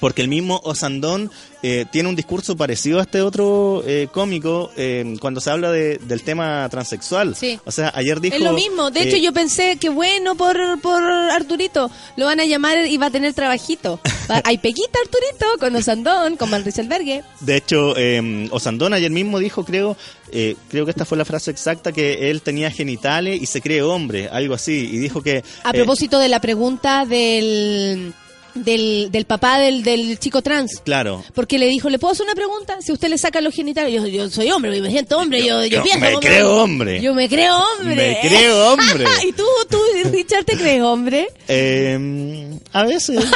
Porque 0.00 0.22
el 0.22 0.28
mismo 0.28 0.60
Osandón 0.64 1.30
eh, 1.62 1.84
tiene 1.90 2.08
un 2.08 2.16
discurso 2.16 2.56
parecido 2.56 2.98
a 2.98 3.02
este 3.02 3.20
otro 3.20 3.82
eh, 3.86 4.08
cómico 4.12 4.70
eh, 4.76 5.16
cuando 5.20 5.40
se 5.40 5.50
habla 5.50 5.72
de- 5.72 5.98
del 5.98 6.22
tema 6.22 6.68
transexual. 6.70 7.34
Sí. 7.34 7.58
O 7.64 7.70
sea, 7.72 7.92
ayer 7.94 8.20
dijo... 8.20 8.36
es 8.36 8.42
lo 8.42 8.52
mismo. 8.52 8.90
De 8.90 9.00
eh, 9.00 9.08
hecho, 9.08 9.16
yo 9.16 9.32
pensé 9.32 9.76
que 9.76 9.88
bueno 9.88 10.36
por, 10.36 10.56
por 10.80 11.02
Arturito. 11.02 11.90
Lo 12.16 12.26
van 12.26 12.40
a 12.40 12.44
llamar 12.44 12.86
y 12.86 12.96
va 12.96 13.06
a 13.06 13.10
tener 13.10 13.34
trabajito. 13.34 14.00
Hay 14.44 14.58
pequita 14.58 14.98
Arturito 15.02 15.46
con 15.58 15.74
Osandón, 15.74 16.36
con 16.36 16.48
Rieselbergue. 16.62 17.22
De 17.40 17.56
hecho, 17.56 17.94
eh, 17.96 18.48
Osandón 18.50 18.92
ayer 18.92 19.10
mismo 19.10 19.38
dijo, 19.38 19.64
creo, 19.64 19.96
eh, 20.32 20.56
creo 20.68 20.84
que 20.84 20.90
esta 20.90 21.04
fue 21.04 21.18
la 21.18 21.24
frase 21.24 21.50
exacta, 21.50 21.92
que 21.92 22.30
él 22.30 22.42
tenía 22.42 22.70
genitales 22.70 23.40
y 23.40 23.46
se 23.46 23.60
cree 23.60 23.82
hombre, 23.82 24.28
algo 24.28 24.54
así. 24.54 24.88
Y 24.92 24.98
dijo 24.98 25.22
que... 25.22 25.42
A 25.64 25.70
eh, 25.70 25.74
propósito 25.74 26.18
de 26.18 26.28
la 26.28 26.40
pregunta 26.40 27.04
del, 27.06 28.12
del, 28.54 29.08
del 29.10 29.24
papá 29.24 29.58
del, 29.58 29.82
del 29.82 30.18
chico 30.18 30.42
trans. 30.42 30.80
Claro. 30.84 31.24
Porque 31.34 31.58
le 31.58 31.66
dijo, 31.66 31.88
¿le 31.90 31.98
puedo 31.98 32.12
hacer 32.12 32.24
una 32.24 32.34
pregunta? 32.34 32.76
Si 32.80 32.92
usted 32.92 33.08
le 33.08 33.18
saca 33.18 33.40
los 33.40 33.54
genitales, 33.54 33.92
yo, 33.92 34.06
yo 34.06 34.28
soy 34.30 34.50
hombre, 34.50 34.80
me 34.80 34.90
siento 34.90 35.18
hombre, 35.18 35.40
yo, 35.44 35.62
yo, 35.64 35.78
yo 35.78 35.82
pienso 35.82 36.00
me 36.00 36.08
como- 36.12 36.20
creo 36.20 36.56
hombre. 36.62 37.00
Yo 37.00 37.14
me 37.14 37.28
creo 37.28 37.56
hombre. 37.56 37.94
Me 37.96 38.28
creo 38.28 38.72
hombre. 38.72 39.04
¿Y 39.28 39.32
tú, 39.32 39.44
tú, 39.70 39.78
Richard, 40.10 40.44
te 40.44 40.56
crees 40.56 40.82
hombre? 40.82 41.28
Eh, 41.46 42.58
a 42.72 42.84
veces. 42.84 43.18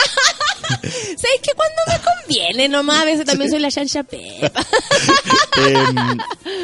¿Sabes 0.83 1.41
que 1.43 1.53
cuando 1.55 1.83
me 1.89 1.99
conviene 2.05 2.69
nomás? 2.69 3.01
A 3.01 3.05
veces 3.05 3.27
también 3.27 3.51
soy 3.51 3.61
la 3.61 3.71
chancha 3.71 4.03
Pepa. 4.03 4.65
Eh, 5.59 5.75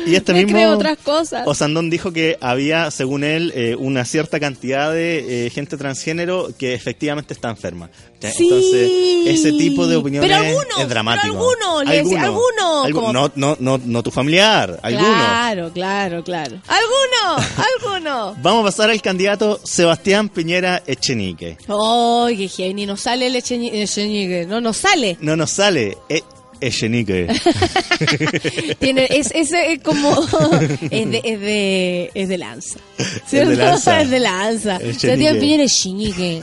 y 0.07 0.15
este 0.15 0.33
Me 0.33 0.45
mismo 0.45 0.57
creo 0.59 0.71
otras 0.73 0.97
cosas. 0.99 1.47
Osandón 1.47 1.91
dijo 1.91 2.11
que 2.11 2.39
había, 2.41 2.91
según 2.91 3.23
él, 3.23 3.53
eh, 3.55 3.77
una 3.79 4.07
cierta 4.07 4.41
cantidad 4.41 4.91
de 4.93 5.47
eh, 5.47 5.51
gente 5.51 5.77
transgénero 5.77 6.49
que 6.59 6.73
efectivamente 6.73 7.35
está 7.35 7.51
enferma. 7.51 7.91
Entonces, 8.21 8.91
ese 9.27 9.53
tipo 9.53 9.87
de 9.87 9.97
opiniones 9.97 10.29
Pero 10.29 10.41
algunos, 10.43 10.81
es 10.81 10.89
dramático. 10.89 11.35
pero 11.35 11.39
algunos, 11.51 11.85
le 11.85 12.03
decía, 12.03 12.23
algunos, 12.25 12.91
como- 12.93 13.13
no, 13.13 13.31
no, 13.37 13.57
no, 13.61 13.79
no 13.85 14.03
tu 14.03 14.11
familiar, 14.11 14.79
algunos. 14.83 15.09
Claro, 15.09 15.71
claro, 15.73 16.25
claro. 16.25 16.61
Algunos, 16.67 17.51
algunos. 17.85 18.43
Vamos 18.43 18.63
a 18.63 18.65
pasar 18.65 18.91
al 18.91 19.01
candidato 19.03 19.61
Sebastián 19.63 20.29
Piñera 20.29 20.83
Echenique. 20.87 21.59
Oye, 21.69 22.37
qué 22.37 22.49
genio, 22.49 22.87
no 22.89 22.97
sale 22.97 23.29
el 23.29 23.37
Echeñique, 23.37 24.47
no 24.47 24.61
nos 24.61 24.77
sale. 24.79 25.17
No 25.21 25.37
nos 25.37 25.51
sale. 25.51 25.97
Eh, 26.09 26.23
Echenique. 26.61 27.29
Tiene, 28.79 29.07
es, 29.11 29.31
es, 29.35 29.53
eh, 29.53 29.81
como. 29.83 30.23
es, 30.91 31.11
de, 31.11 31.21
es, 31.25 31.41
de, 31.41 32.11
es 32.15 32.29
de 32.29 32.39
lanza. 32.39 32.79
¿cierto? 33.27 33.51
de 33.51 33.57
lanza. 33.57 34.01
Es 34.03 34.11
de 34.11 34.21
lanza. 34.21 34.77
Es 34.77 34.99
Sebastián. 34.99 35.39
Piñera 35.39 35.63
es 35.65 35.73
chinique. 35.75 36.43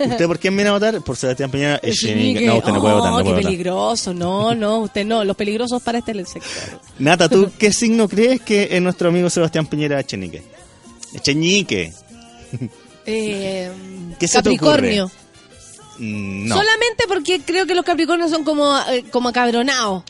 ¿Usted 0.00 0.26
por 0.26 0.38
quién 0.38 0.54
viene 0.56 0.70
a 0.70 0.72
votar? 0.72 1.00
Por 1.02 1.16
Sebastián 1.16 1.50
Piñera 1.50 1.80
Echenique. 1.82 2.46
No, 2.46 2.56
usted 2.58 2.72
no 2.72 2.80
puede 2.80 2.94
votar. 2.94 3.12
Oh, 3.12 3.18
No 3.18 3.18
qué 3.18 3.24
puede 3.24 3.36
votar. 3.36 3.50
peligroso. 3.50 4.14
No, 4.14 4.54
no, 4.54 4.78
usted 4.80 5.04
no. 5.04 5.24
Los 5.24 5.36
peligrosos 5.36 5.82
para 5.82 5.98
este 5.98 6.12
sector. 6.24 6.80
Nata, 6.98 7.28
¿tú 7.28 7.50
qué 7.58 7.72
signo 7.72 8.08
crees 8.08 8.40
que 8.40 8.68
es 8.70 8.80
nuestro 8.82 9.08
amigo 9.08 9.28
Sebastián 9.30 9.66
Piñera 9.66 10.00
Echenique? 10.00 10.42
Echenique. 11.14 11.92
Eh, 13.06 13.70
¿Qué 14.18 14.28
se 14.28 14.38
te 14.38 14.42
Capricornio. 14.44 15.10
Mm, 15.98 16.46
No, 16.48 16.56
Solamente 16.56 17.04
porque 17.08 17.40
creo 17.40 17.66
que 17.66 17.74
los 17.74 17.84
Capricornios 17.84 18.30
son 18.30 18.44
como, 18.44 18.78
eh, 18.90 19.04
como 19.10 19.28
acabronados. 19.28 20.02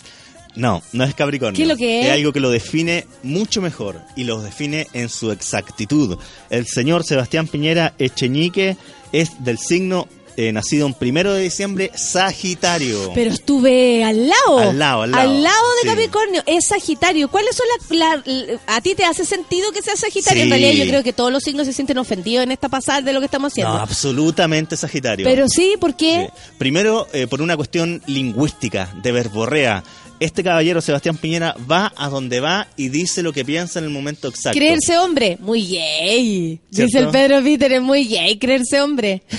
no, 0.57 0.83
no 0.93 1.05
es 1.05 1.15
Capricornio. 1.15 1.57
¿Qué 1.57 1.63
es 1.63 1.69
lo 1.69 1.77
que 1.77 2.01
es? 2.01 2.07
Es 2.07 2.13
algo 2.13 2.33
que 2.33 2.41
lo 2.41 2.51
define 2.51 3.07
mucho 3.23 3.61
mejor 3.61 4.01
y 4.17 4.25
lo 4.25 4.41
define 4.41 4.87
en 4.93 5.09
su 5.09 5.31
exactitud. 5.33 6.17
El 6.51 6.67
señor 6.67 7.05
Sebastián 7.05 7.49
Piñera 7.49 7.95
Echenique 7.99 8.77
es 9.13 9.45
del 9.45 9.59
signo 9.59 10.07
eh, 10.37 10.53
nacido 10.53 10.87
en 10.87 10.95
primero 10.95 11.33
de 11.33 11.43
diciembre, 11.43 11.91
Sagitario. 11.95 13.13
Pero 13.15 13.31
estuve 13.31 14.03
al 14.05 14.29
lado. 14.29 14.59
Al 14.59 14.79
lado, 14.79 15.03
al 15.03 15.11
lado. 15.13 15.23
de 15.23 15.83
Sí. 15.83 15.87
Capricornio. 15.89 16.43
Es 16.47 16.67
Sagitario. 16.69 17.29
¿Cuáles 17.29 17.55
son 17.57 17.67
las... 17.79 17.91
la- 18.27 18.61
¿A 18.67 18.81
ti 18.81 18.95
te 18.95 19.05
hace 19.05 19.25
sentido 19.25 19.71
que 19.73 19.83
sea 19.83 19.97
Sagitario? 19.97 20.43
En 20.43 20.49
Sí. 20.49 20.51
realidad 20.59 20.85
yo 20.85 20.89
creo 20.91 21.03
que 21.03 21.13
todos 21.13 21.33
los 21.33 21.43
signos 21.43 21.67
se 21.67 21.73
sienten 21.73 21.99
ofendidos 21.99 22.45
en 22.45 22.53
esta 22.53 22.69
pasada 22.69 23.01
de 23.03 23.13
lo 23.13 23.21
que 23.21 23.27
estamos 23.27 23.53
haciendo. 23.53 23.75
No, 23.75 23.81
absolutamente 23.81 24.77
Sagitario. 24.77 25.25
Pero 25.25 25.49
sí, 25.49 25.75
¿por 25.81 25.95
qué? 25.97 26.29
Sí. 26.33 26.53
Primero, 26.59 27.07
eh, 27.13 27.27
por 27.27 27.43
una 27.43 27.57
cuestión 27.57 28.03
lingüística, 28.07 28.91
de 29.03 29.13
verborrea. 29.13 29.85
Este 30.21 30.45
caballero, 30.45 30.81
Sebastián 30.81 31.17
Piñera, 31.17 31.57
va 31.71 31.93
a 31.97 32.09
donde 32.09 32.41
va 32.41 32.69
y 32.77 32.89
dice 32.89 33.23
lo 33.23 33.33
que 33.33 33.45
piensa 33.45 33.81
en 33.81 33.87
el 33.87 33.91
momento 33.91 34.29
exacto. 34.29 34.57
Creerse 34.59 34.97
hombre, 34.97 35.37
muy 35.41 35.67
gay. 35.67 36.61
Dice 36.71 36.99
el 36.99 37.09
Pedro 37.09 37.43
Peter, 37.43 37.73
es 37.73 37.83
muy 37.83 38.07
gay 38.07 38.39
creerse 38.39 38.81
hombre. 38.81 39.23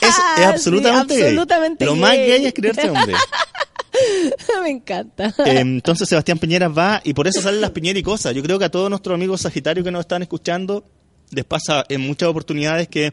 Es, 0.00 0.14
es 0.38 0.46
absolutamente, 0.46 1.14
Sí, 1.14 1.20
gay. 1.20 1.34
Lo 1.80 1.94
más 1.96 2.16
gay. 2.16 2.26
gay 2.26 2.46
es 2.46 2.54
creerse 2.54 2.88
hombre. 2.88 3.14
Me 4.62 4.70
encanta. 4.70 5.34
Eh, 5.44 5.58
entonces 5.58 6.08
Sebastián 6.08 6.38
Piñera 6.38 6.68
va 6.68 7.02
y 7.04 7.12
por 7.12 7.26
eso 7.26 7.42
salen 7.42 7.60
las 7.60 7.70
Piñera 7.70 7.98
y 7.98 8.02
cosas. 8.02 8.34
Yo 8.34 8.42
creo 8.42 8.58
que 8.58 8.64
a 8.64 8.70
todos 8.70 8.88
nuestros 8.88 9.14
amigos 9.14 9.42
sagitarios 9.42 9.84
que 9.84 9.90
nos 9.90 10.00
están 10.00 10.22
escuchando 10.22 10.84
les 11.30 11.44
pasa 11.44 11.84
en 11.88 12.00
muchas 12.00 12.28
oportunidades 12.28 12.88
que 12.88 13.12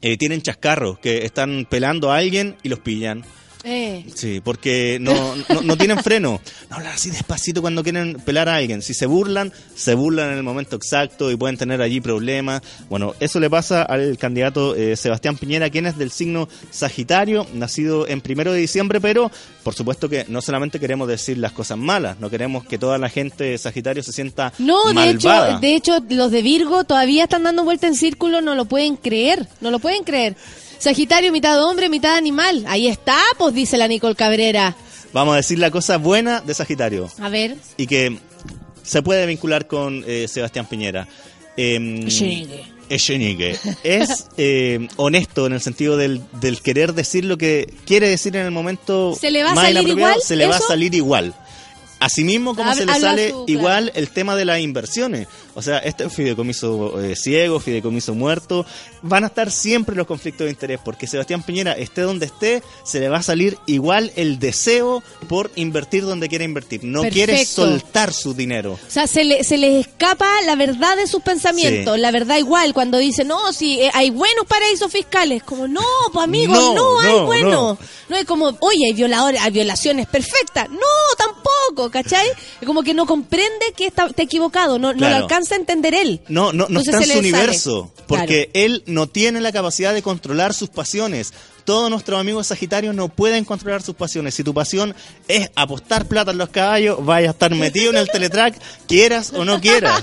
eh, 0.00 0.16
tienen 0.16 0.42
chascarros, 0.42 0.98
que 0.98 1.24
están 1.24 1.66
pelando 1.68 2.10
a 2.10 2.16
alguien 2.16 2.56
y 2.62 2.68
los 2.68 2.80
pillan. 2.80 3.24
Eh, 3.64 4.04
Sí, 4.14 4.40
porque 4.42 4.98
no, 5.00 5.34
no, 5.48 5.62
no 5.62 5.76
tienen 5.76 5.98
freno. 6.02 6.40
No 6.70 6.76
hablar 6.76 6.94
así 6.94 7.10
despacito 7.10 7.60
cuando 7.60 7.82
quieren 7.82 8.14
pelar 8.24 8.48
a 8.48 8.56
alguien. 8.56 8.82
Si 8.82 8.94
se 8.94 9.06
burlan, 9.06 9.52
se 9.74 9.94
burlan 9.94 10.30
en 10.32 10.38
el 10.38 10.42
momento 10.42 10.76
exacto 10.76 11.30
y 11.30 11.36
pueden 11.36 11.56
tener 11.56 11.80
allí 11.82 12.00
problemas. 12.00 12.62
Bueno, 12.88 13.14
eso 13.20 13.40
le 13.40 13.48
pasa 13.50 13.82
al 13.82 14.18
candidato 14.18 14.74
eh, 14.74 14.96
Sebastián 14.96 15.36
Piñera, 15.36 15.70
quien 15.70 15.86
es 15.86 15.96
del 15.96 16.10
signo 16.10 16.48
Sagitario, 16.70 17.46
nacido 17.54 18.06
en 18.08 18.20
primero 18.20 18.52
de 18.52 18.60
diciembre, 18.60 19.00
pero 19.00 19.30
por 19.62 19.74
supuesto 19.74 20.08
que 20.08 20.24
no 20.28 20.40
solamente 20.40 20.80
queremos 20.80 21.08
decir 21.08 21.38
las 21.38 21.52
cosas 21.52 21.78
malas, 21.78 22.18
no 22.18 22.30
queremos 22.30 22.64
que 22.64 22.78
toda 22.78 22.98
la 22.98 23.08
gente 23.08 23.44
de 23.44 23.58
Sagitario 23.58 24.02
se 24.02 24.12
sienta 24.12 24.52
No, 24.58 24.92
de 24.92 25.10
hecho, 25.10 25.30
de 25.60 25.74
hecho, 25.74 25.98
los 26.10 26.30
de 26.30 26.42
Virgo 26.42 26.84
todavía 26.84 27.24
están 27.24 27.44
dando 27.44 27.64
vuelta 27.64 27.86
en 27.86 27.94
círculo, 27.94 28.40
no 28.40 28.54
lo 28.54 28.64
pueden 28.64 28.96
creer, 28.96 29.48
no 29.60 29.70
lo 29.70 29.78
pueden 29.78 30.04
creer. 30.04 30.36
Sagitario, 30.82 31.30
mitad 31.32 31.62
hombre, 31.64 31.88
mitad 31.88 32.16
animal. 32.16 32.64
Ahí 32.66 32.88
está, 32.88 33.16
pues 33.38 33.54
dice 33.54 33.76
la 33.78 33.86
Nicole 33.86 34.16
Cabrera. 34.16 34.74
Vamos 35.12 35.34
a 35.34 35.36
decir 35.36 35.58
la 35.58 35.70
cosa 35.70 35.96
buena 35.98 36.40
de 36.40 36.54
Sagitario. 36.54 37.08
A 37.20 37.28
ver. 37.28 37.56
y 37.76 37.86
que 37.86 38.18
se 38.82 39.00
puede 39.02 39.24
vincular 39.26 39.66
con 39.68 40.02
eh, 40.06 40.26
Sebastián 40.28 40.66
Piñera. 40.66 41.06
Eh, 41.56 42.00
Echenique. 42.06 42.64
Echenique. 42.88 43.58
Es 43.84 44.26
eh, 44.36 44.88
honesto 44.96 45.46
en 45.46 45.52
el 45.52 45.60
sentido 45.60 45.96
del, 45.96 46.20
del 46.40 46.60
querer 46.60 46.94
decir 46.94 47.24
lo 47.26 47.38
que 47.38 47.72
quiere 47.86 48.08
decir 48.08 48.34
en 48.36 48.44
el 48.46 48.50
momento 48.50 49.16
¿Se 49.18 49.30
le 49.30 49.44
va 49.44 49.52
a 49.52 49.54
más 49.54 49.64
salir 49.64 49.82
inapropiado, 49.82 50.10
igual 50.10 50.22
se 50.26 50.36
le 50.36 50.46
va 50.46 50.56
a 50.56 50.60
salir 50.60 50.94
igual. 50.94 51.34
Asimismo, 52.00 52.56
como 52.56 52.70
Hab- 52.72 52.74
se 52.76 52.86
le 52.86 52.94
sale 52.98 53.34
igual 53.46 53.92
el 53.94 54.10
tema 54.10 54.34
de 54.34 54.44
las 54.44 54.58
inversiones. 54.58 55.28
O 55.54 55.62
sea, 55.62 55.78
este 55.78 56.08
fideicomiso 56.08 57.00
eh, 57.02 57.16
ciego, 57.16 57.60
fideicomiso 57.60 58.14
muerto, 58.14 58.64
van 59.02 59.24
a 59.24 59.26
estar 59.28 59.50
siempre 59.50 59.94
los 59.96 60.06
conflictos 60.06 60.44
de 60.46 60.50
interés, 60.50 60.80
porque 60.84 61.06
Sebastián 61.06 61.42
Piñera, 61.42 61.72
esté 61.72 62.02
donde 62.02 62.26
esté, 62.26 62.62
se 62.84 63.00
le 63.00 63.08
va 63.08 63.18
a 63.18 63.22
salir 63.22 63.58
igual 63.66 64.12
el 64.16 64.38
deseo 64.38 65.02
por 65.28 65.50
invertir 65.56 66.04
donde 66.04 66.28
quiere 66.28 66.44
invertir. 66.44 66.84
No 66.84 67.02
quiere 67.02 67.44
soltar 67.44 68.12
su 68.12 68.34
dinero. 68.34 68.72
O 68.74 68.90
sea, 68.90 69.06
se, 69.06 69.24
le, 69.24 69.44
se 69.44 69.58
les 69.58 69.86
escapa 69.86 70.28
la 70.46 70.56
verdad 70.56 70.96
de 70.96 71.06
sus 71.06 71.22
pensamientos. 71.22 71.94
Sí. 71.96 72.00
La 72.00 72.10
verdad 72.10 72.38
igual, 72.38 72.72
cuando 72.74 72.98
dicen, 72.98 73.28
no, 73.28 73.52
si 73.52 73.80
eh, 73.80 73.90
hay 73.92 74.10
buenos 74.10 74.46
paraísos 74.46 74.90
fiscales. 74.90 75.42
Como, 75.42 75.68
no, 75.68 75.82
pues 76.12 76.24
amigo, 76.24 76.54
No, 76.54 76.74
no, 76.74 77.00
hay 77.00 77.12
no, 77.12 77.26
bueno. 77.26 77.50
no. 77.50 77.78
No. 78.08 78.16
es 78.16 78.24
como, 78.24 78.56
oye, 78.60 78.86
hay 78.86 78.92
violadores, 78.92 79.40
hay 79.40 79.50
violaciones 79.50 80.06
perfectas. 80.06 80.68
No, 80.70 80.78
tampoco, 81.18 81.90
¿cachai? 81.90 82.26
Es 82.60 82.66
como 82.66 82.82
que 82.82 82.94
no 82.94 83.06
comprende 83.06 83.72
que 83.76 83.86
está, 83.86 84.06
está 84.06 84.22
equivocado, 84.22 84.78
no, 84.78 84.92
no 84.92 84.98
Claro. 84.98 85.20
lo 85.20 85.26
alcanza 85.42 85.54
a 85.54 85.58
entender 85.58 85.94
él. 85.94 86.20
No, 86.28 86.52
no, 86.52 86.66
no 86.68 86.80
Entonces 86.80 86.94
está 86.94 86.98
en 86.98 87.02
su 87.04 87.08
sale. 87.08 87.20
universo, 87.20 87.92
porque 88.06 88.50
él 88.54 88.82
no 88.86 89.06
tiene 89.08 89.40
la 89.40 89.52
capacidad 89.52 89.92
de 89.92 90.02
controlar 90.02 90.54
sus 90.54 90.68
pasiones. 90.68 91.32
Todos 91.64 91.90
nuestros 91.90 92.18
amigos 92.18 92.48
sagitarios 92.48 92.92
no 92.94 93.08
pueden 93.08 93.44
controlar 93.44 93.82
sus 93.82 93.94
pasiones. 93.94 94.34
Si 94.34 94.42
tu 94.42 94.52
pasión 94.52 94.96
es 95.28 95.48
apostar 95.54 96.06
plata 96.06 96.32
en 96.32 96.38
los 96.38 96.48
caballos, 96.48 97.04
vaya 97.04 97.28
a 97.28 97.32
estar 97.32 97.54
metido 97.54 97.90
en 97.90 97.98
el 97.98 98.08
teletrack, 98.08 98.56
quieras 98.88 99.32
o 99.32 99.44
no 99.44 99.60
quieras. 99.60 100.02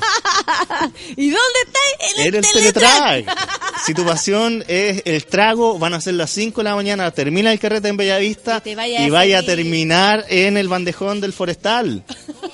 ¿Y 1.17 1.29
dónde 1.29 1.59
está? 1.65 1.79
El, 2.23 2.35
el 2.35 2.45
teletrack. 2.47 3.37
Si 3.85 3.93
tu 3.93 4.05
pasión 4.05 4.63
es 4.69 5.01
el 5.05 5.25
trago, 5.25 5.77
van 5.77 5.93
a 5.93 6.01
ser 6.01 6.13
las 6.13 6.29
5 6.31 6.61
de 6.61 6.63
la 6.63 6.75
mañana, 6.75 7.11
termina 7.11 7.51
el 7.51 7.59
carrete 7.59 7.89
en 7.89 7.97
Bellavista 7.97 8.61
Y 8.63 8.75
vaya 8.75 9.01
y 9.01 9.07
a 9.07 9.11
vaya 9.11 9.39
a 9.39 9.43
terminar 9.43 10.25
en 10.29 10.55
el 10.55 10.69
bandejón 10.69 11.19
del 11.19 11.33
forestal. 11.33 12.03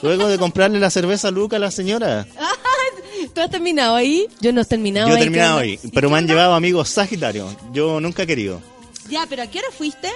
Luego 0.02 0.28
de 0.28 0.40
comprarle 0.40 0.80
la 0.80 0.90
cerveza 0.90 1.28
a 1.28 1.32
Luca 1.32 1.58
a 1.58 1.60
la 1.60 1.72
señora. 1.72 2.26
¿Tú 3.36 3.42
has 3.42 3.50
terminado 3.52 3.96
ahí? 3.96 4.28
Yo 4.40 4.52
no 4.54 4.62
he 4.62 4.66
terminado 4.66 5.10
Yo 5.10 5.14
he 5.14 5.18
ahí. 5.18 5.24
terminado 5.24 5.58
¿qué 5.60 5.64
hoy, 5.66 5.76
onda? 5.84 5.92
pero 5.94 6.10
me 6.10 6.18
han 6.18 6.28
llevado 6.28 6.54
amigos 6.56 6.90
sagitarios. 6.90 7.54
Yo 7.74 8.00
nunca 8.00 8.24
he 8.24 8.28
querido. 8.28 8.62
Ya, 9.10 9.26
pero 9.30 9.44
¿a 9.44 9.48
qué 9.48 9.60
hora 9.60 9.68
fuiste? 9.78 10.10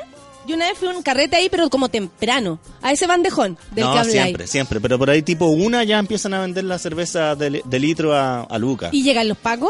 Yo 0.47 0.55
una 0.55 0.67
vez 0.67 0.77
fui 0.77 0.87
a 0.87 0.91
un 0.91 1.03
carrete 1.03 1.35
ahí, 1.35 1.49
pero 1.49 1.69
como 1.69 1.89
temprano. 1.89 2.59
A 2.81 2.91
ese 2.93 3.05
bandejón 3.05 3.57
del 3.75 3.85
no, 3.85 3.93
que 4.01 4.05
siempre, 4.09 4.47
siempre. 4.47 4.79
Pero 4.79 4.97
por 4.97 5.09
ahí 5.09 5.21
tipo 5.21 5.45
una 5.47 5.83
ya 5.83 5.99
empiezan 5.99 6.33
a 6.33 6.39
vender 6.41 6.63
la 6.63 6.79
cerveza 6.79 7.35
de, 7.35 7.61
de 7.63 7.79
litro 7.79 8.15
a, 8.15 8.43
a 8.43 8.57
Luca. 8.57 8.89
¿Y 8.91 9.03
llegan 9.03 9.27
los 9.27 9.37
pagos? 9.37 9.69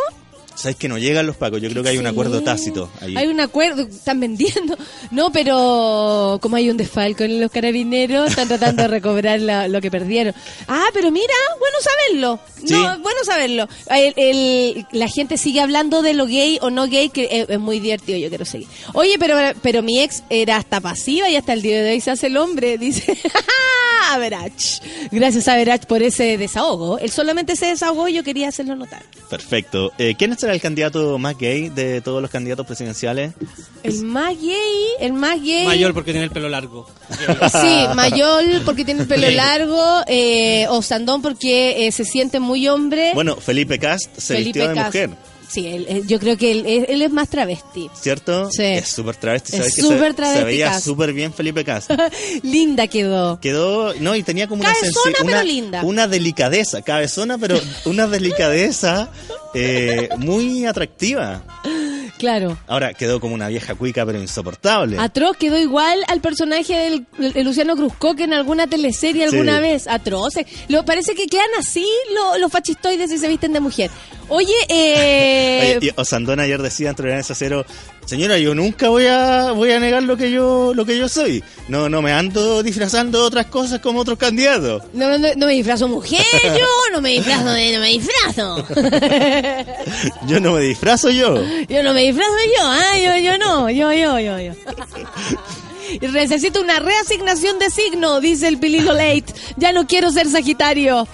¿Sabes 0.59 0.75
que 0.75 0.89
no 0.89 0.97
llegan 0.97 1.25
los 1.25 1.37
pacos? 1.37 1.61
Yo 1.61 1.69
creo 1.69 1.83
que 1.83 1.89
hay 1.89 1.97
un 1.97 2.05
acuerdo 2.07 2.41
tácito 2.43 2.91
ahí. 2.99 3.15
Hay 3.15 3.27
un 3.27 3.39
acuerdo, 3.39 3.83
están 3.83 4.19
vendiendo. 4.19 4.77
No, 5.09 5.31
pero 5.31 6.37
como 6.41 6.57
hay 6.57 6.69
un 6.69 6.75
desfalco 6.75 7.23
en 7.23 7.39
los 7.39 7.49
carabineros, 7.49 8.29
están 8.31 8.49
tratando 8.49 8.81
de 8.83 8.89
recobrar 8.89 9.39
la- 9.39 9.69
lo 9.69 9.79
que 9.79 9.89
perdieron. 9.89 10.33
Ah, 10.67 10.87
pero 10.93 11.11
mira, 11.11 11.33
bueno 11.59 11.77
saberlo. 11.81 12.39
No, 12.69 12.99
bueno 12.99 13.19
saberlo. 13.23 13.69
El- 13.89 14.13
el- 14.17 14.85
la 14.91 15.07
gente 15.07 15.37
sigue 15.37 15.61
hablando 15.61 16.01
de 16.01 16.13
lo 16.13 16.25
gay 16.25 16.59
o 16.61 16.69
no 16.69 16.87
gay, 16.87 17.07
que 17.09 17.29
es, 17.31 17.49
es 17.49 17.59
muy 17.59 17.79
divertido, 17.79 18.17
yo 18.17 18.27
quiero 18.27 18.43
seguir. 18.43 18.67
Oye, 18.93 19.15
pero, 19.17 19.35
pero 19.61 19.81
mi 19.81 20.01
ex 20.01 20.23
era 20.29 20.57
hasta 20.57 20.81
pasiva 20.81 21.29
y 21.29 21.37
hasta 21.37 21.53
el 21.53 21.61
día 21.61 21.81
de 21.81 21.91
hoy 21.93 22.01
se 22.01 22.11
hace 22.11 22.27
el 22.27 22.35
hombre, 22.35 22.77
dice. 22.77 23.17
Averach. 24.11 24.81
Gracias 25.11 25.47
a 25.47 25.53
Averach 25.53 25.85
por 25.85 26.01
ese 26.01 26.37
desahogo. 26.37 26.97
Él 26.99 27.11
solamente 27.11 27.55
se 27.55 27.67
desahogó 27.67 28.07
y 28.07 28.13
yo 28.13 28.23
quería 28.23 28.47
hacerlo 28.49 28.75
notar. 28.75 29.03
Perfecto. 29.29 29.91
Eh, 29.99 30.15
¿Quién 30.17 30.31
será 30.49 30.55
el 30.55 30.61
candidato 30.61 31.17
más 31.19 31.37
gay 31.37 31.69
de 31.69 32.01
todos 32.01 32.21
los 32.21 32.31
candidatos 32.31 32.65
presidenciales? 32.65 33.33
El 33.83 34.03
más 34.03 34.33
gay, 34.39 34.87
el 34.99 35.13
más 35.13 35.39
gay. 35.41 35.65
Mayor 35.65 35.93
porque 35.93 36.11
tiene 36.11 36.25
el 36.25 36.31
pelo 36.31 36.49
largo. 36.49 36.87
Sí, 37.51 37.85
Mayol 37.95 38.61
porque 38.65 38.83
tiene 38.85 39.01
el 39.01 39.07
pelo 39.07 39.29
largo, 39.29 40.01
eh, 40.07 40.65
o 40.69 40.81
Sandón 40.81 41.21
porque 41.21 41.85
eh, 41.87 41.91
se 41.91 42.03
siente 42.05 42.39
muy 42.39 42.67
hombre. 42.67 43.11
Bueno, 43.13 43.35
Felipe 43.35 43.77
Cast 43.79 44.09
se 44.17 44.35
Felipe 44.35 44.59
vistió 44.59 44.69
de 44.69 44.75
Cast. 44.75 44.87
mujer, 44.87 45.09
Sí, 45.49 45.65
él- 45.65 46.03
yo 46.05 46.19
creo 46.19 46.37
que 46.37 46.51
él, 46.51 46.63
él- 46.87 47.01
es 47.01 47.11
más 47.11 47.27
travesti. 47.27 47.89
¿cierto? 47.99 48.51
Sí. 48.51 48.61
Es 48.61 48.87
súper 48.89 49.15
travesti. 49.15 49.53
Es 49.53 49.57
¿sabes 49.57 49.75
que 49.77 49.81
súper 49.81 50.11
se, 50.11 50.13
travesti 50.13 50.39
se 50.39 50.45
veía 50.45 50.79
súper 50.79 51.11
bien 51.11 51.33
Felipe 51.33 51.65
Cast. 51.65 51.89
Linda 52.43 52.85
quedó. 52.85 53.39
Quedó, 53.39 53.95
no, 53.95 54.15
y 54.15 54.21
tenía 54.21 54.47
como 54.47 54.61
una 54.61 54.71
Cabezona, 54.73 54.91
sensi- 54.93 55.13
pero 55.17 55.27
una, 55.27 55.43
linda. 55.43 55.81
una 55.83 56.07
delicadeza, 56.07 56.83
cabezona, 56.83 57.39
pero 57.39 57.59
una 57.85 58.05
delicadeza 58.05 59.09
eh, 59.53 60.09
muy 60.17 60.65
atractiva. 60.65 61.43
Claro. 62.17 62.57
Ahora 62.67 62.93
quedó 62.93 63.21
como 63.21 63.33
una 63.33 63.47
vieja 63.47 63.75
cuica, 63.75 64.05
pero 64.05 64.19
insoportable. 64.19 64.97
Atroz 64.99 65.37
quedó 65.37 65.57
igual 65.57 65.99
al 66.09 66.19
personaje 66.19 66.75
del, 67.17 67.33
de 67.33 67.43
Luciano 67.45 67.77
Cruzco 67.77 68.13
que 68.15 68.25
en 68.25 68.33
alguna 68.33 68.67
teleserie 68.67 69.23
alguna 69.23 69.55
Sí. 69.57 69.61
vez. 69.61 69.87
Atroz. 69.87 70.33
Lo, 70.67 70.83
parece 70.83 71.15
que 71.15 71.27
quedan 71.27 71.47
así 71.57 71.87
lo- 72.13 72.37
los 72.37 72.51
fascistoides 72.51 73.09
si 73.09 73.17
se 73.17 73.27
visten 73.29 73.53
de 73.53 73.61
mujer. 73.61 73.89
Oye, 74.27 74.53
eh, 74.67 75.77
Oye, 75.79 75.87
y 75.87 75.99
Osandón 75.99 76.41
ayer 76.41 76.61
decía 76.61 76.89
en 76.89 76.95
Tolerancia 76.97 77.33
Cero, 77.35 77.65
señora, 78.09 78.39
yo 78.39 78.55
nunca 78.55 78.89
voy 78.89 79.05
a 79.05 79.51
voy 79.51 79.71
a 79.71 79.79
negar 79.79 80.01
lo 80.03 80.17
que 80.17 80.31
yo 80.31 80.73
lo 80.73 80.83
que 80.85 80.97
yo 80.97 81.07
soy. 81.07 81.43
No 81.67 81.87
no 81.89 82.01
me 82.01 82.11
ando 82.11 82.63
disfrazando 82.63 83.19
de 83.19 83.25
otras 83.25 83.45
cosas 83.45 83.79
como 83.79 83.99
otros 83.99 84.17
candidatos. 84.17 84.83
no, 84.93 85.17
no- 85.17 85.27
no 85.35 85.45
me 85.45 85.53
disfrazo 85.53 85.87
mujer, 85.87 86.25
yo 86.43 86.65
no 86.91 87.01
me 87.01 87.09
disfrazo 87.11 87.51
de, 87.51 87.71
no 87.73 87.79
me 87.79 87.89
disfrazo. 87.89 88.65
Yo 90.27 90.39
no 90.39 90.53
me 90.53 90.61
disfrazo 90.61 91.09
yo. 91.09 91.43
Yo 91.67 91.83
no 91.83 91.93
me 91.93 92.01
disfrazo 92.03 92.31
yo, 92.57 92.63
ah, 92.63 92.97
yo, 92.97 93.17
yo 93.17 93.37
no, 93.37 93.69
yo, 93.69 93.91
yo, 93.93 94.19
yo, 94.19 94.39
yo. 94.39 94.53
Necesito 96.11 96.61
una 96.61 96.79
reasignación 96.79 97.57
de 97.59 97.69
signo, 97.69 98.19
dice 98.21 98.47
el 98.47 98.57
Pililo 98.59 98.93
Late. 98.93 99.25
Ya 99.57 99.71
no 99.73 99.87
quiero 99.87 100.11
ser 100.11 100.27
Sagitario. 100.27 101.07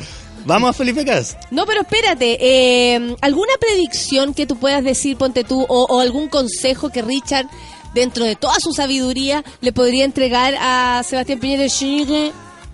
Vamos 0.46 0.70
a 0.70 0.74
Felipe 0.74 1.04
Cas. 1.04 1.38
No, 1.52 1.66
pero 1.66 1.82
espérate, 1.82 2.38
eh, 2.40 3.16
¿alguna 3.22 3.54
predicción 3.60 4.34
que 4.34 4.46
tú 4.46 4.58
puedas 4.58 4.84
decir, 4.84 5.18
ponte 5.18 5.44
tú, 5.44 5.66
o, 5.68 5.86
o 5.90 6.00
algún 6.00 6.28
consejo 6.30 6.90
que 6.90 7.02
Richard, 7.02 7.48
dentro 7.94 8.26
de 8.26 8.36
toda 8.36 8.56
su 8.60 8.72
sabiduría, 8.72 9.44
le 9.62 9.74
podría 9.74 10.06
entregar 10.06 10.54
a 10.60 11.02
Sebastián 11.04 11.40
Piñera 11.40 11.68
Chile? 11.68 12.32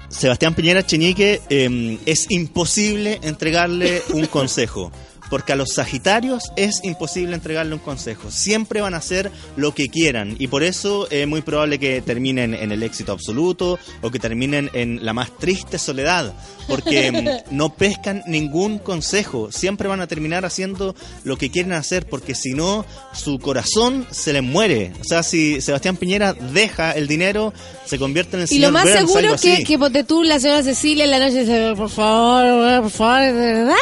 Sebastián 0.09 0.53
Piñera 0.53 0.85
Cheñique, 0.85 1.41
eh, 1.49 1.97
es 2.05 2.29
imposible 2.29 3.19
entregarle 3.23 4.01
un 4.13 4.25
consejo. 4.27 4.91
Porque 5.31 5.53
a 5.53 5.55
los 5.55 5.73
Sagitarios 5.73 6.51
es 6.57 6.81
imposible 6.83 7.33
entregarle 7.33 7.73
un 7.73 7.79
consejo. 7.79 8.29
Siempre 8.29 8.81
van 8.81 8.93
a 8.93 8.97
hacer 8.97 9.31
lo 9.55 9.73
que 9.73 9.87
quieran. 9.87 10.35
Y 10.37 10.47
por 10.47 10.61
eso 10.61 11.09
es 11.09 11.25
muy 11.27 11.41
probable 11.41 11.79
que 11.79 12.01
terminen 12.01 12.53
en 12.53 12.71
el 12.71 12.83
éxito 12.83 13.11
absoluto 13.13 13.79
o 14.01 14.11
que 14.11 14.19
terminen 14.19 14.69
en 14.73 15.03
la 15.03 15.13
más 15.13 15.35
triste 15.39 15.79
soledad. 15.79 16.33
Porque 16.67 17.11
mm, 17.49 17.51
no 17.55 17.73
pescan 17.73 18.21
ningún 18.27 18.77
consejo. 18.77 19.51
Siempre 19.51 19.87
van 19.87 20.01
a 20.01 20.07
terminar 20.07 20.45
haciendo 20.45 20.95
lo 21.23 21.37
que 21.37 21.49
quieren 21.49 21.71
hacer. 21.73 22.05
Porque 22.07 22.35
si 22.35 22.53
no, 22.53 22.85
su 23.13 23.39
corazón 23.39 24.05
se 24.11 24.33
les 24.33 24.43
muere. 24.43 24.91
O 24.99 25.03
sea, 25.05 25.23
si 25.23 25.61
Sebastián 25.61 25.95
Piñera 25.95 26.33
deja 26.33 26.91
el 26.91 27.07
dinero, 27.07 27.53
se 27.85 27.97
convierte 27.97 28.35
en 28.35 28.41
el 28.41 28.45
Y 28.45 28.55
señor 28.55 28.73
lo 28.73 28.73
más 28.73 28.83
Burns, 28.83 28.97
seguro 28.99 29.35
que, 29.41 29.53
así. 29.53 29.63
que 29.63 29.79
ponte 29.79 30.03
tú, 30.03 30.23
la 30.23 30.39
señora 30.39 30.61
Cecilia 30.61 31.05
en 31.05 31.11
la 31.11 31.19
noche 31.19 31.39
dice, 31.39 31.73
por 31.77 31.89
favor, 31.89 32.81
por 32.81 32.91
favor, 32.91 33.21
de 33.21 33.31
verdad, 33.33 33.75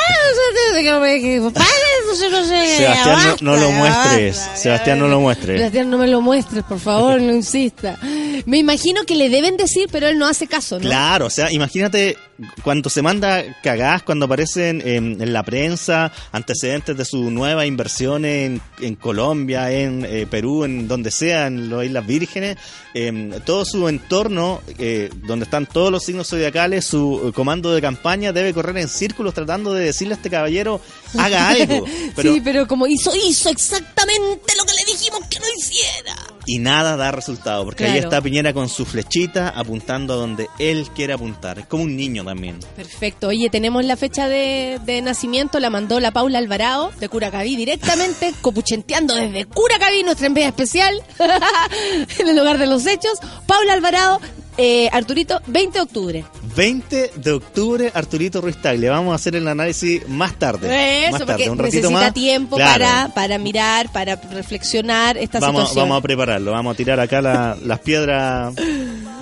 que 0.81 0.91
no 0.91 0.99
me- 0.99 1.38
padre, 1.51 1.69
no 2.07 2.15
sé, 2.15 2.29
no 2.29 2.43
sé, 2.45 2.77
Sebastián, 2.77 3.37
no, 3.41 3.55
lo 3.55 3.71
muestres. 3.71 4.37
basta, 4.37 4.55
Sebastián, 4.57 4.99
no 4.99 5.07
lo 5.07 5.19
muestres. 5.19 5.57
Sebastián, 5.57 5.89
no 5.89 5.97
me 5.97 6.07
lo 6.07 6.21
muestres, 6.21 6.63
por 6.63 6.79
favor, 6.79 7.21
no 7.21 7.33
insista. 7.33 7.97
Me 8.45 8.57
imagino 8.57 9.03
que 9.03 9.15
le 9.15 9.29
deben 9.29 9.57
decir, 9.57 9.87
pero 9.91 10.07
él 10.07 10.17
no 10.17 10.27
hace 10.27 10.47
caso, 10.47 10.75
¿no? 10.77 10.81
Claro, 10.81 11.25
o 11.27 11.29
sea, 11.29 11.51
imagínate 11.51 12.17
cuando 12.63 12.89
se 12.89 13.01
manda 13.01 13.43
cagás, 13.61 14.03
cuando 14.03 14.25
aparecen 14.25 14.81
en, 14.85 15.21
en 15.21 15.33
la 15.33 15.43
prensa 15.43 16.11
antecedentes 16.31 16.95
de 16.97 17.05
su 17.05 17.31
nueva 17.31 17.65
inversión 17.65 18.25
en, 18.25 18.61
en 18.79 18.95
Colombia, 18.95 19.71
en 19.71 20.05
eh, 20.05 20.27
Perú, 20.29 20.63
en 20.63 20.87
donde 20.87 21.11
sea, 21.11 21.47
en 21.47 21.69
las 21.69 21.85
Islas 21.85 22.05
Vírgenes, 22.05 22.57
eh, 22.93 23.39
todo 23.45 23.65
su 23.65 23.87
entorno, 23.87 24.61
eh, 24.77 25.09
donde 25.27 25.45
están 25.45 25.65
todos 25.65 25.91
los 25.91 26.03
signos 26.03 26.27
zodiacales, 26.27 26.85
su 26.85 27.27
eh, 27.27 27.33
comando 27.33 27.73
de 27.73 27.81
campaña 27.81 28.33
debe 28.33 28.53
correr 28.53 28.77
en 28.77 28.89
círculos 28.89 29.33
tratando 29.33 29.73
de 29.73 29.85
decirle 29.85 30.15
a 30.15 30.17
este 30.17 30.29
caballero, 30.29 30.81
haga 31.17 31.49
algo. 31.49 31.85
Pero, 32.15 32.33
sí, 32.33 32.41
pero 32.41 32.67
como 32.67 32.87
hizo, 32.87 33.11
hizo 33.15 33.49
exactamente 33.49 34.53
lo 34.57 34.65
que 34.65 34.73
le 34.73 34.91
dijimos 34.91 35.21
que 35.29 35.39
no 35.39 35.45
hiciera. 35.57 36.15
Y 36.49 36.57
nada 36.57 36.97
da 36.97 37.11
resultado, 37.11 37.63
porque 37.63 37.85
ahí 37.85 37.99
está 37.99 38.21
Piñera 38.21 38.53
con 38.53 38.69
su 38.69 38.83
flechita 38.83 39.49
apuntando 39.49 40.15
a 40.15 40.17
donde 40.17 40.49
él 40.57 40.87
quiere 40.95 41.13
apuntar. 41.13 41.59
Es 41.59 41.67
como 41.67 41.83
un 41.83 41.95
niño 41.95 42.25
también. 42.25 42.57
Perfecto. 42.75 43.27
Oye, 43.27 43.51
tenemos 43.51 43.85
la 43.85 43.95
fecha 43.95 44.27
de, 44.27 44.79
de 44.83 45.03
nacimiento, 45.03 45.59
la 45.59 45.69
mandó 45.69 45.99
la 45.99 46.09
Paula 46.09 46.39
Alvarado 46.39 46.91
de 46.99 47.07
Curacaví 47.07 47.55
directamente, 47.55 48.33
copuchenteando 48.41 49.13
desde 49.13 49.45
Curacaví, 49.45 50.01
nuestra 50.01 50.25
envidia 50.25 50.47
especial, 50.47 50.99
en 52.17 52.27
el 52.27 52.35
lugar 52.35 52.57
de 52.57 52.65
los 52.65 52.87
hechos. 52.87 53.19
Paula 53.45 53.73
Alvarado, 53.73 54.19
eh, 54.61 54.89
Arturito, 54.91 55.41
20 55.47 55.77
de 55.79 55.81
octubre. 55.81 56.25
20 56.55 57.11
de 57.15 57.31
octubre, 57.31 57.91
Arturito 57.93 58.41
Ruiz 58.41 58.57
Tagle. 58.61 58.89
Vamos 58.89 59.13
a 59.13 59.15
hacer 59.15 59.35
el 59.37 59.47
análisis 59.47 60.05
más 60.09 60.37
tarde. 60.37 61.05
Eso, 61.05 61.11
más 61.11 61.19
tarde, 61.21 61.33
porque 61.33 61.49
un 61.49 61.57
ratito 61.57 61.77
necesita 61.77 61.89
más. 62.05 62.13
tiempo 62.13 62.55
Claro. 62.57 62.83
para, 62.85 63.13
para 63.13 63.37
mirar, 63.37 63.89
para 63.91 64.15
reflexionar 64.17 65.17
esta 65.17 65.39
Vamos, 65.39 65.61
situación. 65.61 65.83
vamos 65.89 65.99
a 65.99 66.01
prepararlo, 66.01 66.51
vamos 66.51 66.73
a 66.73 66.77
tirar 66.77 66.99
acá 66.99 67.21
la- 67.21 67.57
las 67.63 67.79
piedras. 67.79 68.53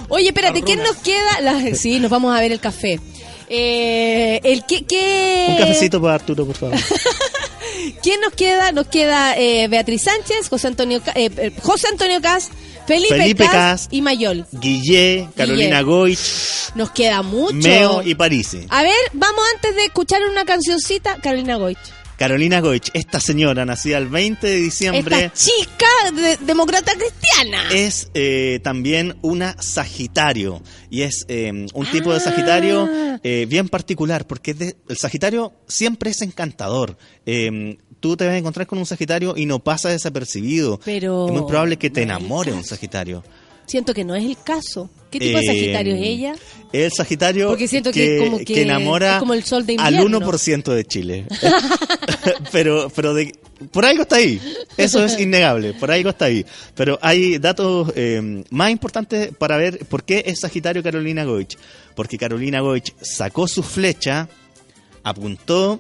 Oye, 0.10 0.28
espérate, 0.30 0.64
¿quién 0.64 0.80
nos 0.80 0.96
queda? 0.98 1.76
Sí, 1.76 2.00
nos 2.00 2.10
vamos 2.10 2.36
a 2.36 2.40
ver 2.40 2.52
el 2.52 2.60
café. 2.60 3.00
Eh, 3.50 4.40
el 4.44 4.66
que, 4.66 4.86
que- 4.86 5.46
Un 5.50 5.58
cafecito 5.58 6.02
para 6.02 6.16
Arturo, 6.16 6.46
por 6.46 6.56
favor. 6.56 6.76
¿Quién 8.02 8.20
nos 8.22 8.34
queda? 8.34 8.72
Nos 8.72 8.88
queda 8.88 9.38
eh, 9.38 9.68
Beatriz 9.68 10.04
Sánchez, 10.04 10.50
José 10.50 10.68
Antonio, 10.68 11.02
eh, 11.16 11.30
eh, 11.38 11.52
José 11.62 11.88
Antonio 11.92 12.22
Cas, 12.22 12.50
Felipe, 12.88 13.16
Felipe 13.16 13.44
Cas, 13.46 13.54
Cas. 13.54 13.88
y 13.92 14.02
Mayol. 14.02 14.46
Guillé, 14.52 15.28
Carolina 15.36 15.82
Guillé. 15.82 15.84
Goich, 15.84 16.20
Nos 16.76 16.92
queda 16.92 17.22
mucho. 17.22 17.54
Meo 17.56 18.02
y 18.04 18.16
Parisi. 18.16 18.66
A 18.70 18.84
ver, 18.84 18.96
vamos 19.14 19.42
antes 19.56 19.76
de 19.76 19.86
escuchar 19.86 20.22
una 20.30 20.46
cancioncita, 20.46 21.18
Carolina 21.22 21.58
Goich. 21.58 21.78
Carolina 22.18 22.62
Goich, 22.62 22.90
esta 22.94 23.20
señora 23.20 23.64
nacida 23.66 23.98
el 24.00 24.08
20 24.08 24.48
de 24.48 24.56
diciembre. 24.56 25.26
Esta 25.26 25.34
chica 25.34 25.86
de- 26.16 26.38
demócrata 26.46 26.92
cristiana. 26.94 27.70
es 27.72 28.10
eh, 28.16 28.60
también 28.64 29.18
una 29.22 29.56
Sagitario 29.62 30.62
y 30.90 31.02
es 31.04 31.26
eh, 31.28 31.68
un 31.74 31.86
tipo 31.92 32.12
de 32.14 32.20
Sagitario 32.20 32.90
Ah. 32.92 33.20
eh, 33.24 33.46
bien 33.48 33.70
particular 33.70 34.26
porque 34.26 34.52
es 34.52 34.60
de- 34.60 34.78
el 34.90 34.98
Sagitario 34.98 35.54
siempre 35.68 36.10
es 36.10 36.22
encantador. 36.24 36.98
Eh, 37.28 37.78
tú 38.00 38.18
te 38.18 38.26
vas 38.26 38.34
a 38.34 38.38
encontrar 38.38 38.66
con 38.68 38.80
un 38.80 38.86
Sagitario 38.88 39.36
y 39.38 39.46
no 39.46 39.60
pasa 39.60 39.90
desapercibido. 39.90 40.80
Pero- 40.84 41.28
Es 41.28 41.32
muy 41.34 41.48
probable 41.48 41.78
que 41.78 41.90
te 41.92 42.02
enamore 42.02 42.52
un 42.52 42.64
Sagitario. 42.64 43.24
Siento 43.68 43.94
que 43.94 44.06
no 44.06 44.16
es 44.16 44.26
el 44.26 44.38
caso. 44.42 44.90
¿Qué 45.12 45.20
tipo 45.20 45.38
de 45.38 45.44
Eh, 45.44 45.48
Sagitario 45.48 45.96
es 45.96 46.02
ella? 46.02 46.36
El 46.74 46.92
Sagitario 46.92 47.48
Porque 47.50 47.68
siento 47.68 47.92
que 47.92 48.18
como 48.18 48.40
que 48.40 48.62
enamora 48.62 49.20
como 49.20 49.34
el 49.34 49.44
sol 49.44 49.66
de 49.66 49.76
al 49.78 49.94
invierno. 49.94 50.20
1% 50.20 50.74
de 50.74 50.86
Chile. 50.86 51.26
pero 52.52 52.90
pero 52.96 53.14
de, 53.14 53.34
por 53.72 53.86
algo 53.86 54.04
está 54.04 54.18
ahí. 54.18 54.42
Eso 54.78 55.04
es 55.04 55.20
innegable. 55.20 55.74
Por 55.74 55.92
algo 55.92 56.10
está 56.10 56.26
ahí. 56.26 56.46
Pero 56.76 56.98
hay 57.02 57.38
datos 57.40 57.92
eh, 57.96 58.44
más 58.50 58.72
importantes 58.72 59.32
para 59.38 59.58
ver 59.58 59.80
por 59.86 60.04
qué 60.04 60.24
es 60.26 60.40
Sagitario 60.40 60.82
Carolina 60.84 61.26
Goich. 61.26 61.58
Porque 61.96 62.18
Carolina 62.18 62.62
Goich 62.62 62.94
sacó 63.02 63.48
su 63.48 63.64
flecha, 63.64 64.30
apuntó 65.04 65.80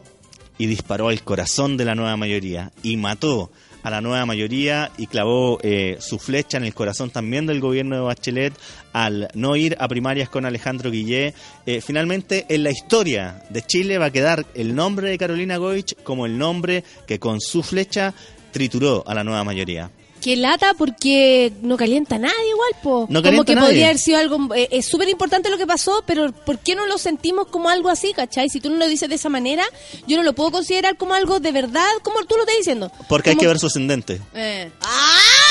y 0.57 0.65
disparó 0.65 1.09
al 1.09 1.23
corazón 1.23 1.77
de 1.77 1.85
la 1.85 1.95
nueva 1.95 2.17
mayoría 2.17 2.71
y 2.83 2.97
mató 2.97 3.51
a 3.83 3.89
la 3.89 4.01
nueva 4.01 4.25
mayoría 4.25 4.91
y 4.97 5.07
clavó 5.07 5.59
eh, 5.61 5.97
su 5.99 6.19
flecha 6.19 6.57
en 6.57 6.65
el 6.65 6.73
corazón 6.73 7.09
también 7.09 7.45
del 7.45 7.59
gobierno 7.59 7.95
de 7.95 8.01
Bachelet 8.01 8.53
al 8.93 9.29
no 9.33 9.55
ir 9.55 9.77
a 9.79 9.87
primarias 9.87 10.29
con 10.29 10.45
Alejandro 10.45 10.91
Guillé. 10.91 11.33
Eh, 11.65 11.81
finalmente, 11.81 12.45
en 12.49 12.63
la 12.63 12.71
historia 12.71 13.43
de 13.49 13.61
Chile 13.61 13.97
va 13.97 14.05
a 14.05 14.11
quedar 14.11 14.45
el 14.55 14.75
nombre 14.75 15.09
de 15.09 15.17
Carolina 15.17 15.57
Goich 15.57 15.95
como 16.03 16.25
el 16.25 16.37
nombre 16.37 16.83
que 17.05 17.19
con 17.19 17.39
su 17.39 17.63
flecha 17.63 18.13
trituró 18.51 19.03
a 19.07 19.13
la 19.13 19.23
nueva 19.23 19.43
mayoría. 19.43 19.91
Que 20.21 20.35
lata 20.35 20.73
porque 20.73 21.53
no 21.61 21.77
calienta 21.77 22.15
a 22.15 22.19
nadie 22.19 22.49
igual, 22.49 22.71
po. 22.83 23.07
No 23.09 23.21
como 23.21 23.23
calienta 23.23 23.45
que 23.45 23.51
a 23.51 23.55
nadie. 23.55 23.67
podría 23.67 23.85
haber 23.85 23.99
sido 23.99 24.17
algo... 24.17 24.55
eh, 24.55 24.67
es 24.71 24.85
súper 24.87 25.07
importante 25.09 25.49
lo 25.49 25.57
que 25.57 25.67
pasó, 25.67 26.03
pero 26.05 26.31
¿por 26.31 26.59
qué 26.59 26.75
no 26.75 26.85
lo 26.85 26.97
sentimos 26.97 27.47
como 27.47 27.69
algo 27.69 27.89
así, 27.89 28.13
cachai? 28.13 28.49
Si 28.49 28.59
tú 28.59 28.69
no 28.69 28.77
lo 28.77 28.87
dices 28.87 29.09
de 29.09 29.15
esa 29.15 29.29
manera, 29.29 29.63
yo 30.07 30.17
no 30.17 30.23
lo 30.23 30.33
puedo 30.33 30.51
considerar 30.51 30.97
como 30.97 31.13
algo 31.13 31.39
de 31.39 31.51
verdad, 31.51 31.87
como 32.03 32.23
tú 32.25 32.35
lo 32.35 32.41
estás 32.41 32.57
diciendo. 32.57 32.91
Porque 33.07 33.31
hay 33.31 33.35
que 33.37 33.47
ver 33.47 33.59
su 33.59 33.67
ascendente. 33.67 34.19
Eh. 34.33 34.71
¡Ah! 34.81 35.46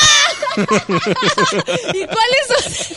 ¿Y 0.56 2.06
cuál 2.06 2.30
es 2.40 2.46
su... 2.48 2.94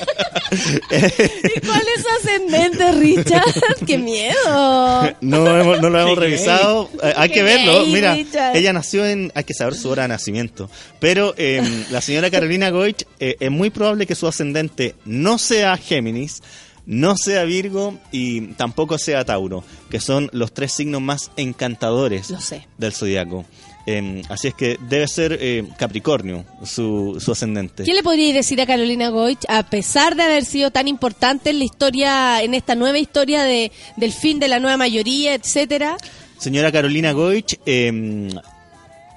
¿Y 1.56 1.60
cuál 1.62 1.82
es 1.96 2.02
su 2.02 2.08
ascendente, 2.20 2.92
Richard? 2.94 3.54
¡Qué 3.86 3.98
miedo! 3.98 5.14
No, 5.22 5.60
hemos- 5.60 5.82
no 5.82 5.90
lo 5.90 6.00
hemos 6.00 6.18
revisado. 6.18 6.90
Eh, 7.04 7.14
hay 7.16 7.30
que 7.30 7.44
verlo. 7.44 7.84
gay, 7.84 7.94
Mira, 7.94 8.14
Richard. 8.16 8.56
ella 8.56 8.74
nació 8.74 9.06
en. 9.06 9.32
Hay 9.36 9.44
que 9.44 9.54
saber 9.54 9.76
su 9.76 9.90
hora 9.90 10.04
de 10.04 10.10
nacimiento. 10.10 10.70
Pero 11.00 11.34
eh, 11.38 11.62
la 11.92 12.02
señora 12.02 12.30
Carolina 12.32 12.70
Goich, 12.70 13.06
eh, 13.20 13.36
es 13.40 13.52
muy 13.52 13.70
probable 13.70 14.06
que 14.08 14.16
su 14.16 14.28
ascendente 14.28 14.96
no 15.06 15.38
sea 15.38 15.78
Géminis, 15.78 16.42
no 16.86 17.16
sea 17.18 17.44
Virgo 17.44 17.98
y 18.12 18.42
tampoco 18.54 18.98
sea 18.98 19.24
Tauro, 19.26 19.64
que 19.92 20.00
son 20.00 20.30
los 20.34 20.54
tres 20.54 20.72
signos 20.74 21.02
más 21.02 21.32
encantadores 21.38 22.30
Lo 22.32 22.42
sé. 22.42 22.68
del 22.78 22.94
zodiaco. 22.94 23.46
Eh, 23.86 24.22
así 24.30 24.50
es 24.50 24.54
que 24.54 24.78
debe 24.88 25.08
ser 25.08 25.38
eh, 25.40 25.68
Capricornio 25.78 26.46
su, 26.64 27.18
su 27.20 27.32
ascendente. 27.32 27.84
¿Qué 27.84 27.94
le 27.94 28.04
podríais 28.04 28.36
decir 28.36 28.62
a 28.62 28.66
Carolina 28.66 29.10
Goich, 29.10 29.46
a 29.48 29.64
pesar 29.64 30.16
de 30.16 30.24
haber 30.24 30.46
sido 30.46 30.70
tan 30.72 30.88
importante 30.88 31.50
en 31.50 31.60
la 31.60 31.66
historia, 31.66 32.44
en 32.44 32.54
esta 32.54 32.76
nueva 32.76 33.00
historia 33.00 33.44
de, 33.44 33.72
del 33.98 34.12
fin 34.12 34.40
de 34.40 34.48
la 34.48 34.60
nueva 34.60 34.78
mayoría, 34.78 35.34
etcétera? 35.34 35.98
Señora 36.38 36.72
Carolina 36.72 37.12
Goich, 37.14 37.60
eh, 37.66 38.30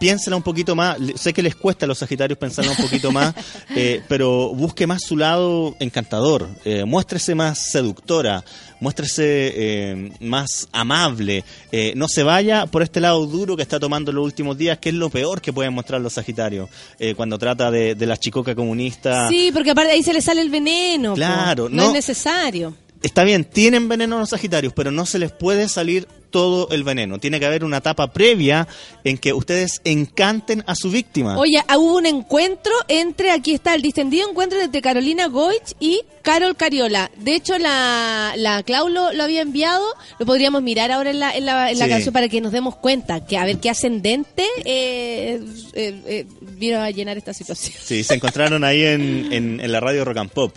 piénsela 0.02 0.34
un 0.34 0.42
poquito 0.42 0.74
más. 0.74 0.98
Sé 1.14 1.32
que 1.32 1.44
les 1.44 1.54
cuesta 1.54 1.86
a 1.86 1.88
los 1.88 1.98
Sagitarios 1.98 2.36
pensarla 2.36 2.72
un 2.72 2.76
poquito 2.76 3.12
más, 3.12 3.32
eh, 3.76 4.02
pero 4.08 4.52
busque 4.52 4.84
más 4.84 5.02
su 5.02 5.16
lado 5.16 5.76
encantador. 5.78 6.48
Eh, 6.64 6.84
muéstrese 6.84 7.36
más 7.36 7.70
seductora, 7.70 8.42
muéstrese 8.82 9.22
eh, 9.54 10.12
más 10.20 10.68
amable. 10.72 11.44
Eh, 11.70 11.92
no 11.96 12.08
se 12.08 12.22
vaya 12.22 12.66
por 12.66 12.82
este 12.82 13.00
lado 13.00 13.24
duro 13.26 13.56
que 13.56 13.62
está 13.62 13.80
tomando 13.80 14.12
los 14.12 14.24
últimos 14.24 14.58
días, 14.58 14.78
que 14.78 14.90
es 14.90 14.94
lo 14.94 15.08
peor 15.08 15.40
que 15.40 15.52
pueden 15.52 15.72
mostrar 15.72 16.00
los 16.00 16.12
Sagitarios. 16.14 16.68
eh, 16.98 17.14
cuando 17.14 17.38
trata 17.38 17.70
de, 17.70 17.94
de 17.94 18.06
la 18.06 18.16
chicoca 18.16 18.54
comunista. 18.54 19.28
Sí, 19.28 19.50
porque 19.54 19.70
aparte 19.70 19.92
ahí 19.92 20.02
se 20.02 20.12
le 20.12 20.20
sale 20.20 20.40
el 20.42 20.50
veneno. 20.50 21.10
po. 21.10 21.14
Claro, 21.16 21.68
no, 21.68 21.76
no- 21.76 21.86
es 21.88 21.92
necesario. 21.94 22.74
Está 23.02 23.24
bien, 23.24 23.44
tienen 23.44 23.88
veneno 23.88 24.18
los 24.18 24.30
Sagitarios, 24.30 24.72
pero 24.74 24.90
no 24.92 25.06
se 25.06 25.18
les 25.18 25.32
puede 25.32 25.68
salir 25.68 26.06
todo 26.32 26.68
el 26.70 26.82
veneno. 26.82 27.18
Tiene 27.20 27.38
que 27.38 27.46
haber 27.46 27.62
una 27.62 27.76
etapa 27.76 28.12
previa 28.12 28.66
en 29.04 29.18
que 29.18 29.32
ustedes 29.32 29.80
encanten 29.84 30.64
a 30.66 30.74
su 30.74 30.90
víctima. 30.90 31.38
Oye, 31.38 31.62
hubo 31.76 31.98
un 31.98 32.06
encuentro 32.06 32.72
entre, 32.88 33.30
aquí 33.30 33.52
está 33.54 33.74
el 33.76 33.82
distendido 33.82 34.28
encuentro 34.28 34.60
entre 34.60 34.82
Carolina 34.82 35.26
Goich 35.26 35.74
y 35.78 36.00
Carol 36.22 36.56
Cariola. 36.56 37.10
De 37.18 37.34
hecho, 37.36 37.58
la, 37.58 38.32
la 38.36 38.62
Clau 38.64 38.88
lo, 38.88 39.12
lo 39.12 39.22
había 39.22 39.42
enviado, 39.42 39.84
lo 40.18 40.26
podríamos 40.26 40.62
mirar 40.62 40.90
ahora 40.90 41.10
en 41.10 41.20
la, 41.20 41.36
en 41.36 41.46
la, 41.46 41.70
en 41.70 41.78
la 41.78 41.84
Sí. 41.84 41.90
canción 41.90 42.12
para 42.12 42.28
que 42.28 42.40
nos 42.40 42.50
demos 42.52 42.74
cuenta, 42.76 43.24
que 43.24 43.36
a 43.38 43.44
ver 43.44 43.58
qué 43.58 43.70
ascendente 43.70 44.44
eh, 44.64 45.40
eh, 45.74 46.02
eh, 46.06 46.26
vino 46.40 46.80
a 46.80 46.90
llenar 46.90 47.18
esta 47.18 47.34
situación. 47.34 47.76
Sí, 47.84 48.02
se 48.02 48.14
encontraron 48.14 48.64
ahí 48.64 48.82
en, 48.82 49.32
en- 49.32 49.60
en 49.60 49.72
la 49.72 49.80
radio 49.80 50.04
Rock 50.04 50.16
and 50.16 50.30
Pop. 50.30 50.54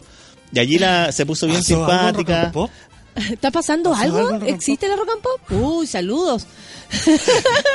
Y 0.53 0.59
allí 0.59 0.77
la, 0.77 1.11
se 1.11 1.25
puso 1.25 1.47
bien 1.47 1.57
¿Pasó 1.59 1.83
algo 1.85 1.91
en 1.91 1.97
Rock 1.97 2.27
simpática. 2.27 2.51
¿Está 3.31 3.49
pasando 3.51 3.91
¿Pasó 3.91 4.03
algo? 4.03 4.45
¿Existe 4.45 4.87
la 4.87 4.95
Rock 4.95 5.09
and 5.13 5.21
Pop? 5.21 5.51
Uy, 5.51 5.87
saludos. 5.87 6.45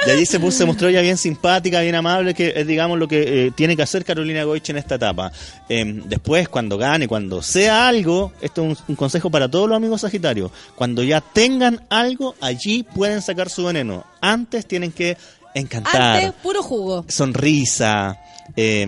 Y 0.06 0.10
allí 0.10 0.24
se, 0.24 0.40
puso, 0.40 0.58
se 0.58 0.64
mostró 0.64 0.88
ya 0.88 1.00
bien 1.02 1.16
simpática, 1.18 1.80
bien 1.80 1.94
amable, 1.94 2.32
que 2.32 2.54
es, 2.56 2.66
digamos, 2.66 2.98
lo 2.98 3.06
que 3.06 3.46
eh, 3.46 3.50
tiene 3.50 3.76
que 3.76 3.82
hacer 3.82 4.04
Carolina 4.04 4.44
Goich 4.44 4.70
en 4.70 4.78
esta 4.78 4.94
etapa. 4.94 5.30
Eh, 5.68 5.84
después, 6.06 6.48
cuando 6.48 6.78
gane, 6.78 7.06
cuando 7.06 7.42
sea 7.42 7.88
algo, 7.88 8.32
esto 8.40 8.62
es 8.64 8.78
un, 8.78 8.84
un 8.88 8.96
consejo 8.96 9.30
para 9.30 9.50
todos 9.50 9.68
los 9.68 9.76
amigos 9.76 10.00
Sagitarios, 10.00 10.50
cuando 10.74 11.02
ya 11.02 11.20
tengan 11.20 11.84
algo, 11.90 12.34
allí 12.40 12.82
pueden 12.82 13.20
sacar 13.20 13.50
su 13.50 13.64
veneno. 13.64 14.04
Antes 14.20 14.66
tienen 14.66 14.92
que 14.92 15.18
encantar, 15.54 16.00
Antes, 16.00 16.32
puro 16.42 16.62
jugo. 16.62 17.04
sonrisa, 17.08 18.18
eh, 18.56 18.86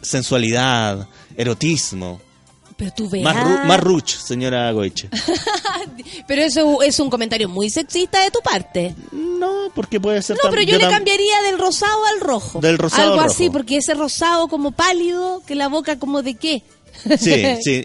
sensualidad, 0.00 1.06
erotismo. 1.36 2.20
Pero 2.76 2.90
tú 2.92 3.08
veas. 3.08 3.24
Más, 3.24 3.36
ru- 3.36 3.64
más 3.66 3.80
ruch, 3.80 4.16
señora 4.16 4.70
Goiche. 4.72 5.08
Pero 6.26 6.42
eso 6.42 6.82
es 6.82 6.98
un 7.00 7.08
comentario 7.10 7.48
muy 7.48 7.70
sexista 7.70 8.20
de 8.22 8.30
tu 8.30 8.40
parte. 8.40 8.94
No, 9.12 9.70
porque 9.74 10.00
puede 10.00 10.22
ser 10.22 10.36
No, 10.42 10.50
pero 10.50 10.62
yo, 10.62 10.78
le 10.78 10.88
cambiaría 10.88 11.42
del 11.42 11.58
rosado 11.58 12.04
al 12.06 12.20
rojo. 12.20 12.60
Del 12.60 12.78
rosado 12.78 13.12
Algo 13.12 13.20
al 13.20 13.26
así, 13.30 13.50
porque 13.50 13.76
ese 13.76 13.94
rosado 13.94 14.48
como 14.48 14.72
pálido, 14.72 15.42
que 15.46 15.54
la 15.54 15.68
boca 15.68 15.98
como 15.98 16.22
de 16.22 16.34
qué. 16.34 16.62
Sí, 17.18 17.44
sí. 17.62 17.84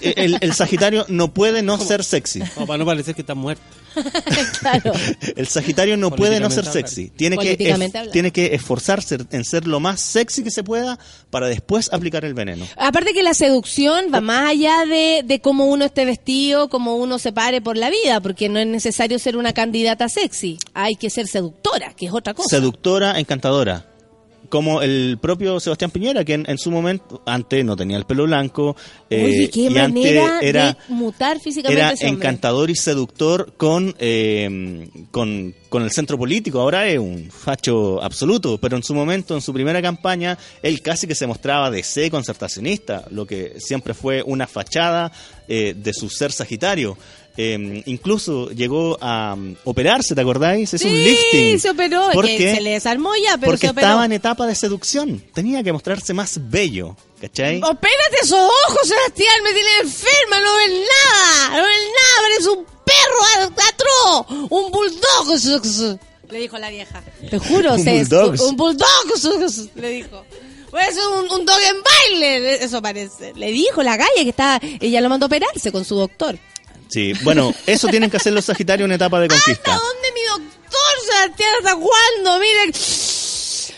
El, 0.00 0.38
el 0.40 0.52
Sagitario 0.54 1.04
no 1.08 1.32
puede 1.34 1.62
no 1.62 1.78
ser 1.78 2.04
sexy. 2.04 2.40
No, 2.56 2.66
para 2.66 2.78
no 2.78 2.84
parecer 2.86 3.14
que 3.14 3.22
está 3.22 3.34
muerto. 3.34 3.62
claro. 4.60 4.92
El 5.36 5.46
Sagitario 5.46 5.96
no 5.96 6.10
puede 6.10 6.40
no 6.40 6.50
ser 6.50 6.64
sexy. 6.66 7.10
Tiene 7.10 7.36
que, 7.38 7.52
es- 7.52 8.10
tiene 8.12 8.32
que 8.32 8.54
esforzarse 8.54 9.18
en 9.30 9.44
ser 9.44 9.66
lo 9.66 9.78
más 9.80 10.00
sexy 10.00 10.42
que 10.42 10.50
se 10.50 10.64
pueda 10.64 10.98
para 11.30 11.46
después 11.46 11.92
aplicar 11.92 12.24
el 12.24 12.34
veneno. 12.34 12.66
Aparte 12.76 13.12
que 13.12 13.22
la 13.22 13.34
seducción 13.34 14.06
va 14.12 14.20
más 14.20 14.50
allá 14.50 14.84
de, 14.86 15.22
de 15.24 15.40
cómo 15.40 15.66
uno 15.66 15.84
esté 15.84 16.04
vestido, 16.04 16.68
cómo 16.68 16.96
uno 16.96 17.18
se 17.18 17.32
pare 17.32 17.60
por 17.60 17.76
la 17.76 17.88
vida, 17.90 18.20
porque 18.20 18.48
no 18.48 18.58
es 18.58 18.66
necesario 18.66 19.18
ser 19.18 19.36
una 19.36 19.52
candidata 19.52 20.08
sexy. 20.08 20.58
Hay 20.74 20.96
que 20.96 21.08
ser 21.10 21.28
seductora, 21.28 21.94
que 21.94 22.06
es 22.06 22.12
otra 22.12 22.34
cosa. 22.34 22.48
Seductora, 22.50 23.18
encantadora. 23.20 23.86
Como 24.54 24.82
el 24.82 25.18
propio 25.20 25.58
Sebastián 25.58 25.90
Piñera, 25.90 26.24
que 26.24 26.34
en, 26.34 26.48
en 26.48 26.58
su 26.58 26.70
momento, 26.70 27.20
antes 27.26 27.64
no 27.64 27.74
tenía 27.74 27.96
el 27.96 28.04
pelo 28.04 28.22
blanco. 28.22 28.76
eh, 29.10 29.24
Oye, 29.24 29.50
qué 29.50 29.62
y 29.62 29.70
manera 29.70 30.36
antes 30.36 30.48
era, 30.48 30.66
de 30.66 30.94
mutar 30.94 31.40
físicamente 31.40 31.80
era 31.80 31.90
ese 31.90 32.06
encantador 32.06 32.70
y 32.70 32.76
seductor 32.76 33.54
con, 33.56 33.96
eh, 33.98 34.88
con, 35.10 35.52
con 35.68 35.82
el 35.82 35.90
centro 35.90 36.16
político. 36.16 36.60
Ahora 36.60 36.86
es 36.86 37.00
un 37.00 37.32
facho 37.32 38.00
absoluto, 38.00 38.56
pero 38.58 38.76
en 38.76 38.84
su 38.84 38.94
momento, 38.94 39.34
en 39.34 39.40
su 39.40 39.52
primera 39.52 39.82
campaña, 39.82 40.38
él 40.62 40.80
casi 40.82 41.08
que 41.08 41.16
se 41.16 41.26
mostraba 41.26 41.68
de 41.68 41.82
C 41.82 42.08
concertacionista, 42.08 43.06
lo 43.10 43.26
que 43.26 43.54
siempre 43.58 43.92
fue 43.92 44.22
una 44.22 44.46
fachada 44.46 45.10
eh, 45.48 45.74
de 45.76 45.92
su 45.92 46.08
ser 46.10 46.30
sagitario. 46.30 46.96
Eh, 47.36 47.82
incluso 47.86 48.48
llegó 48.50 48.96
a 49.00 49.34
um, 49.34 49.56
operarse, 49.64 50.14
¿te 50.14 50.20
acordáis? 50.20 50.72
Es 50.72 50.82
un 50.84 50.90
Sí, 50.90 50.96
lifting. 50.96 51.60
se 51.60 51.70
operó, 51.70 52.08
que 52.10 52.14
Porque- 52.14 52.54
se 52.54 52.60
le 52.60 52.70
desarmó 52.70 53.10
ya, 53.16 53.36
pero 53.38 53.52
porque 53.52 53.66
se 53.66 53.70
operó. 53.72 53.86
estaba 53.88 54.04
en 54.04 54.12
etapa 54.12 54.46
de 54.46 54.54
seducción. 54.54 55.22
Tenía 55.34 55.62
que 55.64 55.72
mostrarse 55.72 56.14
más 56.14 56.38
bello. 56.48 56.96
¿Cachai? 57.20 57.56
Opérate 57.56 58.16
esos 58.22 58.38
ojos, 58.38 58.86
Sebastián, 58.86 59.34
me 59.42 59.52
tiene 59.52 59.68
enferma, 59.82 60.40
no 60.44 60.56
ves 60.56 60.70
nada, 60.70 61.48
no 61.56 61.62
ves 61.66 61.78
nada, 61.88 62.28
eres 62.34 62.46
un 62.46 62.64
perro 62.84 63.54
atroz, 63.68 64.50
un 64.50 64.70
bulldog, 64.70 65.98
le 66.30 66.38
dijo 66.38 66.58
la 66.58 66.68
vieja. 66.70 67.02
Te 67.30 67.38
juro, 67.38 67.74
Un 67.74 67.84
bulldog. 67.84 68.40
un 68.48 68.56
bulldog, 68.56 69.70
le 69.76 69.88
dijo. 69.88 70.24
Pues 70.70 70.96
un, 70.96 71.30
un 71.30 71.46
dog 71.46 71.58
en 71.60 71.76
baile, 71.82 72.62
eso 72.64 72.82
parece. 72.82 73.32
Le 73.36 73.52
dijo 73.52 73.82
la 73.82 73.96
calle 73.96 74.24
que 74.24 74.30
estaba, 74.30 74.60
ella 74.80 75.00
lo 75.00 75.08
mandó 75.08 75.26
a 75.26 75.28
operarse 75.28 75.70
con 75.70 75.84
su 75.84 75.94
doctor. 75.94 76.36
Sí, 76.88 77.12
bueno, 77.22 77.52
eso 77.66 77.88
tienen 77.88 78.10
que 78.10 78.16
hacer 78.18 78.32
los 78.32 78.44
Sagitarios 78.44 78.86
en 78.86 78.92
etapa 78.92 79.18
de 79.20 79.26
¿Hasta 79.26 79.36
conquista. 79.36 79.72
dónde 79.72 80.12
mi 80.12 80.22
doctor, 80.44 80.80
Sebastián? 81.10 81.50
¿Hasta 81.58 81.76
cuándo? 81.76 82.38
Mire, 82.40 82.72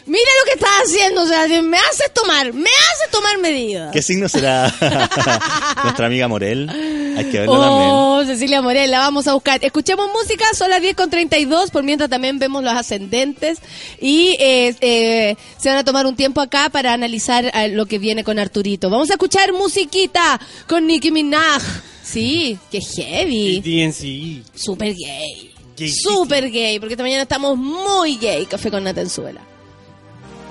mire 0.06 0.30
lo 0.40 0.44
que 0.44 0.52
está 0.54 0.68
haciendo, 0.84 1.26
Sebastián. 1.26 1.68
Me 1.68 1.78
haces 1.78 2.12
tomar, 2.12 2.52
me 2.52 2.70
haces 2.70 3.10
tomar 3.10 3.38
medidas. 3.38 3.92
¿Qué 3.92 4.02
signo 4.02 4.28
será 4.28 4.72
nuestra 5.84 6.06
amiga 6.06 6.28
Morel? 6.28 6.68
Hay 7.16 7.24
que 7.26 7.40
verlo 7.40 7.60
también. 7.60 7.90
Oh, 7.90 8.22
Cecilia 8.24 8.62
Morel, 8.62 8.90
la 8.90 8.98
vamos 8.98 9.26
a 9.26 9.34
buscar. 9.34 9.64
Escuchemos 9.64 10.08
música, 10.12 10.44
son 10.54 10.70
las 10.70 10.80
10 10.80 10.94
con 10.96 11.10
32, 11.10 11.70
por 11.70 11.82
mientras 11.82 12.10
también 12.10 12.38
vemos 12.38 12.62
los 12.62 12.74
ascendentes 12.74 13.58
y 14.00 14.36
eh, 14.38 14.74
eh, 14.80 15.36
se 15.56 15.68
van 15.68 15.78
a 15.78 15.84
tomar 15.84 16.06
un 16.06 16.16
tiempo 16.16 16.40
acá 16.40 16.68
para 16.70 16.92
analizar 16.92 17.50
eh, 17.54 17.68
lo 17.68 17.86
que 17.86 17.98
viene 17.98 18.24
con 18.24 18.38
Arturito. 18.38 18.90
Vamos 18.90 19.10
a 19.10 19.14
escuchar 19.14 19.52
musiquita 19.52 20.40
con 20.66 20.86
Nicki 20.86 21.10
Minaj. 21.10 21.62
Sí, 22.02 22.58
qué 22.70 22.80
heavy. 22.80 23.60
DNC. 23.60 24.56
Super 24.56 24.94
gay. 24.94 25.52
Super 25.90 26.50
gay, 26.50 26.78
porque 26.78 26.94
esta 26.94 27.02
mañana 27.02 27.22
estamos 27.22 27.56
muy 27.56 28.16
gay. 28.16 28.46
Café 28.46 28.70
con 28.70 28.84
Natenzuela. 28.84 29.40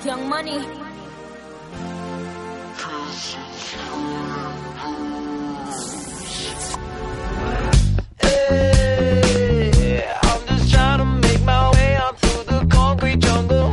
Young 0.06 0.30
Money. 0.30 0.60
I'm 10.22 10.46
just 10.46 10.72
trying 10.72 11.00
to 11.00 11.06
make 11.06 11.42
my 11.44 11.72
way 11.72 11.96
out 11.96 12.20
through 12.20 12.44
the 12.44 12.68
concrete 12.68 13.18
jungle. 13.18 13.65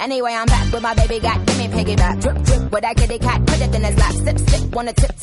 Anyway, 0.00 0.32
I'm 0.32 0.46
back 0.46 0.72
with 0.72 0.82
my 0.82 0.94
baby 0.94 1.18
got, 1.18 1.44
give 1.44 1.58
me 1.58 1.66
piggyback. 1.66 2.20
Drip, 2.22 2.42
drip, 2.44 2.72
with 2.72 2.82
that 2.82 2.96
kitty 2.96 3.18
cat, 3.18 3.44
put 3.46 3.60
it 3.60 3.74
in 3.74 3.82
his 3.82 3.96
lap. 3.98 4.14
Sip, 4.14 4.38
sip, 4.38 4.74
wanna 4.74 4.92
tip, 4.92 5.17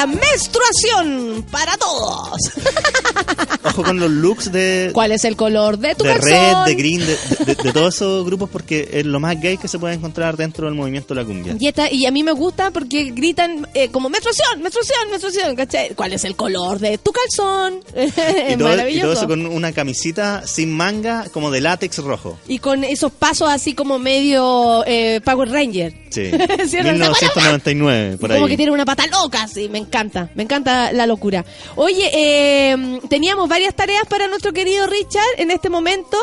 la 0.00 0.06
menstruación 0.06 1.44
para 1.50 1.76
todos. 1.76 2.30
Ojo 3.64 3.82
con 3.82 4.00
los 4.00 4.10
looks 4.10 4.50
de, 4.50 4.90
¿Cuál 4.94 5.12
es 5.12 5.24
el 5.24 5.36
color 5.36 5.78
de 5.78 5.94
tu 5.94 6.04
de 6.04 6.10
calzón? 6.14 6.30
Red, 6.30 6.56
de 6.66 6.74
Green, 6.74 7.00
de, 7.00 7.18
de- 7.44 7.54
de 7.54 7.72
todos 7.72 7.94
esos 7.94 8.24
grupos 8.24 8.48
porque 8.50 8.88
es 8.92 9.04
lo 9.04 9.20
más 9.20 9.38
gay 9.40 9.58
que 9.58 9.68
se 9.68 9.78
puede 9.78 9.94
encontrar 9.94 10.36
dentro 10.38 10.64
del 10.66 10.74
movimiento 10.74 11.14
de 11.14 11.20
la 11.20 11.26
cumbia. 11.26 11.56
Y, 11.60 11.66
esta- 11.68 11.92
y 11.92 12.06
a 12.06 12.10
mí 12.10 12.22
me 12.22 12.32
gusta 12.32 12.70
porque 12.70 13.10
gritan 13.14 13.68
eh, 13.74 13.90
como 13.90 14.08
menstruación, 14.08 14.62
menstruación, 14.62 15.10
menstruación, 15.10 15.54
¿cachai? 15.56 15.94
¿Cuál 15.94 16.14
es 16.14 16.24
el 16.24 16.34
color 16.36 16.78
de 16.78 16.96
tu 16.98 17.12
calzón? 17.12 17.80
Y 18.00 18.10
todo, 18.10 18.48
y 18.50 18.56
todo 18.56 18.68
maravilloso. 18.68 19.12
eso 19.12 19.28
con 19.28 19.46
una 19.46 19.72
camisita 19.72 20.46
sin 20.46 20.72
manga 20.72 21.26
como 21.32 21.50
de 21.50 21.60
látex 21.60 21.98
rojo. 21.98 22.38
Y 22.48 22.58
con 22.58 22.84
esos 22.84 23.12
pasos 23.12 23.48
así 23.48 23.74
como 23.74 23.98
medio 23.98 24.84
eh, 24.86 25.20
Power 25.24 25.50
Ranger. 25.50 25.92
Sí. 26.10 26.30
¿Cierto? 26.66 26.92
1999, 26.92 28.16
por 28.18 28.30
como 28.30 28.44
ahí. 28.44 28.50
que 28.50 28.56
tiene 28.56 28.72
una 28.72 28.84
pata 28.84 29.06
loca, 29.06 29.46
sí, 29.46 29.68
me 29.68 29.78
encanta, 29.78 30.30
me 30.34 30.42
encanta 30.42 30.92
la 30.92 31.06
locura. 31.06 31.44
Oye, 31.76 32.10
eh, 32.12 33.00
teníamos 33.08 33.48
varias 33.48 33.74
tareas 33.74 34.04
para 34.08 34.26
nuestro 34.26 34.52
querido 34.52 34.86
Richard 34.86 35.38
en 35.38 35.50
este 35.50 35.68
momento. 35.68 36.18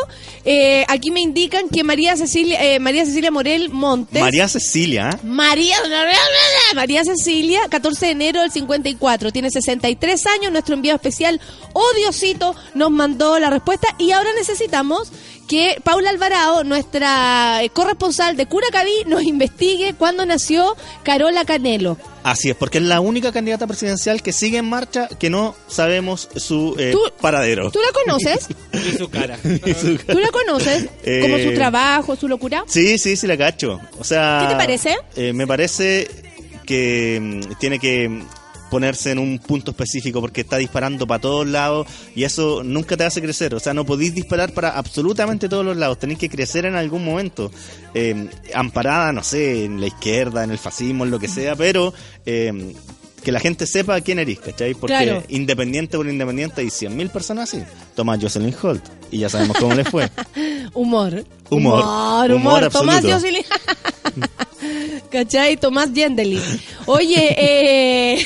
Eh, 0.46 0.86
aquí 0.88 1.12
me 1.12 1.22
indican 1.22 1.70
que 1.70 1.84
María 1.84 2.16
Cecilia, 2.18 2.64
eh, 2.64 2.80
María 2.80 3.06
Cecilia 3.06 3.32
Morel 3.32 3.70
Montes. 3.70 4.22
María 4.22 4.48
Cecilia. 4.48 5.10
María, 5.24 5.78
María 6.76 7.04
Cecilia, 7.04 7.62
14 7.70 8.08
de 8.08 8.12
enero 8.12 8.42
del 8.42 8.52
54, 8.52 9.32
tiene 9.32 9.50
63 9.52 10.26
años, 10.28 10.52
nuestro 10.52 10.76
enviado 10.76 10.98
especial, 10.98 11.40
Odiosito, 11.74 12.56
nos 12.74 12.92
mandó 12.92 13.40
la 13.40 13.50
respuesta 13.50 13.88
y 13.98 14.12
ahora 14.12 14.30
necesitamos 14.38 15.12
que 15.48 15.80
Paula 15.84 16.10
Alvarado, 16.10 16.66
nuestra 16.66 17.64
eh, 17.64 17.70
corresponsal 17.70 18.36
de 18.36 18.48
Curacaví, 18.48 18.92
nos 19.06 19.24
investigue 19.24 19.94
cuándo 19.94 20.26
nació 20.26 20.76
Carola 21.04 21.46
Canelo. 21.46 21.98
Así 22.24 22.50
es, 22.50 22.56
porque 22.58 22.80
es 22.80 22.84
la 22.84 23.00
única 23.00 23.32
candidata 23.32 23.66
presidencial 23.66 24.22
que 24.22 24.34
sigue 24.34 24.58
en 24.58 24.66
marcha 24.70 25.08
que 25.08 25.30
no 25.30 25.56
sabemos 25.70 26.28
su 26.36 26.76
eh, 26.78 26.92
¿Tú- 26.92 27.00
paradero. 27.22 27.72
¿Tú 27.72 27.80
la 27.80 27.92
conoces? 27.94 28.48
Y 28.74 28.98
su 28.98 29.10
cara. 29.10 29.40
Y 29.44 29.74
su- 29.74 29.98
¿Tú 30.00 30.20
la 30.20 30.30
conoces? 30.32 30.90
Eh, 31.04 31.20
Como 31.22 31.38
su 31.38 31.54
trabajo, 31.56 32.18
su 32.18 32.28
locura. 32.28 32.66
Sí, 32.68 32.98
sí, 32.98 33.16
sí, 33.16 33.26
la 33.26 33.38
cacho. 33.38 33.80
O 34.00 34.04
sea, 34.04 34.40
¿Qué 34.42 34.54
te 34.54 34.58
parece? 34.58 34.98
eh, 35.16 35.32
me 35.32 35.48
parece 35.48 36.10
que 36.66 37.20
mm, 37.22 37.54
tiene 37.60 37.80
que 37.80 38.22
ponerse 38.70 39.12
en 39.12 39.20
un 39.20 39.40
punto 39.40 39.72
específico 39.72 40.22
porque 40.22 40.42
está 40.42 40.58
disparando 40.58 41.08
para 41.08 41.22
todos 41.22 41.48
lados 41.48 41.88
y 42.16 42.24
eso 42.24 42.64
nunca 42.64 42.96
te 42.98 43.04
hace 43.06 43.22
crecer. 43.22 43.54
O 43.56 43.60
sea, 43.60 43.74
no 43.74 43.86
podéis 43.86 44.14
disparar 44.14 44.52
para 44.54 44.70
absolutamente 44.78 45.50
todos 45.50 45.66
los 45.66 45.78
lados. 45.78 46.00
Tenéis 46.00 46.20
que 46.20 46.30
crecer 46.30 46.66
en 46.66 46.76
algún 46.76 47.04
momento. 47.06 47.52
Eh, 47.94 48.28
amparada, 48.54 49.12
no 49.12 49.24
sé, 49.24 49.66
en 49.66 49.80
la 49.82 49.88
izquierda, 49.88 50.44
en 50.44 50.52
el 50.52 50.58
fascismo, 50.58 51.04
en 51.06 51.12
lo 51.12 51.20
que 51.20 51.28
sea, 51.28 51.56
pero... 51.56 51.94
eh, 52.26 52.74
que 53.24 53.32
la 53.34 53.40
gente 53.42 53.66
sepa 53.66 54.00
quién 54.00 54.20
eres, 54.20 54.40
¿cachai? 54.40 54.74
Porque 54.74 54.96
Claro. 54.96 55.22
independiente 55.28 55.98
por 55.98 56.08
independiente 56.08 56.62
hay 56.62 56.68
100.000 56.68 57.10
personas 57.10 57.52
así. 57.54 57.62
Toma 57.94 58.18
Jocelyn 58.18 58.56
Holt 58.62 58.82
y 59.12 59.18
ya 59.18 59.28
sabemos 59.28 59.58
cómo 59.58 59.74
le 59.76 59.84
fue. 59.84 60.10
Humor. 60.74 61.26
Humor. 61.50 61.82
Humor, 61.84 62.32
humor. 62.32 62.32
Humor 62.32 62.70
Tomás. 62.70 63.04
Jocelyn. 63.04 63.44
¿Cachai? 65.10 65.58
Tomás 65.58 65.90
Gendeli. 65.94 66.40
Oye, 66.86 67.36
eh... 67.38 68.26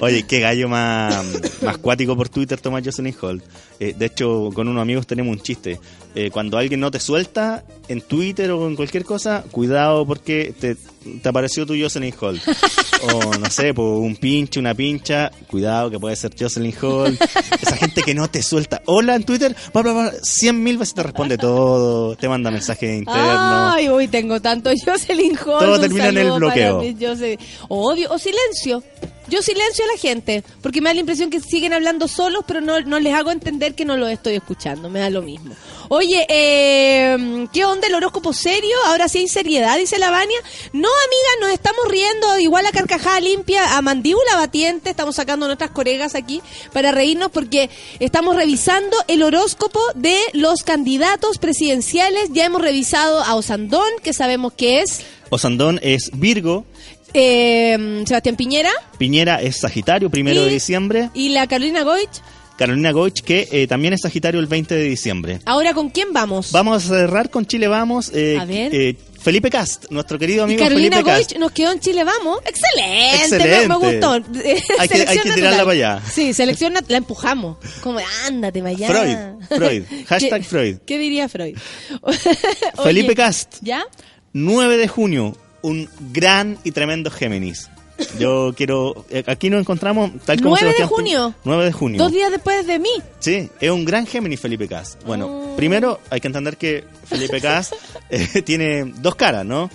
Oye, 0.00 0.22
qué 0.28 0.40
gallo 0.40 0.68
más, 0.68 1.24
más 1.62 1.78
cuático 1.78 2.16
por 2.16 2.28
Twitter 2.28 2.60
Tomás 2.60 2.82
Jocelyn 2.84 3.14
Holt. 3.20 3.44
Eh, 3.80 3.94
de 3.96 4.06
hecho, 4.06 4.50
con 4.54 4.68
unos 4.68 4.82
amigos 4.82 5.06
tenemos 5.06 5.36
un 5.36 5.42
chiste. 5.42 5.80
Eh, 6.14 6.30
cuando 6.30 6.58
alguien 6.58 6.78
no 6.78 6.90
te 6.90 7.00
suelta 7.00 7.64
en 7.88 8.00
Twitter 8.00 8.50
o 8.52 8.68
en 8.68 8.76
cualquier 8.76 9.04
cosa, 9.04 9.44
cuidado 9.50 10.06
porque 10.06 10.54
te, 10.58 10.76
te 10.76 11.28
apareció 11.28 11.66
tu 11.66 11.74
Jocelyn 11.76 12.14
Holt. 12.20 12.40
O 13.02 13.36
no 13.36 13.50
sé, 13.50 13.74
por 13.74 13.84
un 13.84 14.16
pinche, 14.16 14.60
una 14.60 14.74
pincha, 14.74 15.30
cuidado 15.48 15.90
que 15.90 15.98
puede 15.98 16.14
ser 16.16 16.32
Jocelyn 16.38 16.74
Holt. 16.80 17.20
Esa 17.60 17.76
gente 17.76 18.02
que 18.02 18.14
no 18.14 18.28
te 18.28 18.42
suelta. 18.42 18.80
Hola 18.86 19.16
en 19.16 19.24
Twitter, 19.24 19.54
bla, 19.72 19.82
bla, 19.82 19.92
bla, 19.92 20.12
100 20.22 20.62
mil 20.62 20.78
veces 20.78 20.94
te 20.94 21.02
responde 21.02 21.36
todo, 21.36 22.16
te 22.16 22.28
manda 22.28 22.50
mensajes 22.50 22.96
internos. 22.96 23.74
Ay, 23.74 23.90
uy, 23.90 24.08
tengo 24.08 24.40
tanto 24.40 24.70
Jocelyn 24.70 25.36
Hall. 25.44 25.63
Todo 25.66 25.80
termina 25.80 26.08
en 26.08 26.18
el 26.18 26.32
bloqueo. 26.32 26.82
Jocelyn. 26.98 27.38
Odio, 27.68 28.10
o 28.10 28.18
silencio. 28.18 28.82
Yo 29.26 29.40
silencio 29.40 29.84
a 29.84 29.88
la 29.88 29.98
gente, 29.98 30.44
porque 30.60 30.82
me 30.82 30.90
da 30.90 30.94
la 30.94 31.00
impresión 31.00 31.30
que 31.30 31.40
siguen 31.40 31.72
hablando 31.72 32.08
solos, 32.08 32.44
pero 32.46 32.60
no, 32.60 32.80
no 32.82 33.00
les 33.00 33.14
hago 33.14 33.30
entender 33.30 33.74
que 33.74 33.86
no 33.86 33.96
los 33.96 34.10
estoy 34.10 34.34
escuchando, 34.34 34.90
me 34.90 35.00
da 35.00 35.08
lo 35.08 35.22
mismo. 35.22 35.54
Oye, 35.88 36.26
eh, 36.28 37.46
¿qué 37.52 37.64
onda 37.64 37.86
el 37.86 37.94
horóscopo 37.94 38.34
serio? 38.34 38.76
Ahora 38.86 39.08
sí 39.08 39.18
hay 39.18 39.28
seriedad, 39.28 39.78
dice 39.78 39.98
la 39.98 40.10
Vania. 40.10 40.38
No, 40.72 40.88
amiga, 40.88 41.40
nos 41.40 41.50
estamos 41.50 41.88
riendo 41.88 42.38
igual 42.38 42.66
a 42.66 42.72
carcajada 42.72 43.20
limpia, 43.20 43.76
a 43.76 43.82
mandíbula 43.82 44.36
batiente, 44.36 44.90
estamos 44.90 45.16
sacando 45.16 45.46
nuestras 45.46 45.70
colegas 45.70 46.14
aquí 46.14 46.42
para 46.74 46.92
reírnos 46.92 47.30
porque 47.30 47.70
estamos 48.00 48.36
revisando 48.36 48.96
el 49.08 49.22
horóscopo 49.22 49.80
de 49.94 50.18
los 50.34 50.64
candidatos 50.64 51.38
presidenciales. 51.38 52.28
Ya 52.32 52.44
hemos 52.44 52.60
revisado 52.60 53.22
a 53.22 53.34
Osandón, 53.36 53.88
que 54.02 54.12
sabemos 54.12 54.52
que 54.52 54.80
es 54.80 55.04
Osandón 55.34 55.80
es 55.82 56.10
Virgo, 56.14 56.64
eh, 57.12 58.02
Sebastián 58.06 58.36
Piñera 58.36 58.70
Piñera 58.98 59.40
es 59.42 59.58
Sagitario, 59.60 60.10
primero 60.10 60.40
Y- 60.42 60.44
de 60.46 60.50
diciembre. 60.52 61.10
y 61.14 61.30
la 61.30 61.46
Carolina 61.46 61.82
Goich. 61.82 62.22
Carolina 62.56 62.92
Goich, 62.92 63.20
que 63.22 63.48
eh, 63.50 63.66
también 63.66 63.94
es 63.94 64.02
Sagitario 64.02 64.38
el 64.38 64.46
20 64.46 64.76
de 64.76 64.84
diciembre. 64.84 65.40
Ahora, 65.44 65.74
¿con 65.74 65.90
quién 65.90 66.12
vamos? 66.12 66.52
Vamos 66.52 66.84
a 66.84 66.86
cerrar 66.88 67.28
con 67.28 67.46
Chile 67.46 67.66
Vamos. 67.66 68.12
eh, 68.14 68.38
A 68.40 68.44
ver. 68.44 68.96
Felipe 69.20 69.50
Cast, 69.50 69.86
nuestro 69.90 70.18
querido 70.20 70.42
Y 70.42 70.44
amigo 70.44 70.62
Carolina 70.62 70.98
Felipe 70.98 71.10
Cast. 71.10 71.30
Goich 71.32 71.40
nos 71.40 71.50
quedó 71.50 71.72
en 71.72 71.80
Chile, 71.80 72.04
vamos. 72.04 72.38
Excelente, 72.44 73.16
Excelente. 73.24 73.60
Me, 73.62 73.68
me 73.68 73.74
gustó. 73.76 74.12
Hay 74.78 74.88
que- 74.88 74.94
hay 75.08 75.18
que 75.18 75.32
tirarla 75.32 75.58
para 75.64 75.70
allá. 75.72 76.02
Sí, 76.12 76.32
selección 76.32 76.74
la 76.86 76.96
empujamos. 76.96 77.56
Como, 77.82 77.98
ándate 78.28 78.60
para 78.60 78.70
allá. 78.70 78.86
Freud, 78.86 79.48
Freud, 79.58 79.82
hashtag 80.06 80.42
¿Qué- 80.42 80.48
Freud. 80.48 80.76
¿Qué 80.86 80.98
diría 80.98 81.28
Freud? 81.28 81.56
Felipe 82.84 83.14
Cast, 83.14 83.56
¿Ya? 83.62 83.84
9 84.34 84.76
de 84.76 84.88
junio, 84.88 85.34
un 85.62 85.88
gran 86.12 86.58
y 86.64 86.72
tremendo 86.72 87.10
Géminis. 87.10 87.70
Yo 88.18 88.52
quiero... 88.56 89.06
eh, 89.08 89.22
Aquí 89.28 89.48
nos 89.50 89.60
encontramos 89.60 90.10
tal 90.26 90.38
como 90.42 90.56
9 90.56 90.66
de 90.66 90.72
Sebastián 90.72 90.88
junio. 90.88 91.34
9 91.44 91.64
de 91.64 91.72
junio. 91.72 91.98
Dos 92.02 92.10
días 92.12 92.30
después 92.30 92.66
de 92.66 92.78
mí. 92.80 92.90
Sí, 93.20 93.48
es 93.60 93.70
un 93.70 93.84
gran 93.84 94.04
Géminis 94.06 94.40
Felipe 94.40 94.66
Cas. 94.68 94.98
Bueno, 95.06 95.26
Oh. 95.28 95.56
primero 95.56 96.00
hay 96.10 96.20
que 96.20 96.26
entender 96.26 96.56
que 96.56 96.84
Felipe 97.06 97.40
Cas 97.40 97.72
eh, 98.10 98.42
tiene 98.42 98.84
dos 98.96 99.14
caras, 99.14 99.46
¿no? 99.46 99.70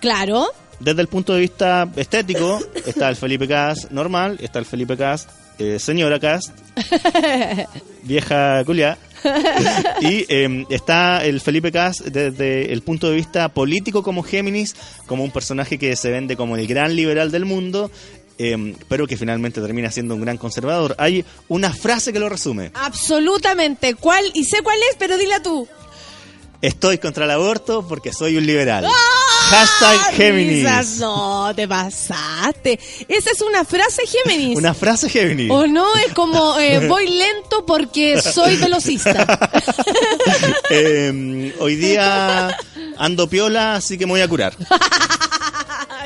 Claro. 0.00 0.46
Desde 0.80 1.00
el 1.00 1.08
punto 1.08 1.32
de 1.32 1.40
vista 1.40 1.88
estético, 1.96 2.58
está 2.84 3.08
el 3.08 3.16
Felipe 3.16 3.48
Cas 3.48 3.90
normal, 3.90 4.36
está 4.42 4.58
el 4.58 4.66
Felipe 4.66 4.96
Cas 4.96 5.28
eh, 5.58 5.78
señora 5.78 6.18
Cas, 6.20 6.52
vieja 8.02 8.64
culia. 8.64 8.98
y 10.00 10.24
eh, 10.28 10.66
está 10.70 11.24
el 11.24 11.40
Felipe 11.40 11.72
Cas 11.72 12.02
desde 12.06 12.72
el 12.72 12.82
punto 12.82 13.08
de 13.08 13.16
vista 13.16 13.48
político 13.48 14.02
como 14.02 14.22
Géminis, 14.22 14.74
como 15.06 15.24
un 15.24 15.30
personaje 15.30 15.78
que 15.78 15.96
se 15.96 16.10
vende 16.10 16.36
como 16.36 16.56
el 16.56 16.66
gran 16.66 16.94
liberal 16.94 17.30
del 17.30 17.44
mundo, 17.44 17.90
eh, 18.38 18.74
pero 18.88 19.06
que 19.06 19.16
finalmente 19.16 19.60
termina 19.60 19.90
siendo 19.90 20.14
un 20.14 20.22
gran 20.22 20.38
conservador. 20.38 20.94
Hay 20.98 21.24
una 21.48 21.72
frase 21.72 22.12
que 22.12 22.18
lo 22.18 22.28
resume. 22.28 22.70
Absolutamente. 22.74 23.94
¿Cuál? 23.94 24.24
Y 24.34 24.44
sé 24.44 24.62
cuál 24.62 24.78
es, 24.90 24.96
pero 24.98 25.16
dila 25.16 25.42
tú. 25.42 25.68
Estoy 26.62 26.98
contra 26.98 27.24
el 27.24 27.32
aborto 27.32 27.84
porque 27.88 28.12
soy 28.12 28.36
un 28.36 28.46
liberal. 28.46 28.86
Hashtag 29.50 30.14
Géminis. 30.14 30.98
No, 31.00 31.52
te 31.56 31.66
pasaste. 31.66 32.78
Esa 33.08 33.30
es 33.32 33.40
una 33.42 33.64
frase 33.64 34.04
Géminis. 34.06 34.56
Una 34.56 34.72
frase 34.72 35.10
Géminis. 35.10 35.50
O 35.50 35.66
no, 35.66 35.92
es 35.96 36.12
como 36.14 36.56
eh, 36.60 36.86
voy 36.88 37.08
lento 37.08 37.66
porque 37.66 38.22
soy 38.22 38.56
velocista. 38.56 39.50
Eh, 40.70 41.54
hoy 41.58 41.76
día 41.76 42.56
ando 42.96 43.28
piola, 43.28 43.74
así 43.74 43.98
que 43.98 44.06
me 44.06 44.12
voy 44.12 44.20
a 44.22 44.28
curar. 44.28 44.54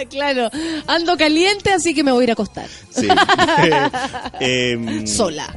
claro, 0.04 0.50
ando 0.86 1.16
caliente, 1.16 1.72
así 1.72 1.94
que 1.94 2.04
me 2.04 2.12
voy 2.12 2.22
a 2.22 2.24
ir 2.24 2.30
a 2.30 2.32
acostar. 2.34 2.68
Sí. 2.90 3.08
Eh, 3.62 3.90
em, 4.72 5.06
Sola. 5.06 5.54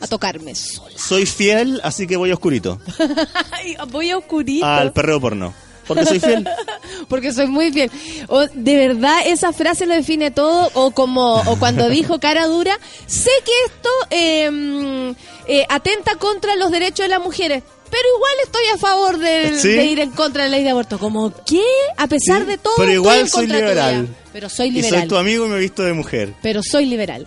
a 0.00 0.06
tocarme 0.06 0.54
sola. 0.54 0.98
Soy 0.98 1.26
fiel, 1.26 1.80
así 1.82 2.06
que 2.06 2.16
voy 2.16 2.32
oscurito. 2.32 2.80
Ay, 3.52 3.76
voy 3.90 4.10
a 4.10 4.18
oscurito. 4.18 4.66
Al 4.66 4.92
perreo 4.92 5.20
porno. 5.20 5.54
Porque 5.94 6.06
soy 6.06 6.20
fiel. 6.20 6.48
Porque 7.08 7.32
soy 7.32 7.46
muy 7.46 7.72
fiel. 7.72 7.90
O, 8.28 8.40
de 8.46 8.76
verdad, 8.76 9.18
esa 9.26 9.52
frase 9.52 9.86
lo 9.86 9.94
define 9.94 10.30
todo. 10.30 10.70
O 10.74 10.90
como 10.92 11.36
o 11.40 11.56
cuando 11.58 11.88
dijo 11.90 12.18
cara 12.20 12.46
dura, 12.46 12.78
sé 13.06 13.30
que 13.44 13.52
esto 13.66 13.88
eh, 14.10 15.14
eh, 15.46 15.66
atenta 15.68 16.16
contra 16.16 16.56
los 16.56 16.70
derechos 16.70 17.04
de 17.04 17.08
las 17.08 17.20
mujeres. 17.20 17.62
Pero 17.90 18.04
igual 18.16 18.32
estoy 18.44 18.62
a 18.72 18.78
favor 18.78 19.18
Sí. 19.58 19.68
de 19.68 19.84
ir 19.86 19.98
en 19.98 20.10
contra 20.12 20.44
de 20.44 20.50
la 20.50 20.56
ley 20.56 20.64
de 20.64 20.70
aborto. 20.70 20.98
Como, 20.98 21.32
¿qué? 21.44 21.62
A 21.96 22.06
pesar 22.06 22.46
de 22.46 22.56
todo, 22.56 22.74
Pero 22.76 22.84
estoy 22.88 22.94
igual 22.94 23.18
en 23.20 23.28
soy 23.28 23.40
contra 23.48 23.58
liberal. 23.58 24.06
tuya. 24.06 24.18
Pero 24.32 24.48
soy 24.48 24.68
Y 24.68 24.70
liberal. 24.70 25.00
soy 25.00 25.08
tu 25.08 25.16
amigo 25.16 25.46
y 25.46 25.48
me 25.48 25.56
he 25.56 25.60
visto 25.60 25.82
de 25.82 25.92
mujer. 25.92 26.34
Pero 26.40 26.60
soy 26.62 26.86
liberal. 26.86 27.26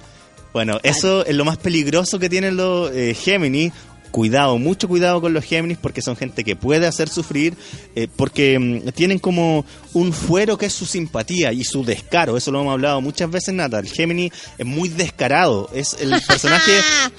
Bueno, 0.53 0.79
eso 0.83 1.25
es 1.25 1.35
lo 1.35 1.43
más 1.43 1.57
peligroso 1.57 2.17
que 2.19 2.29
tienen 2.29 2.55
los 2.55 2.91
eh, 2.93 3.13
Géminis. 3.13 3.73
Cuidado, 4.13 4.59
mucho 4.59 4.87
cuidado 4.87 5.21
con 5.21 5.33
los 5.33 5.43
Géminis 5.43 5.79
porque 5.79 6.03
son 6.03 6.15
gente 6.15 6.43
que 6.43 6.55
puede 6.55 6.85
hacer 6.85 7.09
sufrir, 7.09 7.55
eh, 7.95 8.07
porque 8.15 8.59
mm, 8.59 8.89
tienen 8.89 9.17
como 9.17 9.65
un 9.93 10.13
fuero 10.13 10.55
que 10.55 10.67
es 10.67 10.73
su 10.73 10.85
simpatía 10.85 11.51
y 11.51 11.63
su 11.63 11.83
descaro. 11.83 12.37
Eso 12.37 12.51
lo 12.51 12.61
hemos 12.61 12.73
hablado 12.73 13.01
muchas 13.01 13.31
veces, 13.31 13.55
Nata. 13.55 13.79
El 13.79 13.87
Géminis 13.87 14.31
es 14.59 14.65
muy 14.67 14.89
descarado. 14.89 15.67
Es 15.73 15.97
el 15.99 16.11
personaje. 16.27 16.71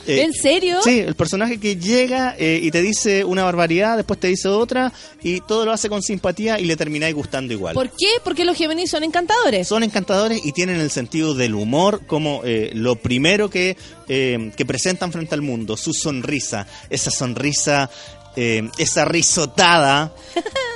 eh, 0.07 0.23
¿En 0.23 0.33
serio? 0.35 0.79
Sí, 0.85 1.01
el 1.01 1.17
personaje 1.17 1.59
que 1.59 1.75
llega 1.75 2.37
eh, 2.39 2.61
y 2.63 2.71
te 2.71 2.81
dice 2.81 3.25
una 3.25 3.43
barbaridad, 3.43 3.97
después 3.97 4.21
te 4.21 4.29
dice 4.29 4.47
otra, 4.47 4.93
y 5.21 5.41
todo 5.41 5.65
lo 5.65 5.73
hace 5.73 5.89
con 5.89 6.01
simpatía 6.01 6.61
y 6.61 6.65
le 6.65 6.77
termináis 6.77 7.13
gustando 7.17 7.53
igual. 7.53 7.75
¿Por 7.75 7.91
qué? 7.91 8.07
Porque 8.23 8.45
los 8.45 8.57
Géminis 8.57 8.93
son 8.93 9.03
encantadores. 9.03 9.67
Son 9.67 9.83
encantadores 9.83 10.47
y 10.47 10.53
tienen 10.53 10.81
el 10.81 10.91
sentido 10.91 11.35
del 11.35 11.57
humor 11.57 12.03
como 12.07 12.43
eh, 12.45 12.71
lo 12.73 12.95
primero 12.95 13.51
que, 13.51 13.77
que 14.07 14.65
presentan 14.67 15.11
frente 15.11 15.35
al 15.35 15.43
mundo, 15.43 15.77
su 15.77 15.93
sonrisa, 15.93 16.67
esa 16.91 17.11
sonrisa, 17.11 17.91
eh, 18.37 18.69
esa 18.79 19.05
risotada 19.05 20.13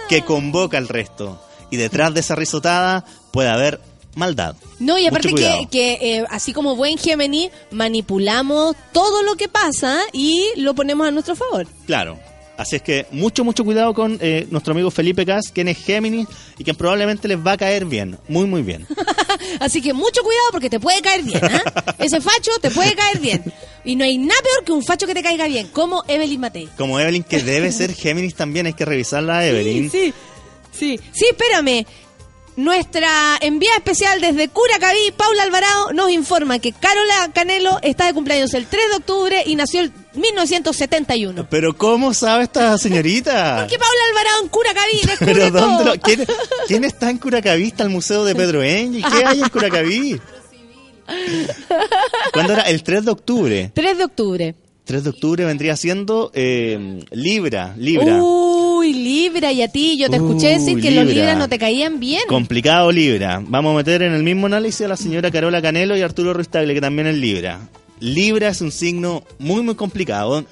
que 0.08 0.22
convoca 0.24 0.78
al 0.78 0.88
resto. 0.88 1.42
Y 1.70 1.76
detrás 1.76 2.14
de 2.14 2.20
esa 2.20 2.34
risotada 2.34 3.04
puede 3.30 3.48
haber 3.48 3.80
maldad. 4.14 4.56
No, 4.78 4.98
y 4.98 5.06
aparte 5.06 5.34
que, 5.34 5.68
que 5.70 5.92
eh, 6.00 6.24
así 6.30 6.52
como 6.52 6.76
buen 6.76 6.98
Gemini, 6.98 7.50
manipulamos 7.70 8.76
todo 8.92 9.22
lo 9.22 9.36
que 9.36 9.48
pasa 9.48 10.00
y 10.12 10.44
lo 10.56 10.74
ponemos 10.74 11.06
a 11.06 11.10
nuestro 11.10 11.36
favor. 11.36 11.66
Claro. 11.86 12.18
Así 12.58 12.74
es 12.74 12.82
que 12.82 13.06
mucho, 13.12 13.44
mucho 13.44 13.64
cuidado 13.64 13.94
con 13.94 14.18
eh, 14.20 14.48
nuestro 14.50 14.72
amigo 14.72 14.90
Felipe 14.90 15.24
Cas, 15.24 15.52
quien 15.52 15.68
es 15.68 15.78
Géminis 15.78 16.26
y 16.58 16.64
quien 16.64 16.74
probablemente 16.74 17.28
les 17.28 17.38
va 17.38 17.52
a 17.52 17.56
caer 17.56 17.84
bien, 17.84 18.18
muy, 18.26 18.46
muy 18.46 18.62
bien. 18.62 18.84
Así 19.60 19.80
que 19.80 19.94
mucho 19.94 20.24
cuidado 20.24 20.48
porque 20.50 20.68
te 20.68 20.80
puede 20.80 21.00
caer 21.00 21.22
bien. 21.22 21.40
¿ah? 21.40 21.94
Ese 22.00 22.20
facho 22.20 22.50
te 22.60 22.72
puede 22.72 22.96
caer 22.96 23.20
bien. 23.20 23.44
Y 23.84 23.94
no 23.94 24.02
hay 24.02 24.18
nada 24.18 24.40
peor 24.42 24.64
que 24.64 24.72
un 24.72 24.82
facho 24.82 25.06
que 25.06 25.14
te 25.14 25.22
caiga 25.22 25.46
bien, 25.46 25.68
como 25.68 26.02
Evelyn 26.08 26.40
Matei. 26.40 26.68
Como 26.76 26.98
Evelyn, 26.98 27.22
que 27.22 27.38
debe 27.44 27.70
ser 27.70 27.94
Géminis 27.94 28.34
también, 28.34 28.66
hay 28.66 28.74
que 28.74 28.84
revisarla 28.84 29.38
a 29.38 29.46
Evelyn. 29.46 29.88
Sí, 29.88 30.12
sí. 30.72 30.98
Sí, 31.12 31.26
espérame. 31.30 31.86
Nuestra 32.56 33.38
envía 33.40 33.70
especial 33.76 34.20
desde 34.20 34.48
Curacaví, 34.48 35.12
Paula 35.16 35.44
Alvarado, 35.44 35.92
nos 35.92 36.10
informa 36.10 36.58
que 36.58 36.72
Carola 36.72 37.30
Canelo 37.32 37.78
está 37.82 38.06
de 38.06 38.14
cumpleaños 38.14 38.52
el 38.52 38.66
3 38.66 38.82
de 38.90 38.96
octubre 38.96 39.42
y 39.46 39.54
nació 39.54 39.82
el 39.82 39.92
1971. 40.18 41.46
Pero 41.48 41.76
¿cómo 41.76 42.12
sabe 42.14 42.44
esta 42.44 42.76
señorita? 42.78 43.56
Porque 43.60 43.78
Paula 43.78 44.00
Alvarado 44.10 44.42
en 44.42 44.48
Curacaví 44.48 45.00
¿Pero 45.20 45.50
dónde 45.50 45.84
lo- 45.84 46.00
quién, 46.00 46.24
quién 46.66 46.84
está 46.84 47.10
en 47.10 47.18
Curacaví? 47.18 47.64
¿Está 47.68 47.84
el 47.84 47.90
Museo 47.90 48.24
de 48.24 48.34
Pedro 48.34 48.62
Engel? 48.62 49.02
¿Qué 49.02 49.24
hay 49.24 49.40
en 49.40 49.48
Curacaví? 49.48 50.20
¿Cuándo 52.32 52.52
era? 52.52 52.62
El 52.62 52.82
3 52.82 53.04
de 53.04 53.10
octubre. 53.10 53.70
3 53.74 53.98
de 53.98 54.04
octubre. 54.04 54.54
3 54.84 55.04
de 55.04 55.10
octubre 55.10 55.44
vendría 55.44 55.76
siendo 55.76 56.30
eh, 56.34 57.04
Libra, 57.10 57.74
Libra. 57.76 58.22
Uy, 58.22 58.94
Libra, 58.94 59.52
y 59.52 59.60
a 59.62 59.68
ti, 59.68 59.98
yo 59.98 60.08
te 60.08 60.16
escuché 60.16 60.48
decir 60.48 60.80
que 60.80 60.90
los 60.90 61.04
Libra. 61.04 61.14
Libras 61.14 61.36
no 61.38 61.48
te 61.48 61.58
caían 61.58 62.00
bien. 62.00 62.22
Complicado 62.26 62.90
Libra. 62.90 63.42
Vamos 63.44 63.74
a 63.74 63.76
meter 63.76 64.00
en 64.02 64.14
el 64.14 64.22
mismo 64.22 64.46
análisis 64.46 64.82
a 64.82 64.88
la 64.88 64.96
señora 64.96 65.30
Carola 65.30 65.60
Canelo 65.60 65.94
y 65.96 66.00
Arturo 66.00 66.32
Ruiz 66.32 66.48
Tagle, 66.48 66.72
que 66.72 66.80
también 66.80 67.06
es 67.06 67.16
Libra. 67.16 67.60
Libra 68.00 68.48
es 68.48 68.60
un 68.60 68.72
signo 68.72 69.24
muy, 69.38 69.62
muy 69.62 69.74
complicado 69.74 70.44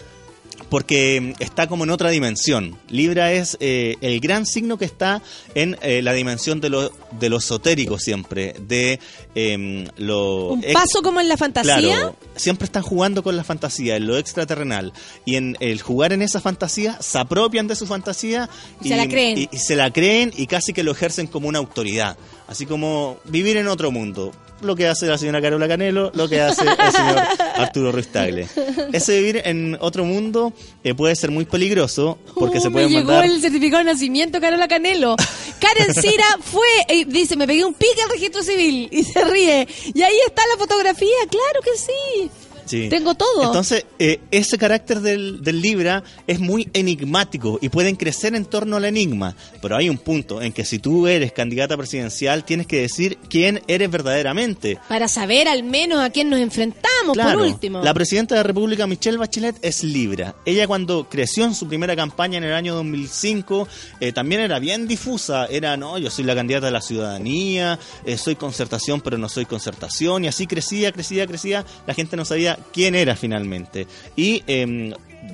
porque 0.71 1.35
está 1.39 1.69
como 1.69 1.85
en 1.85 1.91
otra 1.91 2.11
dimensión. 2.11 2.77
Libra 2.89 3.31
es 3.33 3.57
eh, 3.61 3.97
el 4.01 4.19
gran 4.21 4.47
signo 4.47 4.79
que 4.79 4.85
está 4.85 5.23
en 5.55 5.77
eh, 5.81 6.03
la 6.03 6.13
dimensión 6.13 6.61
de 6.61 6.71
lo, 6.71 6.91
de 7.21 7.29
lo 7.29 7.37
esotérico 7.39 7.99
siempre, 8.01 8.55
de 8.67 8.99
em, 9.37 9.87
lo... 9.97 10.49
Un 10.55 10.63
paso 10.73 11.03
como 11.03 11.21
en 11.21 11.29
la 11.29 11.37
fantasía. 11.37 11.79
Claro, 11.79 12.17
siempre 12.35 12.65
están 12.65 12.83
jugando 12.83 13.23
con 13.23 13.37
la 13.37 13.45
fantasía, 13.45 13.97
en 13.97 14.07
lo 14.07 14.17
extraterrenal. 14.19 14.93
Y 15.25 15.37
en 15.37 15.57
el 15.61 15.81
jugar 15.83 16.13
en 16.13 16.23
esa 16.23 16.41
fantasía, 16.41 16.99
se 17.01 17.19
apropian 17.19 17.69
de 17.69 17.77
su 17.77 17.87
fantasía 17.87 18.49
Y 18.83 18.89
se 18.89 18.97
la 18.97 19.07
creen. 19.07 19.39
y- 19.39 19.49
y 19.53 19.59
se 19.59 19.77
la 19.77 19.93
creen 19.93 20.33
y 20.37 20.47
casi 20.49 20.73
que 20.73 20.83
lo 20.83 20.91
ejercen 20.93 21.29
como 21.29 21.49
una 21.49 21.59
autoridad. 21.59 22.17
Así 22.49 22.65
como 22.67 23.19
vivir 23.25 23.57
en 23.57 23.69
otro 23.69 23.91
mundo. 23.91 24.33
Lo 24.63 24.75
que 24.75 24.89
hace 24.89 25.07
la 25.07 25.19
señora 25.19 25.43
Carola 25.43 25.69
Canelo, 25.69 26.11
lo 26.15 26.29
que 26.29 26.41
hace 26.41 26.63
el 26.63 26.93
señor 26.93 27.19
Arturo 27.57 27.93
Ruiz 27.93 28.09
Tagle. 28.09 28.49
Ese 28.93 29.19
vivir 29.19 29.43
en 29.45 29.77
otro 29.81 30.05
mundo 30.07 30.53
eh, 30.83 30.95
puede 30.95 31.15
ser 31.15 31.31
muy 31.31 31.45
peligroso 31.45 32.19
porque 32.35 32.59
Uh, 32.59 32.63
se 32.63 32.69
me 32.69 32.73
pueden 32.73 32.89
llegó 32.89 33.09
mandar... 33.13 33.27
el 33.27 33.41
certificado 33.43 33.85
de 33.85 33.93
nacimiento, 33.93 34.41
Carola 34.41 34.67
Canelo. 34.67 35.15
Karen 35.61 35.93
Cira 35.95 36.25
fue, 36.41 36.67
eh, 36.89 37.05
dice, 37.07 37.37
me 37.37 37.47
pegué 37.47 37.65
un 37.67 37.75
pique 37.75 38.01
al 38.03 38.09
registro 38.11 38.43
civil 38.43 38.89
y 38.91 39.03
se 39.03 39.23
ríe. 39.25 39.69
Y 39.93 40.03
ahí 40.03 40.17
está 40.27 40.43
la 40.51 40.57
fotografía, 40.57 41.17
claro 41.29 41.61
que 41.63 41.77
sí. 41.77 42.31
Sí. 42.67 42.89
Tengo 42.89 43.15
todo. 43.15 43.45
Entonces, 43.45 43.87
eh, 43.99 44.21
ese 44.31 44.59
carácter 44.59 45.01
del, 45.01 45.43
del 45.43 45.61
Libra 45.63 46.03
es 46.27 46.39
muy 46.41 46.69
enigmático 46.73 47.59
y 47.63 47.69
pueden 47.69 47.97
crecer 47.97 48.35
en 48.35 48.45
torno 48.45 48.77
al 48.77 48.85
enigma. 48.85 49.35
Pero 49.63 49.77
hay 49.77 49.89
un 49.89 49.99
punto 49.99 50.43
en 50.43 50.53
que 50.53 50.65
si 50.65 50.79
tú 50.79 51.07
eres 51.07 51.33
candidata 51.33 51.77
presidencial, 51.77 52.45
tienes 52.45 52.67
que 52.67 52.81
decir 52.81 53.19
quién 53.29 53.63
eres 53.69 53.91
verdaderamente. 53.91 54.79
Para 54.89 55.09
saber 55.09 55.49
al 55.49 55.63
menos 55.63 56.01
a 56.01 56.11
quién 56.11 56.29
nos 56.31 56.41
enfrentamos, 56.41 57.15
Claro, 57.15 57.39
por 57.39 57.49
último. 57.49 57.83
la 57.83 57.95
presidenta 57.95 58.35
de 58.35 58.41
la 58.41 58.43
República, 58.43 58.87
Michelle 58.87 59.17
Bachelet, 59.19 59.57
es 59.63 59.85
Libra. 59.85 60.35
Ella 60.45 60.67
cuando 60.67 61.09
creció 61.09 61.45
en 61.45 61.55
su 61.55 61.69
primera 61.69 61.95
campaña 61.97 62.39
en 62.39 62.45
el 62.45 62.53
año 62.53 62.75
2005, 62.75 63.69
eh, 64.01 64.13
también 64.13 64.41
era 64.41 64.59
bien 64.59 64.87
difusa. 64.89 65.47
Era, 65.47 65.77
no, 65.77 65.99
yo 65.99 66.11
soy 66.11 66.25
la 66.25 66.35
candidata 66.35 66.67
de 66.67 66.73
la 66.73 66.81
ciudadanía, 66.81 67.79
eh, 68.05 68.19
soy 68.19 68.37
concertación, 68.37 69.01
pero 69.01 69.19
no 69.19 69.29
soy 69.29 69.45
concertación. 69.47 70.25
Y 70.25 70.29
así 70.29 70.47
crecía, 70.47 70.93
crecía, 70.93 71.27
crecía. 71.27 71.65
La 71.87 71.95
gente 71.95 72.17
no 72.17 72.25
sabía 72.25 72.56
quién 72.73 72.95
era 72.95 73.17
finalmente. 73.17 73.87
Y... 74.17 74.43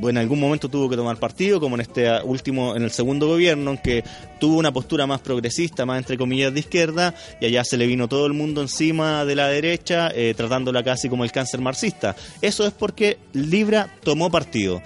bueno, 0.00 0.18
en 0.20 0.24
algún 0.24 0.40
momento 0.40 0.70
tuvo 0.70 0.88
que 0.88 0.96
tomar 0.96 1.18
partido, 1.18 1.60
como 1.60 1.74
en 1.74 1.82
este 1.82 2.08
último, 2.22 2.74
en 2.74 2.82
el 2.82 2.90
segundo 2.90 3.26
gobierno, 3.26 3.72
en 3.72 3.78
que 3.78 4.02
tuvo 4.40 4.56
una 4.56 4.72
postura 4.72 5.06
más 5.06 5.20
progresista, 5.20 5.84
más 5.84 5.98
entre 5.98 6.16
comillas 6.16 6.54
de 6.54 6.60
izquierda, 6.60 7.14
y 7.42 7.44
allá 7.46 7.62
se 7.62 7.76
le 7.76 7.86
vino 7.86 8.08
todo 8.08 8.24
el 8.26 8.32
mundo 8.32 8.62
encima 8.62 9.26
de 9.26 9.36
la 9.36 9.48
derecha, 9.48 10.10
eh, 10.14 10.32
tratándola 10.34 10.82
casi 10.82 11.10
como 11.10 11.24
el 11.24 11.30
cáncer 11.30 11.60
marxista. 11.60 12.16
Eso 12.40 12.66
es 12.66 12.72
porque 12.72 13.18
Libra 13.34 13.94
tomó 14.02 14.30
partido. 14.30 14.80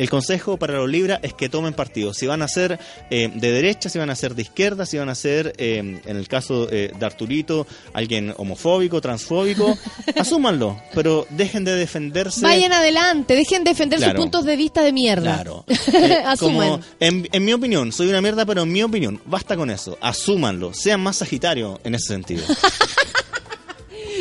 El 0.00 0.08
consejo 0.08 0.56
para 0.56 0.74
los 0.78 0.88
Libra 0.88 1.20
es 1.22 1.34
que 1.34 1.50
tomen 1.50 1.74
partido. 1.74 2.14
Si 2.14 2.26
van 2.26 2.40
a 2.40 2.48
ser 2.48 2.78
eh, 3.10 3.30
de 3.34 3.52
derecha, 3.52 3.90
si 3.90 3.98
van 3.98 4.08
a 4.08 4.16
ser 4.16 4.34
de 4.34 4.40
izquierda, 4.40 4.86
si 4.86 4.96
van 4.96 5.10
a 5.10 5.14
ser, 5.14 5.52
eh, 5.58 5.76
en 5.76 6.16
el 6.16 6.26
caso 6.26 6.68
eh, 6.70 6.90
de 6.98 7.04
Arturito, 7.06 7.66
alguien 7.92 8.32
homofóbico, 8.38 9.02
transfóbico, 9.02 9.76
asúmanlo, 10.16 10.80
pero 10.94 11.26
dejen 11.28 11.64
de 11.64 11.74
defenderse. 11.74 12.40
Vayan 12.40 12.72
adelante, 12.72 13.34
dejen 13.36 13.62
de 13.62 13.72
defender 13.72 13.98
Claro. 13.98 14.14
sus 14.14 14.20
puntos 14.22 14.44
de 14.46 14.56
vista 14.56 14.82
de 14.82 14.92
mierda. 14.92 15.34
Claro. 15.34 15.64
Eh, 16.00 16.22
Asuman. 16.24 16.70
como, 16.70 16.80
en, 16.98 17.28
en 17.30 17.44
mi 17.44 17.52
opinión, 17.52 17.92
soy 17.92 18.08
una 18.08 18.22
mierda, 18.22 18.46
pero 18.46 18.62
en 18.62 18.72
mi 18.72 18.82
opinión, 18.82 19.20
basta 19.26 19.54
con 19.56 19.70
eso. 19.70 19.98
Asúmanlo. 20.00 20.72
Sean 20.72 21.00
más 21.02 21.16
Sagitario 21.18 21.78
en 21.84 21.94
ese 21.94 22.06
sentido. 22.08 22.42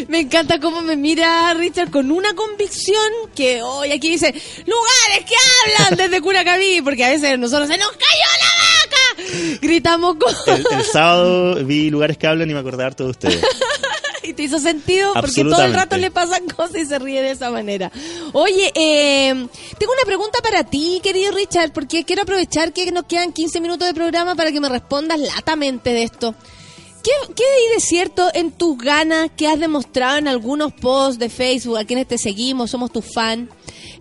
Me 0.07 0.19
encanta 0.19 0.59
cómo 0.59 0.81
me 0.81 0.95
mira 0.95 1.53
Richard 1.53 1.91
con 1.91 2.11
una 2.11 2.33
convicción 2.33 3.11
que 3.35 3.61
hoy 3.61 3.91
aquí 3.91 4.09
dice 4.09 4.27
lugares 4.65 5.25
que 5.27 5.35
hablan 5.85 5.97
desde 5.97 6.21
Curacaví, 6.21 6.81
porque 6.81 7.05
a 7.05 7.09
veces 7.09 7.37
nosotros 7.37 7.67
se 7.67 7.77
nos 7.77 7.89
cayó 7.91 8.29
la 8.39 9.25
vaca. 9.25 9.59
Gritamos 9.61 10.15
con... 10.15 10.33
El, 10.55 10.65
el 10.71 10.85
sábado 10.85 11.55
vi 11.65 11.89
lugares 11.89 12.17
que 12.17 12.27
hablan 12.27 12.49
y 12.49 12.53
me 12.53 12.59
acordé 12.59 12.83
harto 12.83 13.03
de 13.03 13.09
ustedes. 13.11 13.41
y 14.23 14.33
te 14.33 14.43
hizo 14.43 14.59
sentido 14.59 15.13
porque 15.13 15.43
todo 15.43 15.63
el 15.63 15.73
rato 15.73 15.97
le 15.97 16.11
pasan 16.11 16.45
cosas 16.47 16.75
y 16.77 16.85
se 16.85 16.99
ríe 16.99 17.21
de 17.21 17.31
esa 17.31 17.49
manera. 17.49 17.91
Oye, 18.33 18.71
eh, 18.75 19.47
tengo 19.77 19.93
una 19.93 20.05
pregunta 20.05 20.39
para 20.41 20.63
ti, 20.63 20.99
querido 21.03 21.31
Richard, 21.31 21.71
porque 21.73 22.03
quiero 22.03 22.21
aprovechar 22.23 22.71
que 22.71 22.91
nos 22.91 23.05
quedan 23.05 23.33
15 23.33 23.59
minutos 23.59 23.87
de 23.87 23.93
programa 23.93 24.35
para 24.35 24.51
que 24.51 24.59
me 24.59 24.69
respondas 24.69 25.19
latamente 25.19 25.91
de 25.91 26.03
esto. 26.03 26.35
¿Qué, 27.09 27.33
qué 27.33 27.43
hay 27.43 27.73
de 27.73 27.79
cierto 27.79 28.29
en 28.35 28.51
tus 28.51 28.77
ganas 28.77 29.31
que 29.35 29.47
has 29.47 29.59
demostrado 29.59 30.17
en 30.17 30.27
algunos 30.27 30.71
posts 30.73 31.17
de 31.17 31.29
Facebook, 31.29 31.79
a 31.79 31.83
quienes 31.83 32.07
te 32.07 32.19
seguimos, 32.19 32.69
somos 32.69 32.91
tus 32.91 33.03
fan? 33.03 33.49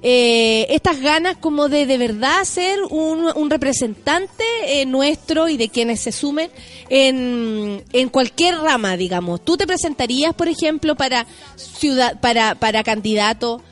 Eh, 0.03 0.67
estas 0.69 1.01
ganas 1.01 1.39
como 1.39 1.71
de 1.71 1.87
de 1.87 1.97
verdad 1.97 2.45
ser 2.45 2.79
un, 2.91 3.31
un 3.35 3.49
representante 3.49 4.45
eh, 4.67 4.85
nuestro 4.85 5.49
y 5.49 5.57
de 5.57 5.71
quienes 5.71 6.01
se 6.01 6.13
sumen 6.13 6.51
en, 6.91 7.83
en 7.95 8.09
cualquier 8.11 8.59
rama, 8.59 8.99
digamos. 8.99 9.43
¿Tú 9.43 9.57
te 9.57 9.67
presentarías, 9.67 10.35
por 10.35 10.49
ejemplo, 10.49 10.95
para 10.95 11.25
ciudad, 11.57 12.21
para, 12.21 12.57
para 12.57 12.85
candidato? 12.85 13.63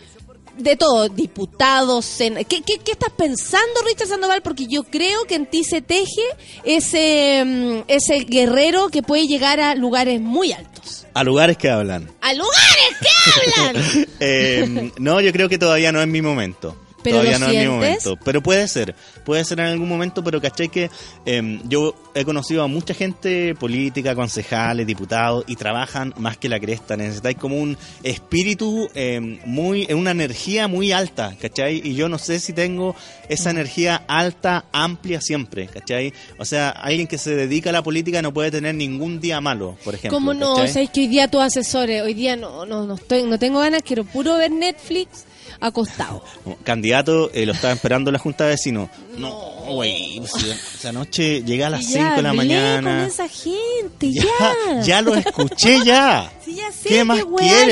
De 0.57 0.77
todo, 0.77 1.09
diputados, 1.09 2.17
¿Qué, 2.19 2.63
qué, 2.63 2.79
qué 2.85 2.93
estás 2.93 3.13
pensando, 3.17 3.81
Richard 3.87 4.09
Sandoval? 4.09 4.43
Porque 4.43 4.67
yo 4.67 4.83
creo 4.85 5.25
que 5.25 5.35
en 5.35 5.47
ti 5.47 5.65
se 5.65 5.83
teje 5.83 6.23
ese, 6.65 7.45
mm, 7.45 7.85
ese 7.89 8.25
guerrero 8.25 8.89
que 8.89 9.03
puede 9.03 9.27
llegar 9.27 9.61
a 9.61 9.75
lugares 9.75 10.21
muy 10.21 10.53
altos. 10.53 11.07
A 11.15 11.25
lugares 11.25 11.57
que 11.57 11.71
hablan. 11.71 12.11
¡A 12.21 12.35
lugares 12.35 12.97
que 13.01 13.63
hablan! 13.63 14.07
Eh, 14.21 14.93
no, 14.99 15.21
yo 15.21 15.31
creo 15.33 15.49
que 15.49 15.59
todavía 15.59 15.93
no 15.93 16.01
es 16.01 16.09
mi 16.09 16.23
momento. 16.23 16.77
¿Pero 17.07 17.19
todavía 17.19 17.39
no 17.39 17.47
es 17.47 17.53
mi 17.53 17.59
sientes? 17.59 17.75
momento. 17.75 18.19
Pero 18.25 18.43
puede 18.43 18.69
ser. 18.69 18.95
Puede 19.25 19.45
ser 19.45 19.61
en 19.61 19.67
algún 19.67 19.89
momento, 19.89 20.23
pero 20.23 20.41
caché 20.41 20.69
que 20.69 20.91
eh, 21.25 21.61
yo 21.65 21.95
he 22.15 22.25
conocido 22.25 22.63
a 22.63 22.67
mucha 22.67 22.95
gente 22.95 23.55
política, 23.55 24.15
concejales, 24.15 24.87
diputados, 24.87 25.45
y 25.47 25.57
trabajan 25.57 26.15
más 26.19 26.37
que 26.37 26.49
la 26.49 26.61
cresta. 26.61 26.97
Necesitáis 26.97 27.37
como 27.37 27.59
un 27.59 27.77
espíritu, 28.03 28.89
eh, 28.95 29.41
muy, 29.45 29.87
una 29.93 30.11
energía 30.11 30.69
muy 30.69 30.93
alta, 30.93 31.35
¿cachai? 31.41 31.81
Y 31.85 31.95
yo 31.95 32.09
no 32.09 32.19
sé 32.19 32.41
si 32.41 32.53
tengo 32.53 32.95
esa 33.29 33.51
energía 33.51 34.03
alta, 34.09 34.65
amplia 34.73 35.21
siempre, 35.21 35.67
¿cachai? 35.67 36.13
O 36.39 36.45
sea, 36.45 36.71
alguien 36.71 37.07
que 37.07 37.19
se 37.19 37.35
dedica 37.35 37.71
a 37.71 37.73
la 37.73 37.83
política 37.83 38.23
no 38.23 38.33
puede 38.33 38.51
tener 38.51 38.75
ningún 38.75 39.21
día 39.21 39.41
malo, 39.41 39.77
por 39.85 39.95
ejemplo. 39.95 40.17
¿Cómo 40.17 40.35
no? 40.35 40.55
¿cachai? 40.55 40.73
Sabes 40.73 40.91
que 40.91 41.01
hoy 41.01 41.09
día 41.09 41.29
tus 41.29 41.41
asesores, 41.41 42.03
hoy 42.03 42.15
día 42.15 42.37
no, 42.37 42.67
no, 42.67 42.87
no, 42.87 42.95
estoy, 42.95 43.23
no 43.25 43.39
tengo 43.39 43.61
ganas, 43.61 43.83
quiero 43.83 44.05
puro 44.05 44.37
ver 44.37 44.51
Netflix 44.51 45.25
acostado. 45.61 46.23
Candidato 46.65 47.31
eh, 47.33 47.47
lo 47.47 47.53
estaba 47.53 47.73
esperando 47.75 48.11
la 48.13 48.19
junta 48.19 48.45
de 48.45 48.51
vecinos. 48.51 48.89
No, 49.19 49.33
güey, 49.69 50.21
pues, 50.21 50.35
esa 50.79 50.93
noche 50.93 51.43
llegué 51.43 51.65
a 51.65 51.71
las 51.71 51.83
Y 51.83 51.85
5 51.85 51.99
ya 51.99 52.17
de 52.17 52.23
la 52.23 52.33
mañana. 52.33 52.97
con 52.99 53.07
esa 53.09 53.29
gente, 53.29 54.13
Ya, 54.13 54.23
ya. 54.69 54.81
ya 54.83 55.03
lo 55.03 55.15
escuché 55.15 55.85
ya. 55.85 56.31
Sí, 56.45 56.55
ya 56.55 56.71
sé 56.73 56.89
¿Qué 56.89 57.05
más 57.05 57.23
weá 57.25 57.65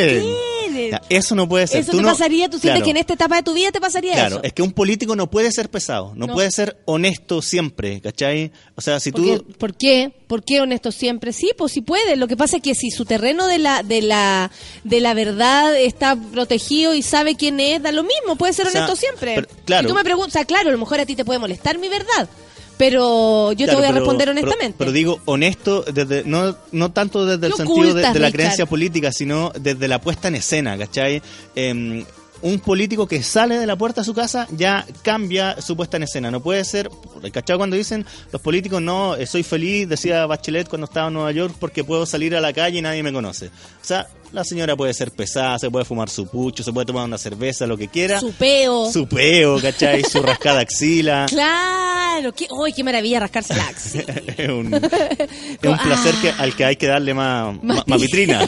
eso 1.08 1.34
no 1.34 1.48
puede 1.48 1.66
ser. 1.66 1.80
Eso 1.80 1.92
Tú 1.92 1.96
te 1.98 2.02
no- 2.02 2.08
pasaría, 2.10 2.46
tú 2.48 2.58
sientes 2.58 2.70
Claro. 2.80 2.84
que 2.84 2.90
en 2.90 2.96
esta 2.96 3.14
etapa 3.14 3.36
de 3.36 3.42
tu 3.42 3.52
vida 3.54 3.70
te 3.72 3.80
pasaría 3.80 4.12
Claro, 4.12 4.36
eso. 4.36 4.44
es 4.44 4.52
que 4.52 4.62
un 4.62 4.72
político 4.72 5.16
no 5.16 5.30
puede 5.30 5.50
ser 5.52 5.70
pesado, 5.70 6.12
no, 6.14 6.26
No. 6.26 6.34
puede 6.34 6.50
ser 6.50 6.76
honesto 6.84 7.42
siempre, 7.42 8.00
¿cachai? 8.00 8.52
O 8.76 8.80
sea, 8.80 9.00
si 9.00 9.12
Porque- 9.12 9.38
tú... 9.38 9.52
¿Por 9.58 9.74
qué? 9.74 10.12
¿Por 10.26 10.42
qué 10.44 10.60
honesto 10.60 10.90
siempre? 10.92 11.32
Sí, 11.32 11.50
pues 11.56 11.72
sí 11.72 11.80
puede. 11.80 12.16
Lo 12.16 12.26
que 12.28 12.36
pasa 12.36 12.56
es 12.56 12.62
que 12.62 12.74
si 12.74 12.90
su 12.90 13.04
terreno 13.04 13.46
de 13.46 13.58
la 13.58 13.82
de 13.82 14.02
la 14.02 14.50
de 14.84 15.00
la 15.00 15.14
verdad 15.14 15.78
está 15.78 16.16
protegido 16.16 16.94
y 16.94 17.02
sabe 17.02 17.36
quién 17.36 17.60
es, 17.60 17.82
da 17.82 17.92
lo 17.92 18.02
mismo, 18.02 18.36
puede 18.36 18.52
ser 18.52 18.66
O 18.66 18.70
sea, 18.70 18.82
honesto 18.84 18.96
siempre. 18.96 19.34
pero- 19.36 19.48
claro. 19.64 19.82
Si 19.82 19.88
tú 19.88 19.94
me 19.94 20.02
preguntas, 20.04 20.28
o 20.28 20.38
sea, 20.38 20.44
claro, 20.44 20.68
a 20.70 20.72
lo 20.72 20.78
mejor 20.78 21.00
a 21.00 21.06
ti 21.06 21.14
te 21.14 21.24
puede 21.24 21.38
molestar 21.38 21.78
mi 21.78 21.88
verdad, 21.88 22.28
pero 22.76 23.52
yo 23.52 23.66
te 23.66 23.74
voy 23.74 23.84
a 23.84 23.92
responder 23.92 24.28
pero- 24.28 24.38
honestamente. 24.40 24.76
Pero, 24.78 24.92
digo 24.92 25.20
honesto, 25.24 25.82
desde 25.82 26.24
no, 26.24 26.56
no 26.72 26.90
tanto 26.92 27.24
desde 27.26 27.46
el 27.46 27.52
¿Qué 27.52 27.56
sentido 27.58 27.84
de, 27.84 27.90
ocultas, 27.92 28.14
de 28.14 28.20
la 28.20 28.26
Richard? 28.26 28.32
creencia 28.38 28.66
política, 28.66 29.12
sino 29.12 29.52
desde 29.58 29.88
la 29.88 30.00
puesta 30.00 30.28
en 30.28 30.36
escena, 30.36 30.76
¿cachai? 30.76 31.22
Em, 31.54 32.04
un 32.42 32.60
político 32.60 33.06
que 33.06 33.22
sale 33.22 33.56
de 33.58 33.66
la 33.66 33.76
puerta 33.76 34.02
a 34.02 34.04
su 34.04 34.12
casa 34.12 34.46
ya 34.54 34.84
cambia 35.02 35.60
su 35.62 35.76
puesta 35.76 35.96
en 35.96 36.02
escena. 36.02 36.30
No 36.30 36.42
puede 36.42 36.62
ser, 36.64 36.90
¿cachai? 37.32 37.56
Cuando 37.56 37.76
dicen 37.76 38.04
los 38.32 38.42
políticos, 38.42 38.82
no, 38.82 39.14
eh, 39.16 39.26
soy 39.26 39.42
feliz, 39.42 39.88
decía 39.88 40.26
Bachelet 40.26 40.68
cuando 40.68 40.84
estaba 40.84 41.08
en 41.08 41.14
Nueva 41.14 41.32
York, 41.32 41.54
porque 41.58 41.84
puedo 41.84 42.04
salir 42.04 42.36
a 42.36 42.40
la 42.42 42.52
calle 42.52 42.80
y 42.80 42.82
nadie 42.82 43.02
me 43.02 43.12
conoce. 43.12 43.46
O 43.46 43.50
sea, 43.82 44.08
la 44.34 44.42
señora 44.44 44.74
puede 44.76 44.92
ser 44.92 45.12
pesada, 45.12 45.58
se 45.60 45.70
puede 45.70 45.84
fumar 45.84 46.10
su 46.10 46.26
pucho, 46.26 46.64
se 46.64 46.72
puede 46.72 46.86
tomar 46.86 47.04
una 47.04 47.18
cerveza, 47.18 47.66
lo 47.66 47.76
que 47.78 47.86
quiera. 47.88 48.18
Su 48.18 48.32
peo. 48.32 48.90
Su 48.92 49.06
peo, 49.06 49.60
¿cachai? 49.60 50.02
Su 50.02 50.20
rascada 50.22 50.60
axila. 50.60 51.26
Claro, 51.28 52.32
qué, 52.32 52.48
¡ay, 52.64 52.72
qué 52.72 52.82
maravilla 52.82 53.20
rascarse 53.20 53.54
la 53.54 53.66
axila! 53.68 54.14
es 54.36 54.48
un, 54.48 54.74
es 54.74 55.60
un 55.62 55.78
placer 55.78 56.14
que, 56.20 56.30
al 56.30 56.56
que 56.56 56.64
hay 56.64 56.76
que 56.76 56.88
darle 56.88 57.14
más, 57.14 57.62
más, 57.62 57.86
más 57.86 58.00
vitrina. 58.00 58.44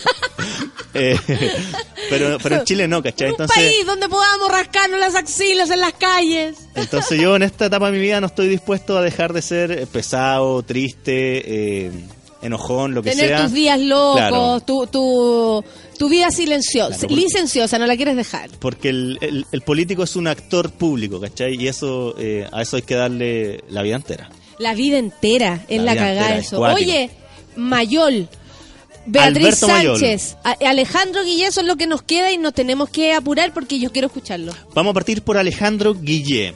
Eh, 0.95 1.17
pero, 2.11 2.39
pero 2.43 2.57
en 2.57 2.65
Chile 2.65 2.89
no, 2.89 3.03
¿cachai? 3.03 3.29
Un 3.29 3.33
Entonces, 3.35 3.57
país 3.57 3.87
donde 3.87 4.09
podamos 4.09 4.51
rascarnos 4.51 4.99
las 4.99 5.15
axilas 5.15 5.71
en 5.71 5.81
las 5.81 5.93
calles. 5.93 6.57
entonces 6.75 7.21
yo 7.21 7.37
en 7.37 7.43
esta 7.43 7.67
etapa 7.67 7.87
de 7.91 7.93
mi 7.93 8.01
vida 8.03 8.21
no 8.21 8.27
estoy 8.27 8.49
dispuesto 8.49 8.97
a 8.99 9.03
dejar 9.03 9.33
de 9.33 9.43
ser 9.43 9.87
pesado, 9.89 10.63
triste, 10.63 11.85
eh, 11.87 11.93
enojón, 12.47 12.95
lo 12.95 13.03
que 13.03 13.11
Tener 13.11 13.29
sea. 13.29 13.43
tus 13.43 13.53
días 13.53 13.79
locos, 13.81 14.17
Claro. 14.17 14.61
tu, 14.61 14.87
tu, 14.87 15.65
tu 15.99 16.09
vida 16.09 16.31
silenciosa, 16.31 16.99
Claro, 17.07 17.15
licenciosa, 17.17 17.79
no 17.79 17.87
la 17.87 17.97
quieres 17.97 18.17
dejar. 18.17 18.51
Porque 18.59 18.89
el, 18.89 19.19
el- 19.21 19.47
el 19.53 19.61
político 19.63 20.03
es 20.05 20.17
un 20.17 20.27
actor 20.29 20.71
público, 20.71 21.21
¿cachai? 21.21 21.55
Y 21.63 21.69
eso 21.69 22.15
eh, 22.19 22.47
a 22.53 22.63
eso 22.63 22.77
hay 22.77 22.83
que 22.83 22.95
darle 22.95 23.63
la 23.69 23.83
vida 23.83 23.97
entera. 23.97 24.31
La 24.59 24.75
vida 24.75 24.97
entera 24.99 25.65
es 25.69 25.83
La 25.83 25.95
cagada 25.95 26.37
eso. 26.39 26.61
Oye, 26.61 27.11
Mayol, 27.57 28.29
Beatriz 29.07 29.63
Alberto. 29.63 29.97
Sánchez, 29.99 30.37
Alejandro 30.67 31.23
Guillén 31.25 31.53
son 31.53 31.67
lo 31.67 31.77
que 31.77 31.87
nos 31.87 32.03
queda 32.03 32.33
y 32.33 32.39
nos 32.39 32.55
tenemos 32.55 32.89
que 32.89 33.13
apurar 33.13 33.53
porque 33.55 33.79
yo 33.79 33.93
quiero 33.93 34.07
escucharlo. 34.09 34.53
Vamos 34.75 34.91
a 34.91 34.95
partir 34.95 35.23
por 35.23 35.37
Alejandro 35.37 35.95
Guillé. 35.95 36.55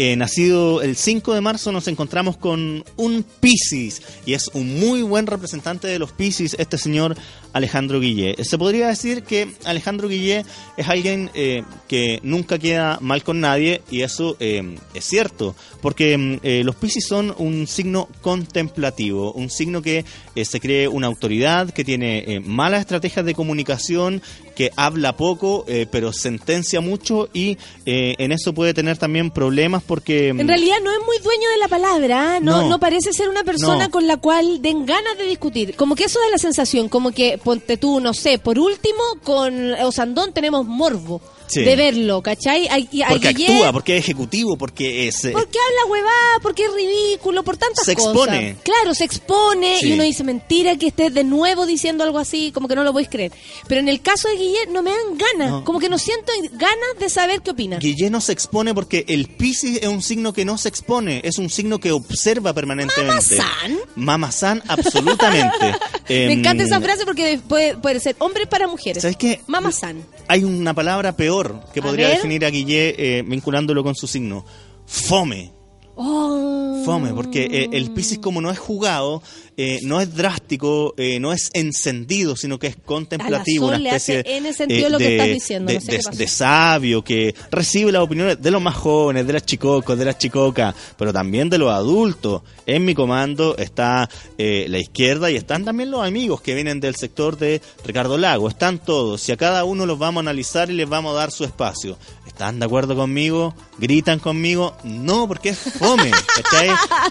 Eh, 0.00 0.14
nacido 0.14 0.80
el 0.80 0.94
5 0.94 1.34
de 1.34 1.40
marzo 1.40 1.72
nos 1.72 1.88
encontramos 1.88 2.36
con 2.36 2.84
un 2.96 3.24
Piscis 3.40 4.00
y 4.24 4.34
es 4.34 4.46
un 4.54 4.78
muy 4.78 5.02
buen 5.02 5.26
representante 5.26 5.88
de 5.88 5.98
los 5.98 6.12
Piscis 6.12 6.54
este 6.60 6.78
señor 6.78 7.16
Alejandro 7.58 8.00
Guillé. 8.00 8.36
Se 8.44 8.56
podría 8.58 8.88
decir 8.88 9.22
que 9.22 9.52
Alejandro 9.64 10.08
Guillé 10.08 10.44
es 10.76 10.88
alguien 10.88 11.30
eh, 11.34 11.62
que 11.86 12.20
nunca 12.22 12.58
queda 12.58 12.98
mal 13.00 13.22
con 13.22 13.40
nadie 13.40 13.82
y 13.90 14.02
eso 14.02 14.36
eh, 14.40 14.76
es 14.94 15.04
cierto 15.04 15.54
porque 15.82 16.16
mm, 16.16 16.38
eh, 16.42 16.62
los 16.64 16.74
Piscis 16.76 17.06
son 17.06 17.34
un 17.38 17.66
signo 17.66 18.08
contemplativo, 18.22 19.32
un 19.32 19.50
signo 19.50 19.82
que 19.82 20.04
se 20.42 20.60
cree 20.60 20.86
una 20.88 21.06
autoridad, 21.08 21.70
que 21.70 21.84
tiene 21.84 22.40
malas 22.44 22.80
estrategias 22.80 23.24
de 23.24 23.34
comunicación, 23.34 24.22
que 24.54 24.70
habla 24.76 25.16
poco 25.16 25.64
eh, 25.68 25.86
pero 25.90 26.12
sentencia 26.12 26.80
mucho 26.80 27.28
y 27.32 27.58
en 27.84 28.32
eso 28.32 28.52
puede 28.54 28.74
tener 28.74 28.98
también 28.98 29.30
problemas 29.30 29.82
porque... 29.82 30.32
mm, 30.32 30.40
En 30.40 30.48
realidad 30.48 30.76
no 30.82 30.90
es 30.92 30.98
muy 31.06 31.18
dueño 31.18 31.48
de 31.50 31.58
la 31.58 31.68
palabra, 31.68 32.36
¿ah? 32.36 32.40
no, 32.40 32.62
No. 32.62 32.68
no, 32.68 32.80
parece 32.80 33.12
ser 33.12 33.28
una 33.28 33.42
persona 33.44 33.86
No. 33.86 33.90
con 33.90 34.06
la 34.06 34.16
cual 34.16 34.60
den 34.62 34.86
ganas 34.86 35.16
de 35.18 35.24
discutir. 35.26 35.74
Como 35.76 35.94
que 35.94 36.04
eso 36.04 36.18
da 36.20 36.30
la 36.30 36.38
sensación, 36.38 36.88
como 36.88 37.12
que 37.12 37.38
ponte 37.48 37.78
tú, 37.78 37.98
no 37.98 38.12
sé, 38.12 38.38
por 38.38 38.58
último, 38.58 39.00
con 39.24 39.72
Osandón 39.72 40.34
tenemos 40.34 40.66
morbo 40.66 41.22
Sí. 41.48 41.62
de 41.62 41.76
verlo, 41.76 42.22
¿cachai? 42.22 42.68
A- 42.68 42.78
y 42.78 43.02
a 43.02 43.08
porque 43.08 43.28
actúa, 43.28 43.72
porque 43.72 43.96
es 43.96 44.04
ejecutivo, 44.04 44.56
porque 44.56 45.08
es... 45.08 45.24
eh, 45.24 45.30
Porque 45.32 45.58
habla 45.58 45.90
huevada, 45.92 46.38
porque 46.42 46.64
es 46.66 46.72
ridículo, 46.74 47.42
por 47.42 47.56
tantas 47.56 47.84
Se 47.84 47.94
cosas. 47.94 48.12
expone. 48.14 48.56
Claro, 48.62 48.94
se 48.94 49.04
expone 49.04 49.78
Sí. 49.80 49.88
y 49.88 49.92
uno 49.94 50.02
dice 50.02 50.24
mentira 50.24 50.76
que 50.76 50.88
estés 50.88 51.12
de 51.14 51.24
nuevo 51.24 51.66
diciendo 51.66 52.04
algo 52.04 52.18
así, 52.18 52.52
como 52.52 52.68
que 52.68 52.74
no 52.74 52.84
lo 52.84 52.92
podéis 52.92 53.08
creer. 53.08 53.32
Pero 53.66 53.80
en 53.80 53.88
el 53.88 54.00
caso 54.00 54.28
de 54.28 54.36
Guillermo 54.36 54.72
no 54.74 54.82
me 54.82 54.90
dan 54.90 55.18
ganas, 55.18 55.50
No. 55.50 55.64
como 55.64 55.78
que 55.80 55.88
no 55.88 55.98
siento 55.98 56.32
ganas 56.52 56.98
de 57.00 57.08
saber 57.08 57.40
qué 57.42 57.50
opina. 57.50 57.78
Guillén 57.78 58.12
no 58.12 58.20
se 58.20 58.32
expone 58.32 58.74
porque 58.74 59.04
el 59.08 59.26
Piscis 59.28 59.78
es 59.82 59.88
un 59.88 60.02
signo 60.02 60.32
que 60.32 60.44
no 60.44 60.58
se 60.58 60.68
expone, 60.68 61.20
es 61.24 61.38
un 61.38 61.48
signo 61.50 61.78
que 61.80 61.92
observa 61.92 62.52
permanentemente. 62.52 63.36
¿Mamazán? 63.36 63.78
Mamazán, 63.96 64.62
absolutamente. 64.68 65.74
Me 66.08 66.24
Em, 66.24 66.38
encanta 66.38 66.64
esa 66.64 66.80
frase 66.80 67.04
porque 67.04 67.38
puede, 67.46 67.76
puede 67.76 68.00
ser 68.00 68.16
hombre 68.18 68.46
para 68.46 68.66
mujeres. 68.66 69.02
¿Sabes 69.02 69.16
qué? 69.18 69.40
Mamá 69.46 69.70
san. 69.72 70.02
Hay 70.26 70.42
una 70.42 70.72
palabra 70.74 71.12
peor 71.12 71.37
que 71.72 71.82
podría 71.82 72.08
definir 72.08 72.44
a 72.44 72.50
Guillé 72.50 72.94
eh, 72.98 73.22
vinculándolo 73.22 73.82
con 73.82 73.94
su 73.94 74.06
signo. 74.06 74.44
fome. 74.86 75.52
Oh. 75.96 76.82
Fome, 76.84 77.12
porque 77.12 77.44
eh, 77.44 77.68
el 77.72 77.90
Piscis 77.90 78.18
como 78.18 78.40
no 78.40 78.50
es 78.50 78.58
jugado, 78.58 79.22
eh, 79.60 79.80
no 79.82 80.00
es 80.00 80.14
drástico, 80.14 80.94
eh, 80.96 81.18
no 81.18 81.32
es 81.32 81.50
encendido, 81.52 82.36
sino 82.36 82.60
que 82.60 82.68
es 82.68 82.76
contemplativo, 82.76 83.66
una 83.66 83.76
especie 83.76 84.20
hace 84.20 84.36
N 84.36 84.52
sentido 84.52 84.88
lo 84.88 84.98
que 84.98 85.16
estás 85.16 85.26
diciendo, 85.26 85.72
de, 85.72 86.28
sabio, 86.28 87.02
que 87.02 87.34
recibe 87.50 87.90
las 87.90 88.02
opiniones 88.02 88.40
de 88.40 88.52
los 88.52 88.62
más 88.62 88.76
jóvenes, 88.76 89.26
de 89.26 89.32
las 89.32 89.44
chicocos, 89.44 89.98
de 89.98 90.04
las 90.04 90.16
chicocas, 90.16 90.76
pero 90.96 91.12
también 91.12 91.50
de 91.50 91.58
los 91.58 91.72
adultos. 91.72 92.42
En 92.66 92.84
mi 92.84 92.94
comando 92.94 93.56
está 93.58 94.08
eh, 94.36 94.66
la 94.68 94.78
izquierda 94.78 95.28
y 95.28 95.34
están 95.34 95.64
también 95.64 95.90
los 95.90 96.06
amigos 96.06 96.40
que 96.40 96.54
vienen 96.54 96.78
del 96.78 96.94
sector 96.94 97.36
de 97.36 97.60
Ricardo 97.84 98.16
Lago. 98.16 98.48
Están 98.48 98.78
todos 98.78 99.28
y 99.28 99.32
a 99.32 99.36
cada 99.36 99.64
uno 99.64 99.86
los 99.86 99.98
vamos 99.98 100.20
a 100.20 100.30
analizar 100.30 100.70
y 100.70 100.74
les 100.74 100.88
vamos 100.88 101.14
a 101.14 101.18
dar 101.18 101.32
su 101.32 101.42
espacio. 101.42 101.98
¿Están 102.28 102.60
de 102.60 102.66
acuerdo 102.66 102.94
conmigo? 102.94 103.56
¿Gritan 103.78 104.20
conmigo? 104.20 104.76
No, 104.84 105.26
porque 105.26 105.48
es 105.48 105.58
fome. 105.58 106.12
¿cachai? 106.36 106.68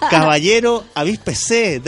Caballero, 0.10 0.86
avíspese, 0.96 1.82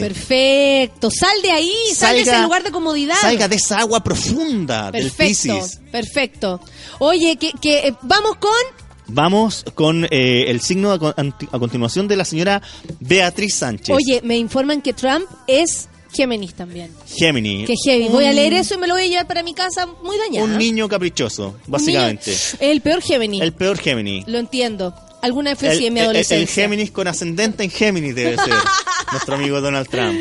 Perfecto. 0.00 1.10
Sal 1.10 1.42
de 1.42 1.50
ahí, 1.50 1.72
sal 1.94 2.14
de 2.16 2.22
ese 2.22 2.42
lugar 2.42 2.62
de 2.62 2.70
comodidad. 2.70 3.16
Salga 3.20 3.48
de 3.48 3.56
esa 3.56 3.78
agua 3.78 4.02
profunda 4.02 4.90
del 4.90 5.04
Perfecto, 5.10 5.58
Piscis. 5.58 5.80
perfecto. 5.90 6.60
Oye, 6.98 7.36
que, 7.36 7.52
que 7.60 7.88
eh, 7.88 7.94
vamos 8.02 8.36
con 8.36 8.52
Vamos 9.08 9.64
con 9.74 10.04
eh, 10.10 10.46
el 10.48 10.60
signo 10.60 10.90
a, 10.92 10.98
continuación 11.58 12.08
de 12.08 12.16
la 12.16 12.24
señora 12.24 12.60
Beatriz 12.98 13.54
Sánchez. 13.54 13.94
Oye, 13.94 14.20
me 14.24 14.36
informan 14.36 14.82
que 14.82 14.92
Trump 14.92 15.26
es 15.46 15.88
Géminis 16.12 16.54
también. 16.54 16.90
Géminis. 17.06 17.68
Que 17.68 17.74
heavy. 17.84 18.08
Voy 18.08 18.24
a 18.24 18.32
leer 18.32 18.54
eso 18.54 18.74
y 18.74 18.78
me 18.78 18.86
lo 18.86 18.94
voy 18.94 19.04
a 19.04 19.06
llevar 19.06 19.26
para 19.28 19.42
mi 19.42 19.54
casa 19.54 19.86
muy 20.02 20.16
dañada. 20.18 20.44
Un 20.44 20.58
niño 20.58 20.88
caprichoso, 20.88 21.54
básicamente. 21.66 22.30
Niño- 22.32 22.58
El 22.60 22.80
peor 22.80 23.02
Géminis. 23.02 23.42
El 23.42 23.52
peor 23.52 23.78
Géminis. 23.78 24.26
Lo 24.26 24.38
entiendo. 24.38 24.94
Alguna 25.22 25.50
en 25.88 25.94
mi 25.94 26.00
el- 26.00 26.04
el 26.04 26.10
adolescencia. 26.10 26.62
Géminis 26.64 26.90
con 26.90 27.08
ascendente 27.08 27.64
en 27.64 27.70
Géminis 27.70 28.14
debe 28.14 28.36
ser. 28.36 28.52
nuestro 29.12 29.34
amigo 29.36 29.60
Donald 29.60 29.88
Trump. 29.88 30.18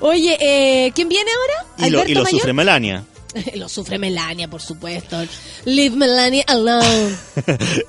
Oye, 0.00 0.36
eh, 0.40 0.92
¿quién 0.94 1.08
viene 1.08 1.30
ahora? 1.30 1.66
Y 1.78 1.90
lo, 1.90 1.98
y 1.98 2.00
¿Alberto 2.02 2.20
lo 2.20 2.26
sufre 2.26 2.52
Melania. 2.52 3.04
lo 3.54 3.68
sufre 3.68 3.98
Melania, 3.98 4.48
por 4.48 4.60
supuesto. 4.62 5.16
Leave 5.64 5.96
Melania 5.96 6.44
alone. 6.46 7.16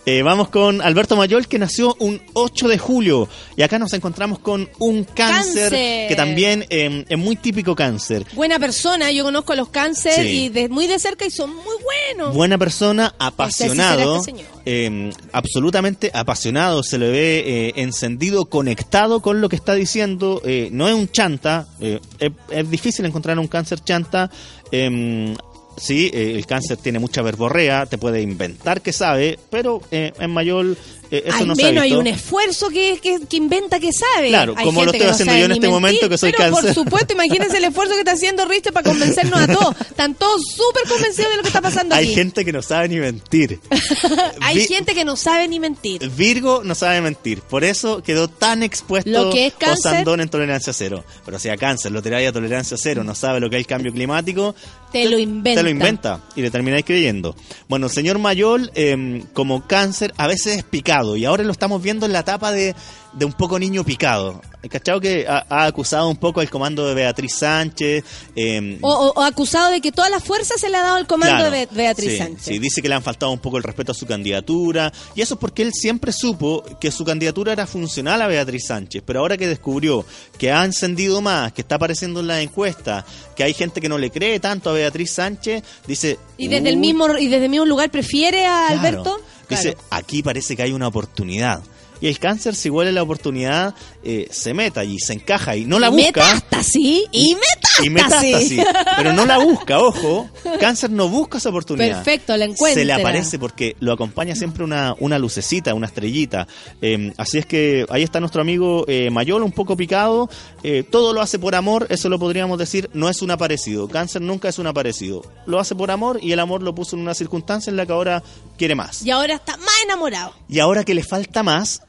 Eh, 0.06 0.22
vamos 0.22 0.50
con 0.50 0.82
Alberto 0.82 1.16
Mayol, 1.18 1.48
que 1.48 1.60
nació 1.60 1.96
un 2.00 2.22
8 2.34 2.68
de 2.70 2.78
julio. 2.78 3.28
Y 3.58 3.62
acá 3.62 3.78
nos 3.78 3.92
encontramos 3.94 4.40
con 4.40 4.70
un 4.80 5.04
cáncer, 5.04 5.64
Cáncer. 5.70 6.08
que 6.08 6.16
también 6.16 6.66
eh, 6.70 7.06
es 7.10 7.18
muy 7.18 7.36
típico 7.36 7.76
cáncer. 7.76 8.26
Buena 8.34 8.58
persona, 8.58 9.12
yo 9.12 9.24
conozco 9.24 9.54
a 9.54 9.56
los 9.58 9.70
cáncer 9.70 10.14
Sí. 10.24 10.46
y 10.46 10.50
de, 10.50 10.70
muy 10.70 10.88
de 10.88 10.98
cerca 11.00 11.26
y 11.26 11.32
son 11.32 11.54
muy 11.54 11.76
buenos. 12.16 12.34
Buena 12.34 12.58
persona, 12.58 13.14
apasionado, 13.20 14.20
sí 14.24 14.32
será 14.32 14.42
este 14.42 14.58
eh, 14.66 15.12
absolutamente 15.34 16.12
apasionado, 16.14 16.84
se 16.84 16.98
le 16.98 17.10
ve 17.10 17.44
eh, 17.46 17.74
encendido, 17.78 18.46
conectado 18.46 19.22
con 19.22 19.42
lo 19.42 19.50
que 19.50 19.56
está 19.56 19.74
diciendo. 19.74 20.42
eh, 20.46 20.70
no 20.72 20.88
es 20.88 20.94
un 20.94 21.10
chanta, 21.10 21.68
eh, 21.82 22.00
es, 22.20 22.32
es 22.50 22.70
difícil 22.70 23.06
encontrar 23.06 23.38
un 23.40 23.48
cáncer 23.48 23.80
chanta. 23.84 24.30
Eh, 24.72 25.36
sí, 25.78 26.10
eh, 26.14 26.34
el 26.36 26.46
cáncer 26.46 26.78
tiene 26.78 27.00
mucha 27.00 27.22
verborrea, 27.22 27.86
te 27.86 27.98
puede 27.98 28.22
inventar 28.22 28.82
que 28.82 28.94
sabe, 28.94 29.40
pero 29.50 29.82
eh, 29.92 30.12
en 30.20 30.32
mayor 30.32 30.76
eh, 31.12 31.24
eso 31.26 31.38
Al 31.38 31.48
no 31.48 31.56
menos 31.56 31.84
hay 31.84 31.94
un 31.94 32.08
esfuerzo 32.08 32.70
que, 32.70 33.00
que, 33.02 33.20
que 33.28 33.38
inventa 33.38 33.80
que 33.80 33.92
sabe. 33.94 34.30
Claro, 34.30 34.54
Hay 34.58 34.66
como 34.66 34.84
lo 34.84 34.92
estoy 34.92 35.08
no 35.08 35.14
haciendo 35.14 35.36
yo 35.38 35.46
en 35.46 35.52
este 35.54 35.68
momento, 35.68 36.10
que 36.10 36.18
soy 36.18 36.32
pero 36.32 36.52
cáncer. 36.54 36.74
por 36.76 36.84
supuesto, 36.86 37.14
imagínense 37.14 37.58
el 37.58 37.64
esfuerzo 37.66 37.94
que 37.94 38.00
está 38.00 38.12
haciendo 38.14 38.46
Richter 38.46 38.74
para 38.74 38.90
convencernos 38.90 39.40
a 39.40 39.48
todos. 39.54 39.76
Están 39.82 40.16
todos 40.16 40.42
súper 40.56 40.84
convencidos 40.90 41.32
de 41.32 41.38
lo 41.38 41.42
que 41.44 41.48
está 41.50 41.62
pasando 41.62 41.96
Hay 41.96 42.06
aquí. 42.06 42.16
gente 42.16 42.44
que 42.46 42.52
no 42.52 42.62
sabe 42.62 42.90
ni 42.90 42.98
mentir. 42.98 43.60
Hay 44.42 44.58
Vi- 44.58 44.68
gente 44.68 44.94
que 44.94 45.06
no 45.06 45.16
sabe 45.16 45.48
ni 45.48 45.60
mentir. 45.60 46.10
Virgo 46.12 46.62
no 46.64 46.76
sabe 46.76 47.02
mentir, 47.02 47.42
por 47.42 47.64
eso 47.64 48.02
quedó 48.04 48.28
tan 48.28 48.64
expuesto 48.64 49.10
Lo 49.10 49.30
que 49.32 49.48
es 49.48 49.54
cáncer. 49.54 49.92
Osandón 49.92 50.22
en 50.22 50.30
tolerancia 50.30 50.74
cero. 50.74 51.04
Pero 51.26 51.40
si 51.40 51.50
a 51.50 51.58
cáncer 51.58 51.92
lo 51.92 52.02
tiráis 52.02 52.28
a 52.30 52.32
tolerancia 52.32 52.78
cero, 52.80 53.04
no 53.04 53.16
sabe 53.16 53.40
lo 53.40 53.50
que 53.50 53.58
es 53.58 53.62
el 53.62 53.68
cambio 53.68 53.92
climático, 53.92 54.56
Te 54.92 55.10
lo 55.10 55.18
inventa. 55.18 55.60
te 55.60 55.64
lo 55.64 55.70
inventa 55.70 56.22
y 56.36 56.42
le 56.42 56.52
termináis 56.52 56.86
creyendo. 56.86 57.36
Bueno, 57.68 57.90
señor 57.90 58.20
Mayol, 58.20 58.72
eh, 58.76 59.24
como 59.34 59.68
cáncer, 59.68 60.14
a 60.18 60.28
veces 60.28 60.58
es 60.58 60.64
picado 60.98 61.16
y 61.16 61.26
ahora 61.26 61.44
lo 61.44 61.52
estamos 61.52 61.82
viendo 61.82 62.06
en 62.06 62.14
la 62.14 62.20
etapa 62.20 62.52
de, 62.52 62.76
de 63.14 63.26
un 63.26 63.34
poco 63.34 63.60
niño 63.60 63.84
picado. 63.84 64.42
¿Cachado 64.70 65.00
que 65.00 65.26
ha, 65.28 65.46
ha 65.50 65.66
acusado 65.66 66.10
un 66.10 66.18
poco 66.18 66.42
el 66.42 66.50
comando 66.50 66.86
de 66.86 66.94
Beatriz 66.94 67.36
Sánchez? 67.36 68.04
eh, 68.36 68.78
O, 68.82 68.90
o- 68.92 69.14
o 69.16 69.22
acusado 69.24 69.72
de 69.72 69.80
que 69.80 69.94
toda 69.94 70.10
la 70.10 70.20
fuerza 70.20 70.56
se 70.58 70.70
le 70.70 70.76
ha 70.76 70.82
dado 70.82 70.96
al 70.98 71.08
comando 71.08 71.38
Claro, 71.38 71.52
de 71.52 71.66
Be- 71.68 71.76
Beatriz 71.76 72.12
sí, 72.12 72.18
Sánchez. 72.18 72.44
Sí, 72.44 72.60
dice 72.60 72.82
que 72.82 72.90
le 72.90 72.96
han 72.96 73.02
faltado 73.04 73.32
un 73.32 73.40
poco 73.40 73.58
el 73.58 73.64
respeto 73.64 73.94
a 73.94 73.96
su 73.96 74.06
candidatura. 74.06 74.92
Y 75.16 75.22
eso 75.22 75.36
es 75.36 75.40
porque 75.40 75.62
él 75.62 75.72
siempre 75.74 76.12
supo 76.12 76.64
que 76.82 76.92
su 76.92 77.06
candidatura 77.06 77.54
era 77.54 77.66
funcional 77.66 78.22
a 78.22 78.28
Beatriz 78.28 78.66
Sánchez. 78.68 79.04
Pero 79.06 79.20
ahora 79.22 79.38
que 79.38 79.48
descubrió 79.48 80.06
que 80.38 80.52
ha 80.52 80.66
encendido 80.66 81.22
más, 81.22 81.54
que 81.54 81.62
está 81.62 81.76
apareciendo 81.76 82.20
en 82.20 82.28
la 82.28 82.42
encuesta, 82.42 83.06
que 83.38 83.44
hay 83.44 83.54
gente 83.54 83.80
que 83.80 83.88
no 83.88 83.98
le 83.98 84.12
cree 84.12 84.40
tanto 84.42 84.70
a 84.70 84.74
Beatriz 84.74 85.12
Sánchez, 85.14 85.64
dice. 85.88 86.20
Y 86.38 86.50
desde 86.50 86.68
el 86.70 86.76
"Uy, 86.76 86.82
mismo 86.82 87.18
y 87.18 87.28
desde 87.30 87.46
el 87.46 87.52
mismo 87.52 87.66
lugar 87.66 87.90
prefiere 87.90 88.46
a 88.46 88.66
claro". 88.68 88.80
Alberto. 88.80 89.18
Dice, 89.50 89.74
Claro. 89.74 89.88
aquí 89.92 90.22
parece 90.24 90.56
que 90.56 90.64
hay 90.64 90.74
una 90.74 90.88
oportunidad. 90.88 91.62
Y 92.02 92.08
el 92.08 92.20
cáncer, 92.20 92.56
si 92.56 92.70
huele 92.70 92.92
la 92.92 93.04
oportunidad, 93.04 93.74
eh, 94.04 94.28
se 94.32 94.54
meta 94.54 94.84
y 94.84 95.00
se 95.00 95.14
encaja 95.14 95.56
y 95.56 95.66
no 95.66 95.80
la 95.80 95.90
busca. 95.90 96.34
Metástasis 96.34 97.06
y 97.12 97.36
metástasis. 97.36 97.86
Y 97.86 97.90
metástasis. 97.90 98.64
Pero 98.98 99.14
no 99.14 99.26
la 99.26 99.38
busca, 99.38 99.80
ojo. 99.80 100.30
Cáncer 100.60 100.90
no 100.92 101.10
busca 101.10 101.38
esa 101.38 101.50
oportunidad. 101.50 102.04
Perfecto, 102.04 102.36
la 102.38 102.46
encuentra. 102.46 102.82
Se 102.82 102.86
le 102.86 102.94
aparece 102.94 103.40
porque 103.40 103.76
lo 103.80 103.94
acompaña 103.94 104.36
siempre 104.36 104.64
una, 104.64 104.96
una 105.00 105.20
lucecita, 105.20 105.74
una 105.74 105.88
estrellita. 105.88 106.48
Eh, 106.82 107.14
así 107.18 107.38
es 107.38 107.46
que 107.46 107.86
ahí 107.90 108.04
está 108.04 108.20
nuestro 108.20 108.42
amigo 108.42 108.86
eh, 108.88 109.10
Mayol, 109.10 109.44
un 109.44 109.52
poco 109.52 109.76
picado. 109.76 110.30
Eh, 110.64 110.84
todo 110.84 111.14
lo 111.14 111.22
hace 111.22 111.40
por 111.40 111.56
amor, 111.56 111.88
eso 111.90 112.10
lo 112.10 112.20
podríamos 112.20 112.58
decir, 112.58 112.90
no 112.94 113.10
es 113.10 113.22
un 113.22 113.32
aparecido. 113.32 113.88
Cáncer 113.88 114.22
nunca 114.22 114.50
es 114.50 114.60
un 114.60 114.68
aparecido. 114.68 115.24
Lo 115.46 115.60
hace 115.60 115.76
por 115.76 115.92
amor 115.92 116.20
y 116.22 116.32
el 116.32 116.40
amor 116.40 116.62
lo 116.64 116.74
puso 116.74 116.96
en 116.96 117.02
una 117.02 117.14
circunstancia 117.14 117.70
en 117.70 117.78
la 117.78 117.86
que 117.86 117.94
ahora 117.94 118.24
quiere 118.58 118.76
más. 118.76 119.06
Y 119.06 119.12
ahora 119.12 119.36
está 119.36 119.58
más 119.58 119.76
enamorado. 119.84 120.34
Y 120.50 120.60
ahora 120.60 120.84
que 120.84 120.94
le 120.94 121.04
falta 121.04 121.44
más, 121.44 121.82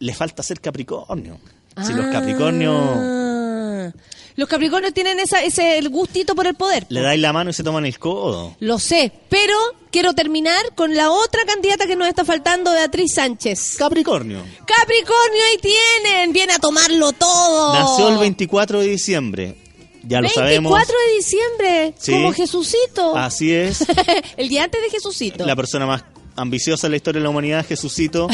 le 0.00 0.12
falta 0.14 0.42
ser 0.42 0.60
Capricornio. 0.60 1.38
Si 1.86 1.92
los 1.92 2.06
Capricornios 2.06 2.74
Ah. 2.76 3.92
Los 4.36 4.48
Capricornios 4.48 4.94
tienen 4.94 5.18
esa, 5.20 5.42
ese 5.42 5.76
el 5.78 5.88
gustito 5.88 6.34
por 6.34 6.46
el 6.46 6.54
poder. 6.54 6.86
le 6.88 7.00
dais 7.00 7.20
la 7.20 7.32
mano 7.32 7.50
y 7.50 7.52
se 7.52 7.62
toman 7.62 7.84
el 7.86 7.98
codo. 7.98 8.56
Lo 8.60 8.78
sé, 8.78 9.12
pero 9.28 9.54
quiero 9.90 10.14
terminar 10.14 10.74
con 10.74 10.94
la 10.96 11.10
otra 11.10 11.44
candidata 11.44 11.86
que 11.86 11.96
nos 11.96 12.08
está 12.08 12.24
faltando, 12.24 12.70
Beatriz 12.72 13.14
Sánchez. 13.14 13.76
Capricornio. 13.76 14.42
Capricornio, 14.66 15.42
ahí 15.50 15.58
tienen, 15.60 16.32
viene 16.32 16.52
a 16.54 16.58
tomarlo 16.58 17.12
todo. 17.12 17.74
Nació 17.74 18.08
el 18.10 18.18
24 18.18 18.80
de 18.80 18.86
diciembre. 18.86 19.56
Ya 20.04 20.18
lo 20.20 20.28
24 20.28 20.34
sabemos. 20.34 20.78
de 20.88 21.14
diciembre, 21.16 21.94
Sí. 21.98 22.12
como 22.12 22.32
Jesucito. 22.32 23.16
Así 23.16 23.52
es. 23.52 23.84
el 24.38 24.48
día 24.48 24.64
antes 24.64 24.80
de 24.80 24.90
Jesucito. 24.90 25.44
La 25.44 25.56
persona 25.56 25.84
más 25.86 26.04
ambiciosa 26.40 26.86
en 26.86 26.92
la 26.92 26.96
historia 26.96 27.20
de 27.20 27.24
la 27.24 27.30
humanidad, 27.30 27.66
Jesucito. 27.66 28.28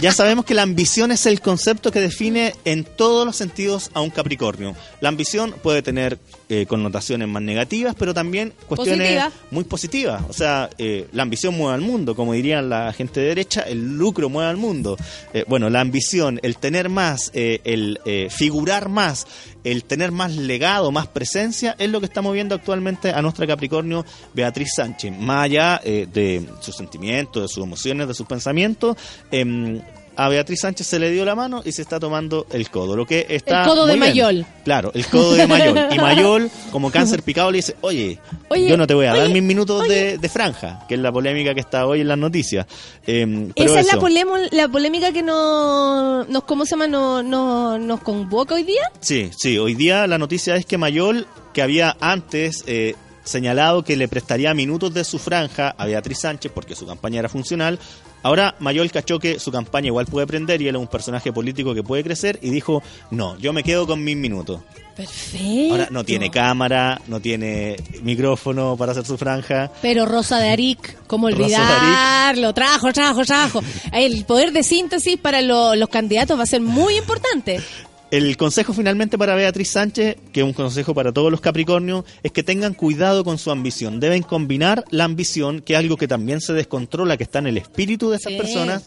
Ya 0.00 0.12
sabemos 0.12 0.44
que 0.44 0.54
la 0.54 0.62
ambición 0.62 1.12
es 1.12 1.26
el 1.26 1.40
concepto 1.40 1.92
que 1.92 2.00
define 2.00 2.54
en 2.64 2.82
todos 2.82 3.24
los 3.24 3.36
sentidos 3.36 3.90
a 3.94 4.00
un 4.00 4.10
Capricornio. 4.10 4.74
La 5.00 5.08
ambición 5.08 5.54
puede 5.62 5.82
tener 5.82 6.18
eh, 6.54 6.66
connotaciones 6.66 7.26
más 7.28 7.42
negativas, 7.42 7.94
pero 7.98 8.12
también 8.12 8.52
cuestiones 8.66 9.08
Positiva. 9.08 9.32
muy 9.50 9.64
positivas. 9.64 10.22
O 10.28 10.34
sea, 10.34 10.68
eh, 10.76 11.08
la 11.12 11.22
ambición 11.22 11.56
mueve 11.56 11.76
al 11.76 11.80
mundo, 11.80 12.14
como 12.14 12.34
dirían 12.34 12.68
la 12.68 12.92
gente 12.92 13.20
de 13.20 13.28
derecha, 13.28 13.62
el 13.62 13.96
lucro 13.96 14.28
mueve 14.28 14.50
al 14.50 14.58
mundo. 14.58 14.98
Eh, 15.32 15.46
bueno, 15.48 15.70
la 15.70 15.80
ambición, 15.80 16.40
el 16.42 16.58
tener 16.58 16.90
más, 16.90 17.30
el 17.32 17.98
figurar 18.28 18.90
más, 18.90 19.26
el 19.64 19.84
tener 19.84 20.12
más 20.12 20.36
legado, 20.36 20.92
más 20.92 21.06
presencia, 21.06 21.74
es 21.78 21.88
lo 21.88 22.00
que 22.00 22.06
está 22.06 22.20
moviendo 22.20 22.54
actualmente 22.54 23.12
a 23.12 23.22
nuestra 23.22 23.46
Capricornio 23.46 24.04
Beatriz 24.34 24.72
Sánchez. 24.76 25.10
Más 25.18 25.46
allá 25.46 25.80
de 25.82 26.46
sus 26.60 26.76
sentimientos, 26.76 27.44
de 27.44 27.48
sus 27.48 27.64
emociones, 27.64 28.08
de 28.08 28.12
sus 28.12 28.26
pensamientos, 28.26 28.94
em, 29.30 29.80
a 30.16 30.28
Beatriz 30.28 30.60
Sánchez 30.60 30.86
se 30.86 30.98
le 30.98 31.10
dio 31.10 31.24
la 31.24 31.34
mano 31.34 31.62
y 31.64 31.72
se 31.72 31.82
está 31.82 31.98
tomando 31.98 32.46
el 32.52 32.68
codo. 32.70 32.96
Lo 32.96 33.06
que 33.06 33.26
está 33.30 33.62
El 33.62 33.68
codo 33.68 33.86
de 33.86 33.94
bien. 33.94 34.00
Mayol. 34.00 34.46
Claro, 34.64 34.90
el 34.94 35.06
codo 35.06 35.32
de 35.34 35.46
Mayol. 35.46 35.78
Y 35.90 35.96
Mayol, 35.98 36.50
como 36.70 36.90
cáncer 36.90 37.22
picado, 37.22 37.50
le 37.50 37.56
dice, 37.58 37.76
oye, 37.80 38.18
Oye, 38.48 38.68
yo 38.68 38.76
no 38.76 38.86
te 38.86 38.94
voy 38.94 39.06
a 39.06 39.14
dar 39.14 39.24
oye, 39.24 39.32
mis 39.34 39.42
minutos 39.42 39.88
de, 39.88 40.18
de 40.18 40.28
franja, 40.28 40.80
que 40.88 40.94
es 40.94 41.00
la 41.00 41.10
polémica 41.12 41.54
que 41.54 41.60
está 41.60 41.86
hoy 41.86 42.02
en 42.02 42.08
las 42.08 42.18
noticias. 42.18 42.66
Em, 43.06 43.52
pero 43.56 43.70
Esa 43.70 43.80
es 43.80 43.86
la, 43.86 43.92
eso. 43.92 44.00
polemo- 44.00 44.48
la 44.50 44.68
polémica 44.68 45.12
que 45.12 45.22
nos, 45.22 46.28
nos 46.28 46.44
¿cómo 46.44 46.64
se 46.66 46.72
llama? 46.72 46.86
No, 46.86 47.22
no- 47.22 47.78
nos 47.78 48.00
convoca 48.00 48.54
hoy 48.54 48.64
día. 48.64 48.82
Sí, 49.00 49.30
sí, 49.36 49.58
hoy 49.58 49.74
día 49.74 50.06
la 50.06 50.18
noticia 50.18 50.56
es 50.56 50.66
que 50.66 50.78
Mayol, 50.78 51.26
que 51.52 51.62
había 51.62 51.96
antes 52.00 52.64
eh, 52.66 52.94
señalado 53.24 53.84
que 53.84 53.96
le 53.96 54.08
prestaría 54.08 54.52
minutos 54.54 54.92
de 54.94 55.04
su 55.04 55.18
franja 55.18 55.74
a 55.76 55.86
Beatriz 55.86 56.18
Sánchez 56.20 56.52
porque 56.54 56.74
su 56.74 56.86
campaña 56.86 57.20
era 57.20 57.28
funcional. 57.28 57.78
Ahora 58.24 58.54
Mayol 58.60 58.90
cachó 58.92 59.18
que 59.18 59.40
su 59.40 59.50
campaña 59.50 59.88
igual 59.88 60.06
puede 60.06 60.26
prender 60.28 60.62
y 60.62 60.68
él 60.68 60.76
es 60.76 60.80
un 60.80 60.86
personaje 60.86 61.32
político 61.32 61.74
que 61.74 61.82
puede 61.82 62.04
crecer 62.04 62.38
y 62.40 62.50
dijo, 62.50 62.80
no, 63.10 63.36
yo 63.38 63.52
me 63.52 63.64
quedo 63.64 63.86
con 63.86 64.02
mis 64.04 64.16
minutos. 64.16 64.60
Perfecto. 64.94 65.72
Ahora 65.72 65.88
no 65.90 66.04
tiene 66.04 66.30
cámara, 66.30 67.00
no 67.08 67.18
tiene 67.18 67.76
micrófono 68.02 68.76
para 68.76 68.92
hacer 68.92 69.04
su 69.06 69.16
franja. 69.18 69.72
Pero 69.80 70.04
Rosa 70.06 70.38
de 70.38 70.50
Aric, 70.50 70.98
¿cómo 71.06 71.28
olvidarlo? 71.28 72.52
Trabajo, 72.54 72.92
trabajo, 72.92 73.24
trabajo. 73.24 73.60
El 73.92 74.24
poder 74.24 74.52
de 74.52 74.62
síntesis 74.62 75.16
para 75.18 75.40
lo- 75.42 75.74
los 75.74 75.88
candidatos 75.88 76.38
va 76.38 76.42
a 76.44 76.46
ser 76.46 76.60
muy 76.60 76.96
importante. 76.96 77.60
El 78.12 78.36
consejo 78.36 78.74
finalmente 78.74 79.16
para 79.16 79.34
Beatriz 79.34 79.70
Sánchez, 79.70 80.16
que 80.34 80.40
es 80.40 80.44
un 80.46 80.52
consejo 80.52 80.92
para 80.94 81.12
todos 81.12 81.30
los 81.30 81.40
Capricornios, 81.40 82.04
es 82.22 82.30
que 82.30 82.42
tengan 82.42 82.74
cuidado 82.74 83.24
con 83.24 83.38
su 83.38 83.50
ambición. 83.50 84.00
Deben 84.00 84.22
combinar 84.22 84.84
la 84.90 85.04
ambición, 85.04 85.62
que 85.62 85.72
es 85.72 85.78
algo 85.78 85.96
que 85.96 86.06
también 86.06 86.42
se 86.42 86.52
descontrola, 86.52 87.16
que 87.16 87.24
está 87.24 87.38
en 87.38 87.46
el 87.46 87.56
espíritu 87.56 88.10
de 88.10 88.18
esas 88.18 88.34
Sí. 88.34 88.38
personas, 88.38 88.84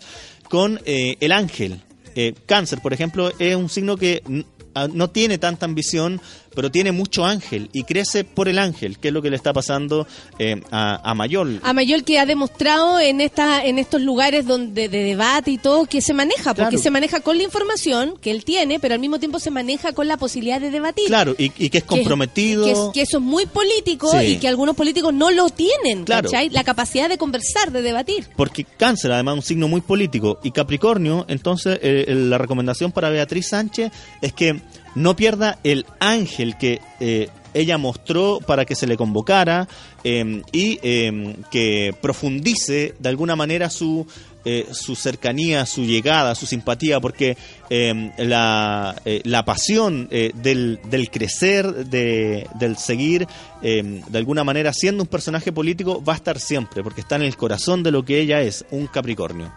con 0.48 0.80
eh, 0.86 1.18
el 1.22 1.32
ángel. 1.32 1.82
Eh, 2.16 2.36
cáncer, 2.46 2.80
por 2.82 2.94
ejemplo, 2.94 3.32
es 3.40 3.56
un 3.56 3.68
signo 3.68 3.98
que 3.98 4.22
n- 4.30 4.46
a- 4.76 4.88
no 4.90 5.10
tiene 5.10 5.40
tanta 5.40 5.66
ambición, 5.66 6.22
pero 6.56 6.72
tiene 6.72 6.92
mucho 6.92 7.26
ángel 7.26 7.70
y 7.74 7.84
crece 7.84 8.24
por 8.24 8.48
el 8.48 8.58
ángel, 8.60 8.98
que 8.98 9.10
es 9.10 9.14
lo 9.14 9.22
que 9.22 9.30
le 9.30 9.36
está 9.36 9.54
pasando 9.54 10.08
eh, 10.40 10.62
a, 10.72 11.00
a 11.10 11.14
Mayol. 11.14 11.60
A 11.64 11.74
Mayol 11.74 12.04
que 12.04 12.18
ha 12.20 12.26
demostrado 12.26 13.00
en 13.00 13.22
esta, 13.22 13.64
en 13.66 13.78
estos 13.80 14.02
lugares 14.02 14.46
donde 14.48 14.90
de 14.90 15.04
debate 15.04 15.52
y 15.52 15.58
todo 15.58 15.86
que 15.86 16.02
se 16.02 16.14
maneja, 16.14 16.54
porque 16.54 16.70
Claro. 16.70 16.78
se 16.84 16.92
maneja 16.92 17.20
con 17.20 17.38
la 17.38 17.44
información 17.44 18.16
que 18.22 18.32
él 18.32 18.44
tiene, 18.46 18.80
pero 18.80 18.94
al 18.94 19.00
mismo 19.00 19.20
tiempo 19.20 19.40
se 19.40 19.52
maneja 19.52 19.94
con 19.94 20.08
la 20.08 20.18
posibilidad 20.18 20.60
de 20.62 20.72
debatir. 20.72 21.06
Claro, 21.08 21.36
y, 21.38 21.52
y 21.58 21.70
que 21.70 21.80
es 21.80 21.84
comprometido. 21.84 22.66
Que, 22.66 22.72
es- 22.72 22.80
que 22.94 23.02
eso 23.02 23.18
es 23.18 23.24
muy 23.24 23.46
político 23.46 24.12
Sí. 24.12 24.26
y 24.28 24.38
que 24.38 24.48
algunos 24.48 24.76
políticos 24.76 25.14
no 25.14 25.32
lo 25.32 25.50
tienen, 25.50 26.04
Claro. 26.06 26.30
¿cachai? 26.30 26.50
La 26.50 26.64
capacidad 26.64 27.10
de 27.10 27.18
conversar, 27.18 27.72
de 27.72 27.82
debatir. 27.82 28.28
Porque 28.36 28.64
cáncer, 28.64 29.12
además, 29.12 29.34
es 29.34 29.38
un 29.40 29.44
signo 29.48 29.68
muy 29.68 29.82
político. 29.82 30.40
Y 30.44 30.52
Capricornio, 30.52 31.26
entonces, 31.28 31.80
eh, 31.82 32.06
el- 32.08 32.30
la 32.30 32.38
recomendación 32.38 32.92
para 32.92 33.10
Beatriz 33.10 33.48
Sánchez 33.50 33.92
es 34.22 34.34
que 34.34 34.62
no 34.96 35.16
pierda 35.16 35.60
el 35.64 35.86
ángel 36.00 36.58
que 36.58 36.82
eh, 37.00 37.30
ella 37.54 37.78
mostró 37.78 38.40
para 38.46 38.66
que 38.66 38.76
se 38.76 38.88
le 38.88 38.98
convocara 38.98 39.68
eh, 40.04 40.42
y 40.52 40.80
eh, 40.82 41.36
que 41.52 41.96
profundice 42.02 42.96
de 43.00 43.10
alguna 43.10 43.36
manera 43.36 43.70
su, 43.70 44.06
eh, 44.48 44.68
su 44.72 44.96
cercanía, 44.96 45.66
su 45.66 45.86
llegada, 45.86 46.36
su 46.36 46.46
simpatía, 46.46 47.00
porque 47.00 47.36
eh, 47.72 48.12
la, 48.20 48.96
eh, 49.04 49.22
la 49.24 49.44
pasión 49.44 50.08
eh, 50.12 50.32
del, 50.36 50.80
del 50.88 51.10
crecer, 51.10 51.88
de, 51.88 52.48
del 52.60 52.78
seguir, 52.78 53.28
de 53.64 54.04
alguna 54.14 54.44
manera 54.44 54.72
siendo 54.74 55.02
un 55.02 55.10
personaje 55.10 55.52
político, 55.52 56.04
va 56.04 56.14
a 56.14 56.18
estar 56.18 56.40
siempre, 56.40 56.84
porque 56.84 57.02
está 57.02 57.16
en 57.16 57.24
el 57.24 57.36
corazón 57.36 57.82
de 57.82 57.90
lo 57.90 58.06
que 58.06 58.20
ella 58.20 58.42
es, 58.42 58.64
un 58.70 58.86
Capricornio. 58.86 59.52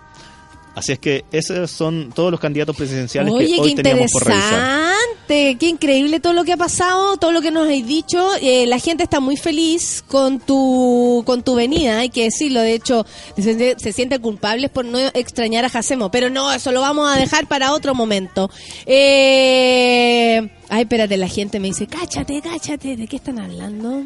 Así 0.78 0.92
es 0.92 0.98
que 0.98 1.24
esos 1.32 1.70
son 1.70 2.12
todos 2.14 2.30
los 2.30 2.40
candidatos 2.40 2.76
presidenciales 2.76 3.32
Oye, 3.32 3.46
que 3.56 3.60
hoy 3.60 3.74
qué 3.74 3.82
teníamos 3.82 4.10
por 4.12 4.24
revisar. 4.24 4.52
interesante, 4.52 5.56
qué 5.58 5.66
increíble 5.68 6.20
todo 6.20 6.32
lo 6.32 6.44
que 6.44 6.52
ha 6.52 6.56
pasado, 6.56 7.16
todo 7.16 7.32
lo 7.32 7.42
que 7.42 7.50
nos 7.50 7.68
has 7.68 7.86
dicho. 7.86 8.30
Eh, 8.40 8.66
la 8.66 8.78
gente 8.78 9.02
está 9.02 9.20
muy 9.20 9.36
feliz 9.36 10.02
con 10.06 10.38
tu 10.40 11.22
con 11.26 11.42
tu 11.42 11.54
venida, 11.54 11.98
hay 11.98 12.08
que 12.10 12.24
decirlo. 12.24 12.60
De 12.60 12.74
hecho, 12.74 13.04
se, 13.36 13.76
se 13.78 13.92
sienten 13.92 14.22
culpables 14.22 14.70
por 14.70 14.84
no 14.84 14.98
extrañar 15.14 15.64
a 15.64 15.68
Jacemo, 15.68 16.10
pero 16.10 16.30
no, 16.30 16.52
eso 16.52 16.72
lo 16.72 16.80
vamos 16.80 17.14
a 17.14 17.18
dejar 17.18 17.46
para 17.48 17.72
otro 17.72 17.94
momento. 17.94 18.50
Eh, 18.86 20.48
ay, 20.68 20.82
espérate, 20.82 21.16
la 21.16 21.28
gente 21.28 21.60
me 21.60 21.68
dice, 21.68 21.86
cáchate, 21.86 22.40
cáchate, 22.40 22.96
¿de 22.96 23.06
qué 23.06 23.16
están 23.16 23.38
hablando? 23.38 24.04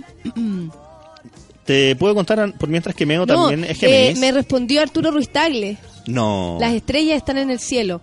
Te 1.64 1.94
puedo 1.96 2.14
contar 2.14 2.52
por 2.58 2.68
mientras 2.68 2.94
que 2.94 3.06
Meo 3.06 3.24
No, 3.24 3.48
también 3.48 3.64
es 3.64 3.70
eh, 3.82 3.88
Géminis. 3.88 4.18
me 4.18 4.32
respondió 4.32 4.80
Arturo 4.82 5.10
Ruiz 5.12 5.28
Tagle. 5.30 5.76
No. 6.06 6.56
Las 6.60 6.74
estrellas 6.74 7.16
están 7.16 7.38
en 7.38 7.50
el 7.50 7.58
cielo. 7.60 8.00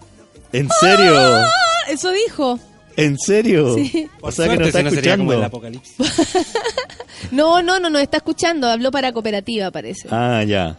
¿En 0.52 0.68
serio? 0.80 1.14
¡Ah! 1.18 1.50
Eso 1.90 2.12
dijo. 2.12 2.60
¿En 2.98 3.18
serio? 3.18 3.76
Sí. 3.76 4.08
O 4.22 4.32
sea 4.32 4.50
que 4.50 4.58
no 4.58 4.66
está 4.66 4.80
como 4.80 4.90
el 4.90 4.98
escuchando. 4.98 5.44
apocalipsis. 5.44 5.96
No, 7.32 7.62
no, 7.62 7.80
no, 7.80 7.90
no 7.90 8.00
está 8.00 8.18
escuchando. 8.18 8.68
Habló 8.70 8.92
para 8.92 9.12
cooperativa, 9.12 9.70
parece. 9.72 10.08
Ah, 10.10 10.44
ya. 10.48 10.78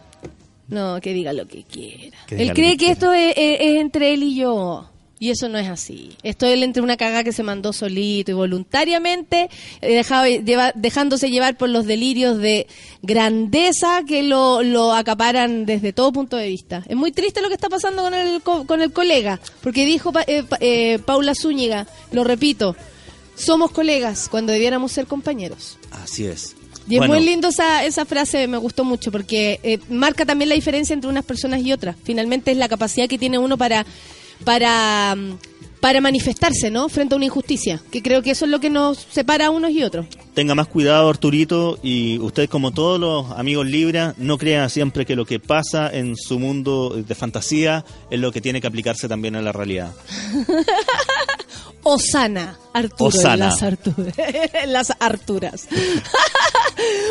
No, 0.67 0.99
que 0.99 1.13
diga 1.13 1.33
lo 1.33 1.47
que 1.47 1.63
quiera. 1.63 2.17
Que 2.27 2.41
él 2.41 2.53
cree 2.53 2.71
que 2.77 2.85
que 2.85 2.91
esto 2.91 3.13
es, 3.13 3.33
es- 3.37 3.57
es 3.61 3.77
entre 3.79 4.13
él 4.13 4.23
y 4.23 4.35
yo. 4.35 4.89
Y 5.23 5.29
eso 5.29 5.47
no 5.49 5.59
es 5.59 5.67
así. 5.69 6.09
Esto 6.23 6.47
es 6.47 6.53
él 6.53 6.63
entre 6.63 6.81
una 6.81 6.97
cagada 6.97 7.23
que 7.23 7.31
se 7.31 7.43
mandó 7.43 7.73
solito 7.73 8.31
y 8.31 8.33
voluntariamente, 8.33 9.51
eh, 9.81 9.93
dejado- 9.93 10.25
lleva- 10.25 10.71
dejándose 10.73 11.29
llevar 11.29 11.57
por 11.57 11.69
los 11.69 11.85
delirios 11.85 12.39
de 12.39 12.65
grandeza 13.03 14.01
que 14.07 14.23
lo, 14.23 14.63
lo 14.63 14.93
acaparan 14.93 15.67
desde 15.67 15.93
todo 15.93 16.11
punto 16.11 16.37
de 16.37 16.47
vista. 16.47 16.83
Es 16.87 16.95
muy 16.95 17.11
triste 17.11 17.39
lo 17.41 17.49
que 17.49 17.53
está 17.53 17.69
pasando 17.69 18.01
con 18.01 18.15
el, 18.15 18.41
co- 18.41 18.65
con 18.65 18.81
el 18.81 18.91
colega, 18.91 19.39
porque 19.61 19.85
dijo 19.85 20.11
eh, 20.25 20.43
eh, 20.59 20.97
Paula 21.05 21.33
Zúñiga, 21.39 21.85
lo 22.11 22.23
repito, 22.23 22.75
somos 23.35 23.69
colegas 23.69 24.27
cuando 24.27 24.53
debiéramos 24.53 24.91
ser 24.91 25.05
compañeros. 25.05 25.77
Así 25.91 26.25
es. 26.25 26.55
Y 26.89 26.95
es 26.95 26.97
Bueno, 26.97 27.13
muy 27.13 27.23
lindo 27.23 27.49
esa, 27.49 27.85
esa 27.85 28.05
frase, 28.05 28.47
me 28.47 28.57
gustó 28.57 28.83
mucho, 28.83 29.11
porque 29.11 29.59
eh, 29.61 29.77
marca 29.87 30.25
también 30.25 30.49
la 30.49 30.55
diferencia 30.55 30.95
entre 30.95 31.11
unas 31.11 31.25
personas 31.25 31.61
y 31.61 31.71
otras. 31.73 31.95
Finalmente 32.03 32.49
es 32.49 32.57
la 32.57 32.67
capacidad 32.67 33.07
que 33.07 33.19
tiene 33.19 33.37
uno 33.37 33.55
para, 33.55 33.85
para, 34.43 35.15
mm, 35.15 35.37
para 35.79 36.01
manifestarse, 36.01 36.69
¿no? 36.69 36.89
Frente 36.89 37.15
a 37.15 37.17
una 37.17 37.25
injusticia, 37.25 37.81
que 37.91 38.01
creo 38.01 38.21
que 38.21 38.31
eso 38.31 38.45
es 38.45 38.51
lo 38.51 38.59
que 38.59 38.69
nos 38.69 38.97
separa 38.97 39.47
a 39.47 39.49
unos 39.49 39.71
y 39.71 39.83
otros. 39.83 40.05
Tenga 40.33 40.55
más 40.55 40.67
cuidado, 40.67 41.09
Arturito, 41.09 41.77
y 41.83 42.17
usted, 42.19 42.49
como 42.49 42.71
todos 42.71 42.99
los 42.99 43.31
amigos 43.37 43.67
Libra, 43.67 44.15
no 44.17 44.37
crea 44.37 44.69
siempre 44.69 45.05
que 45.05 45.17
lo 45.17 45.25
que 45.25 45.39
pasa 45.41 45.89
en 45.91 46.15
su 46.15 46.39
mundo 46.39 46.89
de 46.95 47.15
fantasía 47.15 47.83
es 48.09 48.19
lo 48.19 48.31
que 48.31 48.39
tiene 48.39 48.61
que 48.61 48.67
aplicarse 48.67 49.09
también 49.09 49.35
en 49.35 49.43
la 49.43 49.51
realidad. 49.51 49.93
Osana, 51.83 52.57
Arturo, 52.73 53.09
Osana. 53.09 53.47
las, 53.47 53.63
Arturas. 53.63 54.13
en 54.53 54.73
las 54.73 54.93
Arturas. 54.99 55.67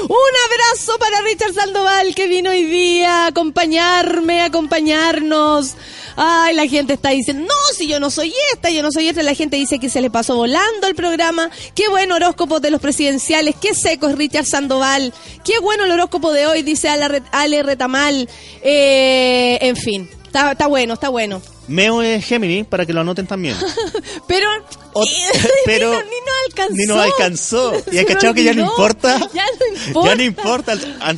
Un 0.09 0.35
abrazo 0.47 0.99
para 0.99 1.21
Richard 1.23 1.55
Sandoval 1.55 2.15
que 2.15 2.29
vino 2.29 2.51
hoy 2.51 2.65
día 2.65 3.25
a 3.25 3.27
acompañarme, 3.29 4.41
a 4.41 4.47
acompañarnos. 4.47 5.75
Ay, 6.17 6.55
la 6.55 6.67
gente 6.67 6.95
está 6.95 7.11
diciendo, 7.11 7.47
no, 7.47 7.75
si 7.75 7.87
yo 7.87 8.01
no 8.01 8.11
soy 8.11 8.33
esta, 8.53 8.71
yo 8.71 8.83
no 8.83 8.91
soy 8.91 9.09
esta. 9.09 9.23
La 9.23 9.35
gente 9.35 9.57
dice 9.57 9.79
que 9.79 9.89
se 9.89 10.01
le 10.01 10.11
pasó 10.11 10.37
volando 10.37 10.87
el 10.87 10.95
programa. 10.95 11.51
Qué 11.75 11.89
buen 11.89 12.11
horóscopo 12.13 12.61
de 12.61 12.71
los 12.71 12.81
presidenciales. 13.15 13.55
Qué 13.61 13.75
seco 13.75 14.09
es 14.09 14.17
Richard 14.17 14.47
Sandoval. 14.47 15.13
Qué 15.45 15.59
bueno 15.61 15.85
el 15.85 15.91
horóscopo 15.91 16.33
de 16.33 16.47
hoy, 16.47 16.63
dice 16.63 16.89
Ale, 16.89 17.07
Ret- 17.09 17.29
Ale 17.33 17.63
Retamal. 17.63 18.29
Eh, 18.63 19.59
en 19.61 19.77
fin, 19.77 20.09
está, 20.25 20.53
está 20.53 20.67
bueno, 20.67 20.95
está 20.95 21.09
bueno. 21.09 21.43
Meo 21.69 22.03
es 22.03 22.25
Géminis, 22.25 22.67
para 22.67 22.85
que 22.85 22.93
lo 22.93 23.01
anoten 23.01 23.27
también. 23.29 23.55
Pero, 24.27 24.49
O- 24.93 25.05
pero 25.67 25.91
ni, 25.93 25.97
no, 25.99 26.03
ni 26.03 26.17
no 26.27 26.33
alcanzó. 26.49 26.75
Ni 26.75 26.87
nos 26.87 26.99
alcanzó. 26.99 27.73
¿Y 27.93 27.97
me 27.97 28.05
cachado 28.05 28.35
que 28.35 28.43
ya 28.45 28.55
no 28.55 28.63
importa? 28.63 29.19
Ya 29.33 29.45
no 29.45 29.77
importa. 29.87 30.09
Ya 30.09 30.15
no 30.17 30.23
importa. 30.23 30.75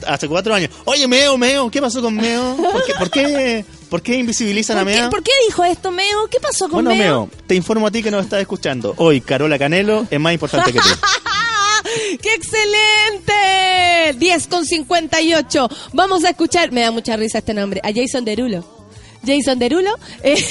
Hace 0.07 0.29
cuatro 0.29 0.55
años. 0.55 0.71
Oye, 0.85 1.07
Meo, 1.09 1.39
Meo, 1.39 1.71
¿qué 1.71 1.81
pasó 1.81 2.03
con 2.03 2.15
Meo? 2.17 2.57
¿Por 2.57 2.85
qué, 2.85 2.93
por 2.99 3.11
qué, 3.11 3.65
por 3.89 4.03
qué 4.03 4.17
invisibilizan 4.17 4.77
a 4.77 4.83
¿Por 4.83 4.93
qué, 4.93 5.01
Meo? 5.01 5.11
por 5.11 5.23
qué 5.23 5.33
dijo 5.49 5.65
esto, 5.65 5.91
Meo? 5.91 6.27
¿Qué 6.31 6.39
pasó 6.39 6.67
con 6.69 6.85
Bueno, 6.85 6.91
Meo? 6.91 7.27
Meo, 7.27 7.31
te 7.47 7.55
informo 7.55 7.87
a 7.87 7.91
ti 7.91 8.03
que 8.03 8.11
nos 8.11 8.25
estás 8.25 8.41
escuchando. 8.43 8.93
Hoy, 8.99 9.23
Carola 9.23 9.59
Canelo 9.59 10.07
es 10.11 10.21
más 10.21 10.35
importante 10.35 10.71
que 10.73 10.81
tú. 10.81 10.89
¡Qué 12.21 12.35
excelente! 12.35 14.19
10 14.19 14.47
con 14.49 14.65
58. 14.67 15.69
Vamos 15.93 16.25
a 16.25 16.31
escuchar, 16.31 16.73
me 16.73 16.83
da 16.83 16.91
mucha 16.91 17.17
risa 17.17 17.39
este 17.39 17.55
nombre, 17.55 17.81
a 17.83 17.93
Jason 17.93 18.25
Derulo. 18.25 18.82
Jason 19.25 19.59
Derulo, 19.59 19.99
eh, 20.23 20.43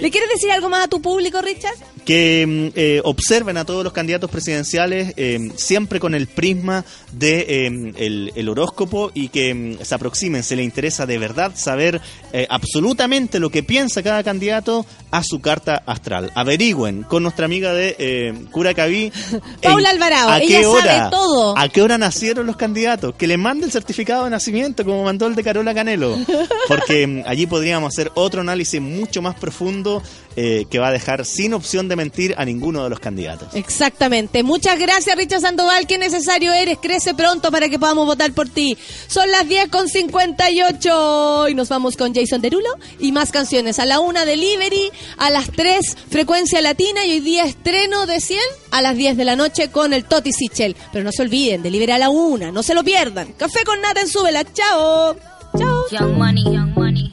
¿le 0.00 0.10
quieres 0.10 0.30
decir 0.30 0.50
algo 0.50 0.68
más 0.68 0.84
a 0.84 0.88
tu 0.88 1.00
público, 1.00 1.40
Richard? 1.42 1.74
que 2.04 2.46
mm, 2.46 2.78
eh, 2.78 3.00
observen 3.02 3.56
a 3.56 3.64
todos 3.64 3.82
los 3.82 3.92
candidatos 3.92 4.30
presidenciales 4.30 5.12
eh, 5.16 5.50
siempre 5.56 5.98
con 5.98 6.14
el 6.14 6.28
prisma 6.28 6.84
de 7.10 7.66
el, 7.96 8.32
el 8.36 8.48
horóscopo 8.48 9.10
y 9.12 9.28
que 9.28 9.52
mm, 9.52 9.78
se 9.84 9.94
aproximen, 9.94 10.44
se 10.44 10.54
les 10.54 10.64
interesa 10.64 11.04
de 11.04 11.18
verdad 11.18 11.52
saber 11.56 12.00
absolutamente 12.48 13.40
lo 13.40 13.50
que 13.50 13.62
piensa 13.62 14.02
cada 14.02 14.22
candidato 14.22 14.86
a 15.10 15.22
su 15.22 15.40
carta 15.40 15.82
astral. 15.86 16.30
Averigüen 16.34 17.02
con 17.02 17.22
nuestra 17.22 17.46
amiga 17.46 17.72
de 17.72 17.96
eh, 17.98 18.34
Cura 18.50 18.74
Caví. 18.74 19.12
Paula 19.62 19.90
Alvarado, 19.90 20.30
¿a 20.30 20.38
ella 20.38 20.58
qué 20.58 20.64
sabe 20.64 20.66
hora, 20.66 21.10
todo. 21.10 21.56
¿A 21.56 21.68
qué 21.68 21.82
hora 21.82 21.98
nacieron 21.98 22.46
los 22.46 22.56
candidatos? 22.56 23.14
Que 23.14 23.26
le 23.26 23.36
mande 23.36 23.66
el 23.66 23.72
certificado 23.72 24.24
de 24.24 24.30
nacimiento 24.30 24.84
como 24.84 25.04
mandó 25.04 25.26
el 25.26 25.34
de 25.34 25.42
Carola 25.42 25.74
Canelo. 25.74 26.16
Porque 26.68 27.06
mm, 27.06 27.22
allí 27.26 27.46
podríamos 27.46 27.88
hacer 27.94 28.05
hacer 28.06 28.12
otro 28.14 28.40
análisis 28.40 28.80
mucho 28.80 29.22
más 29.22 29.34
profundo 29.36 30.02
eh, 30.36 30.66
que 30.70 30.78
va 30.78 30.88
a 30.88 30.92
dejar 30.92 31.24
sin 31.24 31.54
opción 31.54 31.88
de 31.88 31.96
mentir 31.96 32.34
a 32.36 32.44
ninguno 32.44 32.84
de 32.84 32.90
los 32.90 33.00
candidatos. 33.00 33.54
Exactamente. 33.54 34.42
Muchas 34.42 34.78
gracias, 34.78 35.16
Richard 35.16 35.40
Sandoval. 35.40 35.86
Qué 35.86 35.96
necesario 35.98 36.52
eres. 36.52 36.78
Crece 36.78 37.14
pronto 37.14 37.50
para 37.50 37.68
que 37.68 37.78
podamos 37.78 38.06
votar 38.06 38.32
por 38.32 38.48
ti. 38.48 38.76
Son 39.06 39.30
las 39.30 39.48
10 39.48 39.68
con 39.70 39.88
58 39.88 41.48
y 41.48 41.54
nos 41.54 41.68
vamos 41.70 41.96
con 41.96 42.14
Jason 42.14 42.42
Derulo 42.42 42.68
y 43.00 43.12
más 43.12 43.32
canciones. 43.32 43.78
A 43.78 43.86
la 43.86 44.00
una 44.00 44.24
Delivery, 44.24 44.90
a 45.16 45.30
las 45.30 45.50
3 45.50 45.96
Frecuencia 46.10 46.60
Latina 46.60 47.06
y 47.06 47.12
hoy 47.12 47.20
día 47.20 47.44
estreno 47.44 48.06
de 48.06 48.20
100 48.20 48.38
a 48.72 48.82
las 48.82 48.96
10 48.96 49.16
de 49.16 49.24
la 49.24 49.36
noche 49.36 49.70
con 49.70 49.94
el 49.94 50.04
Toti 50.04 50.32
Sichel. 50.32 50.76
Pero 50.92 51.04
no 51.04 51.12
se 51.12 51.22
olviden, 51.22 51.62
Delivery 51.62 51.92
a 51.92 51.98
la 51.98 52.10
una. 52.10 52.52
No 52.52 52.62
se 52.62 52.74
lo 52.74 52.84
pierdan. 52.84 53.32
Café 53.38 53.64
con 53.64 53.80
nata 53.80 54.02
en 54.02 54.08
Súbela. 54.08 54.44
Chao. 54.44 55.16
Chao. 55.58 55.84
Young 55.90 56.18
money, 56.18 56.44
young 56.44 56.74
money. 56.74 57.10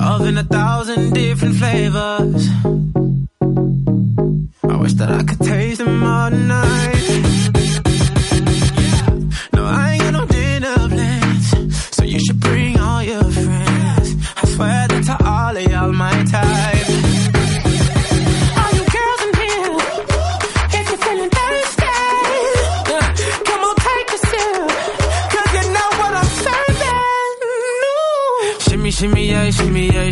Love 0.00 0.26
in 0.26 0.38
a 0.38 0.44
thousand 0.44 1.12
different 1.12 1.56
flavors. 1.56 2.48
I 4.64 4.76
wish 4.76 4.94
that 4.94 5.10
I 5.10 5.22
could 5.22 5.40
taste 5.40 5.78
them 5.78 6.02
all 6.02 6.30
night. 6.30 6.99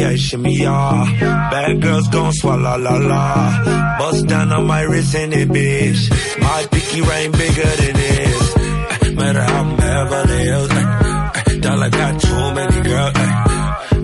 Yeah, 0.00 0.14
shimmy, 0.16 0.54
yeah. 0.56 1.50
Bad 1.50 1.80
girls 1.82 2.08
gon' 2.08 2.32
swallow 2.32 2.76
la 2.78 2.96
la. 2.96 3.98
Bust 3.98 4.26
down 4.26 4.52
on 4.52 4.66
my 4.66 4.82
wrist 4.82 5.14
in 5.14 5.32
it, 5.32 5.48
bitch. 5.48 6.00
My 6.40 6.66
pinky 6.70 7.00
ring 7.00 7.30
bigger 7.32 7.70
than 7.80 7.94
this. 8.02 8.56
Eh, 8.56 9.10
Matter 9.14 9.42
how 9.42 9.60
I'm 9.62 9.76
Beverly 9.76 10.38
Hills. 10.44 10.70
eh, 10.70 11.30
eh, 11.46 11.58
Dollar 11.60 11.90
got 11.90 12.20
too 12.20 12.54
many 12.58 12.80
girls. 12.88 13.14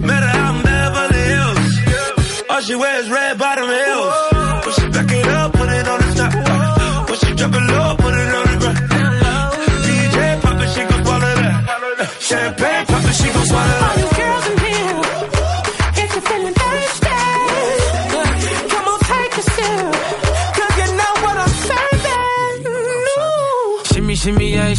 Matter 0.09 0.31
how 0.37 0.53
I'm 0.53 0.63
Beverly 0.63 1.23
Hills. 1.33 1.65
All 2.51 2.61
she 2.61 2.75
wears 2.75 3.09
red 3.11 3.39
bottom 3.39 3.69
heels. 3.69 4.15
When 4.65 4.75
she 4.77 4.87
back 4.95 5.13
it 5.19 5.27
up, 5.29 5.53
put 5.53 5.69
it 5.69 5.89
on 5.89 5.99
the 6.01 6.15
top. 6.21 6.35
eh. 6.35 7.05
When 7.09 7.19
she 7.23 7.31
drop 7.39 7.55
it 7.55 7.65
low, 7.73 7.97
put 7.97 8.15
it 8.23 8.35
on 8.39 8.45
the 8.51 8.57
ground. 8.63 8.79
DJ 9.87 10.41
pop 10.43 10.61
it, 10.65 10.69
she 10.75 10.83
gon' 10.91 11.05
swallow 11.05 11.35
that. 11.41 12.17
Champagne 12.21 12.87
pop 12.87 13.05
it, 13.05 13.15
she 13.15 13.29
gon' 13.33 13.47
swallow 13.47 13.79
that. 13.81 14.16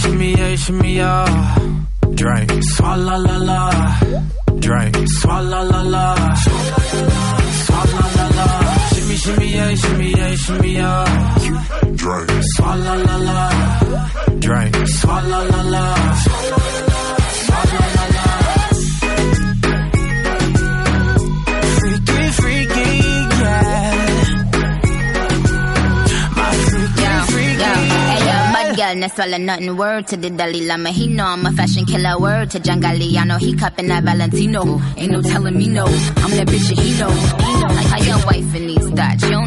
Shimmy, 0.08 0.32
yeah, 0.32 0.56
shimmy, 0.56 0.96
yeah. 0.96 1.56
Drink, 2.16 2.52
swalla 2.74 3.18
la 3.28 3.38
la. 3.50 3.62
Drink, 4.60 4.96
swalla 5.20 5.62
la 5.72 5.82
la. 5.82 6.16
Swalla 7.66 8.04
la 8.18 8.26
la. 8.38 8.48
Shimmy, 8.94 9.16
shimmy, 9.16 9.48
yeah, 9.54 9.76
shimmy, 9.76 10.10
yeah, 10.12 10.36
shimmy, 10.36 10.74
yeah. 10.74 11.06
Drink, 12.02 12.30
swalla 12.56 12.94
la 13.06 13.16
la. 13.28 13.40
Drink, 14.40 14.76
swalla 14.98 15.40
la 15.52 15.62
la. 15.74 16.87
Swallow 28.96 29.38
nothing. 29.38 29.76
Word 29.76 30.08
to 30.08 30.18
the 30.18 30.30
Dalai 30.30 30.62
Lama. 30.66 30.90
He 30.90 31.08
know 31.08 31.26
I'm 31.26 31.46
a 31.46 31.52
fashion 31.52 31.86
killer. 31.86 32.20
Word 32.20 32.52
to 32.52 32.60
John 32.60 32.82
Galliano. 32.82 33.38
He 33.40 33.54
cupping 33.56 33.88
that 33.88 34.04
Valentino. 34.04 34.80
Ain't 34.96 35.12
no 35.12 35.22
telling 35.22 35.58
me 35.58 35.68
no. 35.68 35.86
I'm 35.86 36.32
that 36.32 36.48
bitch 36.48 36.70
and 36.70 36.80
he 36.80 36.98
know. 37.00 37.10
He 37.10 37.54
know. 37.62 37.74
Like 37.74 37.88
how 37.88 38.02
your 38.04 38.26
wife 38.26 38.56
in 38.56 38.68
these 38.68 38.90
thoughts. 38.92 39.24
You 39.30 39.47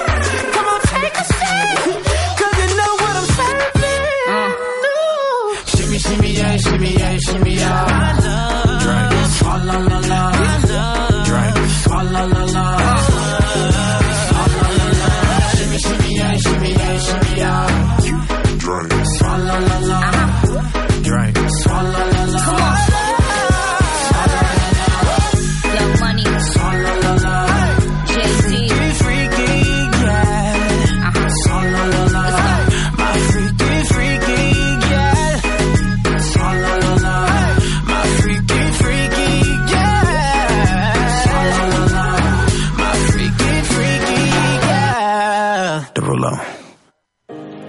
shimmy, 7.25 7.53
yeah, 7.55 7.87
shimmy, 7.87 8.23
yeah. 8.25 8.79
Drink, 8.81 9.27
swalla 9.37 9.77
la 9.89 9.99
la. 10.09 10.30